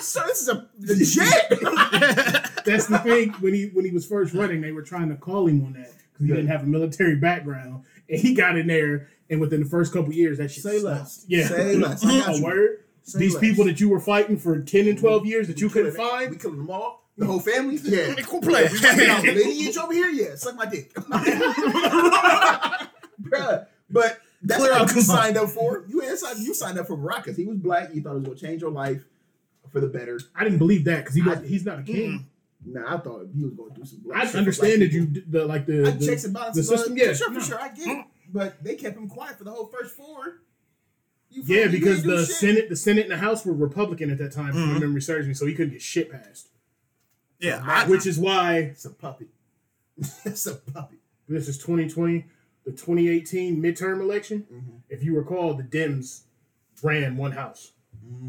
so 0.00 0.20
this 0.26 0.42
is 0.42 0.48
a 0.48 0.66
legit. 0.80 1.50
That's 2.64 2.86
the 2.86 2.98
thing. 3.04 3.30
When 3.40 3.54
he 3.54 3.66
when 3.72 3.84
he 3.84 3.90
was 3.92 4.06
first 4.06 4.34
running, 4.34 4.60
they 4.60 4.72
were 4.72 4.82
trying 4.82 5.08
to 5.10 5.16
call 5.16 5.46
him 5.46 5.64
on 5.64 5.72
that 5.74 5.92
because 6.12 6.26
he 6.26 6.28
Yeah. 6.28 6.36
didn't 6.36 6.48
have 6.50 6.62
a 6.62 6.66
military 6.66 7.16
background, 7.16 7.84
and 8.08 8.20
he 8.20 8.34
got 8.34 8.56
in 8.58 8.66
there. 8.66 9.08
And 9.30 9.40
within 9.40 9.60
the 9.62 9.68
first 9.68 9.92
couple 9.92 10.12
years, 10.12 10.38
that 10.38 10.50
shit 10.50 10.62
Say 10.62 10.78
stopped. 10.80 10.98
less. 11.00 11.24
Yeah, 11.28 11.48
Say 11.48 11.76
less. 11.76 12.04
I 12.04 12.18
got 12.20 12.38
a 12.40 12.42
word. 12.42 12.84
Say 13.02 13.18
These 13.20 13.34
less. 13.34 13.40
people 13.40 13.64
that 13.64 13.80
you 13.80 13.88
were 13.88 14.00
fighting 14.00 14.36
for 14.38 14.60
ten 14.60 14.86
and 14.88 14.98
twelve 14.98 15.24
years 15.26 15.46
that 15.48 15.60
you 15.60 15.68
couldn't 15.70 15.94
killing- 15.94 16.10
find. 16.10 16.30
We 16.30 16.36
killing 16.36 16.58
them 16.58 16.70
all. 16.70 17.02
The 17.16 17.26
whole 17.26 17.40
family. 17.40 17.78
Yeah. 17.82 18.14
Cool 18.26 18.40
play. 18.40 18.68
We 18.72 18.78
the 18.78 19.32
lineage 19.36 19.76
over 19.76 19.92
here. 19.92 20.08
Yeah, 20.08 20.34
suck 20.34 20.56
my 20.56 20.66
dick, 20.66 20.92
Bruh, 23.22 23.66
But 23.90 24.18
that's 24.42 24.60
Clear 24.60 24.72
what 24.78 24.94
you 24.94 25.00
signed 25.02 25.36
up 25.36 25.48
for. 25.50 25.84
You 25.88 26.16
signed. 26.16 26.40
You 26.40 26.54
signed 26.54 26.78
up 26.78 26.86
for 26.86 26.96
Barack 26.96 27.24
because 27.24 27.36
he 27.36 27.44
was 27.46 27.56
black. 27.58 27.94
You 27.94 28.02
thought 28.02 28.12
it 28.12 28.14
was 28.16 28.24
gonna 28.24 28.36
change 28.36 28.62
your 28.62 28.70
life 28.70 29.02
for 29.72 29.80
the 29.80 29.86
better. 29.86 30.20
I 30.34 30.44
didn't 30.44 30.58
believe 30.58 30.84
that 30.84 31.00
because 31.02 31.14
he 31.14 31.22
was, 31.22 31.38
he's 31.48 31.64
not 31.64 31.78
a 31.80 31.82
king. 31.82 32.26
Nah, 32.66 32.94
I 32.94 32.98
thought 32.98 33.26
he 33.34 33.42
was 33.44 33.52
gonna 33.54 33.74
do 33.74 33.84
some. 33.84 34.00
Black 34.00 34.34
I 34.34 34.38
understand 34.38 34.82
that 34.82 34.90
you 34.92 35.06
the 35.28 35.44
like 35.46 35.66
the, 35.66 35.86
I 35.86 35.90
the 35.90 36.06
checks 36.06 36.24
and 36.24 36.34
balances. 36.34 36.68
the 36.68 36.76
system, 36.76 36.96
yeah, 36.96 37.08
for 37.08 37.14
sure, 37.14 37.30
no. 37.30 37.40
for 37.40 37.46
sure, 37.46 37.60
I 37.60 37.68
get 37.68 37.86
it. 37.86 37.98
Mm. 37.98 38.04
But 38.34 38.62
they 38.62 38.74
kept 38.74 38.96
him 38.98 39.08
quiet 39.08 39.38
for 39.38 39.44
the 39.44 39.50
whole 39.52 39.66
first 39.68 39.96
four. 39.96 40.40
You 41.30 41.42
yeah 41.46 41.68
because 41.68 42.02
the 42.02 42.18
shit. 42.26 42.34
Senate 42.36 42.68
the 42.68 42.76
Senate 42.76 43.02
and 43.04 43.12
the 43.12 43.16
House 43.16 43.46
were 43.46 43.54
Republican 43.54 44.10
at 44.10 44.18
that 44.18 44.32
time. 44.32 44.50
If 44.50 44.56
Mhm. 44.56 44.72
my 44.74 44.78
memory 44.80 45.00
serves 45.00 45.26
me, 45.26 45.34
so 45.34 45.46
he 45.46 45.54
couldn't 45.54 45.72
get 45.72 45.80
shit 45.82 46.10
passed. 46.10 46.48
yeah, 47.40 47.62
I, 47.64 47.86
Which 47.88 48.06
is 48.06 48.18
why 48.18 48.58
It's 48.58 48.84
a 48.84 48.90
puppy. 48.90 49.28
it's 50.24 50.46
a 50.46 50.54
puppet. 50.56 50.98
this 51.28 51.48
is 51.48 51.56
2020, 51.58 52.26
the 52.64 52.72
2018 52.72 53.60
midterm 53.62 54.00
election. 54.00 54.46
Mhm. 54.52 54.80
If 54.88 55.02
you 55.04 55.16
recall, 55.16 55.54
the 55.54 55.62
Dems 55.64 56.22
ran 56.82 57.16
one 57.16 57.32
house, 57.32 57.72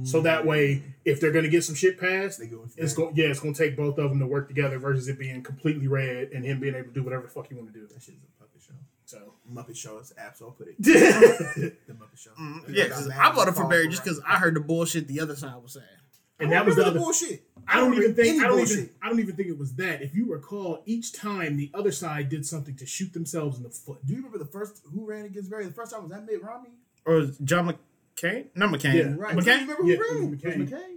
so 0.04 0.22
that 0.22 0.46
way, 0.46 0.84
if 1.04 1.20
they're 1.20 1.32
gonna 1.32 1.48
get 1.50 1.64
some 1.64 1.76
shit 1.76 2.00
passed, 2.00 2.40
they 2.40 2.48
go. 2.48 2.68
it's 2.78 2.94
going 2.94 3.16
yeah, 3.16 3.28
it's 3.28 3.40
gonna 3.40 3.54
take 3.56 3.76
both 3.76 3.98
of 3.98 4.10
them 4.12 4.20
to 4.20 4.28
work 4.28 4.48
together 4.48 4.78
versus 4.80 5.08
it 5.08 5.18
being 5.20 5.42
completely 5.44 5.88
red 5.88 6.32
and 6.32 6.46
him 6.46 6.60
being 6.60 6.76
able 6.76 6.88
to 6.90 6.94
do 6.94 7.04
whatever 7.04 7.24
the 7.24 7.30
fuck 7.30 7.50
you 7.50 7.58
want 7.58 7.72
to 7.74 7.80
do. 7.80 7.88
That 7.88 8.02
shit 8.02 8.16
is 8.16 8.22
a 8.24 8.40
puppet 8.40 8.62
show. 8.62 8.74
So 9.06 9.34
Muppet 9.52 9.76
Show 9.78 10.00
is 10.00 10.14
apps. 10.20 10.42
I'll 10.42 10.52
put 10.52 10.68
it. 10.68 10.76
the 10.84 11.94
Muppet 11.94 12.18
Show. 12.18 12.32
Mm, 12.40 12.66
They 12.68 12.74
yeah, 12.74 12.88
got 12.88 12.96
'cause 12.98 13.10
I 13.10 13.28
at 13.30 13.36
voted 13.36 13.56
for 13.56 13.68
Barry 13.68 13.88
just 13.88 14.04
because 14.04 14.20
Barack. 14.20 14.24
I 14.28 14.36
heard 14.38 14.56
the 14.56 14.60
bullshit 14.62 15.08
the 15.08 15.20
other 15.20 15.36
side 15.36 15.56
was 15.62 15.74
saying. 15.74 15.86
And 16.40 16.52
that 16.52 16.66
was 16.66 16.76
the 16.76 16.82
remember 16.82 17.00
other. 17.00 17.06
bullshit. 17.06 17.44
I 17.68 17.78
don't 17.78 17.94
even 17.94 18.14
think 18.14 18.44
I 18.44 18.48
don't 18.48 18.60
even. 18.60 18.90
I 19.02 19.10
don't 19.10 19.20
even 19.20 19.36
think 19.36 19.48
it 19.48 19.58
was 19.58 19.76
that. 19.76 20.02
If 20.02 20.14
you 20.16 20.30
recall, 20.32 20.82
each 20.86 21.14
time 21.14 21.56
the 21.56 21.72
other 21.74 21.92
side 21.92 22.28
did 22.30 22.46
something 22.46 22.76
to 22.76 22.86
shoot 22.86 23.14
themselves 23.14 23.58
in 23.58 23.64
the 23.64 23.70
foot. 23.70 24.06
Do 24.06 24.12
you 24.12 24.18
remember 24.18 24.38
the 24.40 24.46
first 24.46 24.82
who 24.94 25.06
ran 25.06 25.26
against 25.26 25.50
Barry? 25.50 25.66
The 25.66 25.72
first 25.72 25.94
time 25.94 26.02
was 26.04 26.12
that 26.12 26.26
Mitt 26.26 26.44
Romney. 26.44 26.72
Or 27.06 27.26
John 27.44 27.68
McCain? 28.18 28.48
Not 28.56 28.72
McCain. 28.72 28.94
Yeah. 28.96 29.14
Right. 29.18 29.38
Do 29.38 29.46
you 29.46 29.52
McCain? 29.52 29.62
remember 29.62 29.82
who 29.84 29.88
Yeah, 29.88 29.94
it 29.96 30.00
ran? 30.02 30.32
was 30.32 30.40
It 30.44 30.44
McCain. 30.46 30.60
was 30.60 30.70
McCain. 30.72 30.96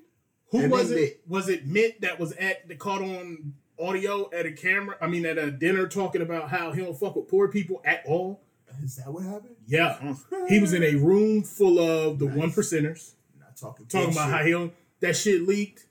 Who 0.51 0.59
And 0.61 0.73
was 0.73 0.91
it? 0.91 0.95
Mitt. 0.97 1.21
Was 1.29 1.49
it 1.49 1.67
Mitt 1.67 2.01
that 2.01 2.19
was 2.19 2.33
at 2.33 2.67
that 2.69 2.79
caught 2.79 3.03
on 3.03 3.55
audio 3.81 4.31
at 4.33 4.47
a 4.47 4.53
camera? 4.53 4.97
I 5.01 5.07
mean, 5.07 5.25
at 5.27 5.39
a 5.39 5.51
dinner 5.51 5.87
talking 5.87 6.23
about 6.23 6.49
how 6.51 6.73
he 6.73 6.83
don't 6.83 6.99
fuck 6.99 7.17
with 7.17 7.29
poor 7.29 7.49
people 7.49 7.81
at 7.85 8.03
all. 8.07 8.41
Is 8.83 8.97
that 8.97 9.13
what 9.13 9.25
happened? 9.25 9.57
Yeah, 9.67 10.15
he 10.49 10.61
was 10.61 10.73
in 10.73 10.83
a 10.85 10.95
room 10.97 11.43
full 11.43 11.79
of 11.81 12.19
the 12.19 12.27
Nice. 12.27 12.37
one 12.37 12.51
percenters 12.53 13.13
Not 13.41 13.57
talking. 13.57 13.87
talking 13.87 14.13
about 14.13 14.27
shit. 14.27 14.35
how 14.39 14.45
he 14.45 14.51
don't, 14.53 14.73
that 15.01 15.17
shit 15.17 15.49
leaked, 15.49 15.87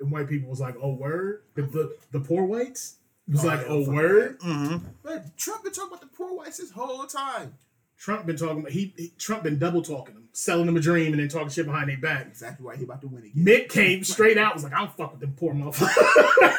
and 0.00 0.10
white 0.12 0.28
people 0.28 0.48
was 0.50 0.60
like, 0.60 0.76
"Oh 0.80 0.92
word," 0.94 1.42
the 1.54 1.62
the, 1.62 1.96
the 2.12 2.20
poor 2.20 2.44
whites 2.44 2.96
was 3.26 3.44
Oh, 3.44 3.48
like, 3.48 3.64
"Oh 3.68 3.90
word." 3.90 4.38
Mm-hmm. 4.40 4.86
But 5.02 5.36
Trump 5.36 5.64
been 5.64 5.72
talking 5.72 5.88
about 5.88 6.00
the 6.02 6.06
poor 6.08 6.34
whites 6.36 6.58
this 6.58 6.70
whole 6.70 7.04
time. 7.06 7.54
Trump 7.98 8.26
been 8.26 8.36
talking 8.36 8.60
about 8.60 8.70
he, 8.72 8.94
he 8.96 9.12
Trump 9.18 9.42
been 9.42 9.58
double 9.58 9.82
talking 9.82 10.14
them, 10.14 10.28
selling 10.32 10.66
them 10.66 10.76
a 10.76 10.80
dream, 10.80 11.12
and 11.12 11.20
then 11.20 11.28
talking 11.28 11.48
shit 11.48 11.66
behind 11.66 11.88
their 11.90 11.98
back. 11.98 12.26
Exactly 12.28 12.64
why 12.64 12.76
he 12.76 12.84
about 12.84 13.00
to 13.00 13.08
win 13.08 13.24
again. 13.24 13.32
Mitt 13.44 13.68
came 13.70 14.04
straight 14.04 14.38
out, 14.38 14.54
was 14.54 14.62
like, 14.64 14.72
"I 14.72 14.78
don't 14.80 14.96
fuck 14.96 15.10
with 15.12 15.20
them 15.20 15.34
poor 15.36 15.52
motherfuckers." 15.52 16.54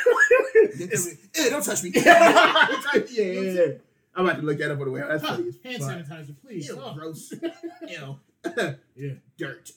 Hey, 1.34 1.49
don't 1.49 1.64
touch 1.64 1.84
me. 1.84 1.91
yeah, 1.95 2.68
yeah, 3.09 3.24
yeah. 3.32 3.66
I'm 4.16 4.26
about 4.26 4.38
to 4.39 4.45
look 4.45 4.57
that 4.57 4.72
up 4.72 4.80
on 4.80 4.86
the 4.86 4.91
way. 4.91 5.01
That's 5.07 5.24
funny. 5.24 5.47
as 5.49 5.55
Hand 5.64 5.84
fuck. 5.84 5.91
sanitizer, 6.20 6.36
please. 6.41 6.68
Ew, 6.68 6.80
Oh. 6.82 6.93
gross. 6.93 7.34
Ew. 7.88 8.20
Yeah. 8.95 9.12
Dirt. 9.38 9.72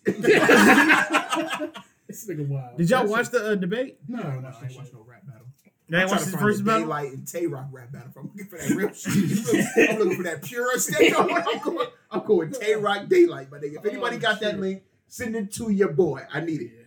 This 2.06 2.26
nigga 2.28 2.46
wild. 2.48 2.76
Did 2.76 2.90
y'all 2.90 3.02
That 3.04 3.08
watch 3.10 3.24
shit- 3.26 3.32
the 3.32 3.52
uh, 3.52 3.54
debate? 3.54 3.98
No, 4.08 4.22
No, 4.22 4.28
I 4.28 4.34
no, 4.36 4.40
watched 4.42 4.56
I 4.56 4.60
that 4.60 4.70
ain't 4.70 4.78
watch 4.78 4.92
no 4.92 5.04
rap 5.06 5.26
battle. 5.26 5.46
You 5.88 5.96
ain't 5.98 6.04
I'm 6.04 6.10
watched 6.16 6.30
the 6.30 6.38
first 6.38 6.58
the 6.58 6.64
battle? 6.64 6.86
Daylyt 6.88 7.12
and 7.14 7.26
Tay 7.28 7.46
Roc 7.46 7.66
rap 7.72 7.92
battle. 7.92 8.08
I'm 8.16 8.26
looking 8.28 8.46
for 8.46 8.58
that 8.58 8.70
real 8.70 8.92
shit. 8.92 9.90
I'm 9.90 9.98
looking 9.98 10.16
for 10.16 10.22
that 10.24 10.42
pure 10.42 10.78
stuff. 10.78 11.00
I'm 11.00 11.58
going, 11.60 11.88
I'm 12.10 12.24
going 12.26 12.50
Tay 12.52 12.74
Roc 12.74 13.04
Daylyt, 13.06 13.50
my 13.50 13.58
nigga. 13.58 13.76
If 13.78 13.84
anybody 13.86 14.16
Oh, 14.16 14.20
got 14.20 14.40
that 14.40 14.58
link, 14.60 14.82
send 15.08 15.34
it 15.36 15.52
to 15.54 15.70
your 15.70 15.92
boy. 15.92 16.22
I 16.32 16.40
need 16.40 16.60
it. 16.62 16.70
Yeah. 16.74 16.82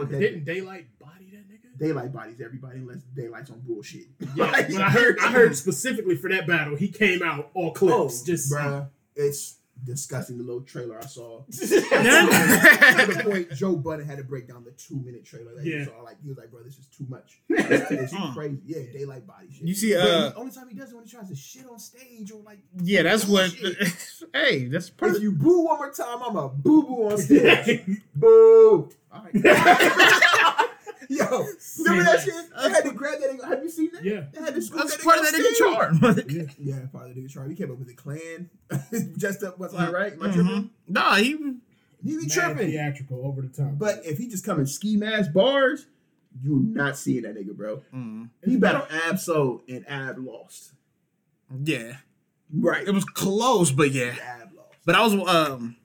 Fuck 0.00 0.10
that. 0.10 0.18
Didn't 0.20 0.44
Daylyt 0.44 0.64
body 0.64 0.64
that 0.64 0.82
nigga? 0.82 0.95
Daylyt 1.78 2.12
bodies 2.12 2.40
everybody 2.40 2.78
unless 2.78 2.98
Daylyt's 3.16 3.50
on 3.50 3.60
bullshit. 3.60 4.06
Yeah, 4.34 4.50
Like, 4.50 4.68
but 4.70 4.80
I 4.80 4.90
heard 4.90 5.18
I 5.20 5.30
heard 5.30 5.56
specifically 5.64 6.16
for 6.16 6.30
that 6.30 6.46
battle, 6.46 6.76
he 6.76 6.88
came 6.88 7.22
out 7.22 7.50
all 7.54 7.72
clips. 7.72 8.22
just 8.22 8.52
bruh, 8.52 8.88
it's 9.14 9.56
disgusting. 9.84 10.38
The 10.38 10.42
little 10.44 10.62
trailer 10.62 10.98
I 10.98 11.04
saw. 11.04 11.40
at 11.48 11.48
the 11.52 13.20
point 13.24 13.52
Joe 13.52 13.76
Budden 13.76 14.06
had 14.06 14.16
to 14.16 14.24
break 14.24 14.48
down 14.48 14.64
the 14.64 14.70
two 14.72 14.96
minute 14.96 15.24
trailer 15.26 15.54
that 15.54 15.64
Yeah. 15.66 15.80
he 15.80 15.84
saw. 15.84 16.00
Like 16.02 16.16
he 16.22 16.28
was 16.28 16.38
like, 16.38 16.50
bro, 16.50 16.62
this 16.62 16.78
is 16.78 16.86
too 16.86 17.04
much. 17.10 17.40
It's, 17.50 17.90
it's 17.90 18.14
crazy. 18.34 18.58
Yeah, 18.64 18.78
Daylyt 18.78 19.26
body 19.26 19.48
shit. 19.52 19.66
You 19.66 19.74
see, 19.74 19.94
But 19.94 20.00
uh, 20.08 20.28
the 20.30 20.36
only 20.36 20.52
time 20.52 20.68
he 20.70 20.74
does 20.76 20.90
it 20.90 20.94
when 20.94 21.04
he 21.04 21.10
tries 21.10 21.28
to 21.28 21.36
shit 21.36 21.66
on 21.70 21.78
stage 21.78 22.32
or 22.32 22.40
like 22.42 22.58
yeah, 22.82 23.02
that's 23.02 23.26
what. 23.26 23.50
Hey, 24.32 24.64
that's 24.66 24.88
if 24.88 24.96
perfect. 24.96 25.22
you 25.22 25.32
boo 25.32 25.64
one 25.66 25.76
more 25.76 25.90
time, 25.92 26.22
I'm 26.22 26.36
a 26.36 26.48
boo 26.48 26.82
boo 26.82 27.10
on 27.10 27.18
stage. 27.18 27.84
boo. 28.14 28.88
All 29.12 29.26
right. 29.34 30.52
Yo, 31.08 31.24
remember 31.78 32.04
that 32.04 32.20
shit? 32.24 32.34
They 32.62 32.68
had 32.70 32.84
to 32.84 32.92
grab 32.92 33.18
that. 33.20 33.40
Have 33.48 33.62
you 33.62 33.68
seen 33.70 33.90
that? 33.92 34.04
yeah. 34.04 34.24
They 34.32 34.40
had 34.40 34.54
to 34.54 34.62
scoop 34.62 34.78
That's 34.80 34.96
that 34.96 35.04
part 35.04 35.18
of 35.18 35.26
nigga 35.26 35.32
that 35.32 35.64
off 35.66 36.02
nigga 36.02 36.24
charm. 36.24 36.26
Yeah. 36.28 36.44
Yeah, 36.76 36.86
part 36.92 37.08
of 37.08 37.14
the 37.14 37.20
nigga 37.22 37.30
charm. 37.30 37.50
He 37.50 37.56
came 37.56 37.70
up 37.70 37.78
with 37.78 37.88
a 37.90 37.94
clan. 37.94 38.50
Just 39.16 39.42
up, 39.42 39.58
was 39.58 39.74
I 39.74 39.90
right? 39.90 40.12
Am 40.14 40.22
I 40.22 40.26
Mhm. 40.28 40.34
tripping? 40.34 40.70
Nah, 40.88 41.14
he. 41.16 41.26
He 42.04 42.16
be 42.16 42.16
Mad 42.22 42.30
tripping. 42.30 42.68
theatrical 42.68 43.26
over 43.26 43.42
the 43.42 43.48
top. 43.48 43.72
But 43.78 44.04
if 44.04 44.18
he 44.18 44.28
just 44.28 44.44
come 44.44 44.60
in 44.60 44.66
ski 44.66 44.96
mask 44.96 45.32
bars, 45.32 45.86
you 46.42 46.56
not 46.72 46.96
seeing 46.98 47.22
that 47.22 47.34
nigga, 47.34 47.56
bro. 47.56 47.82
Mm, 47.92 48.28
He 48.44 48.56
battled 48.56 48.88
Absol 48.90 49.62
and 49.68 49.84
Ab 49.88 50.16
lost. 50.18 50.72
yeah, 51.64 51.96
Right. 52.52 52.86
it 52.86 52.92
was 52.92 53.04
close, 53.04 53.72
but 53.72 53.90
yeah. 53.92 54.14
Ab 54.22 54.50
lost. 54.54 54.74
But 54.84 54.94
I 54.94 55.02
was 55.04 55.14
um. 55.26 55.76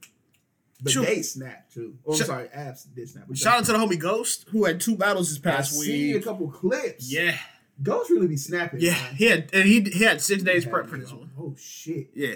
But 0.83 0.91
Sure. 0.93 1.05
they 1.05 1.21
snapped 1.21 1.73
too. 1.73 1.95
Oh, 2.05 2.11
I'm 2.13 2.17
Shout- 2.17 2.27
sorry, 2.27 2.47
Abs 2.49 2.85
did 2.85 3.07
snap. 3.07 3.25
But 3.27 3.37
Shout 3.37 3.59
out 3.59 3.65
to 3.65 3.71
the 3.73 3.77
homie 3.77 3.99
Ghost 3.99 4.45
who 4.49 4.65
had 4.65 4.79
two 4.79 4.95
battles 4.95 5.29
this 5.29 5.37
I 5.45 5.51
past 5.57 5.79
seen 5.79 6.15
a 6.15 6.21
couple 6.21 6.49
clips. 6.49 7.11
Yeah, 7.11 7.37
Ghost 7.83 8.09
really 8.09 8.27
be 8.27 8.37
snapping. 8.37 8.79
yeah, 8.81 8.93
man. 8.93 9.15
he 9.15 9.25
had 9.25 9.49
and 9.53 9.65
he 9.67 9.81
he 9.81 10.03
had 10.03 10.21
six 10.21 10.41
days 10.43 10.65
Yeah, 10.65 10.71
prep 10.71 10.87
for 10.87 10.97
this 10.97 11.11
one. 11.11 11.29
Oh 11.37 11.55
shit! 11.59 12.09
Yeah, 12.15 12.35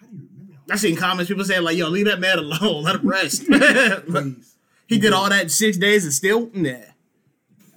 How 0.00 0.06
do 0.06 0.16
you 0.16 0.28
remember? 0.32 0.54
I 0.70 0.76
seen 0.76 0.94
comments 0.96 1.28
people 1.28 1.44
saying 1.44 1.62
like, 1.64 1.76
"Yo, 1.76 1.88
leave 1.88 2.06
that 2.06 2.20
man 2.20 2.38
alone, 2.38 2.82
let 2.84 2.96
him 2.96 3.08
rest." 3.08 3.44
Please. 3.46 4.56
he 4.86 4.98
did 4.98 5.12
all 5.12 5.28
that 5.28 5.42
in 5.42 5.48
six 5.48 5.76
days 5.76 6.04
and 6.04 6.12
still, 6.14 6.50
nah. 6.54 6.74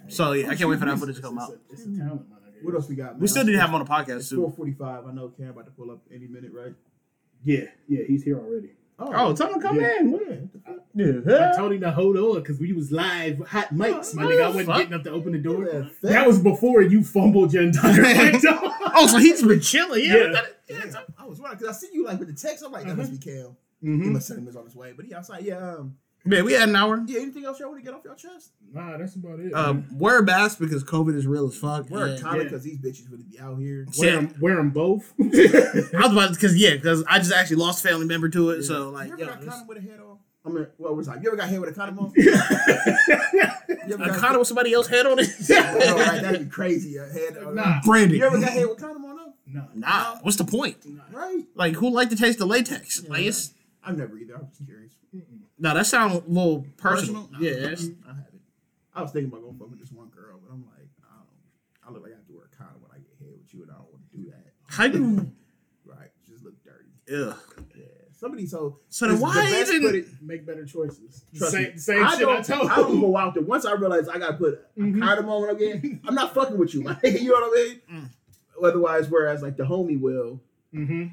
So 0.08 0.32
yeah, 0.32 0.48
I 0.50 0.54
can't 0.54 0.68
wait 0.70 0.78
for 0.78 0.84
that 0.86 0.98
footage 0.98 1.16
to 1.16 1.22
come 1.22 1.38
It's 1.38 1.44
out. 1.44 1.50
a, 1.52 1.72
it's 1.72 1.82
a 1.82 1.98
talent, 1.98 2.30
my. 2.30 2.36
What 2.62 2.74
else 2.76 2.88
we 2.88 2.94
got? 2.94 3.12
Man? 3.14 3.20
We 3.20 3.26
still 3.26 3.44
didn't 3.44 3.58
have 3.60 3.70
him 3.70 3.74
on 3.76 3.84
the 3.84 3.90
podcast 3.90 4.18
It's 4.18 4.28
too. 4.28 4.36
four 4.36 4.52
forty-five. 4.52 5.06
I 5.06 5.12
know 5.12 5.28
Cam 5.30 5.48
about 5.48 5.64
to 5.64 5.72
pull 5.72 5.90
up 5.90 6.00
any 6.14 6.28
minute, 6.28 6.52
right? 6.52 6.72
Yeah, 7.44 7.64
yeah, 7.88 8.04
he's 8.06 8.22
here 8.22 8.38
already. 8.38 8.70
Oh, 9.14 9.34
tell 9.34 9.48
him 9.48 9.60
to 9.60 9.66
come 9.66 9.76
Yeah. 9.80 9.98
in. 10.00 10.50
yeah. 10.94 11.50
I 11.52 11.56
told 11.56 11.72
him 11.72 11.80
to 11.80 11.90
hold 11.90 12.16
on 12.16 12.36
because 12.36 12.58
we 12.58 12.72
was 12.72 12.92
live 12.92 13.38
hot 13.46 13.74
mics, 13.74 14.14
my 14.14 14.24
Oh, 14.24 14.28
nigga. 14.28 14.42
I 14.42 14.48
wasn't 14.48 14.66
getting 14.76 14.92
up 14.94 15.02
to 15.04 15.10
open 15.10 15.32
the 15.32 15.38
door. 15.38 15.66
Yeah, 15.66 15.88
That 16.02 16.26
was 16.26 16.38
before 16.38 16.82
you 16.82 17.02
fumbled 17.02 17.52
your 17.52 17.62
entire 17.64 18.02
window. 18.02 18.58
Oh, 18.94 19.06
so 19.06 19.18
he's 19.18 19.42
been 19.42 19.60
chilling. 19.60 20.04
Yeah. 20.04 20.32
Yeah. 20.32 20.42
Yeah, 20.68 21.00
I 21.18 21.26
was 21.26 21.38
wondering 21.40 21.58
because 21.60 21.76
I 21.76 21.78
see 21.86 21.92
you 21.94 22.04
like 22.04 22.18
with 22.18 22.28
the 22.28 22.34
text. 22.34 22.64
I'm 22.64 22.72
like, 22.72 22.86
that 22.86 22.96
must 22.96 23.10
be 23.12 23.18
Cam. 23.18 23.56
He 23.80 23.88
Mhm. 23.88 24.12
must 24.12 24.28
send 24.28 24.46
him 24.46 24.56
on 24.56 24.64
his 24.64 24.76
way, 24.76 24.92
but 24.96 25.04
he 25.04 25.12
outside. 25.14 25.44
Yeah. 25.44 25.56
Um. 25.74 25.96
Man, 26.24 26.44
we 26.44 26.52
had 26.52 26.68
an 26.68 26.76
hour. 26.76 27.02
Yeah. 27.06 27.20
Anything 27.20 27.44
else 27.44 27.58
y'all 27.58 27.70
want 27.70 27.80
to 27.80 27.84
get 27.84 27.94
off 27.98 28.04
your 28.04 28.14
chest? 28.14 28.52
Nah, 28.72 28.96
that's 28.96 29.16
about 29.16 29.40
it. 29.40 29.52
Um, 29.52 29.86
wear 29.98 30.22
masks 30.22 30.58
because 30.58 30.84
COVID 30.84 31.16
is 31.16 31.26
real 31.26 31.46
as 31.48 31.56
fuck. 31.56 31.90
We're 31.90 32.06
and- 32.08 32.20
common 32.22 32.38
yeah. 32.38 32.44
because 32.44 32.62
these 32.62 32.78
bitches 32.78 33.10
would 33.10 33.28
be 33.28 33.40
out 33.40 33.58
here. 33.58 33.86
wear, 33.98 34.18
'em, 34.18 34.34
wear 34.40 34.58
'em 34.58 34.70
both. 34.70 35.12
I 35.20 35.24
was 35.24 36.12
about 36.12 36.30
because 36.30 36.56
yeah, 36.56 36.74
because 36.74 37.04
I 37.08 37.18
just 37.18 37.32
actually 37.32 37.56
lost 37.56 37.84
a 37.84 37.88
family 37.88 38.06
member 38.06 38.28
to 38.28 38.50
it. 38.50 38.62
So 38.62 38.90
like, 38.90 39.08
you 39.08 39.12
ever 39.14 39.22
yo, 39.22 39.26
got 39.28 39.40
this- 39.40 39.48
condom 39.50 39.66
with 39.68 39.78
a 39.78 39.80
head 39.80 40.00
on? 40.00 40.18
I 40.44 40.48
mean, 40.48 40.66
what 40.76 40.96
was 40.96 41.06
like? 41.06 41.22
You 41.22 41.28
ever 41.28 41.36
got 41.36 41.48
hit 41.48 41.60
with 41.60 41.70
a 41.70 41.72
condom 41.72 41.98
on? 42.00 42.12
You 43.84 43.94
ever 43.94 44.04
a 44.04 44.08
got 44.08 44.18
condom 44.18 44.38
with 44.38 44.48
somebody 44.48 44.72
else 44.72 44.86
head 44.86 45.06
on 45.06 45.18
it. 45.18 45.28
Oh, 45.50 45.96
right, 45.98 46.22
that'd 46.22 46.44
be 46.44 46.46
crazy. 46.50 46.96
A 46.96 47.06
head. 47.06 47.36
uh, 47.36 47.50
Nah. 47.50 47.80
Brandon. 47.84 48.16
You 48.18 48.24
ever 48.24 48.38
got 48.40 48.52
hit 48.52 48.68
with 48.68 48.78
condom 48.80 49.04
on 49.04 49.16
though? 49.16 49.32
no, 49.46 49.68
Nah, 49.74 50.16
what's 50.22 50.36
the 50.36 50.44
point? 50.44 50.76
Right. 51.12 51.44
Like, 51.54 51.74
who 51.74 51.90
like 51.90 52.10
to 52.10 52.16
taste 52.16 52.38
the 52.38 52.46
latex? 52.46 53.04
Like, 53.08 53.22
it's 53.24 53.54
I've 53.84 53.96
never 53.98 54.16
either. 54.18 54.36
I'm 54.36 54.48
just 54.48 54.64
curious. 54.66 54.81
No, 55.62 55.74
that 55.74 55.86
sounds 55.86 56.14
a 56.14 56.30
little 56.30 56.66
personal. 56.76 57.24
Personal? 57.28 57.42
Yeah, 57.42 57.68
it's, 57.70 57.82
I 58.04 58.08
haven't. 58.08 58.40
I 58.94 59.02
was 59.02 59.12
thinking 59.12 59.30
about 59.32 59.42
going 59.58 59.70
with 59.70 59.80
this 59.80 59.92
one 59.92 60.08
girl, 60.08 60.38
but 60.42 60.52
I'm 60.52 60.64
like, 60.66 60.88
I 61.02 61.16
don't. 61.16 61.88
I 61.88 61.92
look 61.92 62.02
like 62.02 62.12
I 62.12 62.16
have 62.16 62.26
to 62.26 62.32
wear 62.34 62.44
a 62.52 62.56
condom 62.56 62.82
when 62.82 62.90
I 62.92 62.98
get 62.98 63.08
hit 63.18 63.32
with 63.38 63.54
you, 63.54 63.62
and 63.62 63.70
I 63.70 63.74
don't 63.76 63.90
want 63.90 64.10
to 64.10 64.16
do 64.16 64.30
that. 64.30 64.44
how 64.68 64.84
you? 64.84 65.32
Right. 65.84 66.10
Just 66.28 66.44
look 66.44 66.54
dirty. 66.64 66.90
Ugh. 67.30 67.36
Yeah. 67.76 67.84
Somebody 68.18 68.46
so. 68.46 68.78
So 68.88 69.06
then 69.06 69.16
the 69.16 69.22
why 69.22 69.34
best 69.34 69.72
even- 69.72 69.82
put 69.88 69.94
it- 69.96 70.06
make 70.22 70.46
better 70.46 70.64
choices. 70.64 71.24
Trust 71.36 71.52
same 71.52 71.72
me. 71.72 71.78
same 71.78 72.04
I 72.04 72.10
shit 72.10 72.20
don't, 72.20 72.38
I 72.38 72.42
told 72.42 72.70
I 72.70 72.76
don't 72.76 73.00
go 73.00 73.16
out 73.16 73.34
there. 73.34 73.42
Once 73.42 73.64
I 73.66 73.72
realize 73.72 74.08
I 74.08 74.18
gotta 74.18 74.34
put 74.34 74.64
a 74.76 74.80
Mhm. 74.80 75.00
condom 75.00 75.28
on 75.28 75.50
again, 75.50 76.00
I'm 76.06 76.14
not 76.14 76.32
fucking 76.34 76.56
with 76.56 76.72
you, 76.74 76.80
you 77.04 77.28
know 77.30 77.32
what 77.34 77.58
I 77.58 77.64
mean? 77.64 77.80
Mm. 77.92 78.10
Otherwise, 78.62 79.08
whereas 79.08 79.42
like 79.42 79.56
the 79.56 79.64
homie 79.64 80.00
will, 80.00 80.40
Mm-hmm. 80.74 81.06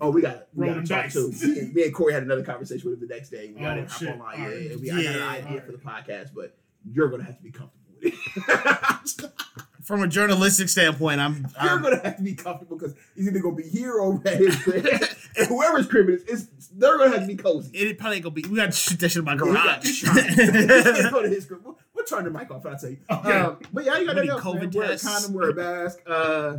Oh, 0.00 0.10
we 0.10 0.22
got 0.22 0.48
we 0.54 0.66
Roll 0.66 0.74
got 0.76 0.80
to 0.82 0.86
talk 0.88 1.04
dice. 1.04 1.12
too. 1.40 1.72
Me 1.74 1.84
and- 1.84 1.94
Corey 1.94 2.12
had 2.12 2.22
another 2.22 2.42
conversation 2.44 2.90
with 2.90 3.00
him 3.02 3.08
the 3.08 3.14
next 3.14 3.30
day. 3.30 3.52
We 3.54 3.60
got 3.62 3.78
Oh, 3.78 3.82
it 3.82 3.88
hop 3.90 3.98
shit. 4.00 4.08
online. 4.10 4.38
Yeah, 4.38 4.44
Alright. 4.46 4.62
yeah, 4.70 4.76
we, 4.76 4.90
I 4.90 5.02
got 5.02 5.14
an 5.16 5.22
idea 5.22 5.46
Alright. 5.48 5.66
for 5.66 5.72
the 5.72 5.78
podcast, 5.78 6.30
but 6.34 6.56
you're 6.90 7.08
gonna 7.08 7.24
have 7.24 7.36
to 7.36 7.42
be 7.42 7.50
comfortable 7.50 7.94
with 8.02 8.14
it. 8.14 9.30
From 9.82 10.00
a 10.00 10.06
journalistic 10.06 10.68
standpoint, 10.68 11.20
I'm. 11.20 11.38
you're 11.60 11.70
I'm 11.72 11.82
gonna 11.82 12.00
have 12.04 12.16
to 12.16 12.22
be 12.22 12.34
comfortable 12.36 12.78
because 12.78 12.94
he's 13.16 13.26
either 13.26 13.40
gonna 13.40 13.56
be 13.56 13.64
here 13.64 13.94
or 13.94 14.22
at 14.24 14.38
his 14.38 14.54
crib, 14.62 14.86
and 14.86 15.48
whoever's 15.48 15.88
crib 15.88 16.08
it 16.08 16.22
is, 16.28 16.48
it's, 16.56 16.68
they're 16.68 16.96
gonna 16.98 17.10
have 17.10 17.22
to 17.22 17.26
be 17.26 17.34
cozy. 17.34 17.76
it 17.76 17.98
probably 17.98 18.16
ain't 18.18 18.22
gonna 18.24 18.32
be. 18.34 18.42
We 18.48 18.56
got 18.56 18.66
to 18.66 18.72
shoot 18.72 19.00
that 19.00 19.08
shit 19.08 19.18
in 19.18 19.24
my 19.24 19.34
Yeah, 19.34 19.42
we 19.42 19.52
got- 19.54 19.82
garage. 19.82 21.10
go 21.10 21.22
to 21.22 21.28
his 21.28 21.46
crib. 21.46 21.62
We'll, 21.64 21.76
we'll 21.94 22.04
turn 22.04 22.22
the 22.24 22.30
mic 22.30 22.48
off. 22.52 22.64
I'll 22.64 22.78
tell 22.78 22.90
you. 22.90 22.98
Okay. 23.10 23.32
Um, 23.32 23.58
but 23.72 23.84
yeah, 23.84 23.98
you 23.98 24.06
got 24.06 24.12
to 24.14 24.20
are 24.20 24.24
know. 24.24 24.36
you, 24.38 24.54
man. 24.54 24.70
COVID 24.70 24.74
Wear 24.76 24.92
a 24.92 24.98
condom, 24.98 25.32
wear 25.34 25.50
a 25.50 25.54
mask. 25.54 25.98
Uh, 26.06 26.56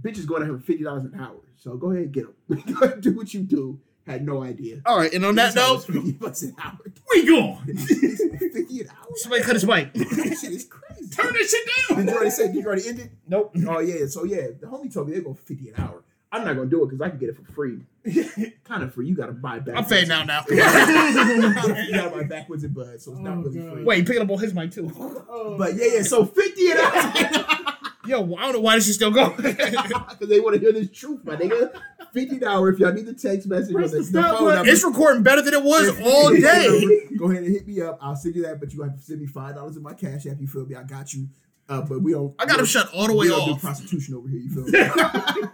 bitches 0.00 0.26
going 0.26 0.46
to 0.46 0.52
have 0.52 0.64
fifty 0.64 0.84
dollars 0.84 1.04
an 1.04 1.20
hour. 1.20 1.36
So 1.62 1.76
go 1.76 1.90
ahead 1.92 2.04
and 2.06 2.12
get 2.12 2.24
them. 2.48 2.74
go 2.74 2.84
ahead 2.86 3.00
do 3.02 3.12
what 3.12 3.32
you 3.32 3.40
do. 3.42 3.78
Had 4.04 4.26
no 4.26 4.42
idea. 4.42 4.82
All 4.84 4.98
right, 4.98 5.12
and 5.14 5.24
on 5.24 5.36
that 5.36 5.54
note, 5.54 5.84
fifty 5.84 6.16
an 6.46 6.56
hour. 6.60 6.76
We 7.12 7.24
gone. 7.24 7.64
fifty 7.76 8.80
an 8.80 8.88
hour. 8.88 9.06
somebody 9.14 9.42
cut 9.44 9.54
his 9.54 9.64
mic. 9.64 9.92
That 9.94 10.38
shit 10.40 10.50
is 10.52 10.64
crazy. 10.64 11.08
Turn 11.14 11.32
this 11.34 11.52
shit 11.52 11.68
down. 11.88 11.98
Did 11.98 12.08
you 12.08 12.14
already 12.16 12.30
say? 12.30 12.46
Did 12.48 12.56
you 12.56 12.66
already 12.66 12.88
end 12.88 12.98
it? 12.98 13.12
Nope. 13.28 13.54
Oh 13.68 13.78
yeah. 13.78 14.06
So 14.06 14.24
yeah, 14.24 14.48
the 14.60 14.66
homie 14.66 14.92
told 14.92 15.08
me 15.08 15.14
they 15.14 15.20
go 15.22 15.34
fifty 15.34 15.68
an 15.68 15.74
hour. 15.78 16.02
I'm 16.32 16.44
not 16.44 16.56
gonna 16.56 16.68
do 16.68 16.82
it 16.82 16.86
because 16.86 17.00
I 17.00 17.10
can 17.10 17.18
get 17.20 17.28
it 17.28 17.36
for 17.36 17.44
free. 17.52 17.78
kind 18.64 18.82
of 18.82 18.92
free. 18.92 19.06
You 19.06 19.14
got 19.14 19.26
to 19.26 19.32
buy 19.32 19.60
back. 19.60 19.76
I'm 19.76 19.84
fading 19.84 20.10
out 20.10 20.26
now. 20.26 20.42
you 20.48 20.56
got 20.56 22.10
to 22.10 22.10
buy 22.10 22.22
Backwoods 22.24 22.64
and 22.64 22.74
buds, 22.74 23.04
so 23.04 23.12
it's 23.12 23.20
not 23.20 23.34
Oh, 23.36 23.42
really 23.42 23.60
God. 23.60 23.72
free. 23.74 23.84
Wait, 23.84 24.06
picking 24.06 24.22
up 24.22 24.30
on 24.30 24.38
his 24.40 24.52
mic 24.54 24.72
too. 24.72 24.90
Oh, 24.98 25.56
But 25.58 25.74
yeah, 25.76 25.86
yeah. 25.96 26.02
So 26.02 26.24
fifty 26.24 26.72
an 26.72 26.78
hour. 26.78 27.58
Yo, 28.06 28.34
I 28.36 28.42
don't 28.42 28.52
know 28.54 28.60
why 28.60 28.74
this 28.76 28.88
is 28.88 28.96
still 28.96 29.10
going. 29.10 29.36
Because 29.42 30.28
they 30.28 30.40
want 30.40 30.54
to 30.54 30.60
hear 30.60 30.72
this 30.72 30.90
truth, 30.90 31.24
my 31.24 31.36
nigga. 31.36 31.72
Fifty 32.12 32.38
dollars 32.38 32.74
if 32.74 32.80
y'all 32.80 32.92
need 32.92 33.06
the 33.06 33.14
text 33.14 33.46
message 33.46 33.74
or 33.74 33.78
Press 33.78 33.92
the, 33.92 33.98
the 33.98 34.02
the 34.02 34.08
stop 34.08 34.38
phone 34.38 34.48
button. 34.48 34.68
it's 34.68 34.84
recording 34.84 35.22
better 35.22 35.40
than 35.40 35.54
it 35.54 35.62
was 35.62 35.88
all 36.02 36.30
day. 36.30 37.08
Go 37.16 37.30
ahead 37.30 37.42
and 37.44 37.52
hit 37.52 37.66
me 37.66 37.80
up. 37.80 37.98
I'll 38.02 38.14
send 38.16 38.34
you 38.34 38.42
that, 38.42 38.60
but 38.60 38.72
you 38.74 38.82
have 38.82 38.94
to 38.96 39.02
send 39.02 39.20
me 39.20 39.26
five 39.26 39.54
dollars 39.54 39.76
in 39.76 39.82
my 39.82 39.94
cash 39.94 40.26
app. 40.26 40.38
You 40.40 40.46
feel 40.46 40.66
me? 40.66 40.74
I 40.74 40.82
got 40.82 41.14
you. 41.14 41.28
Uh, 41.68 41.80
but 41.80 42.02
we 42.02 42.12
don't. 42.12 42.34
I 42.38 42.44
got 42.44 42.56
we 42.56 42.60
him 42.60 42.66
shut 42.66 42.90
all 42.92 43.06
the 43.06 43.14
way 43.14 43.26
we 43.26 43.28
don't 43.28 43.46
do 43.46 43.52
off. 43.54 43.62
prostitution 43.62 44.14
over 44.14 44.28
here. 44.28 44.40
You 44.40 44.50
feel 44.50 44.64
me? 45.42 45.48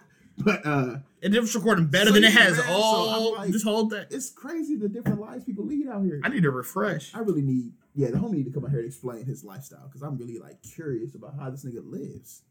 But 0.48 0.66
uh, 0.66 0.96
And 1.22 1.34
it 1.34 1.40
was 1.40 1.54
recording 1.54 1.86
better 1.86 2.06
So 2.08 2.14
than 2.14 2.24
it 2.24 2.32
has 2.32 2.56
man, 2.56 2.66
so 2.66 2.72
all 2.72 3.34
I'm 3.34 3.38
like- 3.42 3.52
this 3.52 3.62
whole 3.62 3.88
thing. 3.88 4.04
it's 4.10 4.30
crazy 4.30 4.76
the 4.76 4.88
different 4.88 5.20
lives 5.20 5.44
people 5.44 5.64
lead 5.66 5.88
out 5.88 6.04
here. 6.04 6.20
I 6.24 6.28
need 6.28 6.42
to 6.42 6.50
refresh. 6.50 7.14
I 7.14 7.20
really 7.20 7.42
need, 7.42 7.72
yeah, 7.94 8.08
the 8.10 8.16
homie 8.18 8.32
need 8.34 8.44
to 8.46 8.50
come 8.52 8.64
out 8.64 8.70
here 8.70 8.80
and 8.80 8.88
explain 8.88 9.24
his 9.24 9.44
lifestyle 9.44 9.86
because 9.88 10.02
I'm 10.02 10.16
really 10.16 10.38
like 10.38 10.62
curious 10.62 11.14
about 11.14 11.34
how 11.38 11.50
this 11.50 11.64
nigga 11.64 11.88
lives 11.88 12.42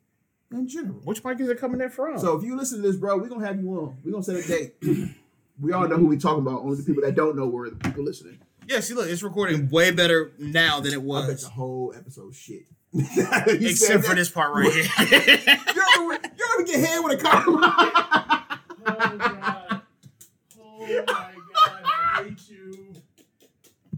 in 0.51 0.67
general. 0.67 0.99
Which 1.03 1.23
mic 1.23 1.39
is 1.39 1.49
it 1.49 1.59
coming 1.59 1.81
in 1.81 1.89
from? 1.89 2.17
So 2.19 2.35
if 2.37 2.43
you 2.43 2.55
listen 2.55 2.81
to 2.81 2.87
this, 2.87 2.97
bro, 2.97 3.17
we're 3.17 3.27
gonna 3.29 3.45
have 3.45 3.59
you 3.59 3.69
on. 3.71 3.97
We're 4.03 4.11
gonna 4.11 4.23
set 4.23 4.35
a 4.37 4.47
date. 4.47 4.75
we 5.61 5.71
all 5.73 5.87
know 5.87 5.97
who 5.97 6.07
we 6.07 6.17
talking 6.17 6.45
about. 6.45 6.61
Only 6.61 6.77
the 6.77 6.83
people 6.83 7.03
that 7.03 7.15
don't 7.15 7.35
know 7.35 7.47
were 7.47 7.69
the 7.69 7.75
people 7.77 8.03
listening. 8.03 8.37
yeah, 8.67 8.79
see, 8.81 8.93
look, 8.93 9.09
it's 9.09 9.23
recording 9.23 9.69
way 9.69 9.91
better 9.91 10.31
now 10.37 10.79
than 10.79 10.93
it 10.93 11.01
was. 11.01 11.23
I 11.23 11.27
bet 11.31 11.39
the 11.41 11.49
whole 11.49 11.93
episode 11.97 12.33
shit. 12.35 12.65
Except 12.93 14.05
for 14.05 14.15
this 14.15 14.29
part 14.29 14.53
right 14.53 14.71
here. 14.71 14.85
You 15.75 15.83
ever, 15.95 16.13
you 16.37 16.45
ever 16.53 16.63
get 16.65 16.79
hit 16.79 17.03
with 17.03 17.19
a 17.19 17.23
car. 17.23 17.43
oh, 18.87 19.17
God. 19.17 19.56